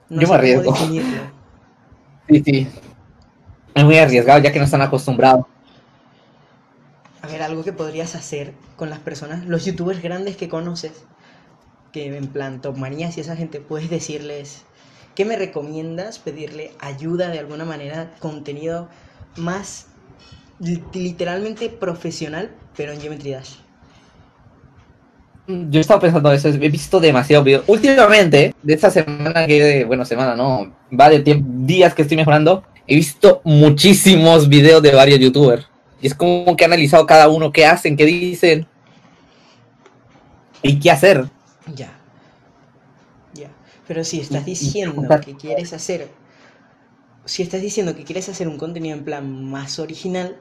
No 0.09 0.21
Yo 0.21 0.27
me 0.27 0.35
arriesgo. 0.35 0.75
Sí, 2.29 2.43
sí. 2.43 2.67
Es 3.73 3.85
muy 3.85 3.97
arriesgado 3.97 4.39
ya 4.39 4.51
que 4.51 4.59
no 4.59 4.65
están 4.65 4.81
acostumbrados. 4.81 5.45
A 7.21 7.27
ver, 7.27 7.41
algo 7.41 7.63
que 7.63 7.71
podrías 7.71 8.15
hacer 8.15 8.53
con 8.75 8.89
las 8.89 8.99
personas, 8.99 9.45
los 9.45 9.63
youtubers 9.63 10.01
grandes 10.01 10.35
que 10.35 10.49
conoces, 10.49 11.05
que 11.93 12.17
en 12.17 12.27
plan 12.27 12.61
Top 12.61 12.75
Manías 12.75 13.17
y 13.17 13.21
esa 13.21 13.37
gente, 13.37 13.61
puedes 13.61 13.89
decirles, 13.89 14.65
¿qué 15.17 15.25
me 15.25 15.35
recomiendas? 15.35 16.19
Pedirle 16.19 16.73
ayuda 16.79 17.29
de 17.29 17.39
alguna 17.39 17.65
manera, 17.65 18.13
contenido 18.19 18.87
más 19.35 19.87
li- 20.59 20.83
literalmente 20.93 21.69
profesional, 21.69 22.51
pero 22.75 22.91
en 22.91 23.01
Geometry 23.01 23.31
Dash. 23.31 23.55
Yo 25.47 25.79
he 25.79 25.81
estado 25.81 26.01
pensando 26.01 26.31
eso, 26.31 26.49
he 26.49 26.69
visto 26.69 26.99
demasiados 26.99 27.43
videos. 27.43 27.63
Últimamente, 27.65 28.53
de 28.61 28.73
esta 28.75 28.91
semana 28.91 29.47
que, 29.47 29.85
bueno, 29.85 30.05
semana 30.05 30.35
no, 30.35 30.71
va 30.91 31.09
de 31.09 31.43
días 31.65 31.95
que 31.95 32.03
estoy 32.03 32.17
mejorando, 32.17 32.63
he 32.85 32.93
visto 32.95 33.41
muchísimos 33.43 34.47
videos 34.47 34.83
de 34.83 34.93
varios 34.93 35.19
youtubers. 35.19 35.67
Y 35.99 36.05
es 36.05 36.13
como 36.13 36.55
que 36.55 36.63
he 36.63 36.67
analizado 36.67 37.07
cada 37.07 37.27
uno 37.27 37.51
qué 37.51 37.65
hacen, 37.65 37.97
qué 37.97 38.05
dicen 38.05 38.67
y 40.61 40.79
qué 40.79 40.91
hacer. 40.91 41.25
Ya. 41.73 41.96
Pero 43.87 44.03
si 44.03 44.19
estás 44.19 44.45
diciendo 44.45 45.21
que 45.21 45.35
quieres 45.35 45.73
hacer. 45.73 46.09
Si 47.25 47.43
estás 47.43 47.61
diciendo 47.61 47.95
que 47.95 48.03
quieres 48.03 48.29
hacer 48.29 48.47
un 48.47 48.57
contenido 48.57 48.97
en 48.97 49.03
plan 49.03 49.45
más 49.45 49.79
original, 49.79 50.37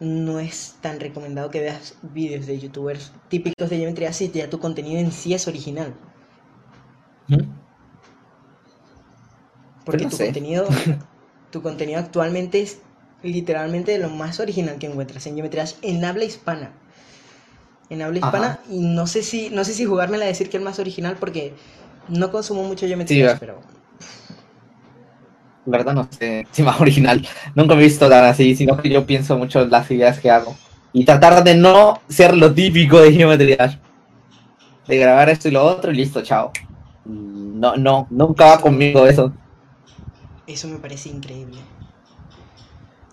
no 0.00 0.40
es 0.40 0.76
tan 0.80 1.00
recomendado 1.00 1.50
que 1.50 1.60
veas 1.60 1.94
vídeos 2.02 2.46
de 2.46 2.58
youtubers 2.58 3.12
típicos 3.28 3.70
de 3.70 3.76
geometría 3.78 4.12
si 4.12 4.30
ya 4.30 4.50
tu 4.50 4.58
contenido 4.58 4.98
en 4.98 5.12
sí 5.12 5.34
es 5.34 5.46
original. 5.46 5.94
Ujú. 7.28 7.44
Porque 9.84 10.04
no 10.04 10.10
tu 10.10 10.16
sé. 10.16 10.24
contenido, 10.24 10.68
tu 11.52 11.62
contenido 11.62 11.98
actualmente 12.00 12.62
es 12.62 12.78
literalmente 13.22 13.98
lo 13.98 14.08
más 14.10 14.40
original 14.40 14.78
que 14.78 14.86
encuentras 14.86 15.26
en 15.26 15.34
Geometry 15.36 15.58
Dash 15.58 15.74
en 15.82 16.04
habla 16.04 16.24
hispana. 16.24 16.72
En 17.90 18.02
habla 18.02 18.18
Ajá. 18.20 18.26
hispana, 18.26 18.60
y 18.70 18.80
no 18.80 19.06
sé 19.06 19.22
si, 19.22 19.50
no 19.50 19.64
sé 19.64 19.74
si 19.74 19.84
jugármela 19.84 20.24
a 20.24 20.28
decir 20.28 20.48
que 20.48 20.56
el 20.56 20.62
más 20.62 20.78
original 20.78 21.16
porque 21.20 21.54
no 22.08 22.30
consumo 22.32 22.64
mucho 22.64 22.86
Geometry 22.86 23.16
Sí, 23.16 23.22
Dash, 23.22 23.34
va. 23.34 23.40
pero 23.40 23.60
La 25.64 25.78
verdad 25.78 25.94
no 25.94 26.08
sé 26.10 26.48
si 26.52 26.62
más 26.62 26.80
original. 26.80 27.26
Nunca 27.54 27.74
me 27.74 27.82
he 27.82 27.84
visto 27.84 28.08
tan 28.08 28.24
así, 28.24 28.54
sino 28.56 28.76
que 28.76 28.88
yo 28.90 29.06
pienso 29.06 29.36
mucho 29.38 29.62
en 29.62 29.70
las 29.70 29.90
ideas 29.90 30.20
que 30.20 30.30
hago. 30.30 30.60
Y 30.92 31.04
tratar 31.04 31.42
de 31.44 31.54
no 31.54 32.04
ser 32.08 32.36
lo 32.36 32.52
típico 32.54 33.00
de 33.00 33.12
Geometry 33.12 33.56
Dash. 33.56 33.76
De 34.86 34.96
grabar 34.96 35.28
esto 35.28 35.48
y 35.48 35.50
lo 35.50 35.64
otro 35.64 35.90
y 35.90 35.96
listo, 35.96 36.22
chao. 36.22 36.52
No, 37.04 37.76
no, 37.76 38.06
nunca 38.10 38.46
va 38.46 38.60
conmigo 38.60 39.06
eso. 39.06 39.34
eso 40.46 40.68
me 40.68 40.78
parece 40.78 41.08
increíble. 41.08 41.68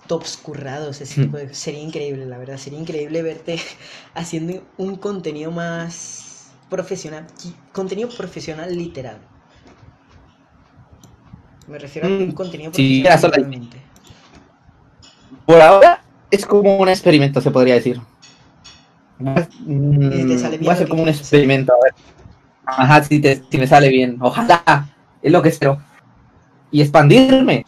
Tops 0.08 0.38
currados, 0.38 1.02
ese 1.02 1.16
Hmm. 1.16 1.24
tipo 1.24 1.38
de 1.38 1.54
sería 1.54 1.82
increíble, 1.82 2.26
la 2.26 2.38
verdad, 2.40 2.58
sería 2.58 2.80
increíble 2.80 3.22
verte 3.22 3.60
haciendo 4.16 4.64
un 4.78 4.96
contenido 4.98 5.52
más 5.52 6.29
profesional, 6.70 7.26
contenido 7.74 8.10
profesional 8.10 8.76
literal. 8.76 9.18
Me 11.68 11.78
refiero 11.78 12.08
a 12.08 12.12
un 12.12 12.30
Mm, 12.30 12.32
contenido 12.34 12.72
sí, 12.72 13.04
profesional. 13.04 13.70
Por 15.46 15.62
ahora 15.62 16.02
es 16.32 16.46
como 16.46 16.78
un 16.78 16.90
experimento, 16.90 17.42
se 17.42 17.52
podría 17.52 17.76
decir. 17.76 18.00
Voy 19.20 20.70
a 20.70 20.78
que 20.78 20.88
como 20.88 21.04
un 21.04 21.10
experimento, 21.10 21.74
a 21.74 21.78
ver. 21.84 21.94
Ajá, 22.66 23.04
si, 23.04 23.20
te- 23.20 23.44
si 23.50 23.58
me 23.58 23.68
sale 23.68 23.90
bien. 23.90 24.18
Ojalá. 24.22 24.88
Es 25.22 25.32
lo 25.32 25.42
que 25.42 25.50
espero. 25.50 25.78
Y 26.72 26.82
expandirme 26.82 27.66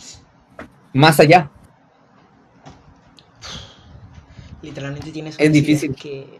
más 0.93 1.19
allá. 1.19 1.49
Literalmente 4.61 5.11
tienes 5.11 5.39
Es 5.39 5.51
difícil. 5.51 5.95
que. 5.95 6.39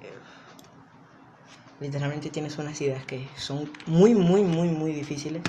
Literalmente 1.82 2.30
tienes 2.30 2.58
unas 2.60 2.80
ideas 2.80 3.03
que 3.06 3.28
son 3.36 3.70
muy, 3.88 4.14
muy, 4.14 4.44
muy, 4.44 4.70
muy 4.70 4.94
difíciles. 4.94 5.41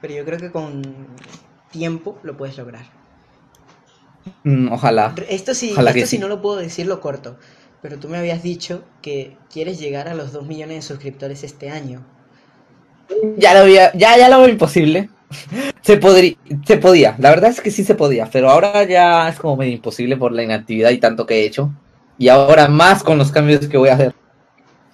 Pero 0.00 0.14
yo 0.14 0.24
creo 0.24 0.38
que 0.38 0.50
con 0.50 0.82
tiempo 1.70 2.18
lo 2.22 2.36
puedes 2.36 2.56
lograr. 2.56 2.86
Mm, 4.44 4.72
ojalá. 4.72 5.14
Esto 5.28 5.54
sí, 5.54 5.72
Ojalá 5.72 5.90
esto 5.90 6.06
sí 6.06 6.16
sí. 6.16 6.18
no 6.18 6.28
lo 6.28 6.40
puedo 6.40 6.56
decir, 6.56 6.86
lo 6.86 7.00
corto. 7.00 7.36
Pero 7.82 7.98
tú 7.98 8.08
me 8.08 8.16
habías 8.18 8.42
dicho 8.42 8.82
que 9.02 9.36
quieres 9.52 9.78
llegar 9.78 10.08
a 10.08 10.14
los 10.14 10.32
2 10.32 10.46
millones 10.46 10.76
de 10.76 10.82
suscriptores 10.82 11.44
este 11.44 11.70
año. 11.70 12.02
Ya 13.36 13.54
lo 13.54 13.60
había, 13.60 13.92
ya, 13.94 14.16
ya 14.16 14.28
lo 14.28 14.40
veo 14.40 14.48
imposible. 14.48 15.10
Se 15.82 15.96
podría, 15.96 16.36
se 16.66 16.76
podía, 16.76 17.14
la 17.18 17.30
verdad 17.30 17.50
es 17.50 17.62
que 17.62 17.70
sí 17.70 17.82
se 17.82 17.94
podía, 17.94 18.28
pero 18.30 18.50
ahora 18.50 18.84
ya 18.84 19.28
es 19.30 19.38
como 19.38 19.56
medio 19.56 19.72
imposible 19.72 20.18
por 20.18 20.32
la 20.32 20.42
inactividad 20.42 20.90
y 20.90 20.98
tanto 20.98 21.24
que 21.24 21.36
he 21.36 21.46
hecho. 21.46 21.70
Y 22.18 22.28
ahora 22.28 22.68
más 22.68 23.02
con 23.02 23.16
los 23.16 23.30
cambios 23.30 23.66
que 23.68 23.78
voy 23.78 23.88
a 23.88 23.94
hacer. 23.94 24.14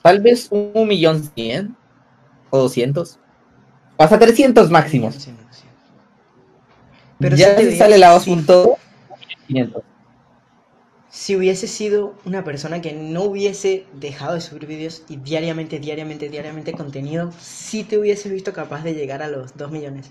Tal 0.04 0.20
vez 0.20 0.48
un 0.50 0.86
millón 0.86 1.30
cien 1.34 1.74
o 2.50 2.58
doscientos. 2.58 3.18
Hasta 3.96 4.18
300 4.18 4.70
máximos. 4.70 5.30
Pero 7.18 7.36
ya 7.36 7.56
si 7.56 7.74
sale 7.74 7.96
la 7.96 8.20
sí. 8.20 8.30
2.2, 8.30 8.76
500. 9.46 9.82
Si 11.08 11.36
hubiese 11.36 11.66
sido 11.66 12.16
una 12.26 12.44
persona 12.44 12.82
que 12.82 12.92
no 12.92 13.22
hubiese 13.22 13.86
dejado 13.94 14.34
de 14.34 14.42
subir 14.42 14.66
vídeos 14.66 15.04
y 15.08 15.16
diariamente, 15.16 15.78
diariamente, 15.78 16.28
diariamente 16.28 16.74
contenido, 16.74 17.32
sí 17.40 17.82
te 17.82 17.96
hubiese 17.96 18.28
visto 18.28 18.52
capaz 18.52 18.84
de 18.84 18.92
llegar 18.92 19.22
a 19.22 19.28
los 19.28 19.56
2 19.56 19.70
millones. 19.70 20.10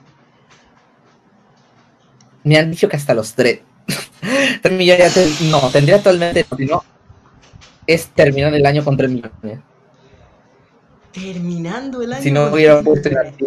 Me 2.44 2.58
han 2.58 2.72
dicho 2.72 2.90
que 2.90 2.96
hasta 2.96 3.14
los 3.14 3.36
3. 3.36 3.60
3 4.64 4.74
millones 4.76 5.42
no, 5.52 5.70
tendría 5.70 5.98
actualmente, 5.98 6.48
si 6.58 6.66
no, 6.66 6.84
es 7.86 8.08
terminar 8.08 8.56
el 8.56 8.66
año 8.66 8.84
con 8.84 8.98
3 8.98 9.12
millones. 9.12 9.60
Terminando 11.14 12.02
el 12.02 12.14
año. 12.14 12.24
Si 12.24 12.32
no 12.32 12.46
hubiera 12.48 12.82
3 12.82 12.86
puesto. 12.86 13.10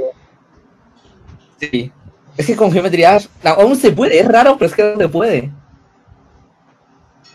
Sí. 1.58 1.90
Es 2.36 2.46
que 2.46 2.54
con 2.54 2.70
geometría 2.70 3.18
aún 3.44 3.76
se 3.76 3.90
puede, 3.90 4.18
es 4.20 4.28
raro, 4.28 4.58
pero 4.58 4.68
es 4.68 4.74
que 4.76 4.82
aún 4.82 4.98
se 4.98 5.08
puede. 5.08 5.50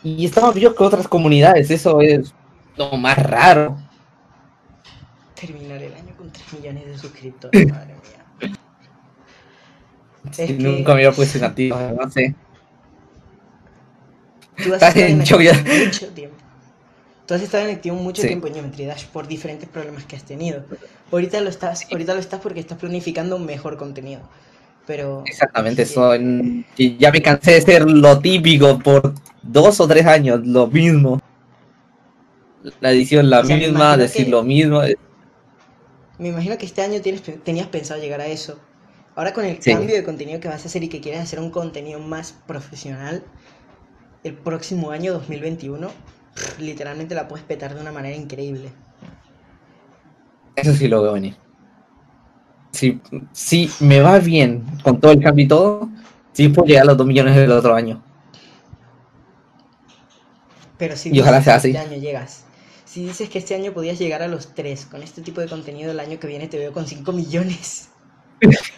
Y 0.04 0.26
está 0.26 0.42
más 0.42 0.54
vivo 0.54 0.76
que 0.76 0.84
otras 0.84 1.08
comunidades, 1.08 1.72
eso 1.72 2.02
es 2.02 2.32
lo 2.76 2.96
más 2.98 3.18
raro. 3.18 3.78
Terminar 5.34 5.82
el 5.82 5.94
año 5.96 6.16
con 6.16 6.32
3 6.32 6.54
millones 6.54 6.86
de 6.86 6.98
suscriptores, 7.00 7.68
madre 7.72 7.96
mía. 7.96 8.54
Es 10.30 10.36
Si 10.36 10.48
que- 10.48 10.54
Nunca 10.54 10.90
me 10.92 10.96
hubiera 10.98 11.12
puesto 11.14 11.40
inactivo, 11.40 11.78
no 12.00 12.12
sé. 12.12 12.36
Tú 14.58 14.64
has 14.70 14.74
Estás 14.84 14.96
en 14.98 15.20
en 15.20 15.24
shock 15.24 15.42
activo 15.42 15.64
ya. 15.74 15.86
mucho 15.86 16.08
tiempo. 16.10 16.41
Tú 17.26 17.34
has 17.36 17.42
estado 17.42 17.66
en 17.68 17.76
activo 17.76 17.96
mucho 17.96 18.22
Sí. 18.22 18.28
tiempo 18.28 18.48
en 18.48 18.54
Geometry 18.56 18.86
Dash 18.86 19.06
por 19.06 19.28
diferentes 19.28 19.70
problemas 19.70 20.06
que 20.06 20.16
has 20.16 20.24
tenido. 20.24 20.66
Ahorita 21.12 21.40
lo 21.42 21.50
estás, 21.50 21.88
ahorita 21.92 22.14
lo 22.14 22.20
estás 22.20 22.42
porque 22.42 22.60
estás 22.60 22.78
planificando 22.78 23.36
un 23.36 23.46
mejor 23.46 23.78
contenido. 23.78 24.22
Pero 24.88 25.24
Exactamente, 25.26 25.86
Sí. 25.86 25.92
eso. 25.94 26.14
ya 27.00 27.12
me 27.12 27.22
cansé 27.22 27.52
de 27.54 27.62
ser 27.62 27.90
lo 27.90 28.20
típico 28.20 28.80
por 28.80 29.14
dos 29.44 29.80
o 29.80 29.88
tres 29.88 30.06
años, 30.08 30.46
lo 30.46 30.68
mismo. 30.68 31.22
La 32.80 32.92
edición 32.92 33.30
la 33.30 33.40
O 33.42 33.46
sea, 33.46 33.56
me 33.58 33.68
misma, 33.68 33.98
decir 33.98 34.26
que- 34.26 34.32
lo 34.32 34.44
mismo. 34.44 34.82
me 36.20 36.28
imagino 36.30 36.58
que 36.58 36.66
este 36.66 36.82
año 36.82 37.02
tienes, 37.02 37.22
tenías 37.44 37.68
pensado 37.68 38.02
llegar 38.02 38.22
a 38.22 38.28
eso. 38.28 38.60
Ahora 39.16 39.34
con 39.34 39.46
el 39.46 39.62
Sí. 39.62 39.72
cambio 39.74 39.96
de 39.96 40.04
contenido 40.04 40.40
que 40.40 40.48
vas 40.48 40.64
a 40.64 40.68
hacer 40.68 40.84
y 40.84 40.88
que 40.90 41.02
quieres 41.02 41.22
hacer 41.22 41.40
un 41.40 41.52
contenido 41.52 42.00
más 42.00 42.34
profesional, 42.48 43.24
el 44.24 44.34
próximo 44.36 44.92
año 44.92 45.14
2021, 45.14 45.88
pff, 45.88 46.21
literalmente 46.58 47.16
la 47.16 47.28
puedes 47.28 47.46
petar 47.46 47.74
de 47.76 47.82
una 47.82 47.92
manera 47.94 48.16
increíble. 48.18 48.74
Eso 50.56 50.74
sí 50.74 50.88
lo 50.88 51.02
veo 51.02 51.14
venir. 51.14 51.36
Si, 52.74 53.02
si 53.34 53.70
me 53.80 54.02
va 54.02 54.20
bien 54.20 54.64
con 54.84 55.00
todo 55.00 55.12
el 55.12 55.22
cambio 55.22 55.46
y 55.46 55.48
todo, 55.48 55.90
sí 56.34 56.50
puedo 56.50 56.68
llegar 56.68 56.84
a 56.84 56.86
los 56.88 56.98
2 56.98 57.08
millones 57.08 57.36
del 57.36 57.52
otro 57.52 57.76
año. 57.76 58.04
Pero 60.78 60.98
si 60.98 61.12
Y 61.12 61.20
ojalá 61.22 61.42
dices 61.42 61.44
sea 61.44 61.56
que 61.56 61.58
así. 61.58 61.78
este 61.78 61.78
año 61.78 61.96
llegas, 61.98 62.46
si 62.84 63.06
dices 63.06 63.30
que 63.30 63.40
este 63.40 63.56
año 63.56 63.74
podías 63.74 63.98
llegar 64.00 64.22
a 64.22 64.28
los 64.28 64.54
3 64.54 64.86
con 64.86 65.02
este 65.02 65.22
tipo 65.22 65.40
de 65.40 65.48
contenido, 65.48 65.92
el 65.92 66.00
año 66.02 66.20
que 66.20 66.28
viene 66.28 66.50
te 66.50 66.58
veo 66.58 66.74
con 66.74 66.88
5 66.88 67.14
millones. 67.14 67.92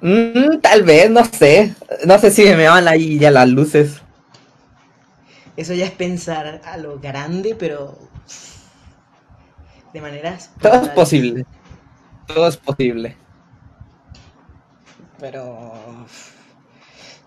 Mm, 0.00 0.60
tal 0.60 0.82
vez, 0.82 1.10
no 1.10 1.24
sé. 1.24 1.74
No 2.06 2.18
sé 2.18 2.30
si 2.30 2.44
me 2.44 2.68
van 2.68 2.88
ahí 2.88 3.18
ya 3.18 3.30
las 3.30 3.48
luces. 3.48 4.02
Eso 5.56 5.74
ya 5.74 5.84
es 5.84 5.90
pensar 5.90 6.60
a 6.64 6.76
lo 6.78 6.98
grande, 6.98 7.54
pero 7.58 7.98
de 9.92 10.00
maneras 10.00 10.50
Todo 10.60 10.82
es 10.82 10.88
posible. 10.88 11.46
Todo 12.26 12.48
es 12.48 12.56
posible. 12.56 13.16
Pero 15.18 15.72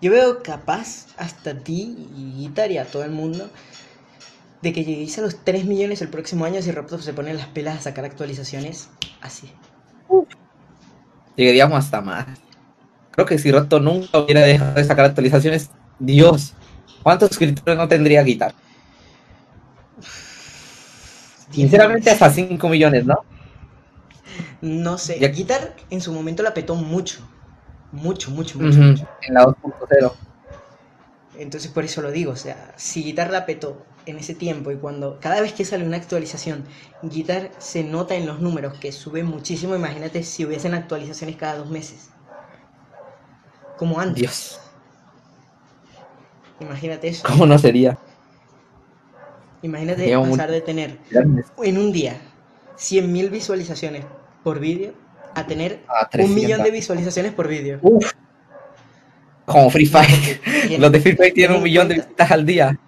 yo 0.00 0.10
veo 0.10 0.42
capaz 0.42 1.06
hasta 1.16 1.58
ti 1.58 2.08
y 2.16 2.32
Guitar 2.32 2.70
y 2.70 2.78
a 2.78 2.84
todo 2.84 3.04
el 3.04 3.12
mundo 3.12 3.48
de 4.62 4.72
que 4.72 4.84
lleguéis 4.84 5.18
a 5.18 5.22
los 5.22 5.44
3 5.44 5.64
millones 5.64 6.02
el 6.02 6.08
próximo 6.08 6.44
año 6.44 6.60
si 6.60 6.72
Roblox 6.72 7.04
se 7.04 7.12
pone 7.12 7.32
las 7.32 7.46
pelas 7.46 7.78
a 7.78 7.82
sacar 7.82 8.04
actualizaciones 8.04 8.90
así. 9.20 9.50
Llegaríamos 11.36 11.78
hasta 11.78 12.00
más. 12.00 12.26
Creo 13.12 13.26
que 13.26 13.38
si 13.38 13.50
Roto 13.50 13.80
nunca 13.80 14.18
hubiera 14.18 14.42
dejado 14.42 14.74
de 14.74 14.84
sacar 14.84 15.06
actualizaciones, 15.06 15.70
Dios, 15.98 16.54
¿cuántos 17.06 17.28
suscriptores 17.28 17.78
no 17.78 17.86
tendría 17.86 18.20
Guitar? 18.24 18.52
Sinceramente, 21.52 22.10
hasta 22.10 22.28
5 22.30 22.68
millones, 22.68 23.06
¿no? 23.06 23.14
No 24.60 24.98
sé, 24.98 25.20
Ya- 25.20 25.28
Guitar 25.28 25.76
en 25.90 26.00
su 26.00 26.12
momento 26.12 26.42
la 26.42 26.52
petó 26.52 26.74
mucho. 26.74 27.20
Mucho, 27.92 28.32
mucho, 28.32 28.58
mucho. 28.58 28.78
Mucho. 28.80 29.08
En 29.22 29.34
la 29.34 29.44
2.0. 29.44 30.14
Entonces 31.38 31.70
por 31.70 31.84
eso 31.84 32.02
lo 32.02 32.10
digo, 32.10 32.32
o 32.32 32.36
sea, 32.36 32.74
si 32.76 33.04
Guitar 33.04 33.30
la 33.30 33.46
petó 33.46 33.86
en 34.06 34.18
ese 34.18 34.34
tiempo 34.34 34.72
y 34.72 34.76
cuando 34.76 35.20
cada 35.20 35.40
vez 35.40 35.52
que 35.52 35.64
sale 35.64 35.86
una 35.86 35.98
actualización, 35.98 36.64
Guitar 37.02 37.52
se 37.58 37.84
nota 37.84 38.16
en 38.16 38.26
los 38.26 38.40
números 38.40 38.78
que 38.80 38.90
sube 38.90 39.22
muchísimo, 39.22 39.76
imagínate 39.76 40.24
si 40.24 40.44
hubiesen 40.44 40.74
actualizaciones 40.74 41.36
cada 41.36 41.58
dos 41.58 41.70
meses. 41.70 42.10
Como 43.76 44.00
antes. 44.00 44.16
Dios, 44.20 44.60
Imagínate 46.60 47.08
eso. 47.08 47.26
¿cómo 47.26 47.46
no 47.46 47.58
sería? 47.58 47.98
Imagínate 49.62 50.16
pasar 50.16 50.50
de 50.50 50.60
tener 50.60 50.98
en 51.62 51.78
un 51.78 51.92
día 51.92 52.16
100.000 52.76 53.30
visualizaciones 53.30 54.04
por 54.44 54.60
vídeo 54.60 54.92
a 55.34 55.46
tener 55.46 55.80
A 55.88 56.02
un 56.04 56.08
300. 56.10 56.42
millón 56.42 56.62
de 56.62 56.70
visualizaciones 56.70 57.32
por 57.32 57.48
vídeo. 57.48 57.78
Uf. 57.82 58.12
Como 59.44 59.70
Free 59.70 59.86
Fire. 59.86 60.40
Los 60.78 60.92
de 60.92 61.00
Free 61.00 61.16
Fire 61.16 61.32
tienen 61.34 61.56
un 61.56 61.62
millón 61.62 61.88
de 61.88 61.94
visitas 61.96 62.30
al 62.30 62.44
día. 62.46 62.78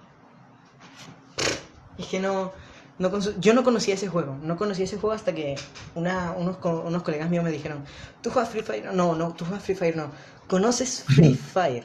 que 2.10 2.20
no, 2.20 2.52
no 2.98 3.10
yo 3.38 3.52
no 3.54 3.62
conocía 3.64 3.94
ese 3.94 4.08
juego, 4.08 4.36
no 4.42 4.56
conocía 4.56 4.84
ese 4.84 4.96
juego 4.96 5.14
hasta 5.14 5.34
que 5.34 5.56
una, 5.94 6.32
unos, 6.32 6.56
co- 6.56 6.82
unos 6.86 7.02
colegas 7.02 7.28
míos 7.28 7.44
me 7.44 7.50
dijeron, 7.50 7.84
¿tú 8.22 8.30
juegas 8.30 8.50
Free 8.50 8.62
Fire? 8.62 8.92
No, 8.94 9.14
no, 9.14 9.34
tú 9.34 9.44
juegas 9.44 9.62
Free 9.64 9.74
Fire, 9.74 9.96
no. 9.96 10.10
¿Conoces 10.46 11.04
Free 11.06 11.34
Fire? 11.54 11.84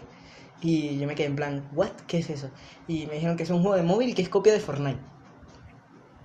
Y 0.64 0.98
yo 0.98 1.08
me 1.08 1.14
quedé 1.14 1.28
en 1.28 1.36
plan, 1.36 1.70
¿what? 1.74 1.92
¿Qué 2.08 2.20
es 2.20 2.30
eso? 2.30 2.50
Y 2.88 3.06
me 3.08 3.16
dijeron 3.16 3.36
que 3.36 3.44
es 3.44 3.50
un 3.50 3.62
juego 3.62 3.76
de 3.76 3.84
móvil 3.84 4.16
que 4.16 4.22
es 4.22 4.30
copia 4.30 4.54
de 4.54 4.62
Fortnite. 4.62 5.00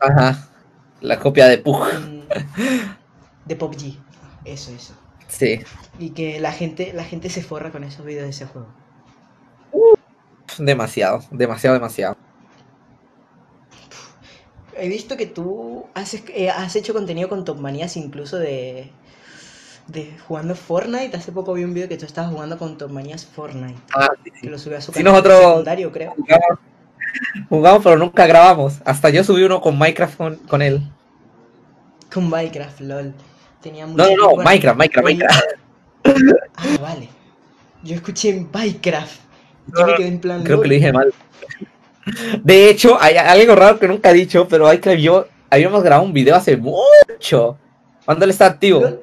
Ajá. 0.01 0.49
La 1.01 1.19
copia 1.19 1.47
de 1.47 1.59
Pug. 1.59 1.85
De 3.45 3.57
PUBG. 3.57 3.99
Eso, 4.45 4.71
eso. 4.71 4.95
Sí. 5.27 5.61
Y 5.99 6.11
que 6.11 6.39
la 6.39 6.53
gente, 6.53 6.93
la 6.93 7.05
gente 7.05 7.31
se 7.31 7.43
forra 7.43 7.73
con 7.73 7.83
esos 7.83 8.07
videos 8.07 8.25
de 8.25 8.31
ese 8.31 8.47
juego. 8.47 8.69
Demasiado, 10.59 11.25
demasiado, 11.33 11.75
demasiado. 11.75 12.17
He 14.77 14.89
visto 14.89 15.17
que 15.17 15.27
tú 15.27 15.87
haces, 15.95 16.23
eh, 16.29 16.51
has 16.51 16.77
hecho 16.77 16.95
contenido 16.95 17.29
con 17.29 17.45
Top 17.45 17.59
Manías 17.59 17.97
incluso 17.97 18.39
de, 18.39 18.93
de 19.89 20.15
jugando 20.27 20.55
Fortnite. 20.55 21.17
Hace 21.17 21.33
poco 21.33 21.55
vi 21.55 21.65
un 21.65 21.75
video 21.75 21.89
que 21.89 21.97
tú 21.97 22.07
estabas 22.07 22.31
jugando 22.31 22.57
con 22.59 22.79
Top 22.79 22.91
Manías 22.91 23.27
Fortnite. 23.27 23.79
Ah, 23.95 24.09
sí, 24.25 24.31
Que 24.41 24.49
lo 24.51 24.59
subió 24.59 24.79
a 24.79 24.81
su 24.81 24.93
Sí, 24.93 24.99
canal 25.03 25.13
nosotros- 25.15 25.41
secundario, 25.45 25.93
creo. 25.93 26.15
Jugamos, 26.17 26.59
jugamos, 27.49 27.83
pero 27.83 27.97
nunca 27.97 28.27
grabamos. 28.27 28.75
Hasta 28.85 29.11
yo 29.11 29.25
subí 29.25 29.43
uno 29.43 29.61
con 29.61 29.79
Minecraft 29.79 30.17
con, 30.17 30.37
con 30.37 30.63
él. 30.63 30.83
Con 32.13 32.29
Minecraft, 32.31 32.81
lol. 32.81 33.15
Tenía 33.63 33.87
No, 33.87 33.93
mucho 33.93 34.05
no, 34.05 34.17
no, 34.17 34.29
bueno, 34.31 34.45
Minecraft, 34.45 34.79
Minecraft, 34.79 35.05
Minecraft. 35.05 35.45
Ah, 36.57 36.79
vale. 36.81 37.09
Yo 37.83 37.95
escuché 37.95 38.47
Minecraft. 38.53 39.21
Yo 39.75 39.81
No, 39.81 39.87
me 39.87 39.95
quedé 39.97 40.09
en 40.09 40.21
plan. 40.21 40.43
Creo 40.45 40.61
que 40.61 40.69
lo 40.69 40.75
dije 40.75 40.93
mal. 40.93 41.13
De 42.43 42.71
hecho, 42.71 42.97
hay 43.01 43.17
algo 43.17 43.55
raro 43.55 43.79
que 43.79 43.87
nunca 43.89 44.11
he 44.11 44.15
dicho, 44.15 44.49
pero 44.49 44.67
hay 44.67 44.79
que 44.79 45.01
yo 45.01 45.27
habíamos 45.51 45.83
grabado 45.83 46.07
un 46.07 46.13
video 46.13 46.37
hace 46.37 46.57
mucho. 46.57 47.59
Cuando 48.05 48.25
él 48.25 48.31
está 48.31 48.47
activo. 48.47 48.81
Lol. 48.81 49.03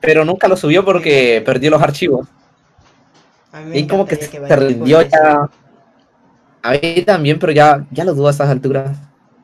Pero 0.00 0.24
nunca 0.24 0.48
lo 0.48 0.56
subió 0.56 0.84
porque 0.84 1.42
perdió 1.44 1.70
los 1.70 1.82
archivos. 1.82 2.28
Y 3.70 3.86
como 3.86 4.06
que 4.06 4.16
se 4.16 4.56
rindió 4.56 5.02
ya. 5.02 5.48
A 6.62 6.72
mí 6.72 7.02
también, 7.04 7.38
pero 7.38 7.52
ya, 7.52 7.86
ya 7.90 8.04
lo 8.04 8.14
dudo 8.14 8.28
a 8.28 8.30
estas 8.30 8.48
alturas. 8.50 8.96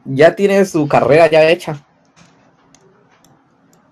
Ya 0.04 0.34
tiene 0.36 0.64
su 0.64 0.86
carrera 0.88 1.28
ya 1.30 1.48
hecha. 1.48 1.84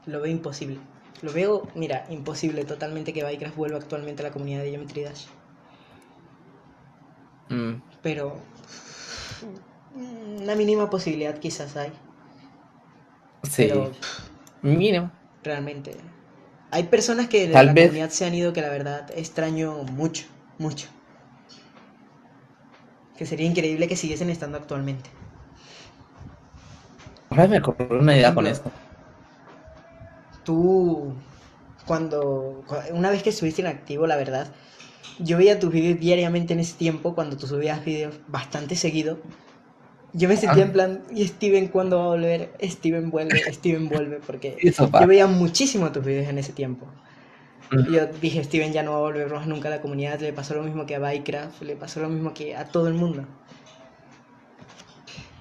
Lo 0.07 0.21
veo 0.21 0.31
imposible. 0.31 0.79
Lo 1.23 1.33
veo, 1.33 1.67
mira, 1.75 2.07
imposible 2.09 2.65
totalmente 2.65 3.13
que 3.13 3.25
Minecraft 3.25 3.57
vuelva 3.57 3.79
actualmente 3.79 4.23
a 4.23 4.27
la 4.29 4.33
comunidad 4.33 4.63
de 4.63 4.71
Geometry 4.71 5.03
Dash. 5.03 5.27
Mm, 7.51 7.83
Pero 8.03 8.37
mm, 9.95 10.43
una 10.43 10.55
mínima 10.55 10.91
posibilidad 10.91 11.39
quizás 11.39 11.77
hay. 11.77 11.93
sí, 13.43 13.69
Pero 13.69 13.93
mínimo. 14.63 15.11
realmente 15.43 15.97
hay 16.73 16.85
personas 16.85 17.29
que 17.29 17.47
de 17.47 17.53
Tal 17.53 17.67
la 17.67 17.73
vez- 17.75 17.87
comunidad 17.89 18.11
se 18.11 18.25
han 18.25 18.35
ido 18.35 18.53
que 18.53 18.63
la 18.63 18.71
verdad 18.71 19.09
extraño 19.15 19.85
mucho, 19.85 20.25
mucho. 20.59 20.89
Que 23.17 23.27
sería 23.27 23.47
increíble 23.47 23.87
que 23.89 23.97
siguiesen 23.97 24.31
estando 24.31 24.57
actualmente. 24.59 25.11
Ahora 27.31 27.47
me 27.47 27.59
ocurrió 27.59 27.99
una 28.01 28.17
idea 28.17 28.35
con 28.35 28.47
esto. 28.47 28.71
Tú, 30.45 31.15
cuando, 31.87 32.65
cua- 32.67 32.91
una 32.93 33.11
vez 33.11 33.23
que 33.23 33.31
estuviste 33.31 33.61
inactivo, 33.63 34.07
la 34.07 34.17
verdad, 34.17 34.53
yo 35.19 35.39
veía 35.39 35.61
tus 35.61 35.71
vídeos 35.71 36.01
diariamente 36.01 36.53
en 36.55 36.61
ese 36.61 36.75
tiempo, 36.77 37.15
cuando 37.15 37.37
tú 37.37 37.47
subías 37.47 37.85
vídeos 37.85 38.15
bastante 38.29 38.77
seguido. 38.77 39.19
Yo 40.15 40.29
me 40.29 40.37
sentía 40.37 40.63
Ah. 40.63 40.67
en 40.67 40.73
plan, 40.73 41.03
¿y 41.11 41.27
Steven 41.27 41.69
cuándo 41.69 41.99
va 41.99 42.05
a 42.05 42.09
volver? 42.09 42.53
Steven 42.63 43.11
vuelve, 43.11 43.41
Steven 43.53 43.89
vuelve, 43.89 44.21
porque 44.27 44.57
Eso 44.61 44.91
yo 44.93 45.07
veía 45.07 45.27
muchísimo 45.27 45.91
tus 45.91 46.05
vídeos 46.05 46.29
en 46.29 46.39
ese 46.39 46.53
tiempo. 46.53 46.87
Mm. 47.71 47.89
Y 47.89 47.93
yo 47.97 48.07
dije, 48.21 48.45
Steven 48.45 48.73
ya 48.73 48.83
no 48.83 48.93
va 48.93 48.99
a 48.99 49.01
volver 49.01 49.31
más 49.33 49.47
nunca 49.47 49.69
a 49.69 49.71
la 49.71 49.81
comunidad, 49.81 50.21
le 50.21 50.33
pasó 50.33 50.55
lo 50.55 50.63
mismo 50.63 50.85
que 50.85 50.97
a 50.97 51.01
Minecraft, 51.01 51.63
le 51.63 51.77
pasó 51.77 52.01
lo 52.01 52.09
mismo 52.11 52.35
que 52.35 52.55
a 52.55 52.67
todo 52.67 52.89
el 52.89 52.95
mundo. 52.95 53.25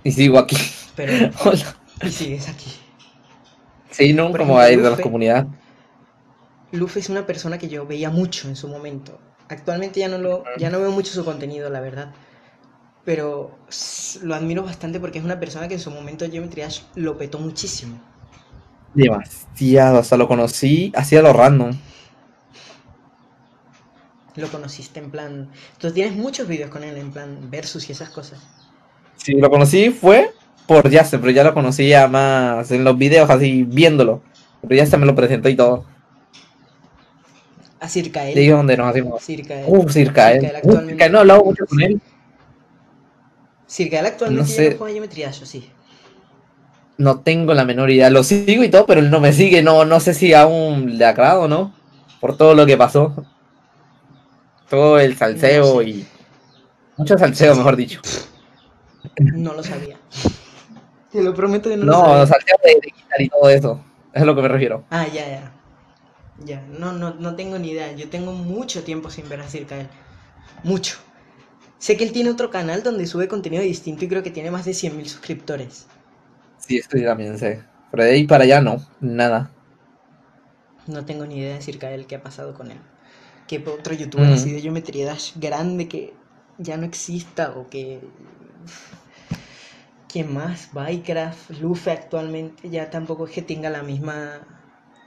Y 0.04 0.12
sigo 0.12 0.40
aquí. 0.40 0.58
Pero, 0.96 1.30
Hola. 1.46 1.76
y 2.04 2.10
sigues 2.10 2.50
aquí. 2.50 2.72
Sí, 3.90 4.14
nunca 4.14 4.38
Por 4.40 4.48
me 4.48 4.54
voy 4.54 4.62
a 4.64 4.72
ir 4.72 4.78
de 4.78 4.84
la 4.84 4.90
ejemplo, 4.90 5.04
comunidad. 5.04 5.48
Luffy 6.72 7.00
es 7.02 7.10
una 7.10 7.26
persona 7.28 7.58
que 7.58 7.68
yo 7.68 7.86
veía 7.86 8.10
mucho 8.10 8.48
en 8.48 8.56
su 8.56 8.68
momento. 8.70 9.20
Actualmente 9.50 10.00
ya 10.00 10.08
no 10.08 10.18
lo, 10.18 10.44
ya 10.58 10.70
no 10.70 10.80
veo 10.80 10.92
mucho 10.92 11.12
su 11.12 11.26
contenido, 11.26 11.70
la 11.70 11.82
verdad. 11.82 12.14
Pero 13.04 13.52
lo 14.22 14.36
admiro 14.36 14.64
bastante 14.64 15.00
porque 15.00 15.20
es 15.20 15.26
una 15.26 15.40
persona 15.40 15.68
que 15.68 15.76
en 15.76 15.80
su 15.80 15.90
momento 15.90 16.30
Geometry 16.30 16.62
Dash 16.62 16.82
lo 16.96 17.18
petó 17.18 17.40
muchísimo. 17.40 18.00
Demasiado, 18.94 20.00
hasta 20.00 20.18
lo 20.18 20.28
conocí, 20.28 20.92
hacía 20.96 21.22
lo 21.22 21.34
random. 21.34 21.72
Lo 24.36 24.48
conociste 24.50 25.00
en 25.00 25.12
plan. 25.12 25.50
Tú 25.78 25.92
tienes 25.92 26.16
muchos 26.16 26.48
vídeos 26.48 26.70
con 26.70 26.84
él 26.84 26.98
en 26.98 27.12
plan 27.12 27.50
versus 27.50 27.90
y 27.90 27.92
esas 27.92 28.10
cosas. 28.10 28.40
Sí, 29.18 29.34
lo 29.34 29.50
conocí 29.50 29.90
fue 29.90 30.32
por 30.68 30.90
Yase, 30.90 31.20
pero 31.20 31.32
ya 31.32 31.44
lo 31.44 31.54
conocía 31.54 32.08
más 32.08 32.72
en 32.72 32.84
los 32.84 32.98
videos, 32.98 33.30
así 33.30 33.64
viéndolo. 33.64 34.22
Pero 34.62 34.76
ya 34.76 34.86
se 34.86 34.98
me 34.98 35.06
lo 35.06 35.16
presentó 35.16 35.50
y 35.50 35.56
todo. 35.56 35.86
A 37.80 37.90
Circael. 37.90 38.38
Es 38.38 38.52
donde 38.52 38.78
nos 38.78 38.88
hacemos. 38.88 39.24
Circael. 39.24 39.66
Uh, 39.68 39.90
Circael. 39.90 40.42
Circael 40.42 40.62
Uh. 40.64 40.88
Circael, 40.88 41.12
no 41.12 41.18
he 41.18 41.22
hablado 41.22 41.44
mucho 41.44 41.66
con 41.66 41.82
él. 41.82 42.02
Circael 43.76 44.06
actualmente 44.06 44.44
No 44.44 44.46
ya 44.46 44.56
sé. 44.56 44.70
no 44.70 44.78
juega 44.78 44.94
Geometry 44.94 45.22
Dash, 45.24 45.42
¿o 45.44 45.46
sí? 45.46 45.72
No 46.98 47.20
tengo 47.22 47.54
la 47.54 47.66
menor 47.66 47.90
idea. 47.92 48.10
Lo 48.10 48.24
sigo 48.24 48.64
y 48.64 48.70
todo, 48.70 48.86
pero 48.86 49.02
él 49.02 49.10
no 49.10 49.20
me 49.20 49.34
sigue. 49.34 49.62
No, 49.64 49.86
no 49.86 50.00
sé 50.00 50.14
si 50.14 50.34
aún 50.34 50.98
le 50.98 51.06
agrado 51.06 51.44
o 51.44 51.48
no. 51.48 51.74
Por 52.20 52.38
todo 52.38 52.54
lo 52.54 52.66
que 52.66 52.78
pasó. 52.78 53.26
Todo 54.70 55.00
el 55.00 55.16
salseo 55.18 55.76
No 55.76 55.82
sé. 55.82 55.90
y. 55.90 56.08
Mucho 56.98 57.18
salseo, 57.18 57.56
mejor 57.56 57.76
dicho. 57.76 58.02
No 59.34 59.54
lo 59.54 59.64
sabía. 59.64 59.98
Te 61.12 61.22
lo 61.22 61.34
prometo 61.34 61.70
que 61.70 61.78
no, 61.78 61.86
lo 61.86 61.92
No, 61.92 61.98
sabía. 61.98 62.26
salseo 62.26 62.58
de, 62.64 62.74
de 62.76 62.92
quitar 62.92 63.22
y 63.22 63.30
todo 63.30 63.50
eso. 63.50 63.84
Es 64.14 64.22
a 64.22 64.26
lo 64.26 64.36
que 64.36 64.42
me 64.42 64.48
refiero. 64.48 64.84
Ah, 64.90 65.08
ya, 65.08 65.28
ya. 65.28 65.52
Ya, 66.46 66.62
no, 66.80 66.92
no, 66.94 67.14
no 67.16 67.36
tengo 67.36 67.60
ni 67.60 67.72
idea. 67.72 67.92
Yo 67.94 68.10
tengo 68.10 68.32
mucho 68.34 68.84
tiempo 68.84 69.10
sin 69.10 69.30
ver 69.30 69.42
a 69.42 69.48
Circael. 69.48 69.88
Mucho. 70.64 70.98
Sé 71.82 71.98
que 71.98 72.06
él 72.06 72.14
tiene 72.14 72.30
otro 72.30 72.50
canal 72.50 72.82
donde 72.82 73.06
sube 73.08 73.28
contenido 73.28 73.62
distinto 73.62 74.06
y 74.06 74.08
creo 74.08 74.24
que 74.24 74.32
tiene 74.32 74.52
más 74.52 74.64
de 74.66 74.74
100.000 74.74 75.10
suscriptores. 75.10 75.90
Sí, 76.58 76.78
esto 76.78 76.98
yo 76.98 77.08
también 77.08 77.38
sé. 77.38 77.62
Pero 77.92 78.04
de 78.04 78.12
ahí 78.12 78.26
para 78.26 78.44
allá 78.46 78.62
no. 78.62 78.78
Nada. 79.02 79.52
No 80.88 81.06
tengo 81.06 81.26
ni 81.26 81.38
idea 81.40 81.56
de 81.56 81.62
Circael 81.62 82.06
qué 82.08 82.16
ha 82.16 82.24
pasado 82.24 82.54
con 82.54 82.72
él. 82.72 82.80
Que 83.48 83.58
otro 83.68 83.94
youtuber 83.94 84.30
Mm. 84.30 84.34
así 84.34 84.52
de 84.52 84.62
Geometry 84.62 85.04
Dash 85.04 85.34
grande 85.36 85.88
que 85.88 86.14
ya 86.58 86.78
no 86.78 86.86
exista 86.86 87.52
o 87.58 87.70
que... 87.70 88.02
¿Quién 90.08 90.34
más? 90.34 90.74
Minecraft, 90.74 91.52
Luffy 91.62 91.90
actualmente 91.90 92.70
ya 92.70 92.90
tampoco 92.90 93.26
es 93.28 93.32
que 93.32 93.42
tenga 93.42 93.70
la 93.70 93.82
misma 93.82 94.46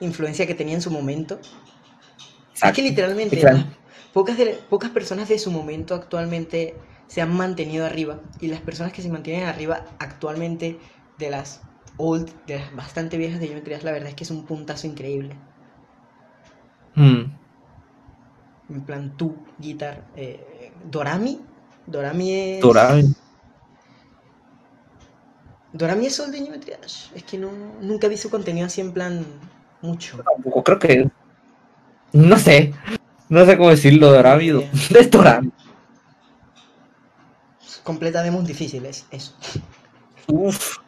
influencia 0.01 0.47
que 0.47 0.55
tenía 0.55 0.75
en 0.75 0.83
su 0.83 0.91
momento. 0.91 1.39
Es 2.63 2.73
que 2.73 2.83
literalmente 2.83 3.37
Exacto. 3.37 3.67
Pocas, 4.15 4.39
de- 4.39 4.59
pocas 4.71 4.91
personas 4.91 5.29
de 5.29 5.39
su 5.39 5.51
momento 5.51 5.95
actualmente 5.95 6.75
se 7.07 7.21
han 7.21 7.37
mantenido 7.37 7.85
arriba 7.85 8.21
y 8.41 8.49
las 8.49 8.61
personas 8.63 8.93
que 8.95 9.03
se 9.03 9.11
mantienen 9.11 9.47
arriba 9.47 9.85
actualmente 9.99 10.79
de 11.19 11.31
las 11.31 11.61
old, 11.99 12.31
de 12.47 12.59
las 12.61 12.75
bastante 12.75 13.19
viejas 13.19 13.41
de 13.41 13.49
Geometry 13.49 13.75
Dash, 13.75 13.83
la 13.83 13.93
verdad 13.93 14.09
es 14.09 14.15
que 14.15 14.25
es 14.25 14.31
un 14.31 14.47
puntazo 14.47 14.87
increíble. 14.87 15.37
Hmm. 16.95 17.25
En 18.71 18.81
plan, 18.87 19.17
tú, 19.17 19.37
Guitar, 19.59 20.07
eh, 20.17 20.73
Dorami. 20.91 21.41
Dorami 21.87 22.33
es. 22.33 22.61
Dorami. 22.63 23.15
Dorami 25.73 26.07
es 26.07 26.19
old 26.21 26.33
de 26.33 26.39
Geometry 26.39 26.73
Dash. 26.81 27.09
Es 27.15 27.25
que 27.25 27.37
no, 27.37 27.51
nunca 27.81 28.09
vi 28.09 28.17
su 28.17 28.31
contenido 28.31 28.67
así 28.67 28.81
en 28.81 28.93
plan 28.93 29.25
mucho. 29.83 30.19
Tampoco 30.23 30.65
creo 30.65 30.79
que. 30.79 31.11
No 32.13 32.39
sé. 32.39 32.73
No 33.29 33.45
sé 33.47 33.57
cómo 33.57 33.71
decirlo. 33.71 34.13
Ni 34.37 34.45
idea. 34.45 34.71
Es 35.01 35.11
Dorami. 35.11 35.51
Completa 37.83 38.23
demos 38.23 38.47
difíciles, 38.47 39.07
eso. 39.11 39.35
Uf. 40.27 40.79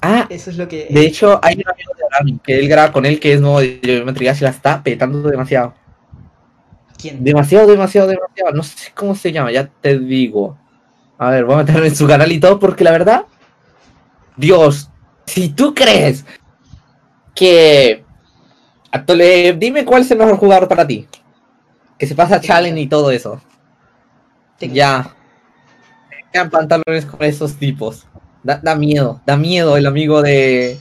Ah, 0.00 0.26
Eso 0.30 0.50
es 0.50 0.56
lo 0.56 0.68
que. 0.68 0.86
de 0.90 1.06
hecho, 1.06 1.40
hay 1.42 1.56
un 1.56 1.68
amigo 1.68 1.92
de 1.96 2.02
Dorami 2.02 2.38
que 2.38 2.58
él 2.58 2.68
graba 2.68 2.92
con 2.92 3.04
él 3.04 3.18
que 3.20 3.34
es 3.34 3.40
nuevo 3.40 3.60
de 3.60 3.80
Geometry 3.82 4.26
Dash 4.26 4.40
y 4.40 4.44
la 4.44 4.50
está 4.50 4.82
petando 4.82 5.20
demasiado. 5.28 5.74
¿Quién? 6.96 7.22
Demasiado, 7.22 7.66
demasiado, 7.66 8.08
demasiado. 8.08 8.52
No 8.52 8.62
sé 8.62 8.92
cómo 8.94 9.14
se 9.14 9.30
llama, 9.32 9.52
ya 9.52 9.68
te 9.68 9.98
digo. 9.98 10.56
A 11.18 11.30
ver, 11.30 11.44
voy 11.44 11.54
a 11.54 11.58
meterme 11.58 11.88
en 11.88 11.96
su 11.96 12.06
canal 12.06 12.30
y 12.32 12.40
todo 12.40 12.58
porque 12.58 12.84
la 12.84 12.92
verdad. 12.92 13.26
Dios, 14.36 14.88
si 15.26 15.50
tú 15.50 15.74
crees 15.74 16.24
que. 17.34 18.04
Dime 19.56 19.84
cuál 19.84 20.02
es 20.02 20.10
el 20.10 20.18
mejor 20.18 20.36
jugador 20.36 20.68
para 20.68 20.86
ti. 20.86 21.06
Que 21.98 22.06
se 22.06 22.14
pasa 22.14 22.40
challenge 22.40 22.80
y 22.80 22.86
todo 22.86 23.10
eso. 23.10 23.40
Ya. 24.60 25.14
sean 26.32 26.50
pantalones 26.50 27.06
con 27.06 27.22
esos 27.22 27.54
tipos. 27.56 28.06
Da, 28.42 28.60
da 28.62 28.76
miedo, 28.76 29.20
da 29.26 29.36
miedo 29.36 29.76
el 29.76 29.86
amigo 29.86 30.22
de, 30.22 30.78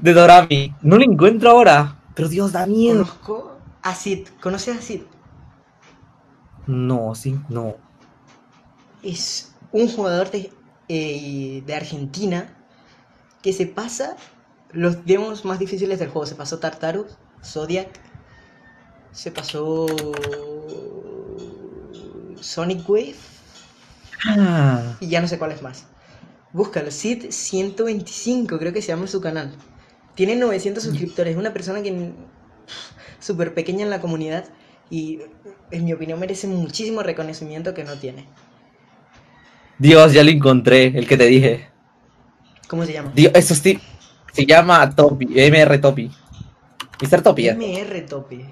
de 0.00 0.12
Dorami. 0.12 0.74
No 0.80 0.96
lo 0.96 1.04
encuentro 1.04 1.50
ahora, 1.50 2.00
pero 2.20 2.28
Dios, 2.28 2.52
da 2.52 2.66
miedo. 2.66 3.04
Conozco 3.04 3.56
a 3.82 3.94
Sid. 3.94 4.28
¿Conoces 4.42 4.76
a 4.76 4.82
Sid? 4.82 5.02
No, 6.66 7.14
sí, 7.14 7.38
no. 7.48 7.76
Es 9.02 9.54
un 9.72 9.88
jugador 9.88 10.30
de, 10.30 10.52
eh, 10.88 11.62
de 11.64 11.74
Argentina 11.74 12.54
que 13.42 13.54
se 13.54 13.66
pasa 13.66 14.16
los 14.70 15.06
demos 15.06 15.44
más 15.44 15.58
difíciles 15.58 15.98
del 15.98 16.10
juego. 16.10 16.26
Se 16.26 16.34
pasó 16.34 16.58
Tartarus, 16.58 17.16
Zodiac, 17.44 17.88
se 19.12 19.30
pasó 19.30 19.86
Sonic 22.40 22.88
Wave 22.88 23.14
Ah, 24.26 24.96
y 25.00 25.08
ya 25.08 25.20
no 25.20 25.28
sé 25.28 25.38
cuál 25.38 25.52
es 25.52 25.62
más. 25.62 25.86
Búscalo, 26.52 26.90
Sid 26.90 27.30
125, 27.30 28.58
creo 28.58 28.72
que 28.72 28.82
se 28.82 28.88
llama 28.88 29.06
su 29.06 29.20
canal. 29.20 29.52
Tiene 30.14 30.36
900 30.36 30.82
suscriptores, 30.82 31.32
es 31.32 31.38
una 31.38 31.52
persona 31.52 31.82
que 31.82 32.12
súper 33.18 33.54
pequeña 33.54 33.84
en 33.84 33.90
la 33.90 34.00
comunidad 34.00 34.44
y 34.90 35.20
en 35.70 35.84
mi 35.84 35.92
opinión 35.92 36.18
merece 36.18 36.48
muchísimo 36.48 37.02
reconocimiento 37.02 37.72
que 37.72 37.84
no 37.84 37.94
tiene. 37.94 38.26
Dios, 39.78 40.12
ya 40.12 40.24
lo 40.24 40.30
encontré, 40.30 40.86
el 40.86 41.06
que 41.06 41.16
te 41.16 41.26
dije. 41.26 41.68
¿Cómo 42.68 42.84
se 42.84 42.92
llama? 42.92 43.12
Dios, 43.14 43.32
eso 43.34 43.54
sí, 43.54 43.78
se 44.32 44.44
llama 44.44 44.94
Topi, 44.94 45.26
MR 45.26 45.78
Topi. 45.78 46.10
Mr. 47.00 47.22
Topi. 47.22 47.48
MR 47.50 48.00
Topi. 48.06 48.44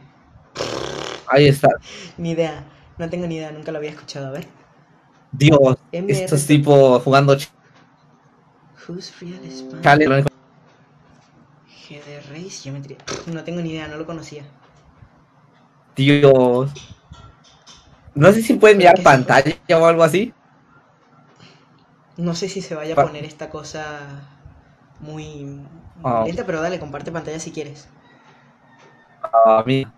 ahí 1.29 1.49
está. 1.49 1.69
Ni 2.16 2.31
idea, 2.31 2.65
no 2.99 3.09
tengo 3.11 3.27
ni 3.27 3.37
idea, 3.37 3.53
nunca 3.53 3.73
lo 3.73 3.79
había 3.79 3.91
escuchado. 3.91 4.29
A 4.29 4.31
ver. 4.31 4.47
Dios, 5.33 5.77
MR 5.93 6.12
estos 6.12 6.43
Topi. 6.43 6.57
tipos 6.59 7.03
jugando 7.03 7.37
Who's 8.89 9.12
Real 9.20 9.41
Spanish? 9.51 9.83
chale. 9.83 10.07
GD 11.89 12.20
Race 12.31 12.62
Geometry. 12.62 12.97
No 13.27 13.45
tengo 13.45 13.61
ni 13.61 13.70
idea, 13.73 13.89
no 13.89 13.97
lo 13.99 14.07
conocía. 14.07 14.45
Dios. 15.97 16.70
No 18.15 18.33
sé 18.33 18.43
si 18.43 18.55
pueden 18.55 18.79
mirar 18.79 18.95
¿Qué 18.95 19.03
se- 19.03 19.05
pantalla 19.05 19.57
o 19.79 19.85
algo 19.87 20.03
así. 20.03 20.33
No 22.16 22.35
sé 22.35 22.49
si 22.49 22.62
se 22.62 22.75
vaya 22.75 22.95
a 22.95 23.05
poner 23.07 23.25
esta 23.25 23.49
cosa 23.49 24.01
muy, 25.01 25.45
muy 25.45 25.65
Ah. 26.03 26.25
lenta, 26.27 26.45
pero 26.45 26.61
dale, 26.61 26.81
comparte 26.81 27.12
pantalla 27.12 27.39
si 27.39 27.53
quieres. 27.53 27.89
Ah, 29.33 29.63
mira, 29.67 29.93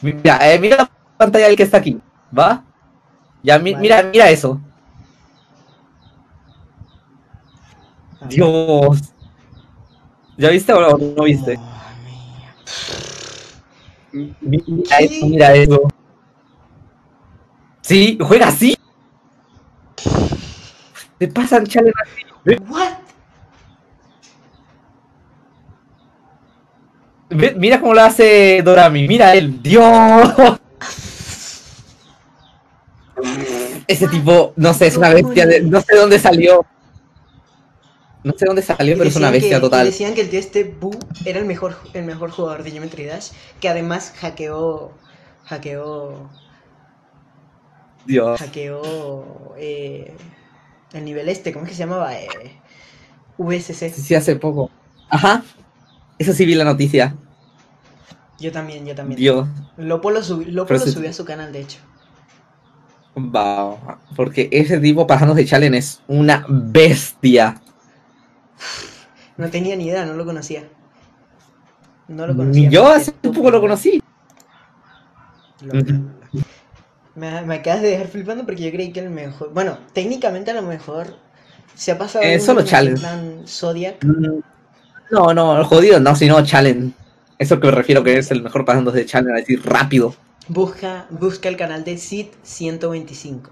mira, 0.00 0.38
eh, 0.52 0.58
mira 0.58 0.76
la 0.76 0.90
pantalla 1.16 1.46
del 1.48 1.56
que 1.56 1.62
está 1.62 1.78
aquí, 1.78 1.98
¿va? 2.36 2.62
Ya, 3.42 3.58
mi- 3.58 3.72
Vale. 3.72 3.82
mira, 3.82 4.02
mira 4.12 4.30
eso. 4.30 4.60
A 8.20 8.24
ver. 8.26 8.34
Dios. 8.34 9.00
¿Ya 10.36 10.50
viste 10.50 10.72
o 10.72 10.98
no 10.98 11.24
viste? 11.24 11.58
Mía. 14.12 14.62
Mira 14.66 14.98
eso, 14.98 15.26
mira 15.26 15.54
eso. 15.54 15.88
Sí, 17.82 18.18
juega 18.20 18.48
así. 18.48 18.74
Te 21.18 21.28
pasan 21.28 21.64
chale 21.66 21.92
What? 22.68 23.05
Ve- 27.36 27.54
Mira 27.56 27.80
cómo 27.80 27.94
lo 27.94 28.02
hace 28.02 28.62
Dorami, 28.64 29.06
mira 29.08 29.34
él, 29.34 29.62
Dios. 29.62 30.34
Ese 33.86 34.08
tipo, 34.08 34.52
no 34.56 34.74
sé, 34.74 34.88
es 34.88 34.96
una 34.96 35.10
bestia, 35.10 35.46
de- 35.46 35.62
no 35.62 35.80
sé 35.80 35.96
dónde 35.96 36.18
salió. 36.18 36.66
No 38.24 38.32
sé 38.36 38.44
dónde 38.46 38.62
salió, 38.62 38.96
pero 38.98 39.08
es 39.08 39.16
una 39.16 39.30
bestia 39.30 39.56
que- 39.56 39.60
total. 39.60 39.86
decían 39.86 40.14
que 40.14 40.22
el 40.22 40.30
tío 40.30 40.40
este 40.40 40.64
Boo 40.64 40.90
era 41.24 41.38
el 41.38 41.44
mejor, 41.44 41.76
el 41.94 42.04
mejor 42.04 42.30
jugador 42.30 42.64
de 42.64 42.72
Geometry 42.72 43.04
Dash, 43.04 43.28
que 43.60 43.68
además 43.68 44.12
hackeó, 44.20 44.92
hackeó, 45.44 46.28
Dios. 48.04 48.40
hackeó 48.40 49.54
eh, 49.58 50.12
el 50.92 51.04
nivel 51.04 51.28
este, 51.28 51.52
¿cómo 51.52 51.64
es 51.66 51.70
que 51.70 51.76
se 51.76 51.84
llamaba? 51.84 52.14
Eh, 52.18 52.26
VSC. 53.38 53.90
Sí, 53.90 54.02
sí, 54.02 54.14
hace 54.16 54.34
poco. 54.36 54.70
Ajá. 55.08 55.44
Eso 56.18 56.32
sí 56.32 56.44
vi 56.46 56.54
la 56.56 56.64
noticia. 56.64 57.14
Yo 58.38 58.52
también, 58.52 58.84
yo 58.86 58.94
también. 58.94 59.18
Dios. 59.18 59.48
Lopo 59.76 60.10
lo, 60.10 60.20
subi- 60.20 60.46
Lopo 60.46 60.74
lo 60.74 60.80
subió 60.80 61.10
a 61.10 61.12
su 61.12 61.24
canal, 61.24 61.52
de 61.52 61.60
hecho. 61.60 61.78
Wow. 63.14 63.78
Porque 64.14 64.48
ese 64.52 64.78
tipo 64.78 65.06
pasándose 65.06 65.46
challenge 65.46 65.78
es 65.78 66.02
una 66.06 66.44
bestia. 66.48 67.60
No 69.38 69.48
tenía 69.48 69.74
ni 69.76 69.86
idea, 69.86 70.04
no 70.04 70.12
lo 70.14 70.24
conocía. 70.26 70.64
No 72.08 72.26
lo 72.26 72.36
conocía. 72.36 72.68
Ni 72.68 72.74
yo 72.74 72.86
hace 72.88 73.12
quedé 73.12 73.32
poco 73.32 73.50
lo 73.50 73.60
conocí. 73.60 74.02
Me, 77.14 77.42
me 77.42 77.54
acabas 77.56 77.80
de 77.82 77.90
dejar 77.90 78.08
flipando 78.08 78.44
porque 78.44 78.62
yo 78.64 78.70
creí 78.70 78.92
que 78.92 79.00
el 79.00 79.10
mejor. 79.10 79.52
Bueno, 79.54 79.78
técnicamente 79.94 80.50
a 80.50 80.54
lo 80.54 80.62
mejor 80.62 81.16
se 81.74 81.92
ha 81.92 81.98
pasado. 81.98 82.24
Eh, 82.24 82.38
solo 82.38 82.62
challenge. 82.62 83.00
plan 83.00 83.42
Zodiac. 83.46 84.04
Mm, 84.04 84.40
No, 85.10 85.32
no, 85.32 85.64
jodido, 85.64 85.98
no, 86.00 86.14
sino 86.14 86.44
challenge. 86.44 86.92
Eso 87.38 87.60
que 87.60 87.66
me 87.66 87.72
refiero 87.72 88.02
que 88.02 88.18
es 88.18 88.30
el 88.30 88.42
mejor 88.42 88.64
pasándose 88.64 88.98
de 88.98 89.04
es 89.04 89.12
decir, 89.12 89.62
rápido. 89.64 90.14
Busca, 90.48 91.06
busca 91.10 91.48
el 91.48 91.56
canal 91.56 91.84
de 91.84 91.98
Sid 91.98 92.28
125. 92.42 93.50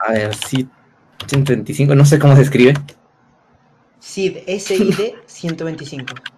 A 0.00 0.12
ver, 0.12 0.34
sí. 0.34 0.68
125, 1.26 1.94
no 1.94 2.04
sé 2.04 2.18
cómo 2.18 2.36
se 2.36 2.42
escribe. 2.42 2.74
Sid, 3.98 4.38
S-I-D 4.46 5.14
125. 5.26 6.14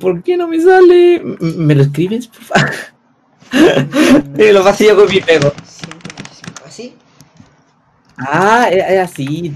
¿Por 0.00 0.22
qué 0.22 0.36
no 0.36 0.48
me 0.48 0.60
sale? 0.60 1.22
¿Me 1.40 1.74
lo 1.74 1.82
escribes, 1.82 2.28
por 2.28 2.42
favor? 2.42 2.70
Mm, 3.52 4.40
Eh, 4.40 4.52
lo 4.52 4.62
vacío 4.62 4.96
con 4.96 5.08
mi 5.08 5.20
pego. 5.20 5.52
125. 5.64 6.62
¿Así? 6.66 6.94
Ah, 8.18 8.68
es 8.70 9.00
así. 9.00 9.54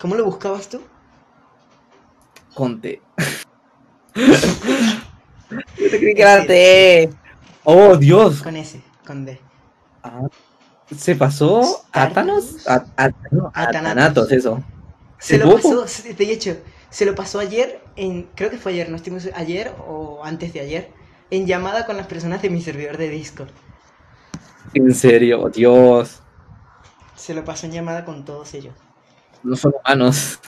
¿Cómo 0.00 0.14
lo 0.14 0.24
buscabas 0.24 0.68
tú? 0.68 0.80
Conte. 2.56 3.02
Yo 4.14 5.90
te 5.90 5.98
creí 6.00 6.14
que 6.14 6.22
era 6.22 6.46
T. 6.46 7.10
Oh, 7.64 7.96
Dios. 7.98 8.42
Con 8.42 8.56
S, 8.56 8.80
con 9.06 9.26
D. 9.26 9.38
Ah, 10.02 10.22
¿Se 10.96 11.14
pasó 11.16 11.84
a 11.92 12.08
Thanos? 12.08 12.66
A, 12.66 12.86
a- 12.96 13.10
no, 13.30 13.50
a 13.54 13.62
A 13.64 13.70
Thanatos. 13.70 13.82
Thanatos, 13.82 14.32
eso. 14.32 14.64
Se 15.18 15.34
¿El 15.36 15.42
lo 15.42 15.54
pasó, 15.54 15.84
de 15.84 16.32
hecho, 16.32 16.56
se 16.88 17.04
lo 17.04 17.14
pasó 17.14 17.40
ayer 17.40 17.80
en, 17.96 18.22
creo 18.34 18.48
que 18.50 18.56
fue 18.58 18.72
ayer, 18.72 18.88
no 18.88 18.96
estoy 18.96 19.12
muy 19.12 19.20
seguro, 19.20 19.38
ayer 19.38 19.74
o 19.86 20.24
antes 20.24 20.54
de 20.54 20.60
ayer, 20.60 20.90
en 21.30 21.46
llamada 21.46 21.84
con 21.84 21.98
las 21.98 22.06
personas 22.06 22.40
de 22.40 22.48
mi 22.48 22.62
servidor 22.62 22.96
de 22.96 23.10
Discord. 23.10 23.50
En 24.72 24.94
serio, 24.94 25.50
Dios. 25.52 26.22
Se 27.16 27.34
lo 27.34 27.44
pasó 27.44 27.66
en 27.66 27.72
llamada 27.72 28.04
con 28.06 28.24
todos 28.24 28.54
ellos. 28.54 28.74
No 29.42 29.56
son 29.56 29.74
humanos. 29.84 30.40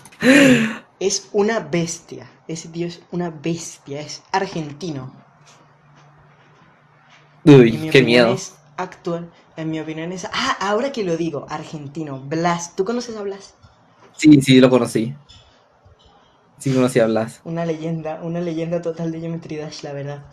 Es 1.01 1.29
una 1.33 1.61
bestia, 1.61 2.29
ese 2.49 2.69
tío 2.69 2.87
es 2.87 3.01
una 3.13 3.31
bestia, 3.31 4.01
es 4.01 4.23
argentino. 4.33 5.13
En 7.45 7.61
Uy, 7.61 7.89
qué 7.91 8.03
miedo. 8.03 8.33
es 8.33 8.57
actual, 8.77 9.31
en 9.57 9.71
mi 9.71 9.81
opinión 9.81 10.13
es... 10.13 10.25
Ah, 10.33 10.57
ahora 10.61 10.91
que 10.91 11.05
lo 11.05 11.17
digo, 11.17 11.47
argentino, 11.49 12.21
Blas, 12.21 12.75
¿tú 12.75 12.85
conoces 12.85 13.17
a 13.17 13.23
Blas? 13.23 13.55
Sí, 14.17 14.43
sí, 14.43 14.61
lo 14.61 14.69
conocí. 14.71 15.15
Sí, 16.59 16.75
conocí 16.75 16.99
a 16.99 17.07
Blas. 17.07 17.41
Una 17.45 17.65
leyenda, 17.65 18.21
una 18.23 18.41
leyenda 18.41 18.83
total 18.83 19.13
de 19.13 19.21
Geometry 19.21 19.57
Dash, 19.57 19.83
la 19.83 19.93
verdad. 19.93 20.25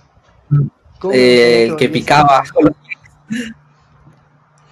Mm. 0.49 0.67
¿Cómo 0.99 1.13
me 1.13 1.19
Eh, 1.19 1.67
el 1.67 1.75
que 1.75 1.89
picaba. 1.89 2.43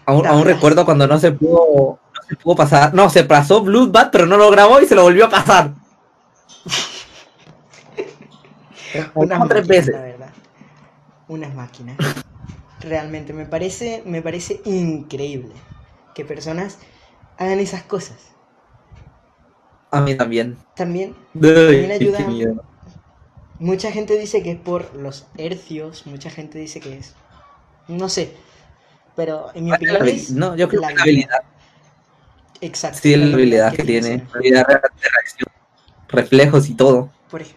Aún, 0.05 0.45
recuerdo 0.45 0.83
cuando 0.85 1.07
no 1.07 1.17
se 1.17 1.31
pudo, 1.31 1.99
no 2.13 2.21
se 2.27 2.35
pudo 2.35 2.55
pasar. 2.55 2.93
No, 2.93 3.09
se 3.09 3.23
pasó 3.23 3.61
Bloodbath, 3.61 4.11
pero 4.11 4.25
no 4.25 4.35
lo 4.37 4.51
grabó 4.51 4.81
y 4.81 4.85
se 4.85 4.95
lo 4.95 5.03
volvió 5.03 5.25
a 5.25 5.29
pasar. 5.29 5.71
Unas 9.15 9.39
tres 9.49 9.67
máquinas, 9.67 9.67
veces. 9.67 9.95
la 9.95 10.01
verdad. 10.01 10.29
Unas 11.27 11.53
máquinas. 11.53 11.97
Realmente, 12.81 13.33
me 13.33 13.45
parece, 13.45 14.03
me 14.05 14.21
parece 14.21 14.61
increíble 14.65 15.53
que 16.13 16.25
personas 16.25 16.77
hagan 17.37 17.59
esas 17.59 17.83
cosas. 17.83 18.17
A 19.91 20.01
mí 20.01 20.15
también. 20.15 20.57
También, 20.75 21.15
Uy, 21.33 21.91
ayuda- 21.91 22.27
mucha 23.59 23.91
gente 23.91 24.17
dice 24.17 24.43
que 24.43 24.51
es 24.51 24.59
por 24.59 24.95
los 24.95 25.27
hercios, 25.37 26.05
mucha 26.05 26.29
gente 26.29 26.57
dice 26.57 26.79
que 26.79 26.97
es... 26.97 27.13
No 27.87 28.09
sé, 28.09 28.35
pero 29.15 29.51
en 29.53 29.65
mi 29.65 29.73
opinión 29.73 30.07
es... 30.07 30.31
No, 30.31 30.55
yo 30.55 30.67
creo 30.67 30.81
la 30.81 30.87
que 30.89 30.95
la 30.95 31.01
habilidad. 31.03 31.43
Exacto. 32.61 32.99
Sí, 33.01 33.15
la 33.15 33.33
habilidad 33.33 33.73
que 33.73 33.83
tiene. 33.83 34.25
Habilidad 34.33 34.67
de 34.67 34.73
reacción. 34.73 35.47
Reflejos 36.13 36.69
y 36.69 36.75
todo. 36.75 37.11
Por, 37.29 37.41
ej- 37.41 37.55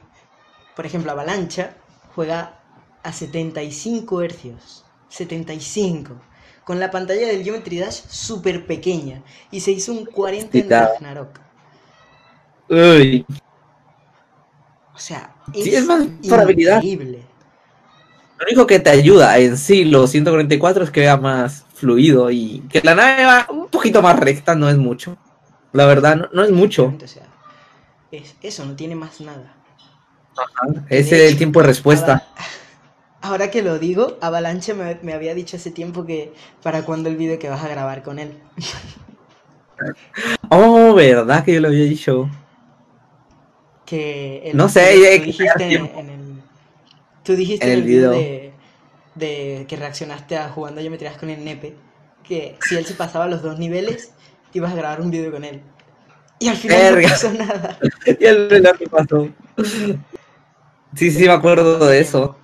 por 0.74 0.86
ejemplo, 0.86 1.12
Avalancha 1.12 1.76
juega 2.14 2.60
a 3.02 3.12
75 3.12 4.22
hercios. 4.22 4.84
75. 5.08 6.14
con 6.64 6.80
la 6.80 6.90
pantalla 6.90 7.28
del 7.28 7.44
Geometry 7.44 7.78
Dash 7.78 8.00
súper 8.08 8.66
pequeña 8.66 9.22
y 9.52 9.60
se 9.60 9.70
hizo 9.70 9.92
un 9.92 10.04
40 10.04 10.50
Sí, 10.52 10.58
en. 10.58 10.68
Ragnarok. 10.70 11.38
Uy, 12.68 13.24
O 14.94 14.98
sea, 14.98 15.34
Sí, 15.52 15.74
es 15.74 15.86
más 15.86 16.06
increíble. 16.22 17.22
lo 18.38 18.44
único 18.46 18.66
que 18.66 18.80
te 18.80 18.90
ayuda 18.90 19.38
en 19.38 19.56
sí 19.56 19.84
los 19.84 20.10
144 20.10 20.84
es 20.84 20.90
que 20.90 21.00
vea 21.00 21.16
más 21.16 21.64
fluido 21.74 22.30
y 22.30 22.60
que 22.68 22.80
la 22.82 22.94
nave 22.94 23.24
va 23.24 23.46
un 23.50 23.68
poquito 23.68 24.02
más 24.02 24.18
recta, 24.18 24.54
no 24.54 24.68
es 24.68 24.76
mucho. 24.76 25.16
La 25.72 25.86
verdad, 25.86 26.16
no, 26.16 26.28
no 26.32 26.44
es 26.44 26.50
mucho. 26.50 26.94
O 27.02 27.06
sea, 27.06 27.26
es, 28.10 28.36
eso 28.42 28.64
no 28.64 28.76
tiene 28.76 28.94
más 28.94 29.20
nada. 29.20 29.54
Ese 30.88 31.16
De 31.16 31.26
es 31.26 31.32
el 31.32 31.38
tiempo 31.38 31.60
de 31.60 31.66
respuesta. 31.66 32.26
Ahora, 33.22 33.50
que 33.50 33.62
lo 33.62 33.78
digo, 33.78 34.18
Avalanche 34.20 34.74
me, 34.74 34.98
me 35.02 35.12
había 35.12 35.34
dicho 35.34 35.56
hace 35.56 35.70
tiempo 35.70 36.04
que 36.06 36.32
para 36.62 36.84
cuando 36.84 37.08
el 37.08 37.16
video 37.16 37.38
que 37.38 37.48
vas 37.48 37.64
a 37.64 37.68
grabar 37.68 38.02
con 38.02 38.18
él. 38.18 38.38
Oh, 40.48 40.94
verdad 40.94 41.44
que 41.44 41.52
yo 41.54 41.60
lo 41.60 41.68
había 41.68 41.84
dicho. 41.84 42.30
Que 43.84 44.50
el- 44.50 44.56
No 44.56 44.68
sé, 44.68 44.94
tú- 45.18 45.24
dijiste 45.24 45.64
en, 45.64 45.70
el 46.08 46.42
tú 47.22 47.36
dijiste 47.36 47.66
En 47.66 47.72
el 47.72 47.78
el 47.80 47.84
video 47.84 48.12
video. 48.12 48.22
de, 48.22 48.52
de 49.14 49.66
que 49.68 49.76
reaccionaste 49.76 50.36
a 50.38 50.48
jugando 50.48 50.80
geometrías 50.80 51.18
con 51.18 51.30
el 51.30 51.44
nepe 51.44 51.76
que 52.24 52.56
si 52.66 52.76
él 52.76 52.86
se 52.86 52.94
pasaba 52.94 53.26
los 53.28 53.42
dos 53.42 53.58
niveles 53.58 54.12
ibas 54.52 54.72
a 54.72 54.76
grabar 54.76 55.00
un 55.00 55.10
video 55.10 55.30
con 55.30 55.44
él 55.44 55.60
y 56.38 56.48
al 56.48 56.56
final 56.56 56.78
Verga. 56.78 57.08
no 57.08 57.14
pasó 57.14 57.32
nada 57.32 57.78
Y 58.20 58.24
el 58.24 58.50
reloj 58.50 58.76
pasó. 58.90 59.28
Sí, 60.94 61.10
sí, 61.10 61.24
me 61.24 61.30
acuerdo 61.32 61.86
de 61.86 62.00
eso. 62.00 62.36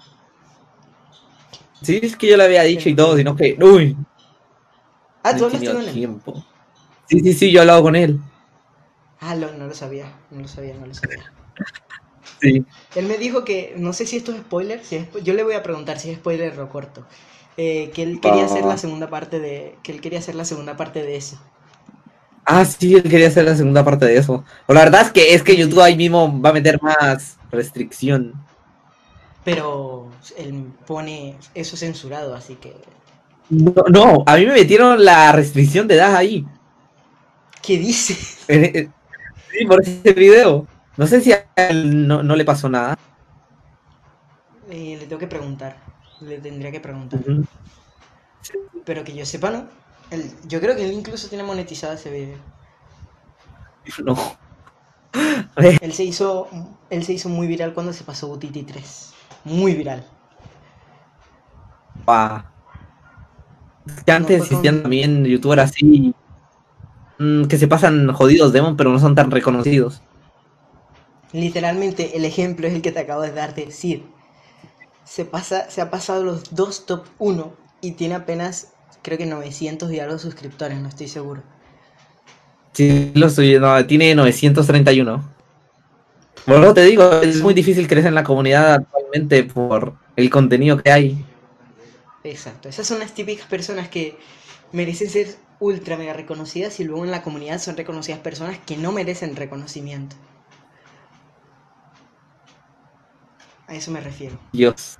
Sí, 1.82 2.00
es 2.02 2.16
que 2.16 2.28
yo 2.28 2.36
lo 2.36 2.44
había 2.44 2.62
dicho 2.62 2.88
y 2.88 2.94
todo, 2.96 3.16
sino 3.16 3.34
que. 3.36 3.56
Uy, 3.60 3.96
ah 5.24 5.32
no 5.32 5.38
tú 5.38 5.44
hablaste 5.46 5.72
con 5.72 5.88
él 5.88 5.94
tiempo. 5.94 6.44
Sí, 7.08 7.20
sí, 7.20 7.32
sí, 7.34 7.52
yo 7.52 7.58
he 7.58 7.60
hablado 7.62 7.82
con 7.82 7.96
él. 7.96 8.20
ah 9.20 9.34
lo- 9.34 9.52
no 9.54 9.66
lo 9.66 9.74
sabía 9.74 10.06
no 10.30 10.40
lo 10.42 10.48
sabía 10.48 10.74
no 10.74 10.84
lo 10.86 10.92
sabía 10.94 11.32
Sí. 12.40 12.64
Él 12.94 13.06
me 13.06 13.16
dijo 13.18 13.44
que, 13.44 13.74
no 13.76 13.92
sé 13.92 14.06
si 14.06 14.16
esto 14.16 14.32
es 14.32 14.38
spoiler, 14.40 14.84
si 14.84 14.96
es 14.96 15.08
yo 15.22 15.34
le 15.34 15.42
voy 15.44 15.54
a 15.54 15.62
preguntar 15.62 15.98
si 15.98 16.10
es 16.10 16.18
spoiler 16.18 16.58
o 16.60 16.68
corto, 16.68 17.06
eh, 17.56 17.90
que 17.94 18.02
él 18.02 18.20
quería 18.20 18.44
hacer 18.44 18.64
la 18.66 18.76
segunda 18.78 19.08
parte 19.08 19.40
de, 19.40 19.78
que 19.82 19.92
él 19.92 20.00
quería 20.00 20.18
hacer 20.18 20.34
la 20.34 20.44
segunda 20.44 20.76
parte 20.76 21.02
de 21.02 21.16
eso. 21.16 21.38
Ah, 22.44 22.64
sí, 22.64 22.94
él 22.94 23.02
quería 23.04 23.28
hacer 23.28 23.44
la 23.44 23.56
segunda 23.56 23.84
parte 23.84 24.06
de 24.06 24.16
eso. 24.16 24.44
O 24.66 24.74
la 24.74 24.84
verdad 24.84 25.02
es 25.02 25.12
que 25.12 25.34
es 25.34 25.42
que 25.42 25.56
YouTube 25.56 25.80
ahí 25.80 25.96
mismo 25.96 26.40
va 26.40 26.50
a 26.50 26.54
meter 26.54 26.82
más 26.82 27.36
restricción. 27.50 28.34
Pero 29.44 30.10
él 30.36 30.72
pone 30.86 31.36
eso 31.54 31.76
censurado, 31.76 32.34
así 32.34 32.56
que... 32.56 32.74
No, 33.48 33.74
no, 33.90 34.24
a 34.26 34.36
mí 34.36 34.46
me 34.46 34.54
metieron 34.54 35.04
la 35.04 35.32
restricción 35.32 35.86
de 35.86 35.96
edad 35.96 36.16
ahí. 36.16 36.46
¿Qué 37.60 37.78
dice? 37.78 38.14
Sí, 38.14 39.66
por 39.66 39.82
ese 39.82 40.12
video. 40.14 40.66
No 40.96 41.06
sé 41.06 41.20
si 41.20 41.32
a 41.32 41.46
él 41.56 42.06
no, 42.06 42.22
no 42.22 42.36
le 42.36 42.44
pasó 42.44 42.68
nada. 42.68 42.98
Eh, 44.70 44.96
le 44.98 45.06
tengo 45.06 45.18
que 45.18 45.26
preguntar, 45.26 45.76
le 46.20 46.38
tendría 46.38 46.72
que 46.72 46.80
preguntar. 46.80 47.20
Pero 48.84 49.04
que 49.04 49.14
yo 49.14 49.26
sepa, 49.26 49.50
¿no? 49.50 49.66
Yo 50.46 50.60
creo 50.60 50.76
que 50.76 50.84
él 50.84 50.92
incluso 50.92 51.28
tiene 51.28 51.44
monetizado 51.44 51.94
ese 51.94 52.10
video. 52.10 52.38
No. 54.04 54.16
Él 55.56 55.92
se 55.92 56.04
hizo, 56.04 56.48
él 56.88 57.04
se 57.04 57.12
hizo 57.12 57.28
muy 57.28 57.46
viral 57.46 57.74
cuando 57.74 57.92
se 57.92 58.04
pasó 58.04 58.28
UTT 58.28 58.64
3. 58.66 59.12
Muy 59.44 59.74
viral. 59.74 60.06
Que 64.04 64.12
antes 64.12 64.38
No 64.38 64.44
existían 64.44 64.76
con- 64.76 64.82
también 64.82 65.24
youtubers 65.24 65.62
así 65.62 66.14
mm, 67.18 67.44
que 67.44 67.58
se 67.58 67.68
pasan 67.68 68.12
jodidos 68.12 68.52
demon, 68.52 68.76
pero 68.76 68.90
no 68.90 68.98
son 68.98 69.14
tan 69.14 69.30
reconocidos. 69.30 70.02
Literalmente 71.32 72.16
el 72.16 72.24
ejemplo 72.24 72.66
es 72.66 72.74
el 72.74 72.82
que 72.82 72.92
te 72.92 73.00
acabo 73.00 73.22
de 73.22 73.32
dar 73.32 73.54
de 73.54 73.66
decir. 73.66 74.04
Se, 75.04 75.24
pasa, 75.24 75.68
se 75.70 75.80
ha 75.80 75.90
pasado 75.90 76.22
los 76.24 76.54
dos 76.54 76.86
top 76.86 77.06
1 77.18 77.52
y 77.80 77.92
tiene 77.92 78.14
apenas, 78.14 78.72
creo 79.02 79.18
que 79.18 79.26
900 79.26 79.92
y 79.92 80.00
algo 80.00 80.18
suscriptores, 80.18 80.78
no 80.78 80.88
estoy 80.88 81.08
seguro. 81.08 81.42
Sí, 82.72 83.12
lo 83.14 83.26
estoy 83.26 83.58
no, 83.58 83.84
tiene 83.86 84.14
931. 84.14 85.30
Bueno, 86.46 86.74
te 86.74 86.82
digo, 86.84 87.20
es 87.20 87.40
muy 87.42 87.54
difícil 87.54 87.86
crecer 87.86 88.08
en 88.08 88.14
la 88.14 88.24
comunidad 88.24 88.74
actualmente 88.74 89.44
por 89.44 89.94
el 90.16 90.30
contenido 90.30 90.82
que 90.82 90.90
hay. 90.90 91.24
Exacto, 92.24 92.68
esas 92.68 92.86
son 92.86 92.98
las 93.00 93.14
típicas 93.14 93.46
personas 93.46 93.88
que 93.88 94.16
merecen 94.72 95.10
ser 95.10 95.36
ultra 95.60 95.96
mega 95.96 96.12
reconocidas 96.12 96.80
y 96.80 96.84
luego 96.84 97.04
en 97.04 97.10
la 97.10 97.22
comunidad 97.22 97.60
son 97.60 97.76
reconocidas 97.76 98.20
personas 98.20 98.58
que 98.58 98.76
no 98.76 98.90
merecen 98.90 99.36
reconocimiento. 99.36 100.16
A 103.66 103.74
eso 103.74 103.90
me 103.90 104.00
refiero. 104.00 104.38
Dios. 104.52 104.96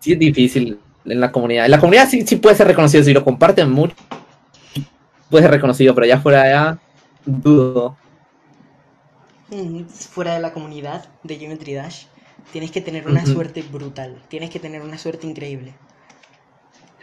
Sí 0.00 0.12
es 0.12 0.18
difícil 0.18 0.78
en 1.10 1.20
la 1.20 1.32
comunidad. 1.32 1.64
En 1.64 1.70
la 1.70 1.80
comunidad 1.80 2.08
sí, 2.08 2.26
sí 2.26 2.36
puede 2.36 2.56
ser 2.56 2.66
reconocido, 2.66 3.04
si 3.04 3.12
lo 3.12 3.24
comparten 3.24 3.70
mucho, 3.70 3.94
puede 5.30 5.44
ser 5.44 5.50
reconocido, 5.50 5.94
pero 5.94 6.04
allá 6.04 6.16
afuera 6.16 6.48
ya 6.48 6.78
dudo. 7.24 7.96
Mm, 9.50 9.84
Fuera 9.84 10.34
de 10.34 10.40
la 10.40 10.52
comunidad 10.52 11.08
de 11.22 11.36
Geometry 11.36 11.74
Dash, 11.74 12.04
tienes 12.52 12.70
que 12.70 12.80
tener 12.80 13.06
una 13.06 13.24
suerte 13.24 13.62
brutal, 13.62 14.22
tienes 14.28 14.50
que 14.50 14.60
tener 14.60 14.82
una 14.82 14.98
suerte 14.98 15.26
increíble. 15.26 15.74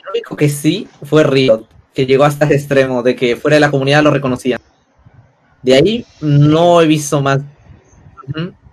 Lo 0.04 0.12
único 0.12 0.36
que 0.36 0.50
sí 0.50 0.88
fue 1.04 1.24
Riot, 1.24 1.68
que 1.94 2.06
llegó 2.06 2.24
hasta 2.24 2.46
ese 2.46 2.56
extremo 2.56 3.02
de 3.02 3.16
que 3.16 3.36
fuera 3.36 3.56
de 3.56 3.62
la 3.62 3.72
comunidad 3.72 4.04
lo 4.04 4.12
reconocían. 4.12 4.60
De 5.64 5.74
ahí 5.74 6.06
no 6.22 6.82
he 6.82 6.86
visto 6.86 7.22
más. 7.22 7.42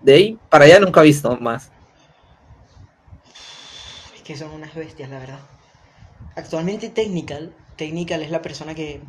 De 0.02 0.12
ahí 0.12 0.38
para 0.50 0.66
allá 0.66 0.80
nunca 0.80 1.00
he 1.00 1.04
visto 1.04 1.34
más. 1.38 1.70
Que 4.32 4.38
son 4.38 4.50
unas 4.52 4.74
bestias, 4.74 5.10
la 5.10 5.18
verdad. 5.18 5.40
Actualmente 6.36 6.88
Technical, 6.88 7.54
Technical 7.76 8.22
es 8.22 8.30
la 8.30 8.40
persona 8.40 8.74
que... 8.74 9.02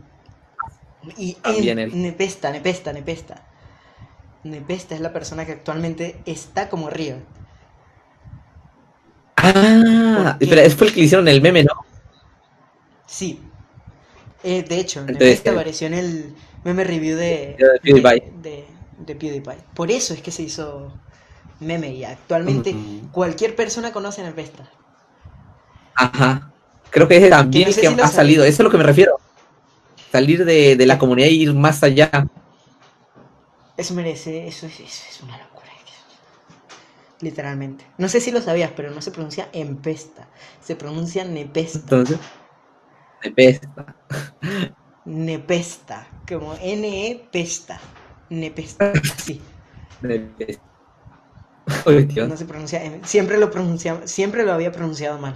Y 1.17 1.35
También 1.35 1.79
él. 1.79 2.01
Nepesta, 2.01 2.51
Nepesta, 2.51 2.91
Nepesta. 2.91 3.41
Nepesta 4.43 4.95
es 4.95 5.01
la 5.01 5.13
persona 5.13 5.45
que 5.45 5.53
actualmente 5.53 6.21
está 6.25 6.69
como 6.69 6.89
Riot. 6.89 7.21
Ah, 9.37 10.37
pero 10.39 10.61
es 10.61 10.75
fue 10.75 10.87
el 10.87 10.93
que 10.93 10.99
le 11.01 11.05
hicieron 11.05 11.27
el 11.27 11.41
meme, 11.41 11.63
¿no? 11.63 11.73
Sí. 13.05 13.39
Eh, 14.43 14.63
de 14.63 14.79
hecho, 14.79 15.05
Entonces, 15.07 15.43
Nepesta 15.43 15.49
eh, 15.49 15.53
apareció 15.53 15.87
en 15.87 15.93
el 15.93 16.35
meme 16.63 16.83
review 16.83 17.17
de, 17.17 17.57
de 17.57 17.79
PewDiePie. 17.81 18.23
de, 18.31 18.31
de- 18.41 18.67
de 18.99 19.15
PewDiePie. 19.15 19.57
Por 19.73 19.91
eso 19.91 20.13
es 20.13 20.21
que 20.21 20.31
se 20.31 20.43
hizo 20.43 20.93
meme 21.59 21.89
y 21.93 22.03
actualmente 22.05 22.75
cualquier 23.11 23.55
persona 23.55 23.91
conoce 23.93 24.21
a 24.21 24.25
Nepesta. 24.25 24.69
Ajá. 25.95 26.51
Creo 26.89 27.07
que 27.07 27.17
ese 27.17 27.29
también 27.29 27.65
Que 27.65 27.69
no 27.69 27.75
sé 27.75 27.81
que 27.81 27.87
si 27.87 28.01
ha 28.01 28.07
salido. 28.07 28.43
Eso 28.43 28.61
es 28.61 28.65
lo 28.65 28.69
que 28.71 28.77
me 28.77 28.83
refiero. 28.83 29.19
Salir 30.11 30.45
de, 30.45 30.75
de 30.75 30.85
la 30.85 30.99
comunidad 30.99 31.29
e 31.29 31.33
ir 31.33 31.53
más 31.53 31.83
allá. 31.83 32.27
Eso 33.75 33.93
merece, 33.95 34.47
eso 34.47 34.67
es, 34.67 34.79
eso 34.79 35.03
es 35.09 35.21
una 35.21 35.37
locura. 35.37 35.67
es 35.85 37.23
Literalmente. 37.23 37.85
No 37.97 38.07
sé 38.09 38.21
si 38.21 38.31
lo 38.31 38.41
sabías, 38.41 38.71
pero 38.75 38.91
no 38.91 39.01
se 39.01 39.11
pronuncia 39.11 39.49
empesta. 39.53 40.27
Se 40.61 40.75
pronuncia 40.75 41.23
nepesta. 41.25 41.79
Entonces, 41.79 42.19
de 43.23 43.31
pesta. 43.31 43.95
Nepesta. 45.05 46.07
Como 46.27 46.55
N-E 46.61 47.27
pesta. 47.31 47.79
Nepesta. 48.29 48.91
Sí. 49.17 49.41
De 50.01 50.19
pesta. 50.19 50.63
Uy, 51.85 52.03
Dios. 52.03 52.27
No 52.27 52.37
se 52.37 52.45
pronuncia 52.45 52.83
em- 52.83 53.03
Siempre 53.03 53.37
lo 53.37 53.49
pronunciaba, 53.49 54.05
siempre 54.07 54.43
lo 54.43 54.53
había 54.53 54.71
pronunciado 54.71 55.17
mal. 55.17 55.35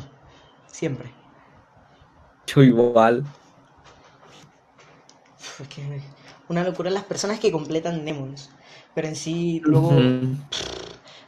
Siempre. 0.78 1.10
Yo 2.46 2.62
igual. 2.62 3.26
Es 5.60 5.68
que 5.70 6.04
una 6.50 6.64
locura 6.64 6.92
las 6.92 7.04
personas 7.04 7.40
que 7.40 7.52
completan 7.52 8.06
demons. 8.06 8.52
Pero 8.94 9.08
en 9.08 9.16
sí, 9.16 9.60
luego 9.64 9.92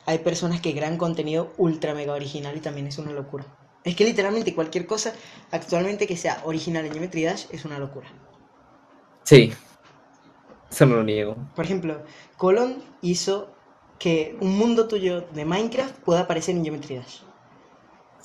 hay 0.05 0.19
personas 0.19 0.61
que 0.61 0.75
crean 0.75 0.97
contenido 0.97 1.51
ultra 1.57 1.95
mega 1.95 2.13
original 2.13 2.55
y 2.57 2.59
también 2.59 2.85
es 2.85 2.99
una 2.99 3.11
locura. 3.11 3.43
Es 3.83 3.95
que 3.95 4.05
literalmente 4.05 4.53
cualquier 4.53 4.85
cosa 4.85 5.13
actualmente 5.49 6.05
que 6.05 6.15
sea 6.15 6.43
original 6.45 6.85
en 6.85 6.91
Geometry 6.91 7.23
Dash 7.23 7.45
es 7.49 7.65
una 7.65 7.79
locura. 7.79 8.07
Sí. 9.23 9.51
Eso 10.69 10.85
no 10.85 10.97
lo 10.97 11.03
niego. 11.03 11.35
Por 11.55 11.65
ejemplo, 11.65 12.03
Colon 12.37 12.83
hizo 13.01 13.51
que 13.97 14.37
un 14.41 14.55
mundo 14.55 14.87
tuyo 14.87 15.21
de 15.21 15.43
Minecraft 15.43 15.95
pueda 16.01 16.19
aparecer 16.19 16.55
en 16.55 16.63
Geometry 16.63 16.97
Dash. 16.97 17.21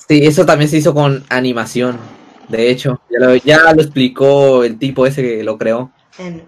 Sí, 0.07 0.19
eso 0.25 0.45
también 0.45 0.69
se 0.69 0.77
hizo 0.77 0.93
con 0.93 1.23
animación. 1.29 1.97
De 2.49 2.69
hecho, 2.69 3.01
ya 3.09 3.25
lo, 3.25 3.35
ya 3.35 3.73
lo 3.73 3.81
explicó 3.81 4.63
el 4.63 4.77
tipo 4.77 5.05
ese 5.05 5.21
que 5.23 5.43
lo 5.43 5.57
creó. 5.57 5.91
En... 6.19 6.43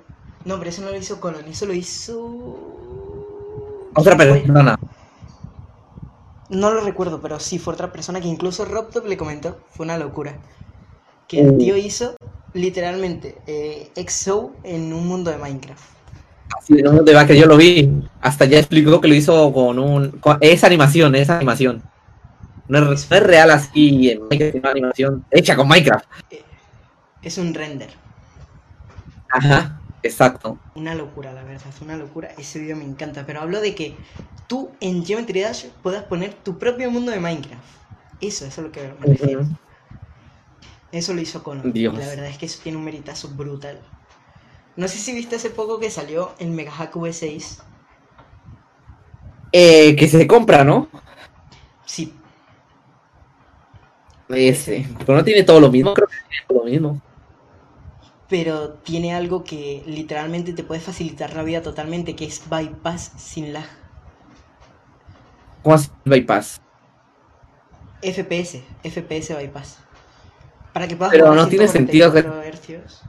No, 0.45 0.57
pero 0.59 0.69
eso 0.69 0.81
no 0.81 0.91
lo 0.91 0.97
hizo 0.97 1.19
Colon, 1.19 1.45
eso 1.47 1.65
lo 1.65 1.73
hizo... 1.73 2.55
Otra 3.95 4.15
persona. 4.15 4.77
No 6.49 6.71
lo 6.71 6.81
recuerdo, 6.81 7.19
pero 7.19 7.39
sí 7.39 7.59
fue 7.59 7.73
otra 7.73 7.91
persona 7.91 8.21
que 8.21 8.27
incluso 8.27 8.63
RobTop 8.63 9.05
le 9.07 9.17
comentó. 9.17 9.57
Fue 9.71 9.85
una 9.85 9.97
locura. 9.97 10.37
que 11.27 11.41
el 11.41 11.49
Uh. 11.49 11.57
tío 11.57 11.75
hizo 11.75 12.15
literalmente 12.53 13.37
eh, 13.47 13.89
EXO 13.95 14.53
en 14.63 14.93
un 14.93 15.05
mundo 15.07 15.29
de 15.31 15.37
Minecraft. 15.37 15.83
Sí, 16.65 16.75
no, 16.75 16.91
de 16.93 17.01
verdad 17.03 17.27
que 17.27 17.37
yo 17.37 17.45
lo 17.47 17.57
vi. 17.57 17.89
Hasta 18.21 18.45
ya 18.45 18.59
explicó 18.59 19.01
que 19.01 19.09
lo 19.09 19.15
hizo 19.15 19.51
con 19.51 19.77
un. 19.79 20.11
con- 20.11 20.37
es 20.39 20.63
animación, 20.63 21.15
es 21.15 21.29
animación. 21.29 21.83
No 22.67 22.91
es, 22.91 23.09
no 23.09 23.17
es 23.17 23.23
real 23.23 23.51
así 23.51 24.11
en 24.11 24.27
Minecraft, 24.27 24.55
una 24.55 24.71
animación 24.71 25.25
hecha 25.31 25.55
con 25.55 25.67
Minecraft. 25.67 26.05
Es 27.21 27.37
un 27.37 27.53
render. 27.53 27.89
Ajá, 29.29 29.81
exacto. 30.03 30.57
Una 30.75 30.95
locura, 30.95 31.33
la 31.33 31.43
verdad, 31.43 31.67
es 31.69 31.81
una 31.81 31.97
locura. 31.97 32.29
Ese 32.37 32.59
video 32.59 32.75
me 32.75 32.83
encanta. 32.83 33.25
Pero 33.25 33.41
hablo 33.41 33.61
de 33.61 33.75
que 33.75 33.95
tú 34.47 34.71
en 34.79 35.05
Geometry 35.05 35.41
Dash 35.41 35.65
puedas 35.81 36.03
poner 36.03 36.33
tu 36.33 36.57
propio 36.57 36.91
mundo 36.91 37.11
de 37.11 37.19
Minecraft. 37.19 37.63
Eso, 38.21 38.45
eso 38.45 38.61
es 38.61 38.67
lo 38.67 38.71
que 38.71 38.93
me 38.99 39.07
refiero. 39.07 39.45
Eso 40.91 41.13
lo 41.13 41.21
hizo 41.21 41.43
Conan. 41.43 41.71
Dios. 41.73 41.93
Y 41.93 41.97
la 41.97 42.07
verdad 42.07 42.27
es 42.27 42.37
que 42.37 42.45
eso 42.45 42.59
tiene 42.63 42.77
un 42.77 42.85
meritazo 42.85 43.29
brutal. 43.29 43.79
No 44.75 44.87
sé 44.87 44.97
si 44.97 45.13
viste 45.13 45.35
hace 45.35 45.49
poco 45.49 45.79
que 45.79 45.89
salió 45.89 46.33
el 46.39 46.49
Mega 46.49 46.71
Hack 46.71 46.95
V6. 46.95 47.59
Eh, 49.51 49.95
que 49.95 50.07
se 50.07 50.27
compra, 50.27 50.63
¿no? 50.63 50.87
Sí, 51.85 52.13
Ese. 54.29 54.87
Pero 55.05 55.17
no 55.17 55.23
tiene 55.23 55.43
todo 55.43 55.59
lo 55.59 55.71
mismo, 55.71 55.93
creo 55.93 56.07
que 56.07 56.15
tiene 56.29 56.45
todo 56.47 56.59
lo 56.59 56.65
mismo. 56.65 57.01
pero 58.29 58.71
tiene 58.73 59.15
algo 59.15 59.43
que 59.45 59.83
literalmente 59.85 60.51
te 60.51 60.63
puede 60.63 60.81
facilitar 60.81 61.33
la 61.33 61.43
vida 61.43 61.61
totalmente, 61.61 62.13
que 62.15 62.25
es 62.25 62.41
bypass 62.49 63.13
sin 63.17 63.53
lag. 63.53 63.63
¿Cómo 65.63 65.75
el 65.75 65.81
bypass? 66.05 66.59
FPS, 68.01 68.63
FPS 68.83 69.33
bypass. 69.35 69.77
Para 70.73 70.87
que 70.87 70.95
puedas 70.97 71.11
Pero 71.13 71.33
no 71.33 71.47
tiene 71.47 71.67
sentido 71.67 72.11
que- 72.11 72.21
144 72.21 72.43
hercios. 72.43 73.01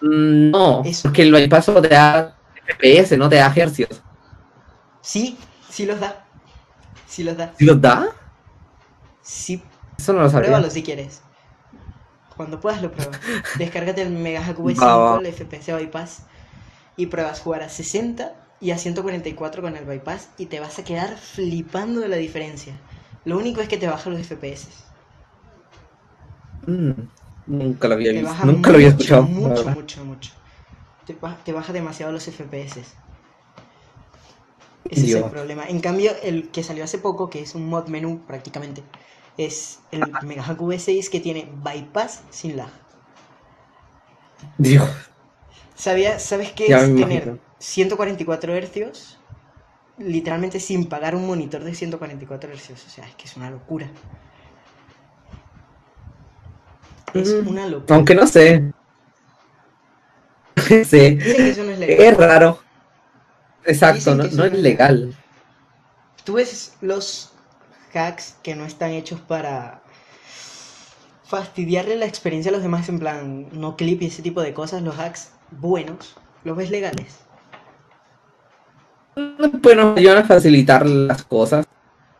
Mm, 0.00 0.50
No, 0.50 0.82
Eso. 0.84 1.02
porque 1.08 1.22
el 1.22 1.32
bypass 1.32 1.66
te 1.66 1.88
da 1.88 2.36
FPS, 2.66 3.16
no 3.18 3.28
te 3.28 3.36
da 3.36 3.52
hercios. 3.54 4.02
Sí, 5.00 5.36
sí 5.68 5.84
los 5.84 5.98
da. 6.00 6.24
Sí 7.06 7.22
los 7.24 7.36
da. 7.36 7.52
¿Sí 7.58 7.64
los 7.64 7.80
da? 7.80 8.08
Sí, 9.24 9.60
Eso 9.98 10.12
no 10.12 10.22
lo 10.22 10.30
sabía. 10.30 10.40
pruébalo 10.46 10.70
si 10.70 10.82
quieres. 10.84 11.22
Cuando 12.36 12.60
puedas 12.60 12.82
lo 12.82 12.92
pruebas. 12.92 13.20
Descárgate 13.54 14.02
el 14.02 14.10
Mega 14.10 14.42
Hack 14.42 14.58
V5, 14.58 14.80
Va, 14.80 14.96
va. 14.96 15.20
el 15.20 15.26
FPS 15.26 15.72
bypass, 15.72 16.26
y 16.96 17.06
pruebas 17.06 17.40
jugar 17.40 17.62
a 17.62 17.68
60 17.70 18.34
y 18.60 18.72
a 18.72 18.78
144 18.78 19.62
con 19.62 19.76
el 19.76 19.84
bypass 19.86 20.30
y 20.38 20.46
te 20.46 20.60
vas 20.60 20.78
a 20.78 20.84
quedar 20.84 21.18
flipando 21.18 22.00
de 22.00 22.08
la 22.08 22.16
diferencia. 22.16 22.82
Lo 23.24 23.38
único 23.38 23.60
es 23.62 23.68
que 23.68 23.78
te 23.78 23.88
baja 23.88 24.10
los 24.10 24.20
FPS. 24.26 24.68
Mm, 26.66 26.92
nunca 27.46 27.88
lo 27.88 27.94
había 27.94 28.12
Te 28.12 28.22
visto. 28.22 28.46
Nunca 28.46 28.70
lo 28.70 28.76
había 28.76 28.88
escuchado. 28.88 29.22
Mucho, 29.24 29.70
mucho, 29.70 30.04
mucho. 30.04 30.32
Te, 31.06 31.14
te 31.44 31.52
baja 31.52 31.72
demasiado 31.72 32.12
los 32.12 32.24
FPS. 32.24 32.96
Ese 34.88 35.06
es 35.06 35.14
el 35.14 35.26
problema. 35.26 35.66
En 35.68 35.80
cambio, 35.80 36.12
el 36.22 36.50
que 36.50 36.62
salió 36.62 36.84
hace 36.84 36.98
poco, 36.98 37.30
que 37.30 37.40
es 37.42 37.54
un 37.54 37.66
mod 37.68 37.88
menú 37.88 38.24
prácticamente, 38.26 38.82
es 39.36 39.80
el 39.90 40.18
Mega 40.22 40.42
Hack 40.42 40.60
V6 40.60 41.08
que 41.10 41.20
tiene 41.20 41.50
bypass 41.52 42.24
sin 42.30 42.56
lag. 42.56 42.70
Dios. 44.58 44.90
¿Sabía, 45.74 46.18
¿Sabes 46.18 46.52
qué 46.52 46.68
Ya 46.68 46.80
es 46.80 46.94
tener 46.94 47.22
imagino. 47.24 47.40
144 47.58 48.54
hercios? 48.54 49.20
Literalmente 49.98 50.60
sin 50.60 50.88
pagar 50.88 51.14
un 51.16 51.26
monitor 51.26 51.64
de 51.64 51.74
144 51.74 52.50
hercios. 52.52 52.84
O 52.86 52.90
sea, 52.90 53.06
es 53.08 53.14
que 53.16 53.24
es 53.26 53.36
una 53.36 53.50
locura. 53.50 53.90
Es 57.14 57.42
Mm. 57.42 57.48
una 57.48 57.66
locura. 57.66 57.94
Aunque 57.96 58.14
no 58.14 58.26
sé. 58.26 58.72
sí. 60.84 61.18
Que 61.32 61.48
eso 61.50 61.64
no 61.64 61.72
es 61.72 61.78
legal. 61.78 62.06
Es 62.06 62.16
raro. 62.16 62.63
Exacto, 63.66 64.14
no, 64.14 64.24
no 64.24 64.44
es 64.44 64.52
legal. 64.52 65.14
Tú 66.24 66.34
ves 66.34 66.74
los 66.80 67.32
hacks 67.92 68.36
que 68.42 68.54
no 68.54 68.64
están 68.64 68.90
hechos 68.90 69.20
para 69.20 69.82
fastidiarle 71.24 71.96
la 71.96 72.06
experiencia 72.06 72.50
a 72.50 72.52
los 72.52 72.62
demás, 72.62 72.88
en 72.88 72.98
plan, 72.98 73.48
no 73.52 73.76
clip 73.76 74.02
y 74.02 74.06
ese 74.06 74.22
tipo 74.22 74.42
de 74.42 74.54
cosas, 74.54 74.82
los 74.82 74.98
hacks 74.98 75.30
buenos, 75.50 76.16
los 76.44 76.56
ves 76.56 76.70
legales. 76.70 77.20
Bueno, 79.62 79.94
ayudan 79.96 80.18
a 80.18 80.24
facilitar 80.24 80.86
las 80.86 81.22
cosas. 81.22 81.66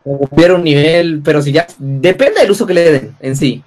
O 0.04 0.28
hubiera 0.30 0.54
un 0.54 0.64
nivel, 0.64 1.22
pero 1.24 1.42
si 1.42 1.52
ya. 1.52 1.66
Depende 1.78 2.40
del 2.40 2.50
uso 2.50 2.66
que 2.66 2.74
le 2.74 2.92
den 2.92 3.16
en 3.20 3.36
sí. 3.36 3.64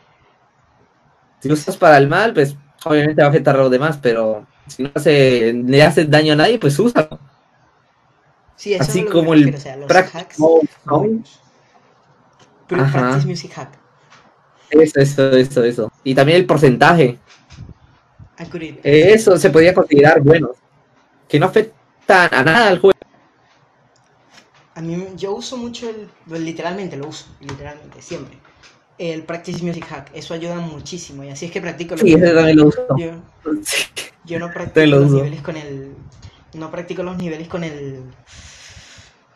Si 1.40 1.48
lo 1.48 1.56
usas 1.56 1.78
para 1.78 1.98
el 1.98 2.08
mal, 2.08 2.34
pues 2.34 2.56
obviamente 2.86 3.22
va 3.22 3.28
a 3.28 3.30
afectar 3.30 3.56
a 3.56 3.60
los 3.60 3.72
demás, 3.72 4.00
pero 4.02 4.46
si 4.68 4.84
no 4.84 4.92
hace, 4.94 5.54
le 5.54 5.84
hace 5.84 6.06
daño 6.06 6.34
a 6.34 6.38
nadie, 6.38 6.60
pues 6.60 6.78
úsalo. 6.80 7.20
Sí, 8.58 8.74
eso 8.74 8.84
Así 8.84 9.00
es 9.00 9.06
como 9.06 9.34
el 9.34 9.54
o 9.54 9.58
sea, 9.58 9.78
los 9.78 9.88
Practice 9.88 10.18
hacks. 10.18 10.38
Practice 12.68 13.28
Music 13.28 13.54
Hack, 13.54 13.70
Eso, 14.72 15.00
eso, 15.00 15.32
eso, 15.32 15.64
eso. 15.64 15.92
Y 16.04 16.14
también 16.14 16.40
el 16.40 16.46
porcentaje. 16.46 17.18
accurate. 18.36 18.82
Eso 18.84 19.38
se 19.38 19.50
podría 19.50 19.74
considerar 19.74 20.20
bueno. 20.22 20.52
Que 21.30 21.40
no 21.40 21.46
afectan 21.46 22.30
a 22.34 22.44
nada 22.44 22.68
al 22.68 22.80
juego. 22.80 22.98
A 24.74 24.82
mí, 24.82 25.08
yo 25.16 25.34
uso 25.34 25.58
mucho 25.58 25.90
el, 25.90 26.10
pues, 26.28 26.42
literalmente 26.42 26.98
lo 26.98 27.08
uso, 27.08 27.26
literalmente, 27.40 28.02
siempre. 28.02 28.38
El 28.98 29.24
Practice 29.24 29.64
Music 29.64 29.86
Hack, 29.86 30.12
eso 30.14 30.34
ayuda 30.34 30.56
muchísimo 30.56 31.24
y 31.24 31.30
así 31.30 31.46
es 31.46 31.52
que 31.52 31.62
practico 31.62 31.96
los 31.96 32.02
Sí, 32.02 32.14
ese 32.14 32.34
también 32.34 32.58
lo 32.58 32.68
uso. 32.68 32.88
Yo. 32.98 33.12
Yo 34.26 34.40
no 34.40 34.52
practico 34.52 34.86
lo 34.86 35.00
los 35.00 35.12
niveles 35.12 35.42
con 35.42 35.56
el. 35.56 35.96
No 36.54 36.72
practico 36.72 37.04
los 37.04 37.18
niveles 37.18 37.48
con 37.48 37.64
el. 37.64 38.14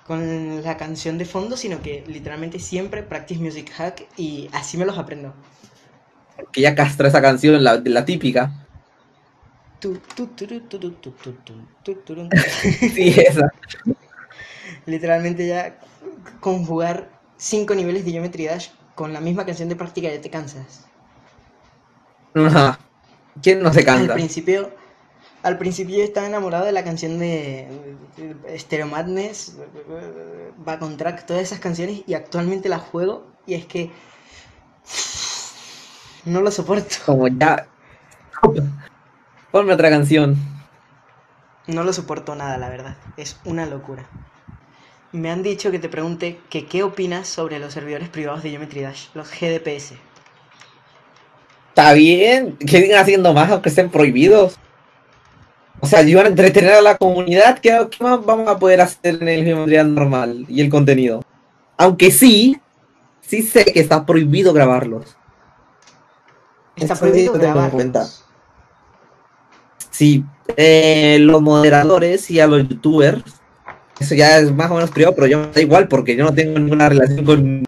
con 0.04 0.64
la 0.64 0.78
canción 0.78 1.18
de 1.18 1.26
fondo, 1.26 1.58
sino 1.58 1.82
que 1.82 2.04
literalmente 2.08 2.60
siempre 2.60 3.04
practice 3.04 3.40
music 3.42 3.72
hack 3.72 4.08
y 4.18 4.50
así 4.54 4.78
me 4.78 4.86
los 4.86 4.98
aprendo. 4.98 5.34
Que 6.52 6.62
ya 6.62 6.76
castra 6.76 7.08
esa 7.08 7.22
canción, 7.22 7.64
la, 7.64 7.82
la 7.84 8.06
típica. 8.06 8.52
Sí, 12.94 13.10
esa. 13.20 13.50
literalmente 14.86 15.48
ya 15.48 15.80
con 16.40 16.66
jugar 16.66 17.10
cinco 17.38 17.76
niveles 17.76 18.06
de 18.06 18.12
Geometry 18.12 18.46
Dash 18.46 18.70
con 18.96 19.14
la 19.14 19.22
misma 19.22 19.46
canción 19.46 19.70
de 19.70 19.76
práctica 19.76 20.10
ya 20.10 20.22
te 20.22 20.30
cansas. 20.30 20.92
Ajá. 22.36 22.80
¿Quién 23.42 23.62
no 23.64 23.74
se 23.74 23.84
Al 23.90 24.10
cansa? 24.10 24.12
principio, 24.12 24.76
al 25.44 25.58
principio 25.58 25.98
yo 25.98 26.04
estaba 26.04 26.28
enamorado 26.28 26.66
de 26.66 26.72
la 26.72 26.84
canción 26.84 27.18
de 27.18 27.68
Stereo 28.58 28.88
Madness, 28.88 29.58
Back 30.58 30.82
on 30.82 30.98
Track, 30.98 31.26
todas 31.26 31.44
esas 31.44 31.60
canciones 31.60 32.04
y 32.06 32.14
actualmente 32.14 32.70
las 32.70 32.82
juego 32.82 33.26
y 33.46 33.56
es 33.56 33.66
que 33.66 33.92
no 36.26 36.42
lo 36.42 36.52
soporto, 36.52 36.96
Como 37.06 37.28
ya. 37.28 37.68
Ponme 39.52 39.74
otra 39.74 39.90
canción. 39.90 40.38
no 41.68 41.84
lo 41.84 41.94
soporto 41.94 42.36
nada, 42.36 42.58
la 42.58 42.70
verdad, 42.70 42.98
es 43.18 43.40
una 43.46 43.66
locura. 43.66 44.08
Me 45.12 45.30
han 45.30 45.44
dicho 45.44 45.72
que 45.72 45.80
te 45.80 45.90
pregunte 45.90 46.40
que 46.50 46.68
qué 46.68 46.84
opinas 46.84 47.28
sobre 47.28 47.60
los 47.60 47.74
servidores 47.74 48.10
privados 48.10 48.44
de 48.44 48.52
Geometry 48.52 48.82
Dash, 48.82 49.08
los 49.14 49.30
GDPS. 49.30 49.94
Está 51.70 51.94
bien, 51.94 52.58
que 52.58 52.82
sigan 52.82 53.02
haciendo 53.02 53.34
más 53.34 53.50
aunque 53.52 53.70
estén 53.70 53.90
prohibidos. 53.90 54.58
O 55.82 55.88
sea, 55.88 56.00
ayudan 56.00 56.28
a 56.28 56.30
entretener 56.30 56.74
a 56.74 56.82
la 56.82 56.98
comunidad. 56.98 57.60
¿Qué, 57.60 57.88
qué 57.90 58.04
más 58.04 58.24
vamos 58.24 58.48
a 58.48 58.58
poder 58.58 58.82
hacer 58.82 59.18
en 59.22 59.28
el 59.28 59.44
Geometría 59.44 59.84
normal 59.84 60.46
y 60.48 60.62
el 60.62 60.70
contenido? 60.70 61.24
Aunque 61.76 62.12
sí, 62.12 62.58
sí 63.22 63.42
sé 63.42 63.66
que 63.66 63.80
está 63.80 64.06
prohibido 64.06 64.54
grabarlos. 64.54 65.18
Está 66.76 66.94
Eso 66.94 67.02
prohibido 67.04 67.34
lo 67.34 67.40
tengo 67.40 67.48
en 67.48 67.54
grabar. 67.54 67.72
cuenta. 67.72 68.08
Sí, 69.90 70.24
eh, 70.56 71.18
los 71.20 71.42
moderadores 71.42 72.30
y 72.32 72.40
a 72.40 72.48
los 72.48 72.68
youtubers, 72.68 73.24
eso 74.00 74.16
ya 74.16 74.40
es 74.40 74.52
más 74.52 74.72
o 74.72 74.76
menos 74.76 74.92
privado, 74.92 75.16
pero 75.16 75.28
yo 75.28 75.40
me 75.40 75.48
da 75.48 75.62
igual 75.62 75.88
porque 75.88 76.16
yo 76.16 76.24
no 76.24 76.34
tengo 76.34 76.58
ninguna 76.60 76.90
relación 76.90 77.26
con 77.26 77.64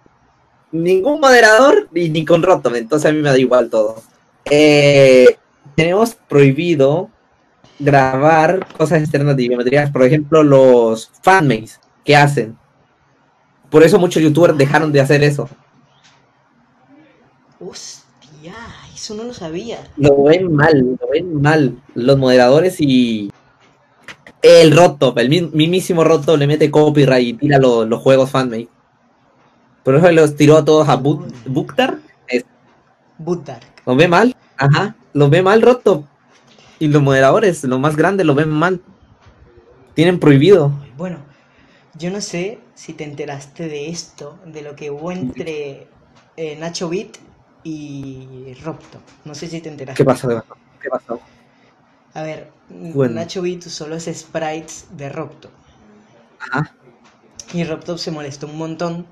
ningún 0.71 1.19
moderador 1.19 1.87
ni, 1.91 2.09
ni 2.09 2.25
con 2.25 2.41
Rotom, 2.41 2.75
entonces 2.75 3.09
a 3.09 3.13
mí 3.13 3.21
me 3.21 3.29
da 3.29 3.37
igual 3.37 3.69
todo. 3.69 4.01
Eh, 4.45 5.37
tenemos 5.75 6.15
prohibido 6.15 7.09
grabar 7.79 8.67
cosas 8.77 9.01
externas 9.01 9.35
de 9.35 9.43
geometría, 9.47 9.91
por 9.91 10.03
ejemplo, 10.03 10.43
los 10.43 11.11
fanmates 11.21 11.79
que 12.05 12.15
hacen. 12.15 12.57
Por 13.69 13.83
eso 13.83 13.97
muchos 13.99 14.21
youtubers 14.21 14.57
dejaron 14.57 14.91
de 14.91 15.01
hacer 15.01 15.23
eso. 15.23 15.49
Hostia, 17.59 18.53
eso 18.93 19.15
no 19.15 19.23
lo 19.23 19.33
sabía. 19.33 19.79
Lo 19.97 20.23
ven 20.23 20.53
mal, 20.53 20.97
lo 20.99 21.07
ven 21.11 21.41
mal 21.41 21.77
los 21.95 22.17
moderadores 22.17 22.79
y 22.79 23.31
el 24.41 24.75
Roto, 24.75 25.13
el 25.17 25.29
mi- 25.29 25.41
mismísimo 25.41 26.03
Roto 26.03 26.35
le 26.37 26.47
mete 26.47 26.69
copyright 26.69 27.27
y 27.27 27.33
tira 27.33 27.57
lo- 27.57 27.85
los 27.85 28.01
juegos 28.01 28.29
fanmade. 28.29 28.67
Por 29.83 29.95
eso 29.95 30.11
los 30.11 30.35
tiró 30.35 30.57
a 30.57 30.65
todos 30.65 30.87
a 30.89 30.97
Buk- 30.97 31.31
Buktar. 31.45 31.99
Dark. 33.45 33.63
Lo 33.85 33.95
ve 33.95 34.07
mal, 34.07 34.35
ajá, 34.57 34.95
lo 35.13 35.29
ve 35.29 35.41
mal 35.41 35.61
roto. 35.61 36.05
Y 36.83 36.89
los 36.89 37.01
moderadores, 37.01 37.63
lo 37.63 37.79
más 37.79 37.95
grande, 37.95 38.25
lo 38.25 38.35
ven 38.35 38.49
mal. 38.49 38.81
Tienen 39.93 40.19
prohibido. 40.19 40.73
Bueno, 40.97 41.19
yo 41.97 42.11
no 42.11 42.19
sé 42.19 42.59
si 42.75 42.91
te 42.91 43.05
enteraste 43.05 43.69
de 43.69 43.89
esto, 43.89 44.37
de 44.45 44.63
lo 44.63 44.75
que 44.75 44.91
hubo 44.91 45.13
entre 45.13 45.87
eh, 46.35 46.57
Nacho 46.59 46.89
Beat 46.89 47.19
y 47.63 48.53
Robto. 48.65 48.99
No 49.23 49.33
sé 49.33 49.47
si 49.47 49.61
te 49.61 49.69
enteraste. 49.69 50.03
¿Qué 50.03 50.05
pasó? 50.05 50.27
¿Qué 50.81 50.89
pasó? 50.89 51.21
A 52.15 52.21
ver, 52.21 52.51
Bueno. 52.67 53.15
Nacho 53.15 53.41
Beat 53.41 53.65
usó 53.65 53.87
los 53.87 54.03
sprites 54.03 54.87
de 54.91 55.07
Robto. 55.07 55.49
Ajá. 56.41 56.75
Y 57.53 57.63
Robtop 57.63 57.97
se 57.97 58.11
molestó 58.11 58.47
un 58.47 58.57
montón 58.57 59.05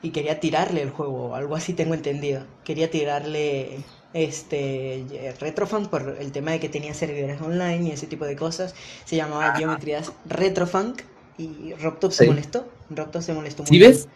y 0.00 0.08
quería 0.08 0.40
tirarle 0.40 0.80
el 0.80 0.88
juego, 0.88 1.34
algo 1.34 1.54
así 1.54 1.74
tengo 1.74 1.92
entendido. 1.92 2.46
Quería 2.64 2.90
tirarle 2.90 3.84
este 4.14 5.04
Retrofunk 5.40 5.88
por 5.88 6.16
el 6.18 6.32
tema 6.32 6.52
de 6.52 6.60
que 6.60 6.68
tenía 6.70 6.94
servidores 6.94 7.40
online 7.42 7.88
y 7.88 7.90
ese 7.90 8.06
tipo 8.06 8.24
de 8.24 8.36
cosas. 8.36 8.74
Se 9.04 9.16
llamaba 9.16 9.48
Ajá. 9.48 9.56
Geometrías 9.58 10.12
Retrofunk 10.24 11.02
y 11.36 11.74
Robtop 11.74 12.12
Sí. 12.12 12.18
se 12.18 12.26
molestó. 12.28 12.66
Robtop 12.90 13.20
se 13.22 13.32
molestó 13.34 13.66
¿Sí 13.66 13.74
montón. 13.78 13.90
ves? 13.92 14.08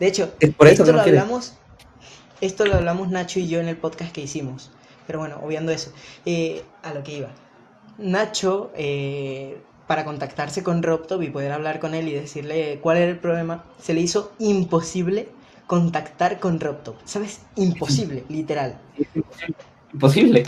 De 0.00 0.06
hecho, 0.08 0.32
Es 0.40 0.52
por 0.54 0.66
eso 0.66 0.82
esto 0.82 0.92
no 0.92 0.98
lo 0.98 1.04
hablamos, 1.04 1.52
esto 2.40 2.64
lo 2.66 2.74
hablamos 2.74 3.10
Nacho 3.10 3.38
y 3.38 3.46
yo 3.46 3.60
en 3.60 3.68
el 3.68 3.76
podcast 3.76 4.10
que 4.12 4.22
hicimos. 4.22 4.70
Pero 5.06 5.18
bueno, 5.20 5.38
obviando 5.44 5.70
eso, 5.70 5.92
eh, 6.26 6.62
a 6.82 6.92
lo 6.94 7.02
que 7.04 7.18
iba. 7.18 7.28
Nacho, 7.98 8.72
eh, 8.74 9.58
para 9.86 10.04
contactarse 10.04 10.62
con 10.62 10.82
Robtop 10.82 11.22
y 11.22 11.28
poder 11.30 11.52
hablar 11.52 11.78
con 11.78 11.94
él 11.94 12.08
y 12.08 12.12
decirle 12.12 12.78
cuál 12.80 12.96
era 12.96 13.10
el 13.10 13.18
problema, 13.18 13.64
se 13.80 13.92
le 13.92 14.00
hizo 14.00 14.32
imposible 14.38 15.28
contactar 15.72 16.38
con 16.38 16.60
Robtop. 16.60 16.96
¿Sabes? 17.06 17.40
Imposible, 17.56 18.26
literal. 18.28 18.78
Imposible. 19.90 20.44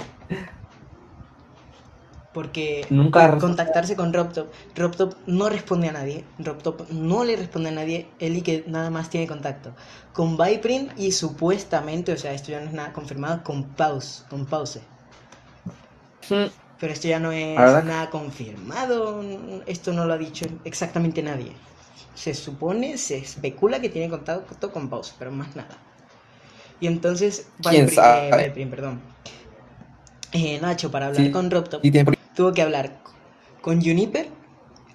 Porque 2.35 2.85
Nunca 2.91 3.39
contactarse 3.39 3.97
con 3.97 4.13
Robtop, 4.13 4.53
Robtop 4.75 5.15
no 5.27 5.49
responde 5.49 5.89
a 5.89 5.93
nadie, 5.93 6.27
Robtop 6.39 6.91
no 6.91 7.25
le 7.25 7.37
responde 7.37 7.71
a 7.71 7.73
nadie, 7.73 8.07
él 8.19 8.37
y 8.37 8.43
que 8.43 8.65
nada 8.67 8.91
más 8.91 9.09
tiene 9.09 9.27
contacto 9.27 9.75
con 10.13 10.37
Viprint 10.37 10.93
y 10.99 11.13
supuestamente, 11.13 12.13
o 12.13 12.19
sea, 12.19 12.35
esto 12.35 12.53
ya 12.53 12.61
no 12.61 12.67
es 12.67 12.75
nada 12.75 12.93
confirmado, 12.93 13.43
con 13.43 13.65
Pause, 13.65 14.27
con 14.29 14.45
Pause. 14.45 14.81
Mm, 16.29 16.51
Pero 16.79 16.93
esto 16.93 17.09
ya 17.09 17.19
no 17.19 17.33
es 17.33 17.57
nada 17.57 18.11
confirmado, 18.11 19.25
esto 19.65 19.95
no 19.95 20.05
lo 20.05 20.13
ha 20.13 20.19
dicho 20.19 20.45
exactamente 20.65 21.23
nadie. 21.23 21.53
Se 22.15 22.35
supone, 22.35 22.97
se 22.97 23.19
especula 23.19 23.81
que 23.81 23.89
tiene 23.89 24.09
contacto 24.09 24.71
con 24.73 24.89
Pause, 24.89 25.15
pero 25.19 25.31
más 25.33 25.55
nada. 25.57 25.77
Y 26.81 26.87
entonces, 26.87 27.49
¿Quién 27.69 27.89
sabe? 27.89 28.45
eh, 28.45 28.49
Viprint, 28.49 28.71
perdón. 28.71 29.01
Eh, 30.33 30.59
Nacho, 30.61 30.91
para 30.91 31.07
hablar 31.07 31.27
Sí. 31.27 31.33
con 31.33 31.51
Robtop, 31.51 31.83
por- 32.05 32.17
tuvo 32.35 32.53
que 32.53 32.63
hablar 32.63 32.99
con 33.63 33.81
Juniper, 33.81 34.29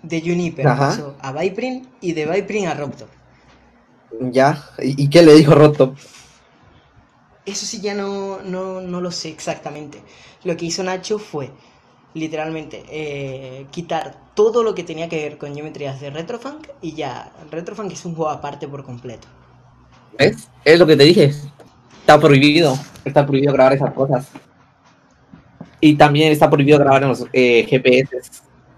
de 0.04 0.22
Juniper 0.22 0.66
pasó 0.66 1.16
a 1.22 1.32
Viprint 1.34 1.88
y 2.02 2.14
de 2.14 2.26
Viprint 2.26 2.68
a 2.68 2.74
Robtop. 2.74 3.10
Ya. 4.32 4.64
¿Y, 4.80 5.10
qué 5.10 5.22
le 5.22 5.34
dijo 5.36 5.54
Roto? 5.56 5.96
Eso 7.46 7.66
sí 7.66 7.82
ya 7.82 7.96
no, 7.96 8.42
no, 8.44 8.82
no 8.82 9.02
lo 9.02 9.12
sé 9.12 9.30
exactamente. 9.30 10.02
Lo 10.44 10.56
que 10.58 10.66
hizo 10.66 10.84
Nacho 10.84 11.20
fue, 11.20 11.52
literalmente, 12.14 12.84
eh, 12.90 13.66
quitar 13.72 14.16
todo 14.36 14.64
lo 14.64 14.74
que 14.76 14.84
tenía 14.84 15.10
que 15.10 15.18
ver 15.18 15.38
con 15.38 15.54
geometrías 15.54 16.00
de 16.02 16.10
Retrofunk 16.10 16.68
y 16.82 16.94
ya, 16.94 17.32
Retrofunk 17.52 17.92
es 17.92 18.06
un 18.06 18.16
juego 18.16 18.32
aparte 18.32 18.68
por 18.68 18.84
completo. 18.84 19.28
¿Ves? 20.18 20.48
Es 20.66 20.80
lo 20.80 20.88
que 20.88 20.96
te 20.98 21.04
dije. 21.04 21.34
Está 22.02 22.20
prohibido. 22.20 22.78
Está 23.06 23.26
prohibido 23.26 23.54
grabar 23.54 23.74
esas 23.74 23.94
cosas. 23.94 24.28
Y 25.82 25.96
también 25.96 26.32
está 26.32 26.50
prohibido 26.50 26.80
grabar 26.80 27.04
en 27.04 27.10
los 27.10 27.26
eh, 27.32 27.66
GPS. 27.70 28.20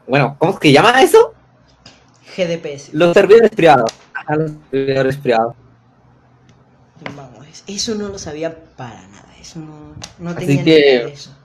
Bueno, 0.08 0.36
¿cómo 0.38 0.52
es 0.54 0.60
que 0.60 0.72
llama 0.72 1.02
eso? 1.02 1.34
GDPS. 2.38 2.94
Los 2.94 3.14
servidores 3.14 3.50
privados. 3.52 3.92
Los 4.30 4.52
servidores 4.70 5.18
privados. 5.18 5.56
Vamos, 7.16 7.48
es- 7.48 7.64
eso 7.68 7.96
no 7.96 8.10
lo 8.10 8.20
sabía 8.20 8.56
para 8.76 9.08
nada. 9.08 9.28
Eso 9.40 9.60
no, 9.60 9.96
no 10.20 10.30
Así 10.32 10.46
tenía 10.46 10.64
ni 10.64 10.66
que- 10.66 10.80
idea 10.80 11.06
de 11.08 11.14
eso. 11.14 11.36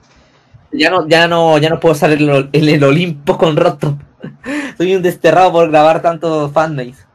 Ya 0.73 0.91
no, 0.91 1.07
ya 1.09 1.29
no, 1.29 1.59
ya 1.59 1.71
no 1.71 1.81
puedo 1.81 1.95
estar 1.95 2.11
en 2.13 2.29
el, 2.29 2.49
en 2.53 2.69
el 2.69 2.85
Olimpo 2.85 3.39
con 3.39 3.57
Roto. 3.57 3.97
Soy 4.77 4.95
un 4.95 5.03
desterrado 5.03 5.53
por 5.53 5.71
grabar 5.71 6.03
tantos 6.03 6.53
fanmates. 6.53 7.07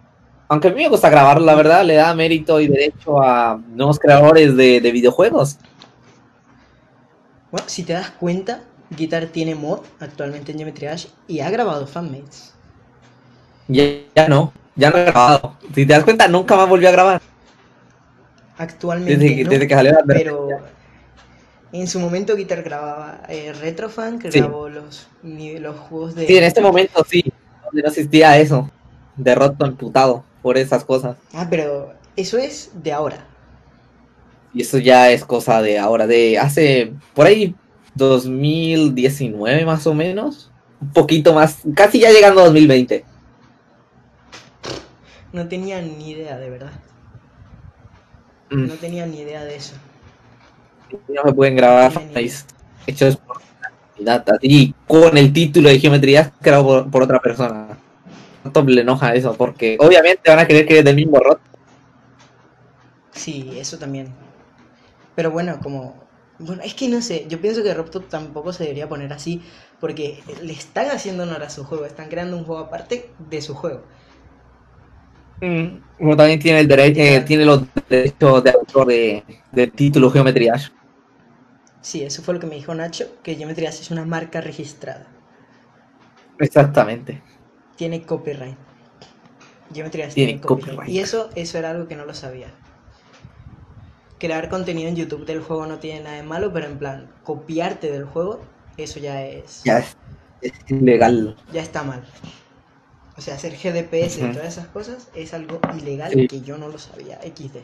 Aunque 0.48 0.68
a 0.70 0.72
mí 0.72 0.84
me 0.84 0.90
gusta 0.90 1.10
grabarlo, 1.10 1.46
la 1.46 1.56
verdad, 1.56 1.86
le 1.86 1.96
da 1.96 2.14
mérito 2.14 2.60
y 2.60 2.68
derecho 2.68 3.22
a 3.22 3.60
nuevos 3.70 4.00
creadores 4.00 4.56
de, 4.58 4.82
de 4.82 4.92
videojuegos. 4.92 5.58
Bueno, 7.52 7.68
si 7.70 7.84
te 7.84 7.94
das 7.94 8.12
cuenta, 8.12 8.62
Guitar 8.90 9.28
tiene 9.28 9.56
mod 9.56 9.80
actualmente 10.00 10.52
en 10.52 10.58
Geometry 10.58 10.88
Dash 10.88 11.06
y 11.28 11.40
ha 11.40 11.50
grabado 11.50 11.88
fanmates. 11.88 12.54
Ya, 13.68 13.84
ya 14.16 14.28
no, 14.28 14.52
ya 14.76 14.90
no 14.90 14.98
he 14.98 15.04
grabado. 15.06 15.56
Si 15.74 15.86
te 15.86 15.94
das 15.94 16.04
cuenta, 16.04 16.28
nunca 16.28 16.58
más 16.58 16.68
volví 16.68 16.86
a 16.86 16.92
grabar. 16.92 17.22
Actualmente 18.58 19.18
Desde, 19.18 19.36
que- 19.38 19.44
no, 19.46 19.50
desde 19.52 19.68
que 19.68 19.76
salió 19.76 19.92
la 19.94 20.04
pero 20.06 20.48
en 21.74 21.88
su 21.88 22.00
momento 22.00 22.36
Guitar 22.36 22.64
grababa 22.64 23.22
eh, 23.30 23.54
Retrofunk, 23.54 24.30
Sí. 24.30 24.40
grabó 24.40 24.70
los, 24.70 25.08
los 25.24 25.80
juegos 25.80 26.16
de... 26.16 26.28
Sí, 26.28 26.38
en 26.38 26.44
este 26.44 26.62
momento 26.62 27.06
sí, 27.10 27.24
donde 27.66 27.82
no 27.84 27.88
existía 27.90 28.38
eso. 28.38 28.70
De 29.16 29.36
roto 29.36 29.66
emputado 29.66 30.24
por 30.42 30.58
esas 30.58 30.84
cosas. 30.86 31.18
Ah, 31.34 31.48
pero 31.50 31.94
eso 32.16 32.38
es 32.38 32.72
de 32.74 32.92
ahora. 32.94 33.26
Y 34.54 34.62
eso 34.64 34.78
ya 34.80 35.12
es 35.12 35.24
cosa 35.24 35.62
de 35.62 35.80
ahora, 35.80 36.08
de 36.08 36.38
hace 36.38 36.94
por 37.14 37.26
ahí 37.28 37.56
2019 37.96 39.66
más 39.66 39.86
o 39.88 39.94
menos. 39.94 40.52
Un 40.82 40.92
poquito 40.94 41.34
más, 41.34 41.60
casi 41.76 42.00
ya 42.00 42.10
llegando 42.12 42.42
a 42.42 42.46
2020. 42.46 43.06
No 45.32 45.48
tenía 45.48 45.82
ni 45.82 46.12
idea, 46.12 46.38
de 46.38 46.50
verdad. 46.50 46.72
Mm, 48.50 48.68
No 48.68 48.74
tenía 48.76 49.06
ni 49.06 49.20
idea 49.20 49.44
de 49.46 49.56
eso. 49.56 49.76
No 51.08 51.24
se 51.26 51.34
pueden 51.34 51.56
grabar 51.56 51.92
fanpages 51.92 52.46
hechos 52.86 53.18
por 53.18 53.38
data. 54.00 54.38
Y 54.42 54.74
con 54.88 55.18
el 55.18 55.32
título 55.34 55.70
de 55.70 55.80
geometría 55.80 56.34
creado 56.42 56.66
por, 56.66 56.92
por 56.92 57.04
otra 57.04 57.20
persona. 57.20 57.78
Tanto 58.44 58.64
le 58.64 58.82
enoja 58.82 59.14
eso, 59.16 59.36
porque 59.38 59.78
obviamente 59.80 60.30
van 60.30 60.40
a 60.40 60.48
creer 60.48 60.66
que 60.68 60.80
es 60.80 60.86
del 60.86 60.96
mismo 60.96 61.20
rot. 61.20 61.42
Sí, 63.12 63.58
eso 63.58 63.78
también. 63.78 64.18
Pero 65.16 65.32
bueno, 65.32 65.60
como... 65.62 66.10
Bueno, 66.40 66.64
es 66.64 66.74
que 66.76 66.90
no 66.90 67.02
sé, 67.02 67.28
yo 67.30 67.40
pienso 67.42 67.64
que 67.64 67.74
Robtop 67.74 68.10
tampoco 68.10 68.52
se 68.54 68.64
debería 68.64 68.90
poner 68.90 69.14
así, 69.14 69.44
porque 69.80 70.24
le 70.42 70.54
están 70.54 70.88
haciendo 70.90 71.24
honor 71.24 71.44
a 71.44 71.50
su 71.52 71.64
juego, 71.66 71.86
están 71.86 72.10
creando 72.10 72.36
un 72.38 72.46
juego 72.46 72.64
aparte 72.64 73.16
de 73.20 73.42
su 73.42 73.54
juego. 73.54 73.84
Mm, 75.42 75.82
Como 75.98 76.16
también 76.16 76.40
tiene 76.40 76.60
el 76.62 76.68
derecho, 76.68 77.00
eh, 77.02 77.22
tiene 77.22 77.46
los 77.46 77.64
derechos 77.90 78.44
de 78.44 78.52
autor 78.52 78.88
de, 78.88 79.24
del 79.52 79.72
título 79.72 80.12
Geometría. 80.12 80.56
Sí, 81.82 82.04
eso 82.04 82.22
fue 82.22 82.34
lo 82.34 82.40
que 82.40 82.48
me 82.48 82.56
dijo 82.56 82.74
Nacho, 82.76 83.06
que 83.24 83.36
Geometry 83.36 83.66
Dash 83.66 83.82
es 83.82 83.92
una 83.92 84.06
marca 84.06 84.42
registrada. 84.42 85.08
Exactamente. 86.40 87.24
Tiene 87.76 88.06
copyright. 88.06 88.58
Geometry 89.74 90.02
Dash 90.02 90.14
Tiene 90.14 90.34
tiene, 90.34 90.42
copyright. 90.42 90.76
copyright. 90.76 90.90
Y 90.90 91.00
eso, 91.00 91.30
eso 91.36 91.58
era 91.58 91.72
algo 91.72 91.88
que 91.88 91.96
no 91.96 92.06
lo 92.06 92.14
sabía. 92.14 92.48
Crear 94.20 94.50
contenido 94.50 94.88
en 94.88 94.96
YouTube 94.96 95.26
del 95.26 95.42
juego 95.42 95.66
no 95.66 95.80
tiene 95.80 96.02
nada 96.02 96.16
de 96.18 96.24
malo, 96.24 96.54
pero 96.54 96.68
en 96.68 96.78
plan, 96.78 97.12
copiarte 97.24 97.92
del 97.92 98.06
juego, 98.06 98.46
eso 98.78 99.00
ya 99.00 99.26
es... 99.26 99.64
Ya 99.66 99.80
es, 99.80 99.98
es 100.42 100.54
ilegal. 100.68 101.36
ya 101.52 101.62
está 101.62 101.84
mal. 101.84 102.04
O 103.18 103.22
sea, 103.22 103.36
hacer 103.36 103.56
GDPS 103.56 104.20
y 104.20 104.24
Ujú. 104.26 104.34
todas 104.34 104.48
esas 104.50 104.68
cosas 104.68 105.10
es 105.16 105.34
algo 105.34 105.60
ilegal 105.78 106.12
Sí. 106.12 106.28
que 106.28 106.42
yo 106.42 106.58
no 106.58 106.68
lo 106.68 106.78
sabía. 106.78 107.20
XD. 107.24 107.64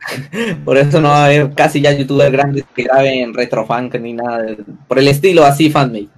Por 0.64 0.76
eso 0.76 1.00
no 1.00 1.08
va 1.08 1.24
a 1.24 1.26
haber 1.26 1.54
casi 1.54 1.80
ya 1.80 1.92
youtubers 1.92 2.32
grandes 2.32 2.64
que 2.74 2.84
graben 2.84 3.34
retrofunk 3.34 3.94
ni 3.96 4.12
nada. 4.14 4.42
de- 4.42 4.64
por 4.86 4.98
el 4.98 5.08
estilo 5.08 5.44
así, 5.44 5.70
fanmate. 5.70 6.08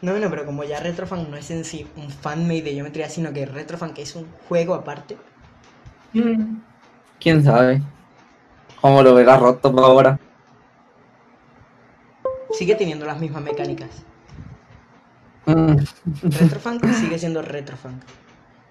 No, 0.00 0.12
bueno, 0.12 0.30
pero 0.30 0.46
como 0.46 0.62
ya 0.62 0.78
Retrofunk 0.78 1.28
no 1.28 1.36
es 1.36 1.50
en 1.50 1.64
sí 1.64 1.84
un 1.96 2.08
fanmade 2.10 2.62
de 2.62 2.72
geometría, 2.74 3.08
sino 3.08 3.32
que 3.32 3.46
Retrofunk 3.46 3.98
es 3.98 4.14
un 4.14 4.26
juego 4.48 4.74
aparte, 4.74 5.16
¿Quién 7.20 7.42
sabe? 7.42 7.82
¿Cómo 8.80 9.02
lo 9.02 9.14
verá 9.14 9.36
roto 9.36 9.72
por 9.72 9.84
ahora? 9.84 10.18
sigue 12.50 12.74
teniendo 12.74 13.06
las 13.06 13.20
mismas 13.20 13.42
mecánicas. 13.42 13.90
Mm, 15.46 15.76
Retrofunk 16.22 16.84
sigue 16.92 17.18
siendo 17.18 17.42
Retrofunk. 17.42 18.02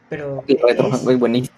Pero 0.10 0.44
retrofunk 0.48 0.94
es, 0.94 1.07
es 1.07 1.19
buenísimo. 1.19 1.56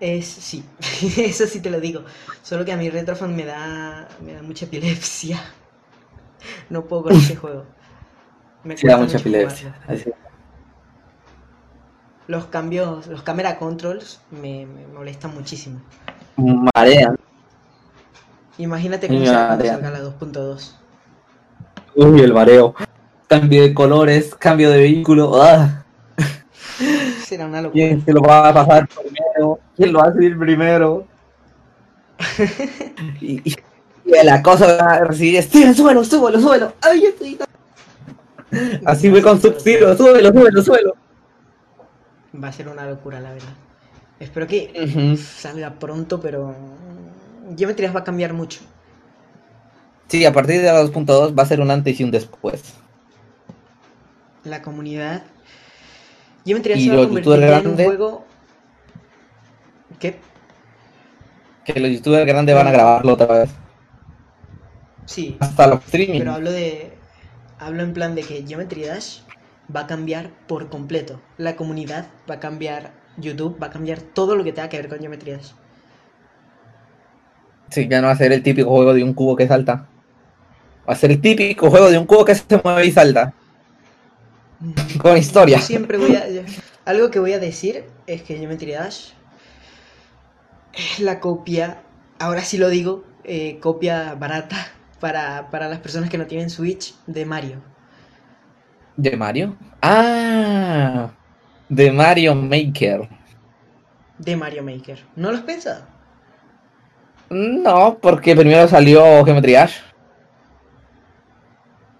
Es- 0.00 0.26
sí, 0.26 0.64
eso 1.18 1.46
sí 1.46 1.60
te 1.60 1.70
lo 1.70 1.80
digo. 1.80 2.04
Solo 2.42 2.64
que 2.64 2.72
a 2.72 2.76
mí 2.76 2.90
Retrofunk 2.90 3.30
me 3.34 3.44
da, 3.44 4.08
me 4.20 4.34
da 4.34 4.42
mucha 4.42 4.64
epilepsia. 4.66 5.40
No 6.70 6.84
puedo 6.84 7.04
con 7.04 7.16
ese 7.16 7.34
juego. 7.34 7.64
Me 8.64 8.76
Sí, 8.76 8.86
da 8.86 8.96
mucha 8.98 9.18
epilepsia. 9.18 9.74
Así. 9.88 10.12
Los 12.28 12.46
cambios, 12.46 13.06
los 13.06 13.22
camera 13.22 13.58
controls 13.58 14.20
me, 14.30 14.66
me 14.66 14.86
molestan 14.88 15.32
muchísimo. 15.34 15.80
Marean. 16.36 17.16
Imagínate 18.58 19.08
cómo 19.08 19.20
ya. 19.20 19.56
salga 19.58 19.90
la 19.90 20.00
2.2. 20.00 20.74
Uy, 21.94 22.20
el 22.20 22.32
mareo. 22.32 22.74
Cambio 23.28 23.62
de 23.62 23.74
colores, 23.74 24.34
cambio 24.34 24.70
de 24.70 24.78
vehículo. 24.78 25.42
¡Ah! 25.42 25.84
Será 27.24 27.46
una 27.46 27.62
locura. 27.62 27.72
¿Quién 27.72 28.04
se 28.04 28.12
lo 28.12 28.22
va 28.22 28.48
a 28.48 28.54
pasar 28.54 28.88
primero? 28.88 29.25
¿Quién 29.76 29.92
lo 29.92 30.00
va 30.00 30.08
a 30.08 30.12
primero? 30.12 31.06
y, 33.20 33.48
y, 33.48 33.56
y 34.04 34.24
la 34.24 34.42
cosa 34.42 34.76
va 34.76 34.94
a 34.94 35.04
recibir, 35.04 35.42
Steven, 35.42 35.74
súbelo, 35.74 36.04
súbelo, 36.04 36.40
súbelo. 36.40 36.72
Ay, 36.80 37.04
estoy... 37.04 37.38
Así 38.84 39.10
fue 39.10 39.22
con 39.22 39.40
Sub-Zero, 39.40 39.96
súbelo, 39.96 40.32
súbelo, 40.32 40.62
súbelo. 40.62 40.94
Va 42.42 42.48
a 42.48 42.52
ser 42.52 42.68
una 42.68 42.86
locura, 42.86 43.20
la 43.20 43.32
verdad. 43.32 43.54
Espero 44.18 44.46
que 44.46 45.16
salga 45.18 45.74
pronto, 45.78 46.20
pero 46.20 46.54
Geometry 47.56 47.84
Dash 47.84 47.96
va 47.96 48.00
a 48.00 48.04
cambiar 48.04 48.32
mucho. 48.32 48.60
Sí, 50.08 50.24
a 50.24 50.32
partir 50.32 50.60
de 50.60 50.66
la 50.66 50.82
2.2 50.82 51.36
va 51.36 51.42
a 51.42 51.46
ser 51.46 51.60
un 51.60 51.70
antes 51.70 51.98
y 52.00 52.04
un 52.04 52.10
después. 52.10 52.74
La 54.44 54.62
comunidad. 54.62 55.24
Y 56.44 56.54
se 56.54 56.96
va 56.96 57.02
a 57.02 57.06
convertir 57.06 57.42
en 57.42 57.66
un 57.66 57.74
juego. 57.74 58.24
¿Qué? 59.98 60.18
Que 61.64 61.80
los 61.80 61.90
youtubers 61.90 62.26
grandes 62.26 62.54
van 62.54 62.68
a 62.68 62.70
grabarlo 62.72 63.14
otra 63.14 63.26
vez. 63.26 63.50
Sí, 65.06 65.36
Hasta 65.40 65.66
los 65.66 65.84
streaming. 65.84 66.18
pero 66.20 66.32
hablo 66.32 66.50
de. 66.52 66.92
Hablo 67.58 67.82
en 67.82 67.92
plan 67.92 68.14
de 68.14 68.22
que 68.22 68.44
Geometry 68.46 68.84
Dash 68.84 69.20
va 69.74 69.80
a 69.80 69.86
cambiar 69.86 70.30
por 70.46 70.68
completo. 70.68 71.20
La 71.38 71.56
comunidad 71.56 72.06
va 72.30 72.34
a 72.36 72.40
cambiar. 72.40 72.92
YouTube 73.18 73.56
va 73.62 73.68
a 73.68 73.70
cambiar 73.70 74.00
todo 74.00 74.36
lo 74.36 74.44
que 74.44 74.52
tenga 74.52 74.68
que 74.68 74.76
ver 74.76 74.88
con 74.88 74.98
Geometry 74.98 75.32
Dash. 75.32 75.52
Sí, 77.70 77.88
ya 77.88 78.00
no 78.00 78.08
va 78.08 78.12
a 78.12 78.16
ser 78.16 78.32
el 78.32 78.42
típico 78.42 78.70
juego 78.70 78.94
de 78.94 79.02
un 79.02 79.14
cubo 79.14 79.34
que 79.36 79.48
salta. 79.48 79.86
Va 80.88 80.92
a 80.92 80.96
ser 80.96 81.10
el 81.10 81.20
típico 81.20 81.70
juego 81.70 81.90
de 81.90 81.98
un 81.98 82.06
cubo 82.06 82.24
que 82.24 82.34
se 82.34 82.60
mueve 82.62 82.86
y 82.86 82.92
salta. 82.92 83.32
Con 85.00 85.16
historia. 85.16 85.58
Yo 85.58 85.62
siempre 85.64 85.98
voy 85.98 86.14
a. 86.16 86.24
algo 86.84 87.10
que 87.10 87.18
voy 87.18 87.32
a 87.32 87.38
decir 87.38 87.84
es 88.06 88.22
que 88.22 88.36
Geometry 88.36 88.72
Dash 88.72 89.10
la 91.00 91.20
copia, 91.20 91.82
ahora 92.18 92.42
sí 92.42 92.58
lo 92.58 92.68
digo, 92.68 93.04
eh, 93.24 93.58
copia 93.60 94.14
barata 94.14 94.56
para, 95.00 95.50
para 95.50 95.68
las 95.68 95.80
personas 95.80 96.10
que 96.10 96.18
no 96.18 96.26
tienen 96.26 96.50
Switch 96.50 96.94
de 97.06 97.24
Mario. 97.26 97.62
¿De 98.96 99.16
Mario? 99.16 99.56
Ah, 99.82 101.10
de 101.68 101.92
Mario 101.92 102.34
Maker. 102.34 103.08
De 104.18 104.36
Mario 104.36 104.62
Maker. 104.62 105.06
¿No 105.16 105.30
lo 105.30 105.38
has 105.38 105.44
pensado? 105.44 105.86
No, 107.30 107.98
porque 108.02 108.34
primero 108.34 108.66
salió 108.66 109.24
Geometry 109.24 109.52
Dash. 109.52 109.74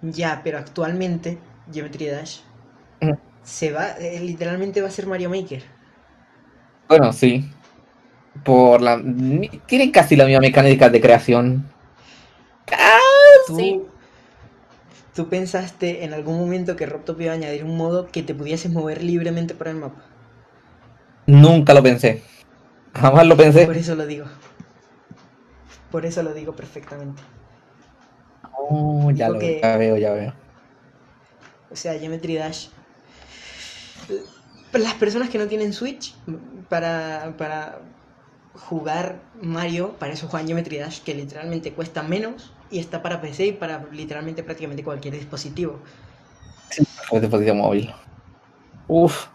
Ya, 0.01 0.41
pero 0.43 0.57
actualmente 0.57 1.37
Geometry 1.71 2.07
Dash 2.07 2.39
Mm. 3.03 3.17
se 3.43 3.71
va, 3.71 3.91
eh, 3.99 4.19
literalmente 4.21 4.81
va 4.81 4.87
a 4.89 4.91
ser 4.91 5.07
Mario 5.07 5.29
Maker. 5.29 5.63
Bueno, 6.87 7.11
sí. 7.13 7.49
Por 8.43 8.81
la. 8.81 9.01
Tienen 9.65 9.91
casi 9.91 10.15
la 10.15 10.25
misma 10.25 10.41
mecánica 10.41 10.89
de 10.89 11.01
creación. 11.01 11.69
¿Tú, 13.47 13.87
¿Tú 15.15 15.29
pensaste 15.29 16.03
en 16.03 16.13
algún 16.13 16.37
momento 16.37 16.75
que 16.75 16.85
Robtop 16.85 17.21
iba 17.21 17.31
a 17.31 17.35
añadir 17.35 17.63
un 17.63 17.77
modo 17.77 18.07
que 18.07 18.23
te 18.23 18.35
pudieses 18.35 18.71
mover 18.71 19.01
libremente 19.03 19.53
por 19.55 19.67
el 19.69 19.75
mapa? 19.75 20.03
Nunca 21.25 21.73
lo 21.73 21.81
pensé. 21.81 22.23
Jamás 22.93 23.25
lo 23.25 23.37
pensé. 23.37 23.65
Por 23.65 23.77
eso 23.77 23.95
lo 23.95 24.05
digo. 24.05 24.25
Por 25.91 26.05
eso 26.05 26.23
lo 26.23 26.33
digo 26.33 26.55
perfectamente. 26.55 27.21
Oh, 28.69 29.09
ya 29.11 29.27
Digo 29.27 29.33
lo 29.35 29.39
que- 29.39 29.59
ya 29.61 29.77
veo, 29.77 29.97
ya 29.97 30.11
veo. 30.11 30.33
O 31.71 31.75
sea, 31.75 31.97
Geometry 31.97 32.35
Dash. 32.35 32.67
Las 34.73 34.93
personas 34.95 35.29
que 35.29 35.37
no 35.37 35.47
tienen 35.47 35.73
Switch 35.73 36.13
para, 36.69 37.33
para 37.37 37.79
jugar 38.57 39.19
Mario, 39.41 39.93
para 39.99 40.13
eso 40.13 40.27
juegan 40.27 40.47
Geometry 40.47 40.77
Dash, 40.79 41.01
que 41.01 41.13
literalmente 41.13 41.73
cuesta 41.73 42.03
menos 42.03 42.51
y 42.69 42.79
está 42.79 43.01
para 43.01 43.21
PC 43.21 43.45
y 43.47 43.51
para 43.53 43.85
literalmente 43.91 44.43
prácticamente 44.43 44.83
cualquier 44.83 45.13
dispositivo. 45.13 45.79
Fue 47.07 47.19
dispositivo 47.21 47.55
móvil. 47.55 47.93
Uf. 48.87 49.27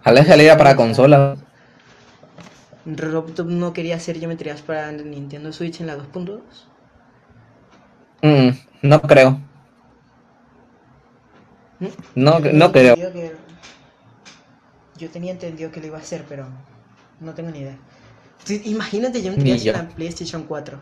Ojalá 0.00 0.24
saliera 0.24 0.56
para 0.58 0.76
consola. 0.76 1.36
Robtop 2.86 3.46
no 3.48 3.72
quería 3.72 3.96
hacer 3.96 4.18
Geometry 4.18 4.50
Dash 4.50 4.60
para 4.60 4.92
Nintendo 4.92 5.52
Switch 5.52 5.80
en 5.80 5.86
la 5.86 5.96
2.2. 5.96 6.40
Mm, 8.22 8.50
no 8.82 9.00
creo. 9.02 9.40
¿Mm? 11.80 11.86
No, 12.14 12.40
Yo 12.40 12.52
no 12.52 12.72
creo. 12.72 12.94
que- 12.96 13.36
Yo 14.96 15.10
tenía 15.10 15.32
entendido 15.32 15.70
que 15.72 15.80
lo 15.80 15.86
iba 15.88 15.98
a 15.98 16.00
hacer, 16.02 16.24
pero 16.28 16.46
no 17.20 17.34
tengo 17.34 17.50
ni 17.50 17.60
idea. 17.60 17.78
Imagínate 18.64 19.22
Ni 19.36 19.50
Dash 19.50 19.66
en 19.66 19.72
la 19.72 19.88
PlayStation 19.94 20.44
4. 20.44 20.80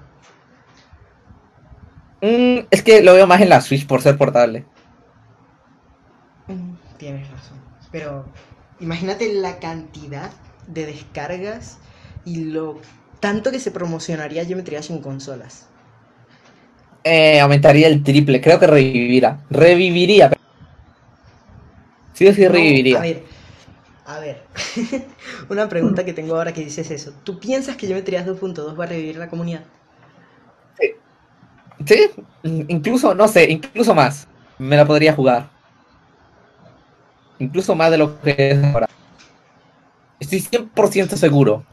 Mm, 2.22 2.66
es 2.70 2.82
que 2.82 3.02
lo 3.02 3.12
veo 3.14 3.26
más 3.26 3.40
en 3.42 3.48
la 3.50 3.60
Switch 3.60 3.86
por 3.86 4.00
ser 4.02 4.16
portable. 4.16 4.64
Mm, 6.46 6.74
Tienes 6.98 7.28
razón. 7.30 7.58
Pero 7.90 8.32
imagínate 8.78 9.32
la 9.34 9.58
cantidad 9.58 10.30
de 10.66 10.86
descargas 10.86 11.78
y 12.24 12.44
lo 12.44 12.80
tanto 13.20 13.50
que 13.50 13.60
se 13.60 13.70
promocionaría 13.72 14.44
Geometry 14.44 14.76
Dash 14.76 14.90
en 14.92 15.00
consolas. 15.02 15.68
Eh, 17.04 17.40
aumentaría 17.40 17.86
el 17.88 18.02
triple. 18.02 18.40
Creo 18.40 18.58
que 18.58 18.66
revivirá. 18.66 19.44
Reviviría. 19.50 20.30
Sí 22.14 22.26
o 22.26 22.32
sí 22.34 22.42
No, 22.46 22.48
reviviría. 22.48 22.98
a 22.98 23.00
ver, 23.00 23.24
a 24.04 24.18
ver. 24.18 24.42
Una 25.48 25.68
pregunta 25.68 26.04
que 26.04 26.12
tengo 26.12 26.36
ahora 26.36 26.52
que 26.52 26.64
dices 26.64 26.90
eso. 26.90 27.12
¿Tú 27.24 27.38
piensas 27.38 27.76
que 27.76 27.86
Geometry 27.86 28.16
Dash 28.16 28.26
2.2 28.26 28.78
va 28.78 28.84
a 28.84 28.88
revivir 28.88 29.16
la 29.16 29.28
comunidad? 29.28 29.62
Sí, 31.86 32.10
incluso, 32.42 33.14
no 33.14 33.28
sé, 33.28 33.50
incluso 33.50 33.94
más. 33.94 34.28
Me 34.58 34.76
la 34.76 34.86
podría 34.86 35.12
jugar. 35.12 35.48
Incluso 37.38 37.74
más 37.74 37.90
de 37.90 37.98
lo 37.98 38.20
que 38.20 38.50
es 38.50 38.64
ahora. 38.64 38.88
Estoy 40.20 40.40
100% 40.40 41.16
seguro 41.16 41.64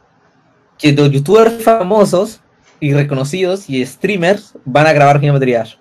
que 0.78 0.94
los 0.94 1.12
youtubers 1.12 1.64
famosos 1.64 2.42
y 2.80 2.94
reconocidos 2.94 3.70
y 3.70 3.86
streamers 3.86 4.54
van 4.66 4.88
a 4.88 4.94
grabar 4.94 5.20
Geometry 5.20 5.52
Dash. 5.52 5.76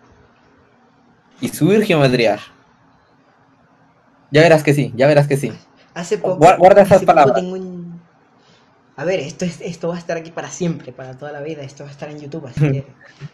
Y 1.40 1.48
subir 1.48 1.84
Geometry 1.84 2.24
Dash. 2.24 2.42
Ya 4.30 4.42
verás 4.42 4.62
que 4.62 4.74
sí, 4.74 4.92
ya 4.94 5.06
verás 5.06 5.26
que 5.26 5.36
sí. 5.36 5.52
Hace 5.98 6.18
poco. 6.18 6.38
Guar- 6.38 6.58
guarda 6.58 6.82
esas 6.82 7.04
palabras. 7.04 7.34
tengo 7.40 7.54
un- 7.56 8.00
A 8.96 9.04
ver, 9.04 9.20
esto, 9.20 9.44
es, 9.44 9.60
esto 9.60 9.88
va 9.88 9.96
a 9.96 9.98
estar 9.98 10.16
aquí 10.16 10.30
para 10.30 10.48
siempre, 10.48 10.92
para 10.92 11.16
toda 11.18 11.32
la 11.32 11.40
vida. 11.40 11.62
Esto 11.62 11.82
va 11.84 11.88
a 11.90 11.92
estar 11.92 12.08
en 12.10 12.20
YouTube, 12.20 12.46
así 12.46 12.60
que 12.60 12.86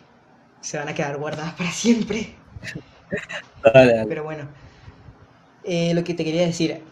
se 0.62 0.78
van 0.78 0.88
a 0.88 0.94
quedar 0.94 1.16
guardadas 1.18 1.52
para 1.54 1.70
siempre. 1.70 2.34
Dale, 3.62 3.92
dale. 3.94 4.06
Pero 4.08 4.24
bueno, 4.24 4.48
eh, 5.64 5.92
lo 5.94 6.02
que 6.04 6.14
te 6.14 6.24
quería 6.24 6.46
decir, 6.46 6.82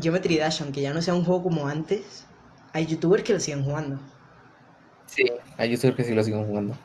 Geometry 0.00 0.38
Dash, 0.38 0.62
aunque 0.62 0.80
ya 0.80 0.92
no 0.94 1.02
sea 1.02 1.14
un 1.14 1.24
juego 1.24 1.42
como 1.44 1.66
antes, 1.68 2.24
hay 2.72 2.86
youtubers 2.86 3.22
que 3.24 3.32
lo 3.32 3.40
siguen 3.40 3.64
jugando. 3.64 3.98
Sí, 5.06 5.24
hay 5.56 5.70
youtubers 5.70 5.96
que 5.96 6.04
sí 6.04 6.14
lo 6.14 6.22
siguen 6.22 6.46
jugando. 6.46 6.76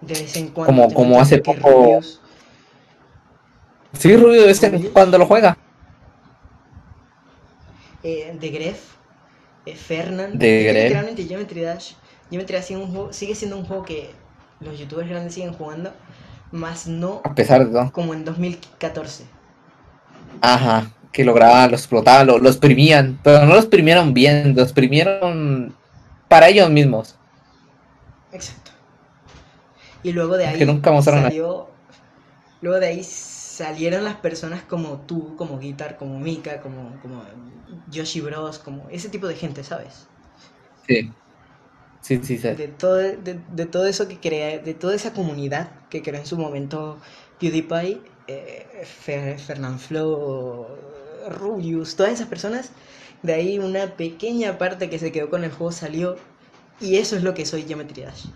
De 0.00 0.14
vez 0.14 0.34
en 0.36 0.48
cuando. 0.48 0.72
Como- 0.74 0.94
como 0.94 1.20
hace 1.20 1.38
poco-. 1.38 2.00
Sí, 3.92 4.16
Rubio, 4.16 4.46
ese 4.48 4.90
cuando 4.90 5.18
lo 5.18 5.26
juega. 5.26 5.56
Eh, 8.02 8.36
de 8.38 8.48
Gref, 8.50 8.80
eh, 9.66 9.74
Fernan. 9.76 10.38
Gref. 10.38 10.74
Literalmente 10.74 11.24
Geometry 11.24 11.60
Dash. 11.62 11.92
Geometry 12.30 12.56
Dash 12.56 12.64
sigue, 12.64 12.80
un 12.80 12.90
juego- 12.90 13.12
sigue 13.12 13.34
siendo 13.34 13.56
un 13.56 13.64
juego 13.64 13.82
que 13.84 14.10
los 14.60 14.78
youtubers 14.78 15.08
grandes 15.08 15.34
siguen 15.34 15.52
jugando, 15.52 15.92
más 16.50 16.86
no 16.86 17.20
A 17.24 17.34
pesar 17.34 17.66
de 17.66 17.72
todo. 17.72 17.92
como 17.92 18.14
en 18.14 18.24
2014. 18.24 19.24
Ajá, 20.40 20.90
que 21.12 21.24
lo 21.24 21.34
grababan, 21.34 21.70
lo 21.70 21.76
explotaban, 21.76 22.26
lo, 22.26 22.38
lo 22.38 22.48
exprimían, 22.48 23.18
pero 23.22 23.44
no 23.44 23.52
lo 23.54 23.58
exprimieron 23.58 24.14
bien, 24.14 24.54
lo 24.56 24.62
exprimieron 24.62 25.74
para 26.28 26.48
ellos 26.48 26.70
mismos. 26.70 27.16
Exacto. 28.32 28.70
Y 30.02 30.12
luego 30.12 30.36
de 30.36 30.46
ahí 30.46 30.58
Que 30.58 30.66
nunca 30.66 30.90
mostraron 30.90 31.24
salió. 31.24 31.68
Luego 32.60 32.80
de 32.80 32.86
ahí 32.86 33.04
salieron 33.52 34.04
las 34.04 34.16
personas 34.16 34.62
como 34.64 35.02
tú, 35.06 35.36
como 35.36 35.58
Guitar, 35.58 35.96
como 35.98 36.18
Mika, 36.20 36.60
como, 36.62 37.00
como 37.00 37.24
Yoshi 37.88 38.20
Bros, 38.20 38.58
como 38.58 38.88
ese 38.90 39.08
tipo 39.10 39.26
de 39.28 39.36
gente, 39.36 39.64
¿sabes? 39.64 40.08
Sí. 40.86 41.16
Sí, 42.00 42.22
sí, 42.24 42.38
sí. 42.38 42.50
De 42.58 42.68
todo, 42.68 42.96
de, 42.98 43.34
de 43.48 43.66
todo 43.66 43.86
eso 43.86 44.08
que 44.08 44.18
crea, 44.20 44.58
de 44.58 44.74
toda 44.74 44.94
esa 44.96 45.12
comunidad 45.14 45.88
que 45.88 46.02
creó 46.02 46.20
en 46.20 46.26
su 46.26 46.36
momento 46.36 47.00
PewDiePie, 47.38 48.02
eh, 48.26 48.82
Fer, 48.84 49.38
Fernanfloo, 49.38 50.66
Rubius, 51.30 51.96
todas 51.96 52.12
esas 52.12 52.26
personas, 52.28 52.72
de 53.22 53.32
ahí 53.34 53.58
una 53.58 53.96
pequeña 53.96 54.58
parte 54.58 54.90
que 54.90 54.98
se 54.98 55.12
quedó 55.12 55.30
con 55.30 55.44
el 55.44 55.52
juego 55.52 55.72
salió 55.72 56.18
y 56.80 56.96
eso 56.96 57.16
es 57.16 57.22
lo 57.22 57.32
que 57.34 57.46
soy 57.46 57.62
Geometry 57.62 58.02
Dash. 58.02 58.26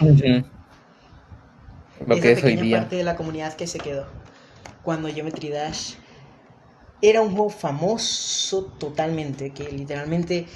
Ujú. 0.00 0.42
Lo 2.06 2.14
Esa 2.14 2.22
que 2.22 2.32
es 2.32 2.38
hoy 2.38 2.42
pequeña 2.42 2.62
día. 2.62 2.78
parte 2.80 2.96
de 2.96 3.04
la 3.04 3.16
comunidad 3.16 3.54
que 3.54 3.66
se 3.66 3.78
quedó 3.78 4.06
cuando 4.82 5.08
Geometry 5.08 5.48
Dash 5.50 5.94
era 7.02 7.20
un 7.20 7.30
juego 7.32 7.50
famoso 7.50 8.64
totalmente, 8.78 9.50
que 9.50 9.70
literalmente 9.70 10.46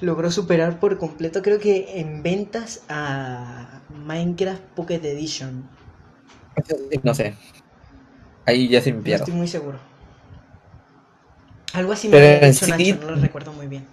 logró 0.00 0.30
superar 0.30 0.80
por 0.80 0.98
completo, 0.98 1.42
creo 1.42 1.58
que 1.58 2.00
en 2.00 2.22
ventas 2.22 2.82
a 2.88 3.80
Minecraft 3.90 4.62
Pocket 4.74 5.00
Edition. 5.04 5.68
No 7.02 7.14
sé. 7.14 7.34
Ahí 8.46 8.68
ya 8.68 8.80
se 8.80 8.92
me 8.92 8.98
No 8.98 9.04
pierdo. 9.04 9.24
estoy 9.24 9.38
muy 9.38 9.48
seguro. 9.48 9.78
Algo 11.72 11.92
así 11.92 12.08
me 12.08 12.16
Pero 12.18 12.46
dicho 12.46 12.64
sí- 12.66 12.70
Nacho, 12.70 12.96
no 13.06 13.10
lo 13.12 13.16
recuerdo 13.20 13.52
muy 13.52 13.66
bien. 13.66 13.84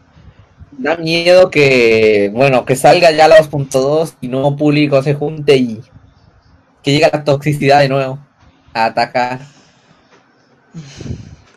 Da 0.78 0.96
miedo 0.98 1.50
que, 1.50 2.30
bueno, 2.34 2.64
que 2.66 2.76
salga 2.76 3.12
ya 3.12 3.28
la 3.28 3.38
2.2 3.38 4.16
y 4.22 4.28
nuevo 4.28 4.56
público 4.56 5.02
se 5.04 5.16
junte 5.16 5.58
y 5.58 5.82
que 6.84 6.92
llegue 6.94 7.10
la 7.12 7.24
toxicidad 7.24 7.80
de 7.82 7.90
nuevo 7.90 8.20
a 8.74 8.86
atacar. 8.86 9.42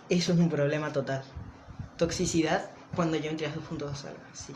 Eso 0.09 0.33
es 0.33 0.39
un 0.39 0.49
problema 0.49 0.93
total. 0.93 1.23
Toxicidad 1.97 2.71
cuando 2.95 3.19
Geometry 3.21 3.47
Dash 3.47 3.55
2.2 3.57 3.95
salga, 3.97 4.31
sí. 4.35 4.55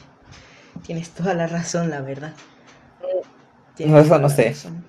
Tienes 0.82 1.11
toda 1.15 1.35
la 1.35 1.47
razón, 1.49 1.90
la 1.90 2.03
verdad. 2.03 2.35
Tienes 3.74 3.95
No, 3.95 3.99
eso 3.99 4.19
no 4.20 4.28
sé. 4.28 4.62
razón. 4.62 4.85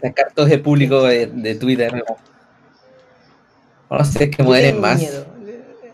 Sacar 0.00 0.32
todo 0.32 0.46
ese 0.46 0.58
público 0.58 1.02
de, 1.02 1.26
de 1.26 1.54
Twitter. 1.56 1.92
No, 1.94 2.04
No 3.90 4.04
sé 4.04 4.28
qué 4.30 4.42
Yo 4.42 4.54
modelen 4.54 4.78
tengo 4.78 4.80
más. 4.80 4.92
miedo, 4.92 5.26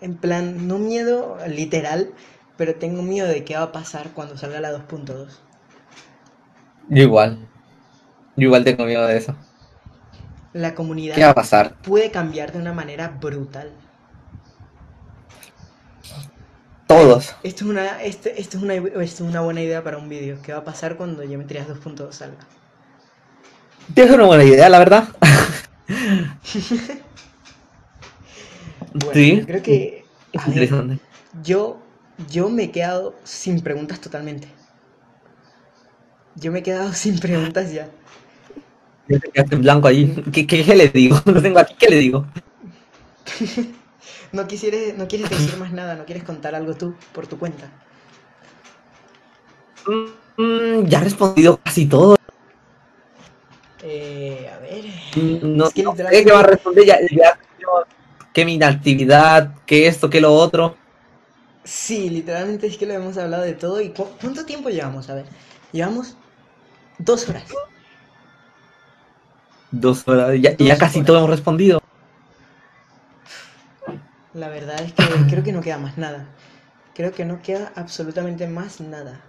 en 0.02 0.18
plan, 0.18 0.68
no 0.68 0.78
miedo 0.78 1.38
literal, 1.48 2.12
pero 2.58 2.74
tengo 2.76 3.02
miedo 3.02 3.28
de 3.28 3.44
qué 3.44 3.56
va 3.56 3.62
a 3.62 3.72
pasar 3.72 4.12
cuando 4.12 4.36
salga 4.36 4.60
la 4.60 4.72
2.2. 4.72 5.40
Yo 6.88 7.02
igual. 7.04 7.49
Yo 8.36 8.46
igual 8.46 8.64
tengo 8.64 8.84
miedo 8.86 9.06
de 9.06 9.16
eso. 9.18 9.36
La 10.52 10.76
comunidad 10.76 11.16
¿Qué 11.16 11.24
va 11.24 11.30
a 11.30 11.34
pasar? 11.34 11.74
puede 11.82 12.12
cambiar 12.12 12.52
de 12.52 12.60
una 12.60 12.72
manera 12.72 13.08
brutal. 13.08 13.72
Todos. 16.86 17.34
Esto 17.42 17.64
es 17.64 17.70
una, 17.70 18.02
este- 18.02 18.40
esto 18.40 18.56
es 18.56 18.62
una, 18.62 18.72
esto 18.76 18.94
es 19.02 19.20
una 19.20 19.42
buena 19.42 19.60
idea 19.60 19.84
para 19.84 19.98
un 19.98 20.08
vídeo. 20.08 20.40
¿Qué 20.40 20.52
va 20.54 20.60
a 20.60 20.64
pasar 20.64 20.96
cuando 20.96 21.22
Geometry 21.22 21.58
Dash 21.58 21.66
2.2 21.68 22.16
salga? 22.16 22.48
Es 23.94 24.10
una 24.10 24.24
buena 24.24 24.44
idea, 24.44 24.68
la 24.68 24.78
verdad. 24.78 25.08
Bueno, 28.92 29.30
sí. 29.30 29.46
creo 29.46 29.62
que 29.62 30.10
Es 30.32 30.46
ver, 30.46 30.68
interesante. 30.68 31.00
yo, 31.32 31.86
yo 32.16 32.48
me 32.50 32.64
he 32.64 32.72
quedado 32.72 33.20
sin 33.24 33.62
preguntas 33.62 34.00
totalmente. 34.00 34.48
Yo 36.34 36.50
me 36.50 36.58
he 36.58 36.62
quedado 36.64 36.92
sin 37.02 37.20
preguntas 37.20 37.72
ya. 37.72 37.88
Quedaste 39.18 39.54
en 39.56 39.62
blanco 39.62 39.88
ahí. 39.88 40.14
¿Qué, 40.32 40.46
qué, 40.46 40.64
qué 40.64 40.74
le 40.74 40.88
digo? 40.88 41.20
No 41.26 41.42
tengo 41.42 41.58
aquí, 41.58 41.74
¿qué 41.78 41.88
le 41.88 41.96
digo? 41.96 42.26
No 44.32 44.46
quisieres, 44.46 44.96
no 44.96 45.08
quieres 45.08 45.28
decir 45.28 45.56
más 45.56 45.72
nada, 45.72 45.96
no 45.96 46.04
quieres 46.04 46.22
contar 46.22 46.54
algo 46.54 46.74
tú 46.74 46.94
por 47.12 47.26
tu 47.26 47.36
cuenta. 47.36 47.68
Mm, 50.36 50.86
ya 50.86 51.00
he 51.00 51.04
respondido 51.04 51.58
casi 51.64 51.86
todo. 51.86 52.16
Eh, 53.82 54.48
a 54.54 54.58
ver. 54.60 54.84
Mm, 55.16 55.56
No, 55.56 55.66
Es 55.66 55.74
que 55.74 55.82
no 55.82 55.96
sé 55.96 56.24
qué 56.24 56.32
va 56.32 56.40
a 56.40 56.42
responder. 56.44 56.84
Ya, 56.86 56.98
ya 57.10 57.38
que 58.32 58.44
mi 58.44 58.54
inactividad, 58.54 59.54
que 59.66 59.88
esto, 59.88 60.08
que 60.08 60.20
lo 60.20 60.32
otro. 60.32 60.76
Sí, 61.64 62.08
literalmente 62.10 62.68
es 62.68 62.76
que 62.78 62.86
lo 62.86 62.94
hemos 62.94 63.18
hablado 63.18 63.42
de 63.42 63.54
todo. 63.54 63.80
¿Y 63.80 63.90
cu- 63.90 64.06
cuánto 64.20 64.44
tiempo 64.46 64.68
llevamos? 64.70 65.10
A 65.10 65.14
ver, 65.16 65.24
llevamos 65.72 66.14
dos 66.98 67.28
horas. 67.28 67.44
Dos 69.70 70.06
horas. 70.08 70.38
Ya, 70.40 70.50
Dos 70.54 70.66
ya 70.66 70.78
casi 70.78 70.98
horas. 70.98 71.06
todo 71.06 71.18
hemos 71.18 71.30
respondido. 71.30 71.80
La 74.34 74.48
verdad 74.48 74.80
es 74.80 74.92
que 74.92 75.02
creo 75.30 75.42
que 75.42 75.52
no 75.52 75.60
queda 75.60 75.78
más 75.78 75.96
nada. 75.98 76.26
Creo 76.94 77.12
que 77.12 77.24
no 77.24 77.40
queda 77.42 77.72
absolutamente 77.76 78.46
más 78.46 78.80
nada. 78.80 79.20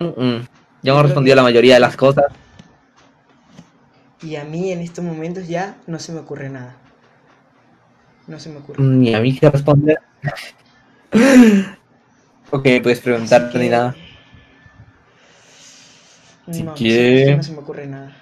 Mm, 0.00 0.04
mm. 0.06 0.46
Ya 0.82 0.92
hemos 0.92 1.02
respondido 1.04 1.34
que- 1.34 1.36
la 1.36 1.42
mayoría 1.42 1.74
de 1.74 1.80
las 1.80 1.96
cosas. 1.96 2.24
Y 4.22 4.36
a 4.36 4.44
mí 4.44 4.70
en 4.70 4.80
estos 4.80 5.02
momentos 5.04 5.48
ya 5.48 5.76
no 5.86 5.98
se 5.98 6.12
me 6.12 6.20
ocurre 6.20 6.50
nada. 6.50 6.74
No 8.26 8.38
se 8.38 8.50
me 8.50 8.58
ocurre. 8.58 8.82
Mm, 8.82 8.98
Ni 9.00 9.14
a 9.14 9.20
mí 9.20 9.36
que 9.38 9.48
responder. 9.50 9.98
ok, 12.50 12.66
puedes 12.82 13.00
preguntar 13.00 13.44
Así 13.46 13.58
ni 13.58 13.64
que- 13.64 13.70
nada. 13.70 13.94
No, 16.46 16.64
no, 16.64 16.74
quiere- 16.74 17.24
se, 17.26 17.36
no 17.36 17.42
se 17.42 17.52
me 17.52 17.58
ocurre 17.58 17.86
nada. 17.86 18.16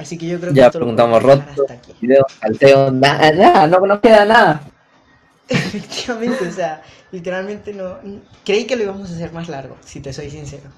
Así 0.00 0.16
que 0.16 0.26
yo 0.28 0.40
creo 0.40 0.54
que 0.54 0.58
Ya 0.58 0.66
esto 0.66 0.78
preguntamos 0.78 1.22
roto. 1.22 1.44
hasta 1.50 1.74
aquí. 1.74 1.92
Video, 2.00 2.24
salteo, 2.40 2.90
nada, 2.90 3.30
nada, 3.32 3.66
no, 3.66 3.80
no 3.86 4.00
queda 4.00 4.24
nada. 4.24 4.62
Efectivamente, 5.48 6.48
o 6.48 6.52
sea, 6.52 6.82
literalmente 7.12 7.74
no. 7.74 7.98
Creí 8.44 8.66
que 8.66 8.76
lo 8.76 8.84
íbamos 8.84 9.10
a 9.10 9.14
hacer 9.14 9.30
más 9.32 9.48
largo, 9.50 9.76
si 9.84 10.00
te 10.00 10.12
soy 10.14 10.30
sincero. 10.30 10.70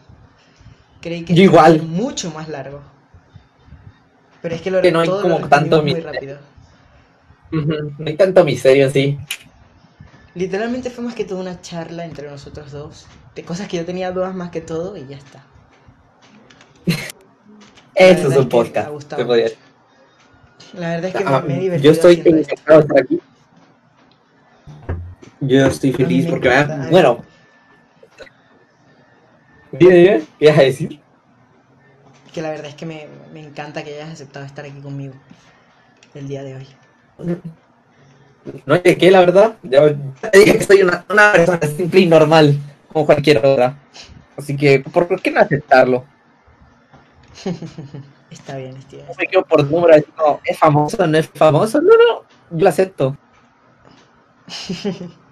Creí 1.01 1.25
que 1.25 1.35
Yo 1.35 1.45
esto 1.45 1.55
iba 1.55 1.65
a 1.67 1.71
igual. 1.71 1.81
ser 1.81 1.89
mucho 1.89 2.31
más 2.33 2.49
largo. 2.49 2.81
Pero 4.41 4.55
es 4.57 4.61
que 4.63 4.71
lo 4.73 4.83
Que 4.83 4.91
no 4.91 5.01
hay 5.01 5.09
todo 5.09 5.23
como 5.23 5.39
lo 5.39 5.49
tanto 5.49 5.83
muy 5.83 5.95
rápido. 6.01 6.39
No 7.53 8.07
hay 8.07 8.17
tanto 8.17 8.45
misterio, 8.45 8.91
sí. 8.91 9.19
Literalmente 10.35 10.91
fue 10.91 11.05
más 11.05 11.15
que 11.15 11.25
todo 11.25 11.39
una 11.39 11.61
charla 11.61 12.05
entre 12.05 12.29
nosotros 12.29 12.73
dos. 12.73 13.07
De 13.37 13.45
cosas 13.45 13.69
que 13.69 13.77
yo 13.77 13.85
tenía 13.85 14.11
dudas 14.11 14.35
más 14.35 14.51
que 14.51 14.63
todo 14.63 14.97
y 14.97 15.07
ya 15.07 15.17
está. 15.17 15.45
Eso 17.95 18.29
es 18.29 18.37
es 18.37 18.39
un 18.39 18.49
que 18.49 18.57
me 18.59 18.79
ha 18.79 18.89
podcast. 18.89 18.89
decir. 18.89 19.59
La 20.75 20.91
verdad 20.91 21.05
es 21.07 21.15
que 21.15 21.25
Ah, 21.27 21.41
me, 21.41 21.49
me 21.49 21.55
he 21.55 21.57
yo 21.57 21.63
divertido 21.63 21.93
estoy 21.93 22.17
haciendo 22.21 22.41
esto. 22.41 22.55
encantado 22.55 22.81
de 22.81 22.87
estar 22.87 22.99
aquí. 23.05 23.21
Yo 25.41 25.67
estoy 25.67 25.93
feliz 25.93 26.25
me 26.25 26.31
porque, 26.31 26.49
encanta, 26.49 26.85
ah, 26.85 26.89
bueno. 26.91 27.25
¿qué 29.79 30.23
ibas 30.39 30.59
a 30.59 30.63
decir? 30.63 31.01
Que 32.33 32.43
la 32.43 32.51
verdad 32.51 32.67
es 32.67 32.75
que 32.75 32.87
me, 32.87 33.07
me 33.33 33.41
encanta 33.41 33.83
que 33.83 33.95
hayas 33.95 34.11
aceptado 34.11 34.45
estar 34.47 34.65
aquí 34.65 34.81
conmigo 34.81 35.15
el 36.15 36.29
día 36.29 36.43
de 36.43 36.57
hoy. 36.57 36.67
No 38.67 38.79
de 38.79 38.97
qué, 38.97 39.11
la 39.11 39.21
verdad. 39.21 39.57
Yo 39.63 39.95
te 40.31 40.39
dije 40.39 40.59
que 40.59 40.65
soy 40.65 40.83
una, 40.83 41.05
una 41.09 41.33
persona 41.33 41.61
simple 41.77 42.01
y 42.01 42.07
normal, 42.07 42.59
como 42.93 43.07
cualquier 43.07 43.39
otra. 43.45 43.79
Así 44.37 44.57
que, 44.57 44.81
¿por 44.81 45.21
qué 45.21 45.31
no 45.31 45.41
aceptarlo? 45.41 46.05
Está 48.31 48.57
bien, 48.57 48.81
Steven. 48.83 49.07
No 49.07 49.15
me 49.19 49.27
quedo 49.27 49.45
por 49.45 49.65
número, 49.71 49.95
¿es 49.95 50.59
famoso 50.59 51.07
no 51.07 51.19
es 51.19 51.29
famoso? 51.29 51.81
No, 51.81 51.91
no, 51.91 52.23
yo 52.51 52.65
lo 52.65 52.69
acepto. 52.69 53.17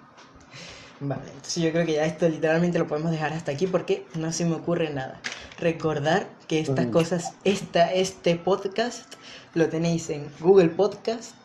Vale, 0.99 1.23
entonces 1.33 1.63
yo 1.63 1.71
creo 1.71 1.85
que 1.85 1.93
ya 1.93 2.05
esto 2.05 2.29
literalmente 2.29 2.77
lo 2.77 2.85
podemos 2.87 3.09
dejar 3.11 3.33
hasta 3.33 3.51
aquí 3.51 3.65
porque 3.65 4.05
no 4.15 4.31
se 4.31 4.45
me 4.45 4.53
ocurre 4.55 4.91
nada. 4.91 5.19
Recordar 5.57 6.27
que 6.47 6.59
estas 6.59 6.87
Mm. 6.87 6.91
cosas, 6.91 7.33
esta, 7.43 7.91
este 7.91 8.35
podcast 8.35 9.15
lo 9.55 9.67
tenéis 9.67 10.09
en 10.11 10.29
Google 10.39 10.69
Podcast, 10.69 11.35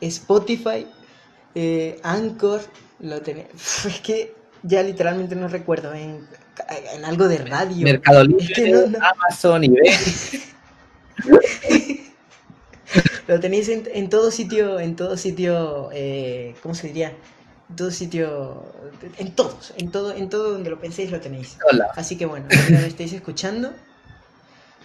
Spotify, 0.00 0.86
eh, 1.54 2.00
Anchor, 2.02 2.62
lo 3.00 3.20
tenéis... 3.20 3.48
Es 3.86 4.00
que 4.00 4.34
ya 4.62 4.82
literalmente 4.82 5.36
no 5.36 5.48
recuerdo, 5.48 5.92
en, 5.92 6.26
en 6.94 7.04
algo 7.04 7.28
de 7.28 7.38
radio. 7.38 7.84
Mercado 7.84 8.24
Libre, 8.24 8.44
Es 8.44 8.52
que 8.52 8.70
no- 8.70 8.86
no- 8.86 8.98
Amazon, 9.04 9.64
eBay. 9.64 9.90
Lo 13.28 13.40
tenéis 13.40 13.68
en, 13.68 13.88
en 13.94 14.08
todo 14.10 14.30
sitio, 14.30 14.78
en 14.80 14.96
todo 14.96 15.16
sitio, 15.16 15.88
eh, 15.92 16.54
¿cómo 16.62 16.74
se 16.74 16.88
diría? 16.88 17.12
En 17.70 17.76
todo 17.76 17.90
sitio, 17.90 18.64
en 19.16 19.34
todos, 19.34 19.72
en 19.78 19.90
todo, 19.90 20.12
en 20.12 20.28
todo 20.28 20.52
donde 20.52 20.68
lo 20.68 20.78
penséis 20.78 21.10
lo 21.10 21.20
tenéis. 21.20 21.56
Hola. 21.70 21.86
Así 21.96 22.16
que 22.18 22.26
bueno, 22.26 22.46
si 22.50 22.72
me 22.72 22.86
estáis 22.86 23.12
escuchando, 23.14 23.72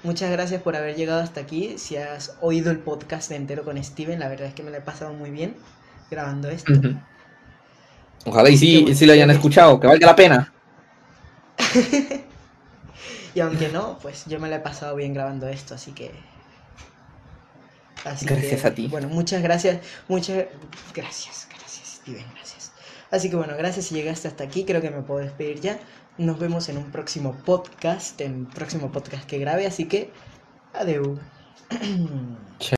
muchas 0.04 0.32
gracias 0.32 0.62
por 0.62 0.76
haber 0.78 0.96
llegado 0.96 1.20
hasta 1.22 1.42
aquí. 1.42 1.78
Si 1.78 1.98
has 1.98 2.36
oído 2.40 2.72
el 2.72 2.78
podcast 2.80 3.32
entero 3.32 3.64
con 3.66 3.84
Steven, 3.84 4.20
la 4.20 4.30
verdad 4.30 4.48
es 4.48 4.54
que 4.54 4.64
me 4.64 4.72
lo 4.72 4.78
he 4.78 4.82
pasado 4.82 5.12
muy 5.14 5.32
bien 5.32 5.56
grabando 6.10 6.50
esto. 6.50 6.72
Ojalá 8.26 8.50
y 8.50 8.58
sí, 8.58 8.82
bueno, 8.84 8.96
sí 8.98 9.06
lo 9.06 9.14
hayan 9.14 9.32
escuchado, 9.32 9.80
que 9.80 9.88
valga 9.88 10.08
la 10.08 10.16
pena. 10.16 10.54
Y 13.38 13.40
aunque 13.40 13.70
no, 13.70 14.00
pues 14.02 14.26
yo 14.26 14.40
me 14.40 14.50
lo 14.50 14.56
he 14.56 14.60
pasado 14.60 14.96
bien 14.96 15.14
grabando 15.14 15.48
esto, 15.48 15.76
así 15.76 15.92
que... 15.92 16.12
Así 18.04 18.26
Gracias 18.26 18.62
que, 18.62 18.68
a 18.68 18.74
ti. 18.74 18.88
Bueno, 18.88 19.10
muchas 19.10 19.44
gracias, 19.44 19.80
muchas 20.08 20.48
gracias, 20.92 21.48
gracias, 21.52 22.00
Steven, 22.02 22.26
gracias. 22.34 22.72
Así 23.12 23.30
que 23.30 23.36
bueno, 23.36 23.54
gracias 23.56 23.86
si 23.86 23.94
llegaste 23.94 24.28
hasta 24.28 24.44
aquí, 24.44 24.66
creo 24.66 24.82
que 24.82 24.90
me 24.90 25.04
puedo 25.04 25.20
despedir 25.20 25.60
ya. 25.62 25.80
Nos 26.18 26.40
vemos 26.40 26.68
en 26.70 26.78
un 26.78 26.92
próximo 26.92 27.36
podcast, 27.46 28.20
en 28.22 28.48
próximo 28.48 28.92
podcast 28.92 29.26
que 29.26 29.38
grabe, 29.38 29.68
así 29.68 29.86
que 29.86 30.12
adiós. 30.74 31.20
Chao. 32.60 32.72